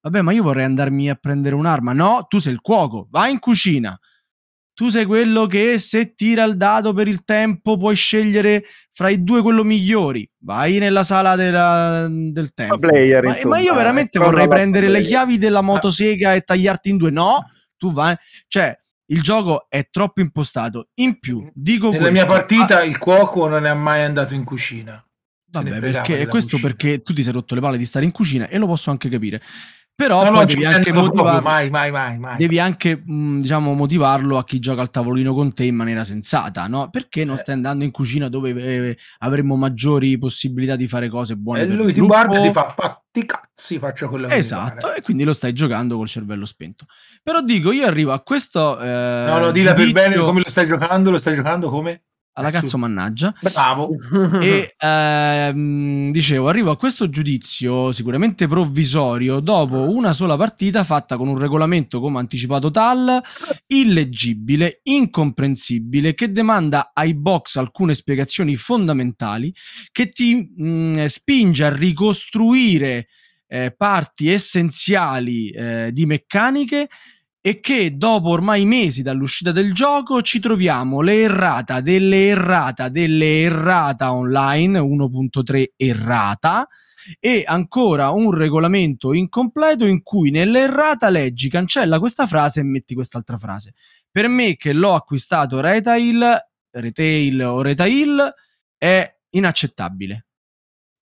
Vabbè, 0.02 0.22
ma 0.23 0.34
io 0.34 0.41
vorrei 0.41 0.65
andarmi 0.65 1.07
a 1.11 1.15
prendere 1.15 1.53
un'arma. 1.53 1.94
No, 1.94 2.26
tu 2.27 2.40
sei 2.40 2.52
il 2.53 2.61
cuoco, 2.61 3.07
vai 3.11 3.31
in 3.31 3.40
cucina. 3.40 3.95
Tu 4.75 4.89
sei 4.89 5.05
quello 5.05 5.45
che 5.45 5.77
se 5.77 6.13
tira 6.15 6.43
il 6.45 6.57
dado 6.57 6.93
per 6.93 7.07
il 7.07 7.23
tempo 7.23 7.77
puoi 7.77 7.95
scegliere 7.95 8.65
fra 8.91 9.09
i 9.09 9.23
due 9.23 9.41
quello 9.43 9.63
migliori. 9.63 10.27
Vai 10.39 10.79
nella 10.79 11.03
sala 11.03 11.35
della- 11.35 12.07
del 12.09 12.53
tempo. 12.53 12.79
player, 12.79 13.23
ma, 13.23 13.35
insomma, 13.35 13.55
ma 13.57 13.61
io 13.61 13.75
veramente 13.75 14.17
è 14.17 14.19
proprio 14.21 14.31
vorrei 14.31 14.47
prendere 14.47 14.85
le 14.87 14.91
player. 14.99 15.07
chiavi 15.09 15.37
della 15.37 15.61
motosega 15.61 16.33
e 16.33 16.41
tagliarti 16.41 16.89
in 16.89 16.97
due. 16.97 17.11
No, 17.11 17.45
tu 17.77 17.93
vai. 17.93 18.15
Cioè, 18.47 18.75
il 19.11 19.21
gioco 19.21 19.67
è 19.69 19.87
troppo 19.91 20.21
impostato. 20.21 20.89
In 20.95 21.19
più, 21.19 21.47
dico 21.53 21.89
Nella 21.91 22.07
questo. 22.09 22.25
mia 22.25 22.25
partita 22.25 22.81
il 22.83 22.97
cuoco 22.97 23.47
non 23.47 23.67
è 23.67 23.73
mai 23.75 24.01
andato 24.03 24.33
in 24.33 24.43
cucina. 24.43 25.05
Vabbè, 25.51 25.79
perché, 25.79 26.25
questo 26.25 26.57
cucina. 26.57 26.67
perché 26.73 27.01
tu 27.03 27.13
ti 27.13 27.21
sei 27.21 27.31
rotto 27.33 27.53
le 27.53 27.61
palle 27.61 27.77
di 27.77 27.85
stare 27.85 28.05
in 28.05 28.11
cucina 28.11 28.47
e 28.47 28.57
lo 28.57 28.65
posso 28.65 28.89
anche 28.89 29.07
capire. 29.07 29.39
Però 29.95 30.24
No, 30.24 30.32
no, 30.32 30.44
devi 30.45 30.65
anche, 30.65 30.91
motivarlo, 30.91 31.41
mai, 31.41 31.70
mai, 31.70 31.91
mai, 31.91 32.38
devi 32.38 32.57
anche 32.60 33.03
mh, 33.06 33.41
diciamo, 33.41 33.74
motivarlo 33.76 34.40
a 34.40 34.44
chi 34.44 34.57
gioca 34.57 34.82
al 34.82 34.90
tavolino 34.90 35.36
con 35.36 35.53
te 35.53 35.65
in 35.65 35.76
maniera 35.76 36.03
sensata, 36.03 36.65
no? 36.68 36.90
Perché 36.90 37.24
non 37.26 37.36
Eh. 37.36 37.38
stai 37.38 37.53
andando 37.53 37.84
in 37.84 37.91
cucina 37.91 38.28
dove 38.28 38.49
eh, 38.56 38.98
avremmo 39.20 39.56
maggiori 39.56 40.18
possibilità 40.18 40.76
di 40.76 40.88
fare 40.88 41.10
cose 41.10 41.36
buone 41.36 41.64
E 41.64 41.68
per 41.68 41.76
lui 41.76 41.94
ti 41.94 42.02
guarda 42.02 42.34
e 42.38 42.41
ti 42.41 42.41
gruppo? 42.52 42.60
fa, 42.60 42.70
fatti 42.70 43.26
cazzi, 43.26 43.78
faccio 43.78 44.10
quello 44.10 44.28
che 44.28 44.36
Esatto, 44.36 44.94
e 44.95 45.02
quindi 45.03 45.24
lo 45.24 45.34
stai 45.34 45.53
giocando 45.53 45.95
col 45.98 46.07
cervello 46.07 46.45
spento. 46.48 46.86
Però 47.22 47.41
dico, 47.41 47.72
io 47.72 47.86
arrivo 47.86 48.14
a 48.14 48.22
questo 48.24 48.80
eh, 48.80 49.26
No, 49.28 49.38
no, 49.38 49.52
dilla 49.52 49.74
per 49.76 49.91
bene 49.91 50.15
come 50.18 50.41
lo 50.44 50.49
stai 50.49 50.65
giocando, 50.65 51.11
lo 51.11 51.18
stai 51.20 51.36
giocando 51.36 51.70
come? 51.70 52.02
Alla 52.34 52.49
Eh, 52.49 52.51
cazzo 52.51 52.77
mannaggia. 52.77 53.34
Bravo. 53.41 53.89
E 54.41 54.73
ehm, 54.77 56.11
dicevo, 56.11 56.47
arrivo 56.47 56.72
a 56.72 56.77
questo 56.77 57.10
giudizio 57.10 57.91
sicuramente 57.91 58.47
provvisorio 58.47 59.39
dopo 59.39 59.89
una 59.89 60.14
sola 60.14 60.35
partita 60.35 60.84
fatta 60.84 61.18
con 61.18 61.27
un 61.27 61.38
regolamento, 61.38 61.99
come 61.99 62.19
anticipato 62.19 62.72
Tal, 62.72 63.22
illeggibile, 63.68 64.80
incomprensibile, 64.84 66.14
che 66.14 66.31
demanda 66.31 66.91
ai 66.93 67.14
box 67.14 67.57
alcune 67.57 67.93
spiegazioni 67.93 68.55
fondamentali, 68.55 69.53
che 69.91 70.10
ti 70.10 70.35
mh, 70.35 71.05
spinge 71.05 71.65
a 71.65 71.73
ricostruire 71.73 73.07
eh, 73.47 73.73
parti 73.76 74.30
essenziali 74.31 75.49
eh, 75.49 75.91
di 75.91 76.07
meccaniche 76.07 76.89
e 77.45 77.60
che 77.60 77.98
dopo 77.98 78.30
ormai 78.30 78.64
mesi 78.64 79.02
dall'uscita 79.02 79.52
del 79.52 79.74
gioco 79.74 80.22
ci 80.22 80.40
troviamo 80.40 81.02
le 81.02 81.24
errata 81.24 81.82
delle 81.82 82.28
errata 82.28 82.88
delle 82.88 83.41
errata 83.41 84.14
online 84.14 84.80
1.3 84.80 85.72
errata 85.76 86.65
e 87.20 87.44
ancora 87.45 88.11
un 88.11 88.32
regolamento 88.32 89.11
incompleto 89.11 89.86
in 89.86 90.03
cui 90.03 90.32
nell'errata 90.32 91.10
leggi 91.10 91.49
cancella 91.49 91.99
questa 91.99 92.28
frase 92.28 92.61
e 92.61 92.64
metti 92.64 92.94
quest'altra 92.94 93.38
frase. 93.38 93.74
Per 94.10 94.30
me 94.30 94.56
che 94.56 94.72
l'ho 94.72 94.94
acquistato 94.94 95.60
retail, 95.60 96.38
retail 96.72 97.41
o 97.41 97.61
retail 97.61 98.34
è 98.78 99.18
inaccettabile. 99.32 100.28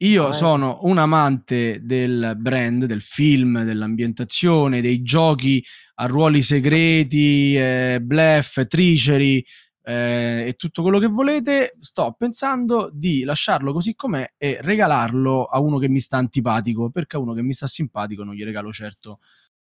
Io 0.03 0.27
Ah, 0.29 0.33
sono 0.33 0.79
un 0.83 0.97
amante 0.97 1.79
del 1.83 2.33
brand, 2.37 2.85
del 2.85 3.01
film, 3.03 3.63
dell'ambientazione, 3.63 4.81
dei 4.81 5.03
giochi 5.03 5.63
a 5.95 6.07
ruoli 6.07 6.41
segreti, 6.41 7.55
eh, 7.55 7.99
bluff, 8.01 8.65
triceri 8.65 9.45
eh, 9.83 10.45
e 10.47 10.53
tutto 10.57 10.81
quello 10.81 10.97
che 10.97 11.05
volete. 11.05 11.75
Sto 11.79 12.15
pensando 12.17 12.89
di 12.91 13.23
lasciarlo 13.23 13.71
così 13.73 13.93
com'è 13.93 14.33
e 14.37 14.57
regalarlo 14.61 15.43
a 15.45 15.59
uno 15.59 15.77
che 15.77 15.87
mi 15.87 15.99
sta 15.99 16.17
antipatico, 16.17 16.89
perché 16.89 17.17
a 17.17 17.19
uno 17.19 17.33
che 17.35 17.43
mi 17.43 17.53
sta 17.53 17.67
simpatico 17.67 18.23
non 18.23 18.33
gli 18.33 18.43
regalo 18.43 18.71
certo 18.71 19.19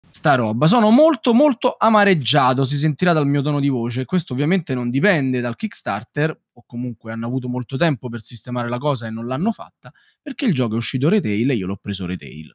sta 0.09 0.35
roba. 0.35 0.67
Sono 0.67 0.91
molto 0.91 1.35
molto 1.35 1.77
amareggiato, 1.79 2.65
si 2.65 2.77
sentirà 2.79 3.13
dal 3.13 3.27
mio 3.27 3.43
tono 3.43 3.61
di 3.61 3.69
voce. 3.69 4.05
Questo 4.05 4.33
ovviamente 4.33 4.75
non 4.75 4.91
dipende 4.91 5.41
dal 5.41 5.57
Kickstarter, 5.57 6.39
o 6.53 6.65
comunque 6.67 7.13
hanno 7.13 7.27
avuto 7.27 7.49
molto 7.49 7.77
tempo 7.77 8.09
per 8.09 8.23
sistemare 8.23 8.69
la 8.69 8.79
cosa 8.79 9.07
e 9.07 9.11
non 9.11 9.27
l'hanno 9.27 9.53
fatta, 9.53 9.93
perché 10.23 10.47
il 10.47 10.55
gioco 10.55 10.75
è 10.75 10.77
uscito 10.77 11.09
retail 11.09 11.51
e 11.51 11.55
io 11.55 11.67
l'ho 11.67 11.79
preso 11.81 12.07
retail. 12.07 12.55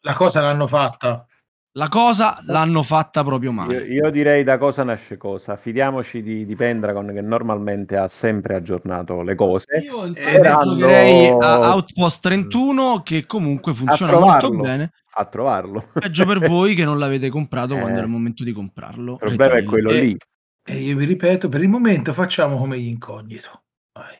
La 0.00 0.14
cosa 0.14 0.40
l'hanno 0.40 0.66
fatta. 0.66 1.26
La 1.74 1.88
cosa 1.88 2.38
l'hanno 2.44 2.82
fatta 2.82 3.24
proprio 3.24 3.50
male. 3.50 3.86
Io, 3.86 4.04
io 4.04 4.10
direi 4.10 4.44
da 4.44 4.58
cosa 4.58 4.82
nasce 4.82 5.16
cosa. 5.16 5.56
Fidiamoci 5.56 6.22
di, 6.22 6.44
di 6.44 6.54
Pendragon 6.54 7.10
che 7.14 7.22
normalmente 7.22 7.96
ha 7.96 8.08
sempre 8.08 8.56
aggiornato 8.56 9.22
le 9.22 9.34
cose. 9.34 9.78
Io 9.82 10.04
intanto 10.04 10.76
giocherei 10.76 11.28
a 11.30 11.72
Outpost 11.72 12.20
31 12.20 13.02
che 13.02 13.24
comunque 13.24 13.72
funziona 13.72 14.18
molto 14.18 14.50
bene. 14.50 14.92
A 15.14 15.24
trovarlo. 15.26 15.90
Peggio 15.92 16.24
per 16.24 16.38
voi 16.48 16.74
che 16.74 16.84
non 16.84 16.98
l'avete 16.98 17.28
comprato 17.28 17.74
Eh. 17.76 17.78
quando 17.80 17.96
era 17.98 18.06
il 18.06 18.12
momento 18.12 18.44
di 18.44 18.52
comprarlo. 18.52 19.12
Il 19.12 19.18
problema 19.18 19.54
è 19.56 19.64
quello 19.64 19.90
Eh, 19.90 20.00
lì. 20.00 20.16
E 20.64 20.76
io 20.76 20.96
vi 20.96 21.04
ripeto, 21.04 21.48
per 21.48 21.60
il 21.62 21.68
momento 21.68 22.12
facciamo 22.12 22.56
come 22.56 22.78
gli 22.78 22.86
incognito. 22.86 23.62
Vai. 23.92 24.16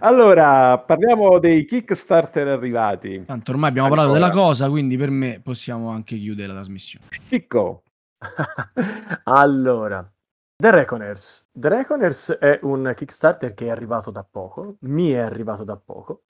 Allora, 0.00 0.78
parliamo 0.78 1.38
dei 1.38 1.64
Kickstarter 1.64 2.46
arrivati. 2.48 3.24
Tanto 3.24 3.50
ormai 3.52 3.70
abbiamo 3.70 3.88
parlato 3.88 4.10
Ancora. 4.12 4.28
della 4.28 4.40
cosa, 4.40 4.68
quindi 4.68 4.96
per 4.96 5.10
me 5.10 5.40
possiamo 5.42 5.88
anche 5.90 6.16
chiudere 6.16 6.48
la 6.48 6.54
trasmissione. 6.54 7.06
Chicco, 7.28 7.82
allora, 9.24 10.08
The 10.56 10.70
Reckoners. 10.70 11.48
The 11.52 11.68
Reckoners 11.68 12.30
è 12.38 12.58
un 12.62 12.92
Kickstarter 12.94 13.54
che 13.54 13.66
è 13.66 13.70
arrivato 13.70 14.10
da 14.10 14.22
poco, 14.28 14.76
mi 14.80 15.10
è 15.10 15.18
arrivato 15.18 15.64
da 15.64 15.76
poco. 15.76 16.22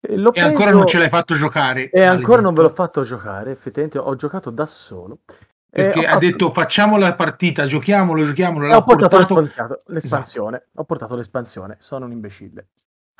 E, 0.00 0.16
l'ho 0.16 0.32
E 0.32 0.40
ancora 0.40 0.64
preso- 0.64 0.76
non 0.78 0.86
ce 0.86 0.98
l'hai 0.98 1.08
fatto 1.08 1.34
giocare. 1.34 1.90
E 1.90 2.02
ancora 2.02 2.40
non 2.40 2.54
ve 2.54 2.62
l'ho 2.62 2.68
fatto 2.68 3.02
giocare, 3.02 3.50
effettivamente 3.50 3.98
ho 3.98 4.14
giocato 4.14 4.50
da 4.50 4.66
solo. 4.66 5.20
Perché 5.70 5.98
E 5.98 6.02
ho 6.02 6.06
ha 6.06 6.12
fatto- 6.12 6.24
detto 6.26 6.50
facciamo 6.52 6.96
la 6.96 7.14
partita, 7.14 7.66
giochiamolo, 7.66 8.24
giochiamolo. 8.24 8.66
l'ha 8.66 8.76
ho 8.76 8.82
portato, 8.84 9.16
portato- 9.16 9.40
l'espansione, 9.40 9.76
l'espansione. 9.86 10.66
Ho 10.76 10.84
portato 10.84 11.14
l'espansione, 11.16 11.76
sono 11.80 12.04
un 12.06 12.12
imbecille. 12.12 12.68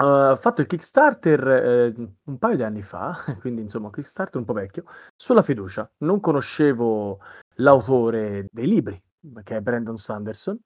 Uh, 0.01 0.31
Ho 0.31 0.37
fatto 0.37 0.61
il 0.61 0.69
Kickstarter 0.69 1.49
eh, 1.49 1.95
un 2.25 2.39
paio 2.39 2.55
di 2.57 2.63
anni 2.63 2.83
fa, 2.83 3.19
quindi 3.41 3.63
insomma 3.63 3.87
un 3.87 3.93
Kickstarter 3.93 4.39
un 4.41 4.47
po' 4.47 4.53
vecchio, 4.53 4.85
sulla 5.17 5.43
fiducia. 5.43 5.91
Non 5.99 6.21
conoscevo 6.21 7.19
l'autore 7.57 8.47
dei 8.51 8.69
libri, 8.69 9.03
che 9.43 9.57
è 9.57 9.61
Brandon 9.61 9.99
Sanderson, 9.99 10.57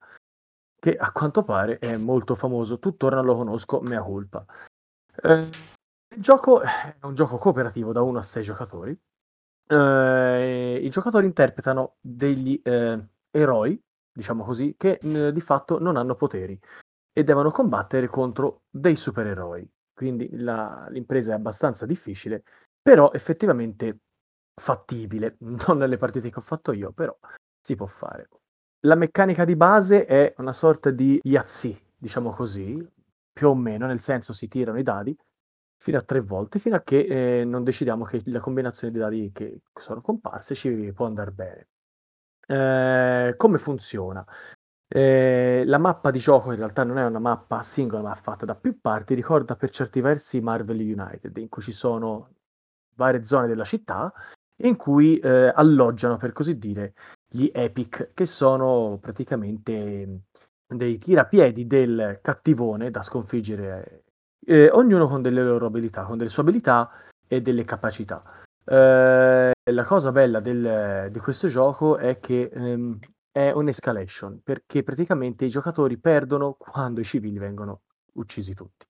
che 0.79 0.95
a 0.95 1.11
quanto 1.11 1.43
pare 1.43 1.79
è 1.79 1.97
molto 1.97 2.35
famoso, 2.35 2.77
tuttora 2.77 3.15
non 3.17 3.25
lo 3.25 3.35
conosco, 3.37 3.81
mea 3.81 4.03
culpa. 4.03 4.45
Eh, 5.21 5.47
il 6.15 6.21
gioco 6.21 6.61
è 6.61 6.95
un 7.01 7.15
gioco 7.15 7.37
cooperativo 7.37 7.91
da 7.91 8.01
1 8.01 8.19
a 8.19 8.21
6 8.21 8.43
giocatori. 8.43 8.97
Eh, 9.67 10.79
I 10.83 10.89
giocatori 10.89 11.25
interpretano 11.25 11.95
degli 11.99 12.59
eh, 12.63 13.07
eroi, 13.31 13.81
diciamo 14.11 14.43
così, 14.43 14.75
che 14.77 14.99
eh, 15.01 15.31
di 15.31 15.41
fatto 15.41 15.79
non 15.79 15.97
hanno 15.97 16.15
poteri 16.15 16.59
e 17.11 17.23
devono 17.23 17.51
combattere 17.51 18.07
contro 18.07 18.63
dei 18.69 18.95
supereroi. 18.95 19.67
Quindi 19.93 20.29
la- 20.37 20.87
l'impresa 20.89 21.31
è 21.31 21.35
abbastanza 21.35 21.85
difficile, 21.85 22.43
però 22.81 23.11
effettivamente 23.13 23.99
fattibile. 24.59 25.37
Non 25.67 25.77
nelle 25.77 25.97
partite 25.97 26.29
che 26.29 26.39
ho 26.39 26.41
fatto 26.41 26.71
io, 26.73 26.91
però 26.91 27.15
si 27.61 27.75
può 27.75 27.85
fare. 27.87 28.27
La 28.85 28.95
meccanica 28.95 29.45
di 29.45 29.55
base 29.55 30.05
è 30.05 30.33
una 30.37 30.53
sorta 30.53 30.91
di 30.91 31.19
Yahtzee, 31.23 31.79
diciamo 31.97 32.33
così, 32.33 32.85
più 33.31 33.47
o 33.47 33.55
meno, 33.55 33.87
nel 33.87 33.99
senso 33.99 34.33
si 34.33 34.47
tirano 34.47 34.77
i 34.77 34.83
dadi 34.83 35.17
fino 35.83 35.97
a 35.97 36.01
tre 36.01 36.21
volte, 36.21 36.59
fino 36.59 36.77
a 36.77 36.81
che 36.81 37.41
eh, 37.41 37.43
non 37.43 37.65
decidiamo 37.65 38.05
che 38.05 38.21
la 38.27 38.39
combinazione 38.39 38.93
di 38.93 38.99
dadi 38.99 39.31
che 39.33 39.63
sono 39.73 39.99
comparse 39.99 40.55
ci 40.55 40.93
può 40.95 41.07
andare 41.07 41.31
bene. 41.31 41.67
Eh, 42.47 43.33
come 43.35 43.57
funziona? 43.57 44.25
Eh, 44.87 45.63
la 45.65 45.77
mappa 45.79 46.09
di 46.09 46.19
gioco 46.19 46.51
in 46.51 46.57
realtà 46.57 46.85
non 46.85 46.97
è 46.99 47.05
una 47.05 47.19
mappa 47.19 47.61
singola, 47.63 48.01
ma 48.01 48.15
fatta 48.15 48.45
da 48.45 48.55
più 48.55 48.79
parti, 48.79 49.13
ricorda 49.13 49.57
per 49.57 49.71
certi 49.71 49.99
versi 49.99 50.39
Marvel 50.39 50.79
United, 50.79 51.35
in 51.35 51.49
cui 51.49 51.61
ci 51.61 51.73
sono 51.73 52.29
varie 52.95 53.25
zone 53.25 53.47
della 53.47 53.65
città 53.65 54.13
in 54.63 54.77
cui 54.77 55.19
eh, 55.19 55.51
alloggiano, 55.53 56.15
per 56.15 56.31
così 56.31 56.57
dire, 56.57 56.93
gli 57.27 57.49
epic, 57.53 58.11
che 58.13 58.25
sono 58.25 58.99
praticamente 59.01 60.21
dei 60.65 60.97
tirapiedi 60.97 61.67
del 61.67 62.19
cattivone 62.21 62.89
da 62.89 63.03
sconfiggere, 63.03 64.02
eh, 64.45 64.69
ognuno 64.71 65.07
con 65.07 65.21
delle 65.21 65.43
loro 65.43 65.65
abilità, 65.65 66.03
con 66.03 66.17
delle 66.17 66.29
sue 66.29 66.43
abilità 66.43 66.89
e 67.27 67.41
delle 67.41 67.63
capacità. 67.63 68.23
Eh, 68.65 69.51
la 69.71 69.83
cosa 69.83 70.11
bella 70.11 70.39
del- 70.39 71.09
di 71.11 71.19
questo 71.19 71.47
gioco 71.47 71.97
è 71.97 72.19
che 72.19 72.49
ehm, 72.53 72.99
è 73.31 73.51
un'escalation, 73.51 74.41
perché 74.43 74.83
praticamente 74.83 75.45
i 75.45 75.49
giocatori 75.49 75.97
perdono 75.97 76.53
quando 76.53 76.99
i 76.99 77.03
civili 77.03 77.39
vengono 77.39 77.81
uccisi 78.13 78.53
tutti. 78.53 78.85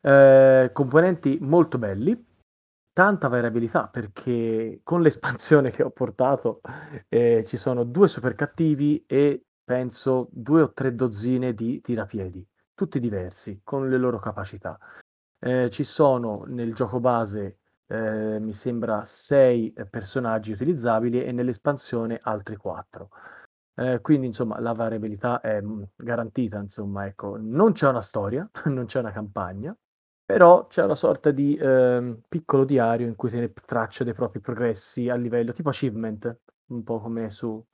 Eh, 0.00 0.70
componenti 0.72 1.38
molto 1.40 1.78
belli, 1.78 2.24
tanta 2.92 3.28
variabilità 3.28 3.88
perché 3.88 4.80
con 4.82 5.02
l'espansione 5.02 5.70
che 5.70 5.82
ho 5.82 5.90
portato 5.90 6.60
eh, 7.08 7.44
ci 7.44 7.56
sono 7.56 7.84
due 7.84 8.08
super 8.08 8.34
cattivi 8.34 9.04
e 9.06 9.44
penso 9.64 10.28
due 10.30 10.62
o 10.62 10.72
tre 10.72 10.94
dozzine 10.94 11.52
di 11.54 11.80
tirapiedi, 11.80 12.46
tutti 12.76 13.00
diversi, 13.00 13.62
con 13.64 13.88
le 13.88 13.96
loro 13.96 14.18
capacità. 14.18 14.78
Eh, 15.38 15.70
ci 15.70 15.82
sono 15.82 16.44
nel 16.46 16.74
gioco 16.74 17.00
base, 17.00 17.58
eh, 17.86 18.38
mi 18.38 18.52
sembra, 18.52 19.04
sei 19.04 19.72
eh, 19.72 19.86
personaggi 19.86 20.52
utilizzabili 20.52 21.24
e 21.24 21.32
nell'espansione 21.32 22.20
altri 22.22 22.56
quattro. 22.56 23.10
Eh, 23.74 24.00
quindi 24.00 24.26
insomma 24.26 24.60
la 24.60 24.72
variabilità 24.72 25.40
è 25.40 25.60
mm, 25.60 25.82
garantita, 25.96 26.58
insomma, 26.58 27.06
ecco, 27.06 27.36
non 27.38 27.72
c'è 27.72 27.88
una 27.88 28.00
storia, 28.02 28.48
non 28.66 28.84
c'è 28.84 29.00
una 29.00 29.12
campagna, 29.12 29.76
però 30.24 30.66
c'è 30.66 30.84
una 30.84 30.94
sorta 30.94 31.30
di 31.30 31.56
ehm, 31.56 32.20
piccolo 32.28 32.64
diario 32.64 33.06
in 33.06 33.16
cui 33.16 33.30
tiene 33.30 33.52
traccia 33.52 34.04
dei 34.04 34.14
propri 34.14 34.40
progressi 34.40 35.08
a 35.08 35.14
livello 35.14 35.52
tipo 35.52 35.70
achievement, 35.70 36.40
un 36.66 36.82
po' 36.82 37.00
come 37.00 37.30
su 37.30 37.64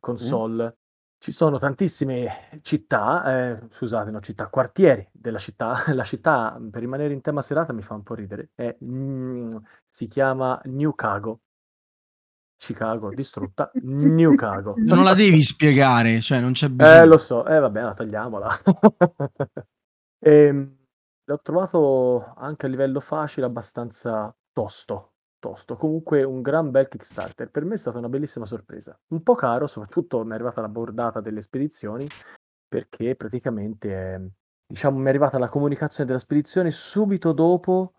console. 0.00 0.76
Ci 1.22 1.32
sono 1.32 1.58
tantissime 1.58 2.48
città, 2.62 3.50
eh, 3.50 3.58
scusate, 3.68 4.10
no, 4.10 4.20
città, 4.20 4.48
quartieri 4.48 5.06
della 5.12 5.36
città. 5.36 5.74
La 5.92 6.02
città, 6.02 6.58
per 6.70 6.80
rimanere 6.80 7.12
in 7.12 7.20
tema 7.20 7.42
serata, 7.42 7.74
mi 7.74 7.82
fa 7.82 7.92
un 7.92 8.02
po' 8.02 8.14
ridere. 8.14 8.48
È, 8.54 8.74
mm, 8.82 9.54
si 9.84 10.08
chiama 10.08 10.58
New 10.64 10.94
Cago. 10.94 11.40
Chicago 12.56 13.10
distrutta, 13.10 13.70
New 13.82 14.30
Chicago. 14.30 14.74
Non 14.78 15.04
la 15.04 15.12
devi 15.12 15.42
spiegare, 15.42 16.22
cioè 16.22 16.40
non 16.40 16.52
c'è 16.52 16.66
Eh, 16.66 16.70
bisogno. 16.74 17.04
lo 17.04 17.18
so, 17.18 17.46
eh 17.46 17.58
vabbè, 17.58 17.82
la 17.82 17.94
tagliamola. 17.94 18.48
Ehm, 20.22 20.76
l'ho 21.24 21.40
trovato 21.40 22.34
anche 22.36 22.66
a 22.66 22.68
livello 22.68 23.00
facile 23.00 23.46
abbastanza 23.46 24.34
tosto, 24.52 25.14
tosto. 25.40 25.74
Comunque 25.74 26.22
un 26.22 26.40
gran 26.40 26.70
bel 26.70 26.86
Kickstarter. 26.86 27.50
Per 27.50 27.64
me 27.64 27.74
è 27.74 27.78
stata 27.78 27.98
una 27.98 28.08
bellissima 28.08 28.46
sorpresa. 28.46 28.96
Un 29.08 29.22
po' 29.24 29.34
caro, 29.34 29.66
soprattutto 29.66 30.24
mi 30.24 30.30
è 30.30 30.34
arrivata 30.34 30.60
la 30.60 30.68
bordata 30.68 31.20
delle 31.20 31.42
spedizioni, 31.42 32.06
perché 32.68 33.16
praticamente, 33.16 33.92
è- 33.92 34.20
diciamo, 34.64 34.98
mi 34.98 35.06
è 35.06 35.08
arrivata 35.08 35.38
la 35.38 35.48
comunicazione 35.48 36.06
della 36.06 36.20
spedizione 36.20 36.70
subito 36.70 37.32
dopo 37.32 37.94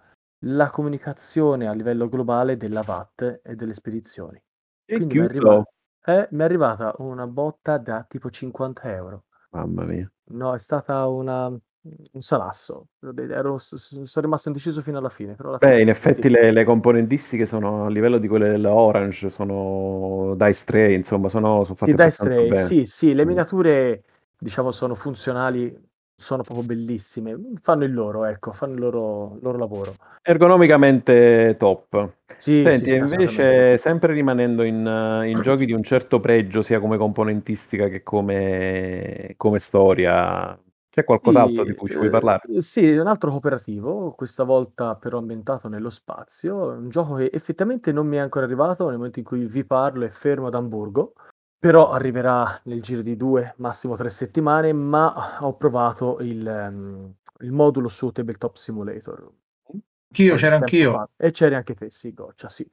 la 0.46 0.70
comunicazione 0.70 1.68
a 1.68 1.74
livello 1.74 2.08
globale 2.08 2.56
della 2.56 2.82
VAT 2.82 3.42
e 3.44 3.56
delle 3.56 3.74
spedizioni. 3.74 4.42
E 4.86 4.96
Quindi 4.96 5.20
mi 5.20 5.26
è 5.26 5.28
arrivata, 5.28 5.64
eh, 6.06 6.28
mi 6.32 6.42
è 6.42 6.44
arrivata 6.44 6.96
una 7.00 7.28
botta 7.28 7.78
da 7.78 8.06
tipo 8.08 8.30
50 8.30 8.94
euro. 8.94 9.26
Mamma 9.52 9.84
mia. 9.84 10.10
No, 10.32 10.54
è 10.54 10.60
stata 10.60 11.06
una 11.08 11.54
un 11.84 12.22
salasso. 12.22 12.88
Ero 13.00 13.58
sono 13.58 14.06
rimasto 14.16 14.50
indeciso 14.50 14.82
fino 14.82 15.00
alla 15.00 15.10
fine, 15.10 15.36
alla 15.40 15.58
fine 15.58 15.72
Beh, 15.72 15.82
in 15.82 15.90
effetti 15.90 16.30
le, 16.30 16.52
le 16.52 16.64
componentistiche 16.64 17.46
sono 17.46 17.86
a 17.86 17.90
livello 17.90 18.18
di 18.18 18.28
quelle 18.28 18.50
della 18.50 18.74
Orange, 18.74 19.30
sono 19.30 20.36
Dice 20.38 20.64
Tray, 20.66 20.94
insomma, 20.96 21.30
sono, 21.30 21.64
sono 21.64 21.76
Sì, 21.76 21.92
fatte 21.92 21.92
Dice 21.92 22.04
abbastanza 22.04 22.34
Tray, 22.34 22.48
bene. 22.48 22.66
sì, 22.66 22.86
sì, 22.86 23.14
le 23.14 23.26
miniature, 23.26 24.04
diciamo, 24.38 24.72
sono 24.72 24.94
funzionali, 24.94 25.76
sono 26.16 26.44
proprio 26.44 26.66
bellissime. 26.66 27.36
Fanno 27.62 27.84
il 27.84 27.94
loro, 27.94 28.26
ecco, 28.26 28.52
fanno 28.52 28.74
il 28.74 28.80
loro 28.80 29.38
loro 29.42 29.58
lavoro. 29.58 29.96
Ergonomicamente 30.24 31.56
top. 31.58 32.10
Sì, 32.38 32.62
sì, 32.62 32.86
Senti, 32.86 32.88
sì, 32.88 32.96
invece, 32.96 33.78
sempre 33.78 34.14
rimanendo 34.14 34.64
in, 34.64 35.24
in 35.26 35.38
giochi 35.42 35.66
di 35.66 35.74
un 35.74 35.82
certo 35.84 36.20
pregio, 36.20 36.62
sia 36.62 36.80
come 36.80 36.98
componentistica 36.98 37.88
che 37.88 38.04
come, 38.04 39.34
come 39.38 39.60
storia, 39.60 40.58
c'è 40.92 41.04
qualcos'altro 41.04 41.64
Sì, 41.64 41.66
di 41.66 41.74
cui 41.74 41.90
ci 41.90 41.98
vuoi 41.98 42.10
parlare? 42.10 42.50
ehm, 42.50 42.58
sì, 42.58 42.90
un 42.98 43.06
altro 43.08 43.30
cooperativo, 43.30 44.14
questa 44.14 44.44
volta 44.44 44.96
però 44.96 45.20
ambientato 45.20 45.68
nello 45.68 45.90
spazio, 45.92 46.72
un 46.72 46.90
gioco 46.90 47.16
che 47.16 47.30
effettivamente 47.32 47.92
non 47.92 48.08
mi 48.08 48.18
è 48.18 48.20
ancora 48.20 48.46
arrivato 48.46 48.86
nel 48.88 48.98
momento 48.98 49.20
in 49.20 49.26
cui 49.26 49.46
vi 49.46 49.64
parlo, 49.64 50.04
è 50.06 50.10
fermo 50.10 50.48
ad 50.48 50.56
Amburgo, 50.56 51.14
però 51.60 51.92
arriverà 51.92 52.60
nel 52.66 52.82
giro 52.82 53.04
di 53.04 53.16
2, 53.16 53.54
massimo 53.58 53.96
3 53.96 54.10
settimane, 54.10 54.74
ma 54.74 55.38
ho 55.42 55.56
provato 55.58 56.18
il, 56.22 56.46
ehm, 56.48 57.14
il 57.42 57.52
modulo 57.52 57.88
su 57.88 58.12
Tabletop 58.12 58.56
Simulator. 58.56 59.32
un 59.70 59.80
Anch'io, 60.10 60.36
c'era 60.36 60.56
anch'io. 60.56 60.92
fa. 60.92 61.10
E 61.18 61.32
c'eri 61.32 61.56
anche 61.56 61.76
te, 61.76 61.90
sì, 61.92 62.14
Goccia, 62.14 62.50
sì. 62.50 62.68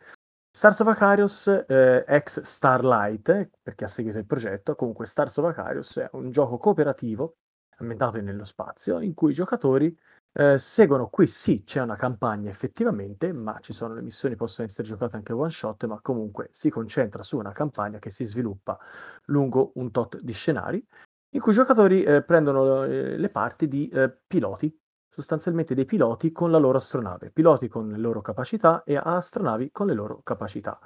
Stars 0.50 0.80
of 0.80 0.88
Acarius, 0.88 1.46
eh, 1.68 2.04
ex 2.08 2.40
Starlight, 2.42 3.28
eh, 3.28 3.50
perché 3.62 3.84
ha 3.84 3.88
seguito 3.88 4.18
il 4.18 4.26
progetto, 4.26 4.74
comunque 4.74 5.06
Stars 5.06 5.36
of 5.38 5.44
Acarius 5.46 5.98
è 5.98 6.08
un 6.12 6.30
gioco 6.30 6.58
cooperativo 6.58 7.36
ambientato 7.78 8.20
nello 8.20 8.44
spazio 8.44 9.00
in 9.00 9.14
cui 9.14 9.30
i 9.30 9.34
giocatori 9.34 9.96
eh, 10.32 10.58
seguono 10.58 11.08
qui. 11.08 11.26
Sì 11.26 11.64
c'è 11.64 11.80
una 11.80 11.96
campagna 11.96 12.50
effettivamente 12.50 13.32
ma 13.32 13.58
ci 13.60 13.72
sono 13.72 13.94
le 13.94 14.02
missioni 14.02 14.36
possono 14.36 14.66
essere 14.66 14.86
giocate 14.86 15.16
anche 15.16 15.32
one 15.32 15.50
shot 15.50 15.84
ma 15.86 16.00
comunque 16.00 16.48
si 16.52 16.70
concentra 16.70 17.22
su 17.22 17.38
una 17.38 17.52
campagna 17.52 17.98
che 17.98 18.10
si 18.10 18.24
sviluppa 18.24 18.78
lungo 19.26 19.72
un 19.74 19.90
tot 19.90 20.20
di 20.20 20.32
scenari 20.32 20.84
in 21.30 21.40
cui 21.40 21.52
i 21.52 21.54
giocatori 21.54 22.02
eh, 22.04 22.22
prendono 22.22 22.84
eh, 22.84 23.16
le 23.16 23.28
parti 23.30 23.68
di 23.68 23.88
eh, 23.88 24.10
piloti 24.26 24.74
sostanzialmente 25.08 25.74
dei 25.74 25.84
piloti 25.84 26.30
con 26.30 26.50
la 26.50 26.58
loro 26.58 26.78
astronave 26.78 27.30
piloti 27.30 27.68
con 27.68 27.88
le 27.90 27.98
loro 27.98 28.20
capacità 28.20 28.82
e 28.84 28.96
astronavi 28.96 29.70
con 29.72 29.86
le 29.86 29.94
loro 29.94 30.20
capacità. 30.22 30.78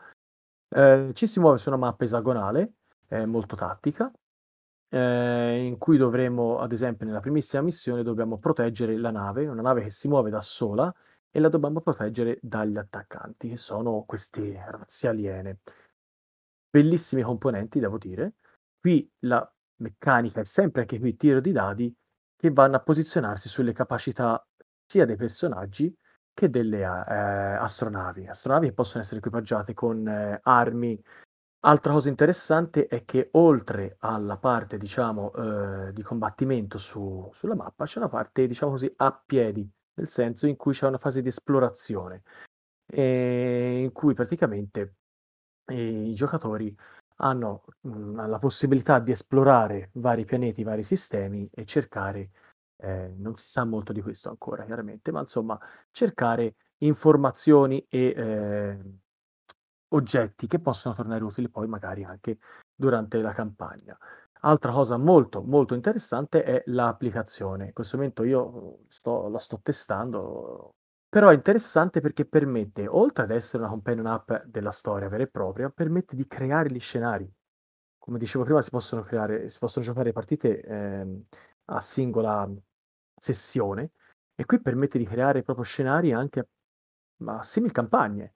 Eh, 0.74 1.10
ci 1.12 1.26
si 1.26 1.38
muove 1.38 1.58
su 1.58 1.68
una 1.68 1.78
mappa 1.78 2.04
esagonale 2.04 2.74
eh, 3.08 3.26
molto 3.26 3.56
tattica 3.56 4.10
eh, 4.94 5.64
in 5.64 5.78
cui 5.78 5.96
dovremo, 5.96 6.58
ad 6.58 6.70
esempio, 6.72 7.06
nella 7.06 7.20
primissima 7.20 7.62
missione 7.62 8.02
dobbiamo 8.02 8.36
proteggere 8.38 8.96
la 8.98 9.10
nave, 9.10 9.46
una 9.46 9.62
nave 9.62 9.82
che 9.82 9.90
si 9.90 10.06
muove 10.06 10.28
da 10.28 10.42
sola 10.42 10.94
e 11.30 11.40
la 11.40 11.48
dobbiamo 11.48 11.80
proteggere 11.80 12.38
dagli 12.42 12.76
attaccanti, 12.76 13.48
che 13.48 13.56
sono 13.56 14.04
queste 14.06 14.62
razze 14.68 15.08
aliene. 15.08 15.60
Bellissimi 16.68 17.22
componenti, 17.22 17.80
devo 17.80 17.96
dire. 17.96 18.34
Qui 18.78 19.10
la 19.20 19.50
meccanica 19.76 20.40
è 20.40 20.44
sempre 20.44 20.82
anche 20.82 20.98
qui 20.98 21.16
tiro 21.16 21.40
di 21.40 21.52
dadi 21.52 21.94
che 22.36 22.50
vanno 22.50 22.76
a 22.76 22.80
posizionarsi 22.80 23.48
sulle 23.48 23.72
capacità 23.72 24.46
sia 24.84 25.06
dei 25.06 25.16
personaggi 25.16 25.94
che 26.34 26.50
delle 26.50 26.80
eh, 26.80 26.84
astronavi. 26.84 28.26
Astronavi 28.26 28.66
che 28.66 28.74
possono 28.74 29.02
essere 29.02 29.20
equipaggiate 29.20 29.72
con 29.72 30.06
eh, 30.06 30.38
armi 30.42 31.02
Altra 31.64 31.92
cosa 31.92 32.08
interessante 32.08 32.86
è 32.88 33.04
che 33.04 33.28
oltre 33.32 33.96
alla 34.00 34.36
parte, 34.36 34.78
diciamo, 34.78 35.32
eh, 35.88 35.92
di 35.92 36.02
combattimento 36.02 36.76
su- 36.78 37.30
sulla 37.32 37.54
mappa, 37.54 37.84
c'è 37.84 37.98
una 37.98 38.08
parte, 38.08 38.46
diciamo 38.48 38.72
così, 38.72 38.92
a 38.96 39.12
piedi, 39.24 39.68
nel 39.94 40.08
senso 40.08 40.46
in 40.48 40.56
cui 40.56 40.72
c'è 40.72 40.86
una 40.88 40.98
fase 40.98 41.22
di 41.22 41.28
esplorazione, 41.28 42.22
eh, 42.86 43.80
in 43.82 43.92
cui 43.92 44.12
praticamente 44.14 44.96
eh, 45.66 46.08
i 46.10 46.14
giocatori 46.14 46.74
hanno 47.18 47.64
mm, 47.86 48.16
la 48.28 48.38
possibilità 48.40 48.98
di 48.98 49.12
esplorare 49.12 49.90
vari 49.94 50.24
pianeti, 50.24 50.64
vari 50.64 50.82
sistemi 50.82 51.48
e 51.54 51.64
cercare, 51.64 52.30
eh, 52.78 53.12
non 53.16 53.36
si 53.36 53.48
sa 53.48 53.64
molto 53.64 53.92
di 53.92 54.02
questo 54.02 54.28
ancora, 54.30 54.64
chiaramente, 54.64 55.12
ma 55.12 55.20
insomma, 55.20 55.58
cercare 55.92 56.56
informazioni 56.78 57.86
e 57.88 58.14
eh, 58.16 58.78
oggetti 59.92 60.46
che 60.46 60.60
possono 60.60 60.94
tornare 60.94 61.24
utili 61.24 61.48
poi 61.48 61.66
magari 61.68 62.04
anche 62.04 62.38
durante 62.74 63.20
la 63.20 63.32
campagna. 63.32 63.96
Altra 64.44 64.72
cosa 64.72 64.96
molto 64.98 65.42
molto 65.42 65.74
interessante 65.74 66.42
è 66.42 66.62
l'applicazione. 66.66 67.66
In 67.66 67.72
questo 67.72 67.96
momento 67.96 68.24
io 68.24 68.80
sto, 68.88 69.28
la 69.28 69.38
sto 69.38 69.60
testando, 69.62 70.74
però 71.08 71.28
è 71.28 71.34
interessante 71.34 72.00
perché 72.00 72.24
permette, 72.26 72.86
oltre 72.88 73.24
ad 73.24 73.30
essere 73.30 73.62
una 73.62 73.70
companion 73.70 74.06
app 74.06 74.32
della 74.46 74.72
storia 74.72 75.08
vera 75.08 75.22
e 75.24 75.28
propria, 75.28 75.70
permette 75.70 76.16
di 76.16 76.26
creare 76.26 76.70
gli 76.70 76.80
scenari. 76.80 77.30
Come 77.98 78.18
dicevo 78.18 78.44
prima, 78.44 78.60
si 78.62 78.70
possono 78.70 79.02
creare, 79.02 79.48
si 79.48 79.58
possono 79.58 79.84
giocare 79.84 80.12
partite 80.12 80.60
ehm, 80.62 81.24
a 81.66 81.80
singola 81.80 82.50
sessione 83.16 83.92
e 84.34 84.44
qui 84.44 84.60
permette 84.60 84.98
di 84.98 85.06
creare 85.06 85.42
proprio 85.42 85.64
scenari 85.64 86.12
anche 86.12 86.40
a, 86.40 87.36
a 87.38 87.42
simil 87.42 87.70
campagne. 87.72 88.34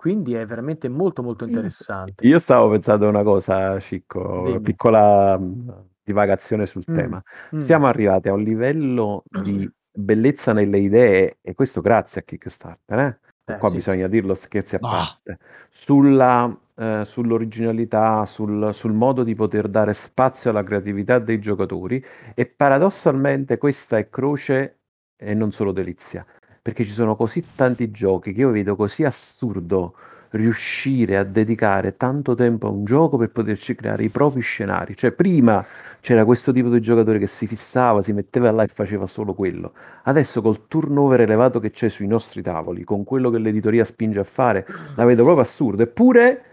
Quindi 0.00 0.32
è 0.32 0.46
veramente 0.46 0.88
molto 0.88 1.22
molto 1.22 1.44
interessante. 1.44 2.26
Io 2.26 2.38
stavo 2.38 2.70
pensando 2.70 3.04
a 3.04 3.10
una 3.10 3.22
cosa, 3.22 3.78
Cicco, 3.80 4.44
Dimmi. 4.46 4.60
piccola 4.62 5.36
mh, 5.38 5.84
divagazione 6.02 6.64
sul 6.64 6.84
Mm, 6.90 6.94
tema. 6.96 7.22
mm. 7.54 7.58
Siamo 7.58 7.86
arrivati 7.86 8.28
a 8.28 8.32
un 8.32 8.42
livello 8.42 9.24
di 9.28 9.70
bellezza 9.92 10.54
nelle 10.54 10.78
idee, 10.78 11.36
e 11.42 11.52
questo 11.52 11.82
grazie 11.82 12.22
a 12.22 12.24
Kickstarter, 12.24 12.98
eh? 12.98 13.18
Eh, 13.44 13.58
Qua 13.58 13.68
sì, 13.68 13.76
bisogna 13.76 14.06
dirlo 14.08 14.34
scherzi 14.34 14.76
a 14.76 14.78
Bah. 14.78 14.88
parte. 14.88 15.38
Sulla, 15.68 16.58
eh, 16.76 17.02
sull'originalità, 17.04 18.24
sul, 18.24 18.72
sul 18.72 18.92
modo 18.94 19.22
di 19.22 19.34
poter 19.34 19.68
dare 19.68 19.92
spazio 19.92 20.48
alla 20.48 20.64
creatività 20.64 21.18
dei 21.18 21.38
giocatori 21.40 22.02
e 22.34 22.46
paradossalmente 22.46 23.58
questa 23.58 23.98
è 23.98 24.08
croce 24.08 24.78
e 25.14 25.34
non 25.34 25.52
solo 25.52 25.72
delizia, 25.72 26.24
perché 26.62 26.84
ci 26.84 26.92
sono 26.92 27.16
così 27.16 27.44
tanti 27.54 27.90
giochi 27.90 28.32
che 28.32 28.40
io 28.40 28.50
vedo 28.50 28.76
così 28.76 29.04
assurdo 29.04 29.94
riuscire 30.30 31.16
a 31.16 31.24
dedicare 31.24 31.96
tanto 31.96 32.34
tempo 32.34 32.68
a 32.68 32.70
un 32.70 32.84
gioco 32.84 33.16
per 33.16 33.30
poterci 33.30 33.74
creare 33.74 34.04
i 34.04 34.08
propri 34.10 34.40
scenari. 34.42 34.96
Cioè, 34.96 35.12
prima 35.12 35.64
c'era 36.00 36.24
questo 36.24 36.52
tipo 36.52 36.68
di 36.68 36.80
giocatore 36.80 37.18
che 37.18 37.26
si 37.26 37.46
fissava, 37.46 38.02
si 38.02 38.12
metteva 38.12 38.50
là 38.50 38.62
e 38.62 38.68
faceva 38.68 39.06
solo 39.06 39.34
quello. 39.34 39.72
Adesso 40.04 40.40
col 40.40 40.66
turnover 40.68 41.22
elevato 41.22 41.58
che 41.60 41.70
c'è 41.70 41.88
sui 41.88 42.06
nostri 42.06 42.42
tavoli, 42.42 42.84
con 42.84 43.04
quello 43.04 43.30
che 43.30 43.38
l'editoria 43.38 43.84
spinge 43.84 44.20
a 44.20 44.24
fare, 44.24 44.66
la 44.94 45.04
vedo 45.04 45.24
proprio 45.24 45.44
assurdo. 45.44 45.82
Eppure 45.82 46.44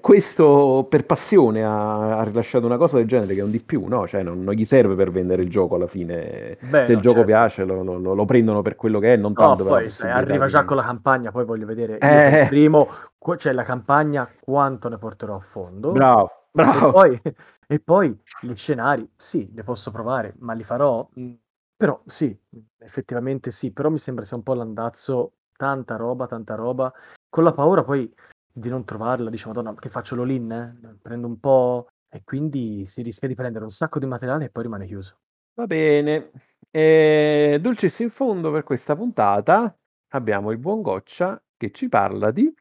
questo 0.00 0.86
per 0.88 1.04
passione 1.06 1.64
ha, 1.64 2.18
ha 2.18 2.22
rilasciato 2.24 2.66
una 2.66 2.76
cosa 2.76 2.96
del 2.96 3.06
genere 3.06 3.34
che 3.34 3.40
è 3.40 3.42
un 3.42 3.50
di 3.50 3.60
più, 3.60 3.86
no? 3.86 4.06
Cioè 4.06 4.22
non, 4.22 4.42
non 4.42 4.54
gli 4.54 4.64
serve 4.64 4.94
per 4.94 5.10
vendere 5.10 5.42
il 5.42 5.50
gioco 5.50 5.74
alla 5.74 5.86
fine. 5.86 6.56
Beh, 6.60 6.86
Se 6.86 6.92
il 6.92 7.00
gioco 7.00 7.16
certo. 7.16 7.30
piace 7.30 7.64
lo, 7.64 7.82
lo- 7.82 8.14
lo- 8.14 8.24
prendono 8.24 8.62
per 8.62 8.76
quello 8.76 8.98
che 8.98 9.14
è, 9.14 9.16
non 9.16 9.32
No, 9.32 9.38
tanto 9.38 9.64
poi 9.64 9.84
possibilità 9.84 10.14
arriva 10.16 10.46
già 10.46 10.64
con 10.64 10.76
la 10.76 10.82
campagna, 10.82 11.30
poi 11.30 11.44
voglio 11.44 11.66
vedere 11.66 11.98
Eh. 11.98 12.46
primo, 12.48 12.88
c'è 13.36 13.52
la 13.52 13.62
campagna, 13.62 14.28
quanto 14.40 14.88
ne 14.88 14.98
porterò 14.98 15.36
a 15.36 15.40
fondo. 15.40 15.92
Bravo, 15.92 16.30
E 16.52 16.52
bravo. 16.52 16.90
poi, 16.92 17.20
e 17.66 17.80
poi 17.80 18.18
gli 18.42 18.54
scenari, 18.54 19.08
sì, 19.16 19.50
li 19.54 19.62
posso 19.62 19.90
provare, 19.90 20.34
ma 20.40 20.52
li 20.52 20.62
farò? 20.62 21.08
Mm, 21.18 21.32
Però 21.76 22.00
sì, 22.06 22.38
effettivamente 22.78 23.50
sì, 23.50 23.72
però 23.72 23.88
mi 23.88 23.98
sembra 23.98 24.24
sia 24.24 24.36
un 24.36 24.42
po' 24.42 24.54
l'andazzo, 24.54 25.32
tanta 25.56 25.96
roba, 25.96 26.26
tanta 26.26 26.54
roba, 26.54 26.92
con 27.28 27.42
la 27.44 27.52
paura 27.54 27.82
poi 27.84 28.12
di 28.52 28.68
non 28.68 28.84
trovarla, 28.84 29.30
dice, 29.30 29.46
madonna, 29.46 29.74
che 29.74 29.88
faccio 29.88 30.14
l'all-in? 30.14 30.50
eh? 30.50 30.96
Prendo 31.00 31.26
un 31.26 31.40
po' 31.40 31.88
e 32.08 32.22
quindi 32.24 32.84
si 32.86 33.02
rischia 33.02 33.26
di 33.26 33.34
prendere 33.34 33.64
un 33.64 33.70
sacco 33.70 33.98
di 33.98 34.06
materiale 34.06 34.46
e 34.46 34.50
poi 34.50 34.64
rimane 34.64 34.86
chiuso. 34.86 35.16
Va 35.54 35.66
bene. 35.66 36.30
E 36.70 37.58
dulcis 37.60 37.98
in 38.00 38.10
fondo 38.10 38.50
per 38.50 38.64
questa 38.64 38.94
puntata 38.96 39.74
abbiamo 40.14 40.50
il 40.50 40.58
buon 40.58 40.82
Goccia 40.82 41.42
che 41.56 41.70
ci 41.70 41.88
parla 41.88 42.30
di 42.30 42.52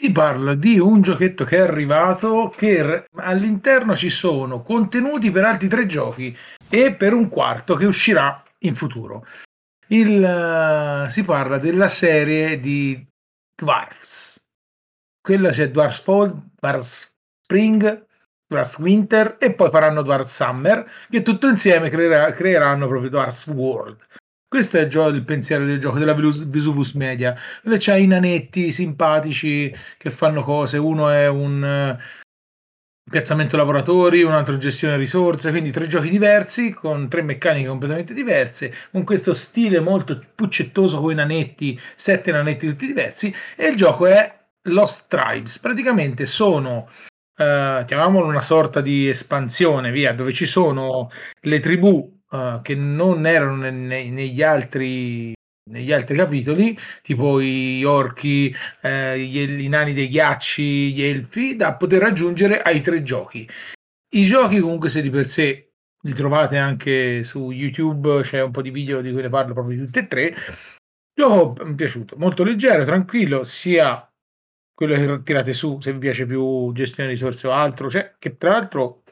Vi 0.00 0.12
parlo 0.12 0.54
di 0.54 0.78
un 0.78 1.00
giochetto 1.00 1.44
che 1.44 1.56
è 1.58 1.60
arrivato 1.60 2.52
che 2.54 3.06
all'interno 3.16 3.94
ci 3.94 4.10
sono 4.10 4.62
contenuti 4.62 5.30
per 5.30 5.44
altri 5.44 5.68
tre 5.68 5.86
giochi 5.86 6.36
e 6.68 6.94
per 6.94 7.12
un 7.12 7.28
quarto 7.28 7.76
che 7.76 7.86
uscirà 7.86 8.42
in 8.60 8.74
futuro. 8.74 9.24
Il, 9.88 10.22
uh, 10.22 11.10
si 11.10 11.24
parla 11.24 11.58
della 11.58 11.88
serie 11.88 12.58
di 12.58 13.06
Dwarfs. 13.54 14.43
Quella 15.24 15.52
c'è 15.52 15.70
Dwarfs 15.70 16.02
Fall, 16.02 16.38
Dwarfs 16.60 17.14
Spring, 17.44 18.06
Dwarfs 18.46 18.76
Winter 18.76 19.38
e 19.40 19.54
poi 19.54 19.70
faranno 19.70 20.02
Dwarfs 20.02 20.34
Summer 20.34 20.86
che 21.08 21.22
tutto 21.22 21.48
insieme 21.48 21.88
creerà, 21.88 22.30
creeranno 22.30 22.86
proprio 22.86 23.08
Dwarfs 23.08 23.46
World. 23.46 23.96
Questo 24.46 24.76
è 24.76 24.82
il, 24.82 25.24
pensiero 25.24 25.64
del 25.64 25.80
gioco 25.80 25.98
della 25.98 26.12
Vesuvus 26.12 26.92
Media, 26.92 27.34
c'è 27.78 27.96
i 27.96 28.06
nanetti 28.06 28.70
simpatici 28.70 29.74
che 29.96 30.10
fanno 30.10 30.42
cose. 30.42 30.76
Uno 30.76 31.08
è 31.08 31.26
un 31.26 31.96
uh, 31.96 33.10
piazzamento 33.10 33.56
lavoratori, 33.56 34.22
un 34.22 34.34
altro 34.34 34.58
gestione 34.58 34.98
risorse, 34.98 35.50
quindi 35.50 35.70
tre 35.70 35.86
giochi 35.86 36.10
diversi 36.10 36.70
con 36.70 37.08
tre 37.08 37.22
meccaniche 37.22 37.66
completamente 37.66 38.12
diverse, 38.12 38.74
con 38.92 39.04
questo 39.04 39.32
stile 39.32 39.80
molto 39.80 40.22
puccettoso 40.34 41.00
con 41.00 41.12
i 41.12 41.14
nanetti, 41.14 41.80
sette 41.96 42.30
nanetti 42.30 42.68
tutti 42.68 42.86
diversi. 42.86 43.34
E 43.56 43.68
il 43.68 43.76
gioco 43.76 44.04
è 44.04 44.42
Lost 44.64 45.08
Tribes. 45.08 45.58
Praticamente 45.58 46.26
sono 46.26 46.88
Uh, 47.36 47.84
chiamiamolo 47.84 48.26
una 48.26 48.40
sorta 48.40 48.80
di 48.80 49.08
espansione, 49.08 49.90
via, 49.90 50.12
dove 50.12 50.32
ci 50.32 50.46
sono 50.46 51.10
le 51.40 51.58
tribù 51.58 52.22
uh, 52.30 52.62
che 52.62 52.76
non 52.76 53.26
erano 53.26 53.56
ne- 53.56 53.72
ne- 53.72 54.08
negli, 54.08 54.40
altri, 54.40 55.32
negli 55.68 55.92
altri 55.92 56.16
capitoli, 56.16 56.78
tipo 57.02 57.40
i 57.40 57.82
orchi, 57.82 58.54
uh, 58.82 59.16
gli, 59.16 59.68
nani 59.68 59.94
dei 59.94 60.06
ghiacci, 60.06 60.92
gli 60.92 61.02
elfi, 61.02 61.56
da 61.56 61.74
poter 61.74 62.02
raggiungere 62.02 62.62
ai 62.62 62.80
tre 62.80 63.02
giochi. 63.02 63.48
I 64.14 64.24
giochi 64.26 64.60
comunque 64.60 64.88
se 64.88 65.02
di 65.02 65.10
per 65.10 65.26
sé 65.26 65.72
li 66.02 66.12
trovate 66.12 66.56
anche 66.56 67.24
su 67.24 67.50
YouTube, 67.50 68.20
c'è 68.20 68.42
un 68.42 68.52
po' 68.52 68.62
di 68.62 68.70
video 68.70 69.00
di 69.00 69.10
cui 69.10 69.22
ne 69.22 69.28
parlo 69.28 69.54
proprio 69.54 69.76
di 69.76 69.86
tutti 69.86 69.98
e 69.98 70.06
tre. 70.06 70.26
Il 70.26 70.36
gioco 71.16 71.64
mi 71.64 71.72
è 71.72 71.74
piaciuto, 71.74 72.14
molto 72.16 72.44
leggero, 72.44 72.84
tranquillo, 72.84 73.42
sia 73.42 74.08
quello 74.74 74.94
che 74.94 75.22
tirate 75.22 75.54
su, 75.54 75.80
se 75.80 75.92
vi 75.92 75.98
piace 75.98 76.26
più 76.26 76.72
gestione 76.72 77.08
risorse 77.08 77.46
o 77.46 77.52
altro, 77.52 77.88
cioè, 77.88 78.16
che 78.18 78.36
tra 78.36 78.50
l'altro 78.50 79.02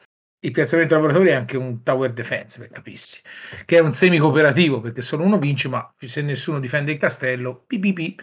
il 0.43 0.51
piazzamento 0.51 0.95
lavoratori 0.95 1.29
è 1.29 1.33
anche 1.33 1.55
un 1.55 1.83
tower 1.83 2.11
defense, 2.11 2.59
per 2.59 2.69
capissi, 2.69 3.21
che 3.65 3.77
è 3.77 3.79
un 3.79 3.93
semi 3.93 4.17
cooperativo, 4.17 4.81
perché 4.81 5.01
solo 5.01 5.23
uno 5.23 5.39
vince, 5.39 5.69
ma 5.69 5.93
se 5.97 6.21
nessuno 6.21 6.59
difende 6.59 6.91
il 6.91 6.97
castello, 6.97 7.63
pipipi. 7.65 8.19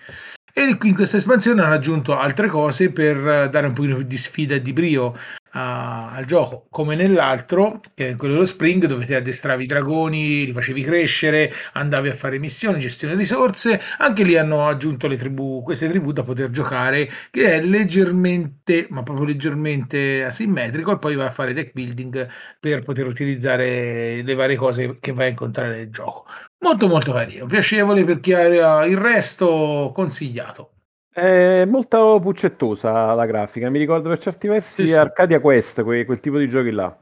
E 0.53 0.77
in 0.83 0.95
questa 0.95 1.17
espansione 1.17 1.63
hanno 1.63 1.75
aggiunto 1.75 2.17
altre 2.17 2.49
cose 2.49 2.91
per 2.91 3.49
dare 3.49 3.69
un 3.69 3.73
più 3.73 4.03
di 4.03 4.19
sfida 4.19 4.57
e 4.57 4.61
di 4.61 4.73
brio 4.73 5.17
a, 5.53 6.11
al 6.11 6.25
gioco, 6.25 6.67
come 6.71 6.95
nell'altro, 6.95 7.81
che 7.95 8.11
è 8.11 8.17
quello 8.17 8.35
dello 8.35 8.47
Spring, 8.47 8.87
dove 8.87 9.05
ti 9.05 9.15
addestravi 9.15 9.65
i 9.65 9.67
dragoni, 9.67 10.47
li 10.47 10.53
facevi 10.53 10.83
crescere, 10.83 11.53
andavi 11.73 12.09
a 12.09 12.15
fare 12.15 12.39
missioni, 12.39 12.79
gestione 12.79 13.15
risorse. 13.15 13.81
Anche 13.99 14.23
lì 14.23 14.37
hanno 14.37 14.67
aggiunto 14.67 15.07
le 15.09 15.17
tribù, 15.17 15.63
queste 15.63 15.89
tribù 15.89 16.13
da 16.13 16.23
poter 16.23 16.51
giocare, 16.51 17.09
che 17.31 17.55
è 17.55 17.61
leggermente, 17.63 18.87
ma 18.91 19.03
proprio 19.03 19.27
leggermente 19.27 20.25
asimmetrico, 20.25 20.93
e 20.93 20.99
poi 20.99 21.15
vai 21.17 21.27
a 21.27 21.33
fare 21.33 21.53
deck 21.53 21.73
building 21.73 22.29
per 22.59 22.83
poter 22.85 23.07
utilizzare 23.07 24.23
le 24.23 24.35
varie 24.35 24.57
cose 24.57 24.99
che 25.01 25.13
vai 25.13 25.27
a 25.27 25.31
incontrare 25.31 25.77
nel 25.77 25.91
gioco. 25.91 26.27
Molto 26.63 26.89
molto 26.89 27.13
carino, 27.13 27.47
piacevole 27.47 28.05
per 28.05 28.21
chi 28.21 28.35
ha 28.35 28.85
il 28.85 28.97
resto 28.97 29.93
consigliato. 29.95 30.80
È 31.21 31.67
molto 31.67 32.19
puccettosa 32.19 33.13
la 33.13 33.27
grafica, 33.27 33.69
mi 33.69 33.79
ricordo 33.79 34.09
per 34.09 34.19
certi 34.19 34.49
versi 34.49 34.83
Sì, 34.83 34.89
sì. 34.89 34.95
Arcadia 34.95 35.39
Quest, 35.39 35.83
que- 35.83 36.07
quel 36.07 36.19
tipo 36.19 36.39
di 36.39 36.49
giochi 36.49 36.71
là. 36.71 36.97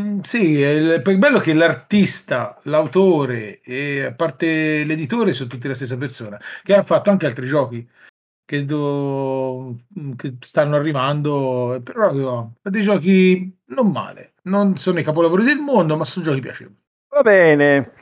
Mm, 0.00 0.20
sì, 0.20 0.52
il, 0.52 1.02
poi 1.02 1.12
il 1.12 1.18
bello 1.18 1.38
è 1.38 1.42
che 1.42 1.52
l'artista, 1.52 2.58
l'autore 2.62 3.60
e 3.60 4.04
a 4.04 4.12
parte 4.12 4.84
l'editore 4.84 5.32
sono 5.32 5.50
tutti 5.50 5.68
la 5.68 5.74
stessa 5.74 5.98
persona, 5.98 6.40
che 6.62 6.74
ha 6.74 6.82
fatto 6.82 7.10
anche 7.10 7.26
altri 7.26 7.44
giochi 7.44 7.86
che, 8.46 8.64
do- 8.64 9.80
che 10.16 10.36
stanno 10.40 10.76
arrivando, 10.76 11.78
però 11.84 12.10
sono 12.12 12.54
dei 12.62 12.80
giochi 12.80 13.54
non 13.66 13.90
male, 13.90 14.32
non 14.44 14.78
sono 14.78 14.98
i 14.98 15.04
capolavori 15.04 15.44
del 15.44 15.58
mondo, 15.58 15.94
ma 15.98 16.06
sono 16.06 16.24
giochi 16.24 16.40
piacevoli. 16.40 16.76
Va 17.08 17.20
bene. 17.20 17.92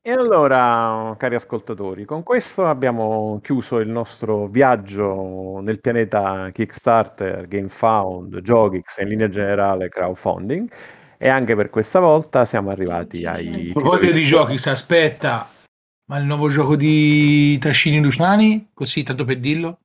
E 0.00 0.10
allora, 0.10 1.14
cari 1.18 1.34
ascoltatori, 1.34 2.04
con 2.04 2.22
questo 2.22 2.66
abbiamo 2.66 3.40
chiuso 3.42 3.78
il 3.78 3.88
nostro 3.88 4.46
viaggio 4.46 5.60
nel 5.60 5.80
pianeta 5.80 6.50
Kickstarter, 6.50 7.46
GameFound, 7.46 8.40
Gogix 8.40 8.98
e 8.98 9.02
in 9.02 9.08
linea 9.08 9.28
generale 9.28 9.88
crowdfunding. 9.88 10.70
E 11.18 11.28
anche 11.28 11.56
per 11.56 11.68
questa 11.68 11.98
volta 11.98 12.44
siamo 12.44 12.70
arrivati 12.70 13.26
ai... 13.26 13.70
A 13.70 13.72
proposito 13.72 14.12
di 14.12 14.22
giochi, 14.22 14.56
si 14.56 14.70
aspetta, 14.70 15.48
ma 16.06 16.18
il 16.18 16.24
nuovo 16.24 16.48
gioco 16.48 16.76
di 16.76 17.58
Tascini 17.58 18.00
Luciani, 18.00 18.70
così 18.72 19.02
tanto 19.02 19.24
per 19.24 19.40
dirlo? 19.40 19.80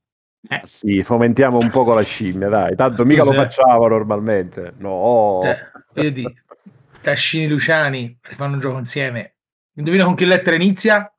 Eh, 0.47 0.61
Sì, 0.63 1.01
fomentiamo 1.03 1.57
un 1.57 1.69
po' 1.71 1.83
con 1.83 1.95
la 1.95 2.03
scimmia, 2.03 2.49
dai. 2.49 2.75
Tanto 2.75 3.03
mica 3.03 3.23
lo 3.23 3.33
facciamo 3.33 3.87
normalmente. 3.87 4.73
No. 4.77 5.39
cioè, 5.41 5.57
vedi, 5.93 6.23
Tascini 7.01 7.47
Luciani 7.47 8.19
fanno 8.37 8.53
un 8.53 8.61
gioco 8.61 8.77
insieme. 8.77 9.32
Indovina 9.75 10.05
con 10.05 10.15
che 10.15 10.25
lettera 10.25 10.55
inizia? 10.55 11.11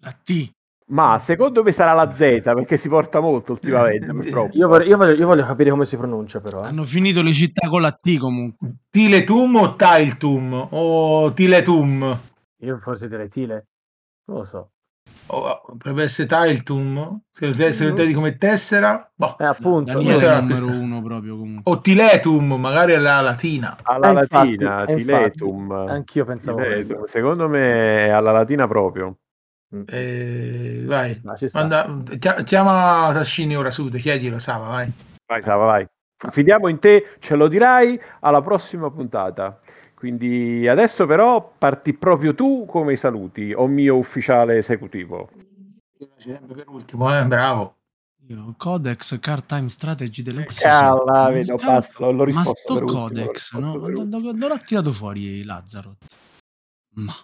La 0.00 0.12
T. 0.12 0.52
Ma 0.90 1.18
secondo 1.18 1.62
me 1.62 1.70
sarà 1.70 1.92
la 1.92 2.12
Z 2.14 2.40
perché 2.42 2.78
si 2.78 2.88
porta 2.88 3.20
molto 3.20 3.52
ultimamente, 3.52 4.06
purtroppo. 4.12 4.56
Io 4.56 4.68
voglio, 4.68 4.84
io 4.86 4.96
voglio- 4.96 5.14
io 5.14 5.26
voglio 5.26 5.44
capire 5.44 5.70
come 5.70 5.84
si 5.84 5.96
pronuncia, 5.96 6.40
però. 6.40 6.62
eh. 6.62 6.66
Hanno 6.66 6.84
finito 6.84 7.20
le 7.22 7.32
città 7.34 7.68
con 7.68 7.82
la 7.82 7.92
T 7.92 8.16
comunque. 8.18 8.74
Tiletum 8.90 9.56
o 9.56 9.74
Tiltum 9.76 10.68
o 10.70 11.32
Tiletum? 11.32 12.18
Io 12.60 12.78
forse 12.78 13.08
direi 13.08 13.28
Tile. 13.28 13.66
Non 14.28 14.38
lo 14.38 14.44
so. 14.44 14.70
O, 15.30 15.60
potrebbe 15.66 16.04
essere 16.04 16.26
Tiltum? 16.26 17.20
Se 17.32 17.46
lo 17.46 17.52
lo 17.88 17.94
vedi 17.94 18.12
come 18.14 18.38
tessera? 18.38 19.10
Boh. 19.14 19.36
Eh, 19.38 19.44
appunto. 19.44 19.92
Daniele 19.92 20.12
è 20.12 20.14
sarà 20.14 20.36
il 20.38 20.42
numero 20.44 20.64
questa? 20.64 20.80
uno 20.82 21.02
proprio 21.02 21.36
comunque. 21.36 21.72
O 21.72 21.80
Tiletum, 21.80 22.52
magari 22.54 22.94
alla 22.94 23.20
latina. 23.20 23.76
Alla 23.82 24.08
Eh, 24.10 24.12
latina, 24.14 24.84
eh, 24.84 24.92
infatti, 24.92 24.94
Tiletum. 25.04 25.70
Anch'io 25.72 26.24
pensavo. 26.24 26.62
Tiletum. 26.62 27.04
Secondo 27.04 27.48
me 27.48 28.06
è 28.06 28.08
alla 28.08 28.32
latina 28.32 28.66
proprio. 28.66 29.16
Mm. 29.76 29.82
Eh, 29.86 30.82
vai, 30.86 31.08
Ci 31.12 31.20
sta, 31.20 31.36
ci 31.36 31.48
sta. 31.48 31.58
Manda- 31.60 32.16
chia- 32.18 32.42
chiama 32.42 33.10
Tascini 33.12 33.54
ora 33.54 33.70
subito, 33.70 33.98
chiedilo, 33.98 34.38
Sava, 34.38 34.68
vai. 34.68 34.90
Vai, 35.26 35.42
Sava, 35.42 35.64
vai. 35.66 35.86
Fidiamo 36.30 36.68
in 36.68 36.78
te, 36.78 37.16
ce 37.18 37.34
lo 37.36 37.48
dirai 37.48 38.00
alla 38.20 38.40
prossima 38.40 38.90
puntata. 38.90 39.60
Quindi 39.98 40.68
adesso 40.68 41.06
però 41.06 41.54
parti 41.58 41.92
proprio 41.92 42.32
tu 42.32 42.66
come 42.66 42.92
i 42.92 42.96
saluti, 42.96 43.52
o 43.52 43.66
mio 43.66 43.96
ufficiale 43.96 44.58
esecutivo. 44.58 45.28
Sempre 46.16 46.54
per 46.54 46.68
ultimo, 46.68 47.18
eh, 47.18 47.24
bravo. 47.24 47.78
Io, 48.28 48.54
Codex 48.56 49.18
Card 49.18 49.46
Time 49.46 49.68
Strategy 49.68 50.22
Deluxe. 50.22 50.62
Calla, 50.62 51.26
sì. 51.26 51.32
vedo, 51.32 51.54
Ah, 51.56 51.64
basta, 51.66 52.06
l'ho 52.06 52.12
Ma 52.16 52.24
risposto 52.24 52.52
sto 52.60 52.74
per 52.74 52.82
ultimo, 52.84 53.00
l'ho 53.02 53.08
Codex, 53.08 53.52
no? 53.54 53.72
per 53.72 53.80
Do- 53.80 53.86
ultimo. 53.86 54.04
do- 54.04 54.32
dove 54.38 54.48
l'ha 54.48 54.58
tirato 54.58 54.92
fuori 54.92 55.42
Lazzaro? 55.42 55.96
Ma, 56.94 57.14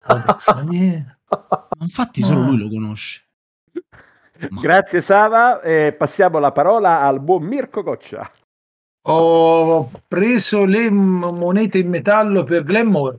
Codex, 0.00 0.54
ma 0.54 0.62
ma 0.62 1.84
infatti 1.84 2.22
solo 2.22 2.42
lui 2.42 2.58
lo 2.58 2.68
conosce. 2.68 3.24
Ma- 4.50 4.60
Grazie 4.60 5.00
Sava, 5.00 5.60
e 5.62 5.92
passiamo 5.98 6.38
la 6.38 6.52
parola 6.52 7.00
al 7.00 7.20
buon 7.20 7.42
Mirko 7.42 7.82
Coccia. 7.82 8.30
Ho 9.02 9.90
preso 10.06 10.64
le 10.64 10.90
monete 10.90 11.78
in 11.78 11.88
metallo 11.88 12.44
per 12.44 12.64
Glamour. 12.64 13.18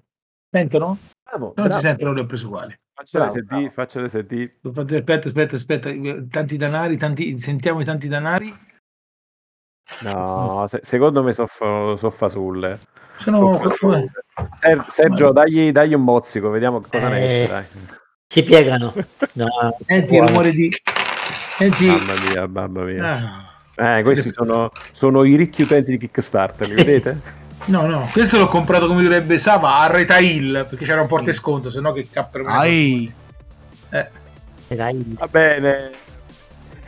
Sentono? 0.50 0.98
Bravo, 1.24 1.46
Non 1.46 1.54
bravo. 1.56 1.72
si 1.72 1.80
sentono, 1.80 2.14
le 2.14 2.22
ho 2.22 2.26
prese 2.26 2.46
uguali. 2.46 2.80
Sentì, 3.04 3.42
bravo. 3.46 3.70
faccele 3.72 4.08
sentì. 4.08 4.60
Aspetta, 4.64 5.28
aspetta, 5.28 5.56
aspetta. 5.56 5.90
Tanti 6.30 6.58
danari, 6.58 6.98
tanti... 6.98 7.40
sentiamo 7.40 7.82
i 7.82 7.86
tanti 7.86 8.08
danari. 8.08 8.54
No, 10.04 10.66
se- 10.68 10.82
secondo 10.84 11.24
me 11.24 11.34
sono 11.34 11.96
so 11.98 12.10
fasulle. 12.12 12.80
Sono... 13.18 13.58
So 13.58 13.70
fasulle. 13.70 14.12
Ser- 14.54 14.86
Sergio, 14.88 15.32
dagli, 15.32 15.72
dagli 15.72 15.94
un 15.96 16.04
mozzico, 16.04 16.50
vediamo 16.50 16.80
che 16.82 16.90
cosa 16.92 17.10
ne 17.10 17.20
Eh. 17.22 17.42
esce. 17.44 17.52
Dai. 17.54 17.66
Si 18.28 18.44
piegano. 18.44 18.94
No, 19.34 19.48
Senti 19.86 20.16
il 20.16 20.28
rumore 20.28 20.52
di... 20.52 20.70
Senti... 21.58 21.88
Mamma 21.88 22.14
mia, 22.30 22.48
mamma 22.48 22.84
mia. 22.84 23.12
Ah. 23.12 23.51
Eh, 23.76 24.02
questi 24.04 24.32
sono, 24.34 24.72
sono 24.92 25.24
i 25.24 25.36
ricchi 25.36 25.62
utenti 25.64 25.92
di 25.92 25.98
Kickstarter, 25.98 26.68
li 26.68 26.74
vedete? 26.76 27.40
No, 27.66 27.86
no, 27.86 28.10
questo 28.12 28.40
l'ho 28.40 28.48
comprato 28.48 28.88
come 28.88 29.02
direbbe 29.02 29.38
Sava 29.38 29.78
a 29.78 29.86
retail 29.86 30.66
perché 30.68 30.84
c'era 30.84 31.02
un 31.02 31.06
porte 31.08 31.32
sconto, 31.32 31.70
se 31.70 31.80
no 31.80 31.94
che 31.94 32.08
capper 32.12 32.42
Ai, 32.48 33.14
Eh. 33.92 34.08
Va 34.68 35.28
bene. 35.28 35.92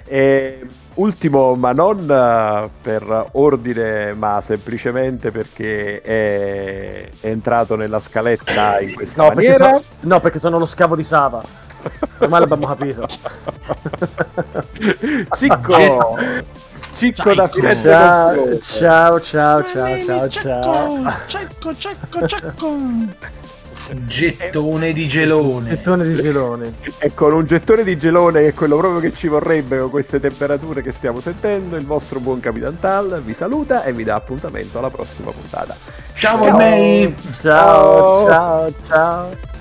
E, 0.05 0.65
ultimo, 0.95 1.53
ma 1.53 1.73
non 1.73 2.09
eh, 2.09 2.69
per 2.81 3.27
ordine, 3.33 4.13
ma 4.13 4.41
semplicemente 4.41 5.29
perché 5.29 6.01
è, 6.01 7.07
è 7.19 7.27
entrato 7.27 7.75
nella 7.75 7.99
scaletta 7.99 8.77
in 8.81 8.95
questa 8.95 9.21
No 9.21 9.27
perché, 9.31 9.49
maniera. 9.51 9.77
so- 9.77 9.83
no, 10.01 10.19
perché 10.21 10.39
sono 10.39 10.57
lo 10.57 10.65
scavo 10.65 10.95
di 10.95 11.03
Sava. 11.03 11.43
Ormai 12.17 12.39
l'abbiamo 12.39 12.65
capito. 12.65 13.07
Cicco, 15.37 16.15
Cicco 17.03 17.33
da 17.33 17.47
Cicco. 17.47 17.59
Firenze 17.59 17.89
Ciao, 17.89 19.19
ciao, 19.19 19.19
ciao, 19.19 19.63
ciao, 19.63 19.99
ciao, 19.99 20.29
ciao. 20.29 21.13
Cecco, 21.27 21.75
cecco, 21.75 22.27
cecco. 22.27 22.77
Gettone 24.05 24.93
di 24.93 25.07
gelone. 25.09 25.69
Gettone 25.69 26.05
di 26.05 26.15
gelone. 26.15 26.73
E 26.99 27.13
con 27.13 27.33
un 27.33 27.45
gettone 27.45 27.83
di 27.83 27.97
gelone 27.97 28.39
che 28.39 28.47
è 28.47 28.53
quello 28.53 28.77
proprio 28.77 29.01
che 29.01 29.13
ci 29.13 29.27
vorrebbe 29.27 29.79
con 29.79 29.89
queste 29.89 30.21
temperature 30.21 30.81
che 30.81 30.93
stiamo 30.93 31.19
sentendo, 31.19 31.75
il 31.75 31.85
vostro 31.85 32.21
buon 32.21 32.39
Capitan 32.39 32.79
Tal 32.79 33.21
vi 33.21 33.33
saluta 33.33 33.83
e 33.83 33.91
vi 33.91 34.05
dà 34.05 34.15
appuntamento 34.15 34.79
alla 34.79 34.89
prossima 34.89 35.31
puntata. 35.31 35.75
Ciao 36.13 36.37
Volmei. 36.37 37.13
Ciao, 37.41 38.25
ciao, 38.25 38.73
ciao. 38.85 39.52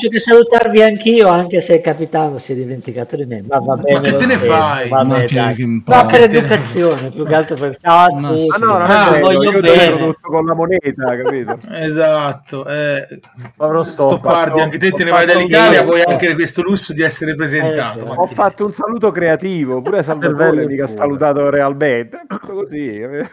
Faccio 0.00 0.08
che 0.14 0.18
salutarvi 0.18 0.82
anch'io, 0.82 1.28
anche 1.28 1.60
se 1.60 1.74
il 1.74 1.80
capitano 1.82 2.38
si 2.38 2.52
è 2.52 2.54
dimenticato 2.54 3.16
di 3.16 3.26
me. 3.26 3.42
Ma 3.46 3.58
va 3.58 3.76
bene. 3.76 4.00
che 4.00 4.10
lo 4.12 4.16
te 4.16 4.24
ne 4.24 4.36
stesso, 4.38 4.50
fai? 4.50 4.88
vabbè, 4.88 5.06
Ma 5.08 5.18
che- 5.26 5.34
dai. 5.34 5.54
che 5.54 5.64
No, 5.66 6.06
per 6.06 6.20
educazione, 6.22 7.08
più 7.10 7.26
che 7.26 7.34
altro 7.34 7.56
per... 7.56 7.76
Ciao 7.78 8.14
Ma 8.14 8.28
tutti. 8.30 8.40
sì. 8.40 8.48
Ah 8.62 9.10
no, 9.10 9.18
voglio 9.20 9.42
io 9.50 9.60
bene. 9.60 9.84
introdotto 9.84 10.28
con 10.30 10.44
la 10.46 10.54
moneta, 10.54 11.16
capito? 11.22 11.58
Esatto. 11.70 12.66
Eh, 12.66 13.20
Povero 13.54 13.82
Stoppa. 13.82 14.16
Stoppardi, 14.16 14.60
anche 14.60 14.78
te 14.78 14.90
te 14.90 15.04
ne 15.04 15.10
vai 15.10 15.26
dall'Italia, 15.26 15.84
puoi 15.84 16.02
anche 16.02 16.32
questo 16.32 16.62
lusso 16.62 16.94
di 16.94 17.02
essere 17.02 17.34
presentato. 17.34 17.98
Eh, 17.98 18.16
Ho 18.16 18.26
fatto 18.26 18.64
un 18.64 18.72
saluto 18.72 19.10
creativo, 19.10 19.82
pure 19.82 20.02
Salvatore 20.02 20.64
mica 20.66 20.84
ha 20.84 20.86
salutato 20.86 21.50
realmente. 21.50 22.22
Tutto 22.26 22.52
così. 22.64 23.00
capito? 23.00 23.28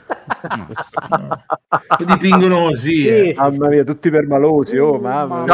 Ti 1.98 2.06
dipingono 2.06 2.60
così. 2.68 3.08
eh. 3.08 3.36
Mamma 3.38 3.68
mia, 3.70 3.84
tutti 3.86 4.10
permalosi, 4.10 4.78
oh 4.78 5.00
mamma. 5.00 5.46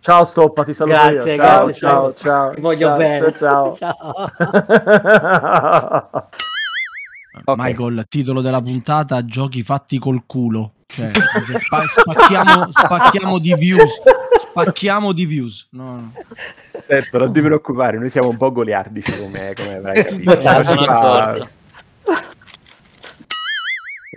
Ciao, 0.00 0.24
Sto- 0.26 0.57
ciao 0.64 0.64
Stoppa, 0.64 0.64
ti 0.64 0.72
saluto 0.72 0.96
Grazie, 0.96 1.34
io. 1.34 1.42
Ciao, 1.42 1.64
grazie, 1.64 1.74
ciao, 1.74 2.14
ciao. 2.14 2.14
ciao. 2.14 2.54
Ti 2.54 2.60
voglio 2.60 2.86
ciao, 2.88 2.96
bene. 2.96 3.32
Ciao, 3.32 3.76
Ciao. 3.76 3.76
ciao. 4.36 6.28
Ok. 7.44 7.54
Michael, 7.56 8.04
titolo 8.08 8.40
della 8.40 8.60
puntata: 8.60 9.24
Giochi 9.24 9.62
fatti 9.62 9.98
col 9.98 10.24
culo. 10.26 10.72
Cioè, 10.86 11.10
spa- 11.14 11.86
spacchiamo, 11.86 12.66
spacchiamo 12.72 13.38
di 13.38 13.54
views. 13.54 14.00
Spacchiamo 14.38 15.12
di 15.12 15.24
views. 15.24 15.68
No, 15.70 15.84
no. 15.84 16.12
Certo, 16.86 17.18
non 17.18 17.32
ti 17.32 17.40
preoccupare, 17.40 17.96
noi 17.98 18.10
siamo 18.10 18.28
un 18.28 18.36
po' 18.36 18.50
goliardici 18.50 19.16
come, 19.16 19.52
come 19.54 19.76
avrai 19.76 20.02
capito. 20.02 20.32
Esatto, 20.32 20.58
Ci 20.62 20.66
sono 20.66 20.78
fa- 20.78 20.84
d'accordo. 21.00 21.48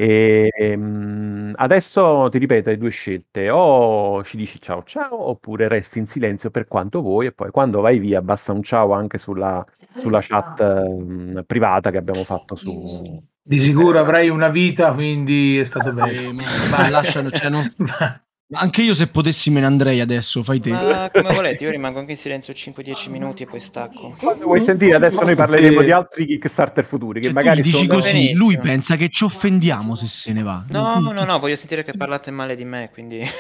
E, 0.01 0.49
ehm, 0.51 1.53
adesso 1.57 2.27
ti 2.31 2.39
ripeto, 2.39 2.69
hai 2.69 2.77
due 2.79 2.89
scelte, 2.89 3.51
o 3.51 4.23
ci 4.23 4.35
dici 4.35 4.59
ciao 4.59 4.81
ciao 4.83 5.29
oppure 5.29 5.67
resti 5.67 5.99
in 5.99 6.07
silenzio 6.07 6.49
per 6.49 6.67
quanto 6.67 7.01
vuoi 7.01 7.27
e 7.27 7.31
poi 7.31 7.51
quando 7.51 7.81
vai 7.81 7.99
via 7.99 8.19
basta 8.19 8.51
un 8.51 8.63
ciao 8.63 8.93
anche 8.93 9.19
sulla, 9.19 9.63
sulla 9.95 10.17
chat 10.19 10.59
ehm, 10.59 11.43
privata 11.45 11.91
che 11.91 11.97
abbiamo 11.97 12.23
fatto 12.23 12.55
su... 12.55 13.21
Di 13.43 13.59
sicuro 13.59 13.99
avrai 13.99 14.29
una 14.29 14.49
vita, 14.49 14.91
quindi 14.91 15.59
è 15.59 15.65
stato 15.65 15.93
bene. 15.93 16.29
Eh, 16.29 16.33
ma- 16.33 16.43
ma 16.71 16.89
lasciano, 16.89 17.29
cioè, 17.29 17.51
non- 17.51 17.71
Anche 18.53 18.81
io 18.81 18.93
se 18.93 19.07
potessi 19.07 19.49
me 19.49 19.61
ne 19.61 19.65
andrei 19.65 20.01
adesso, 20.01 20.43
fai 20.43 20.59
te. 20.59 20.71
Ma 20.71 21.09
come 21.11 21.33
volete, 21.33 21.63
io 21.63 21.71
rimango 21.71 21.99
anche 21.99 22.11
in 22.11 22.17
silenzio 22.17 22.53
5-10 22.53 23.09
minuti 23.09 23.43
e 23.43 23.45
poi 23.45 23.61
stacco. 23.61 24.13
Quando 24.19 24.43
vuoi 24.43 24.61
sentire? 24.61 24.95
Adesso 24.95 25.21
noi 25.23 25.35
parleremo 25.35 25.81
di 25.81 25.91
altri 25.91 26.25
Kickstarter 26.25 26.83
futuri 26.83 27.21
che 27.21 27.27
Cioè, 27.27 27.33
tu 27.33 27.39
magari 27.39 27.61
gli 27.61 27.63
dici 27.63 27.85
sono... 27.85 27.93
così, 27.93 28.11
benissimo. 28.11 28.45
lui 28.45 28.57
pensa 28.59 28.95
che 28.97 29.07
ci 29.09 29.23
offendiamo 29.23 29.95
se 29.95 30.07
se 30.07 30.33
ne 30.33 30.43
va. 30.43 30.65
No, 30.67 30.93
Tu- 30.95 31.11
no, 31.11 31.23
no, 31.23 31.39
voglio 31.39 31.55
sentire 31.55 31.83
che 31.85 31.93
parlate 31.95 32.29
male 32.31 32.55
di 32.57 32.65
me, 32.65 32.89
quindi... 32.91 33.23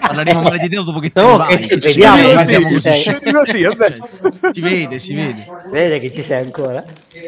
Parleremo 0.00 0.40
male 0.40 0.58
di 0.58 0.68
te 0.70 0.76
dopo 0.76 0.98
che 0.98 1.10
te 1.10 1.20
No, 1.20 1.36
ne 1.36 1.46
che 1.46 1.56
vai. 1.56 1.68
ti 1.68 1.68
Cioè, 1.68 1.78
vediamo, 1.80 2.32
ma 2.32 2.46
siamo 2.46 2.68
sì, 2.68 2.74
così. 2.74 3.32
Così, 3.32 3.62
vabbè. 3.62 3.90
Cioè, 3.90 4.52
si 4.52 4.60
vede, 4.62 4.98
si 4.98 5.14
vede. 5.14 5.46
Vede 5.70 5.98
che 5.98 6.10
ci 6.10 6.22
sei 6.22 6.42
ancora. 6.42 6.82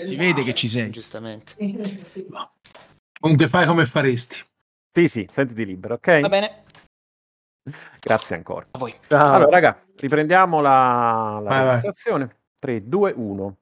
Si 0.05 0.17
vede 0.17 0.43
che 0.43 0.55
ci 0.55 0.69
sei. 0.69 0.89
Giustamente. 0.91 1.53
Comunque 3.21 3.49
fai 3.49 3.67
come 3.67 3.85
faresti. 3.85 4.37
Sì, 4.95 5.09
sì, 5.09 5.27
sentiti 5.33 5.65
libero, 5.65 5.95
ok? 5.95 6.21
Va 6.21 6.29
bene, 6.29 6.65
Grazie 7.99 8.37
ancora. 8.37 8.67
a 8.73 8.79
voi. 8.79 8.95
Ciao. 9.09 9.35
Allora, 9.35 9.51
raga, 9.51 9.81
riprendiamo 9.97 10.61
la, 10.61 11.39
la 11.41 11.49
Vai, 11.49 11.59
vai. 11.65 11.67
registrazione. 11.69 12.37
3, 12.59 12.87
2, 12.87 13.13
1. 13.17 13.57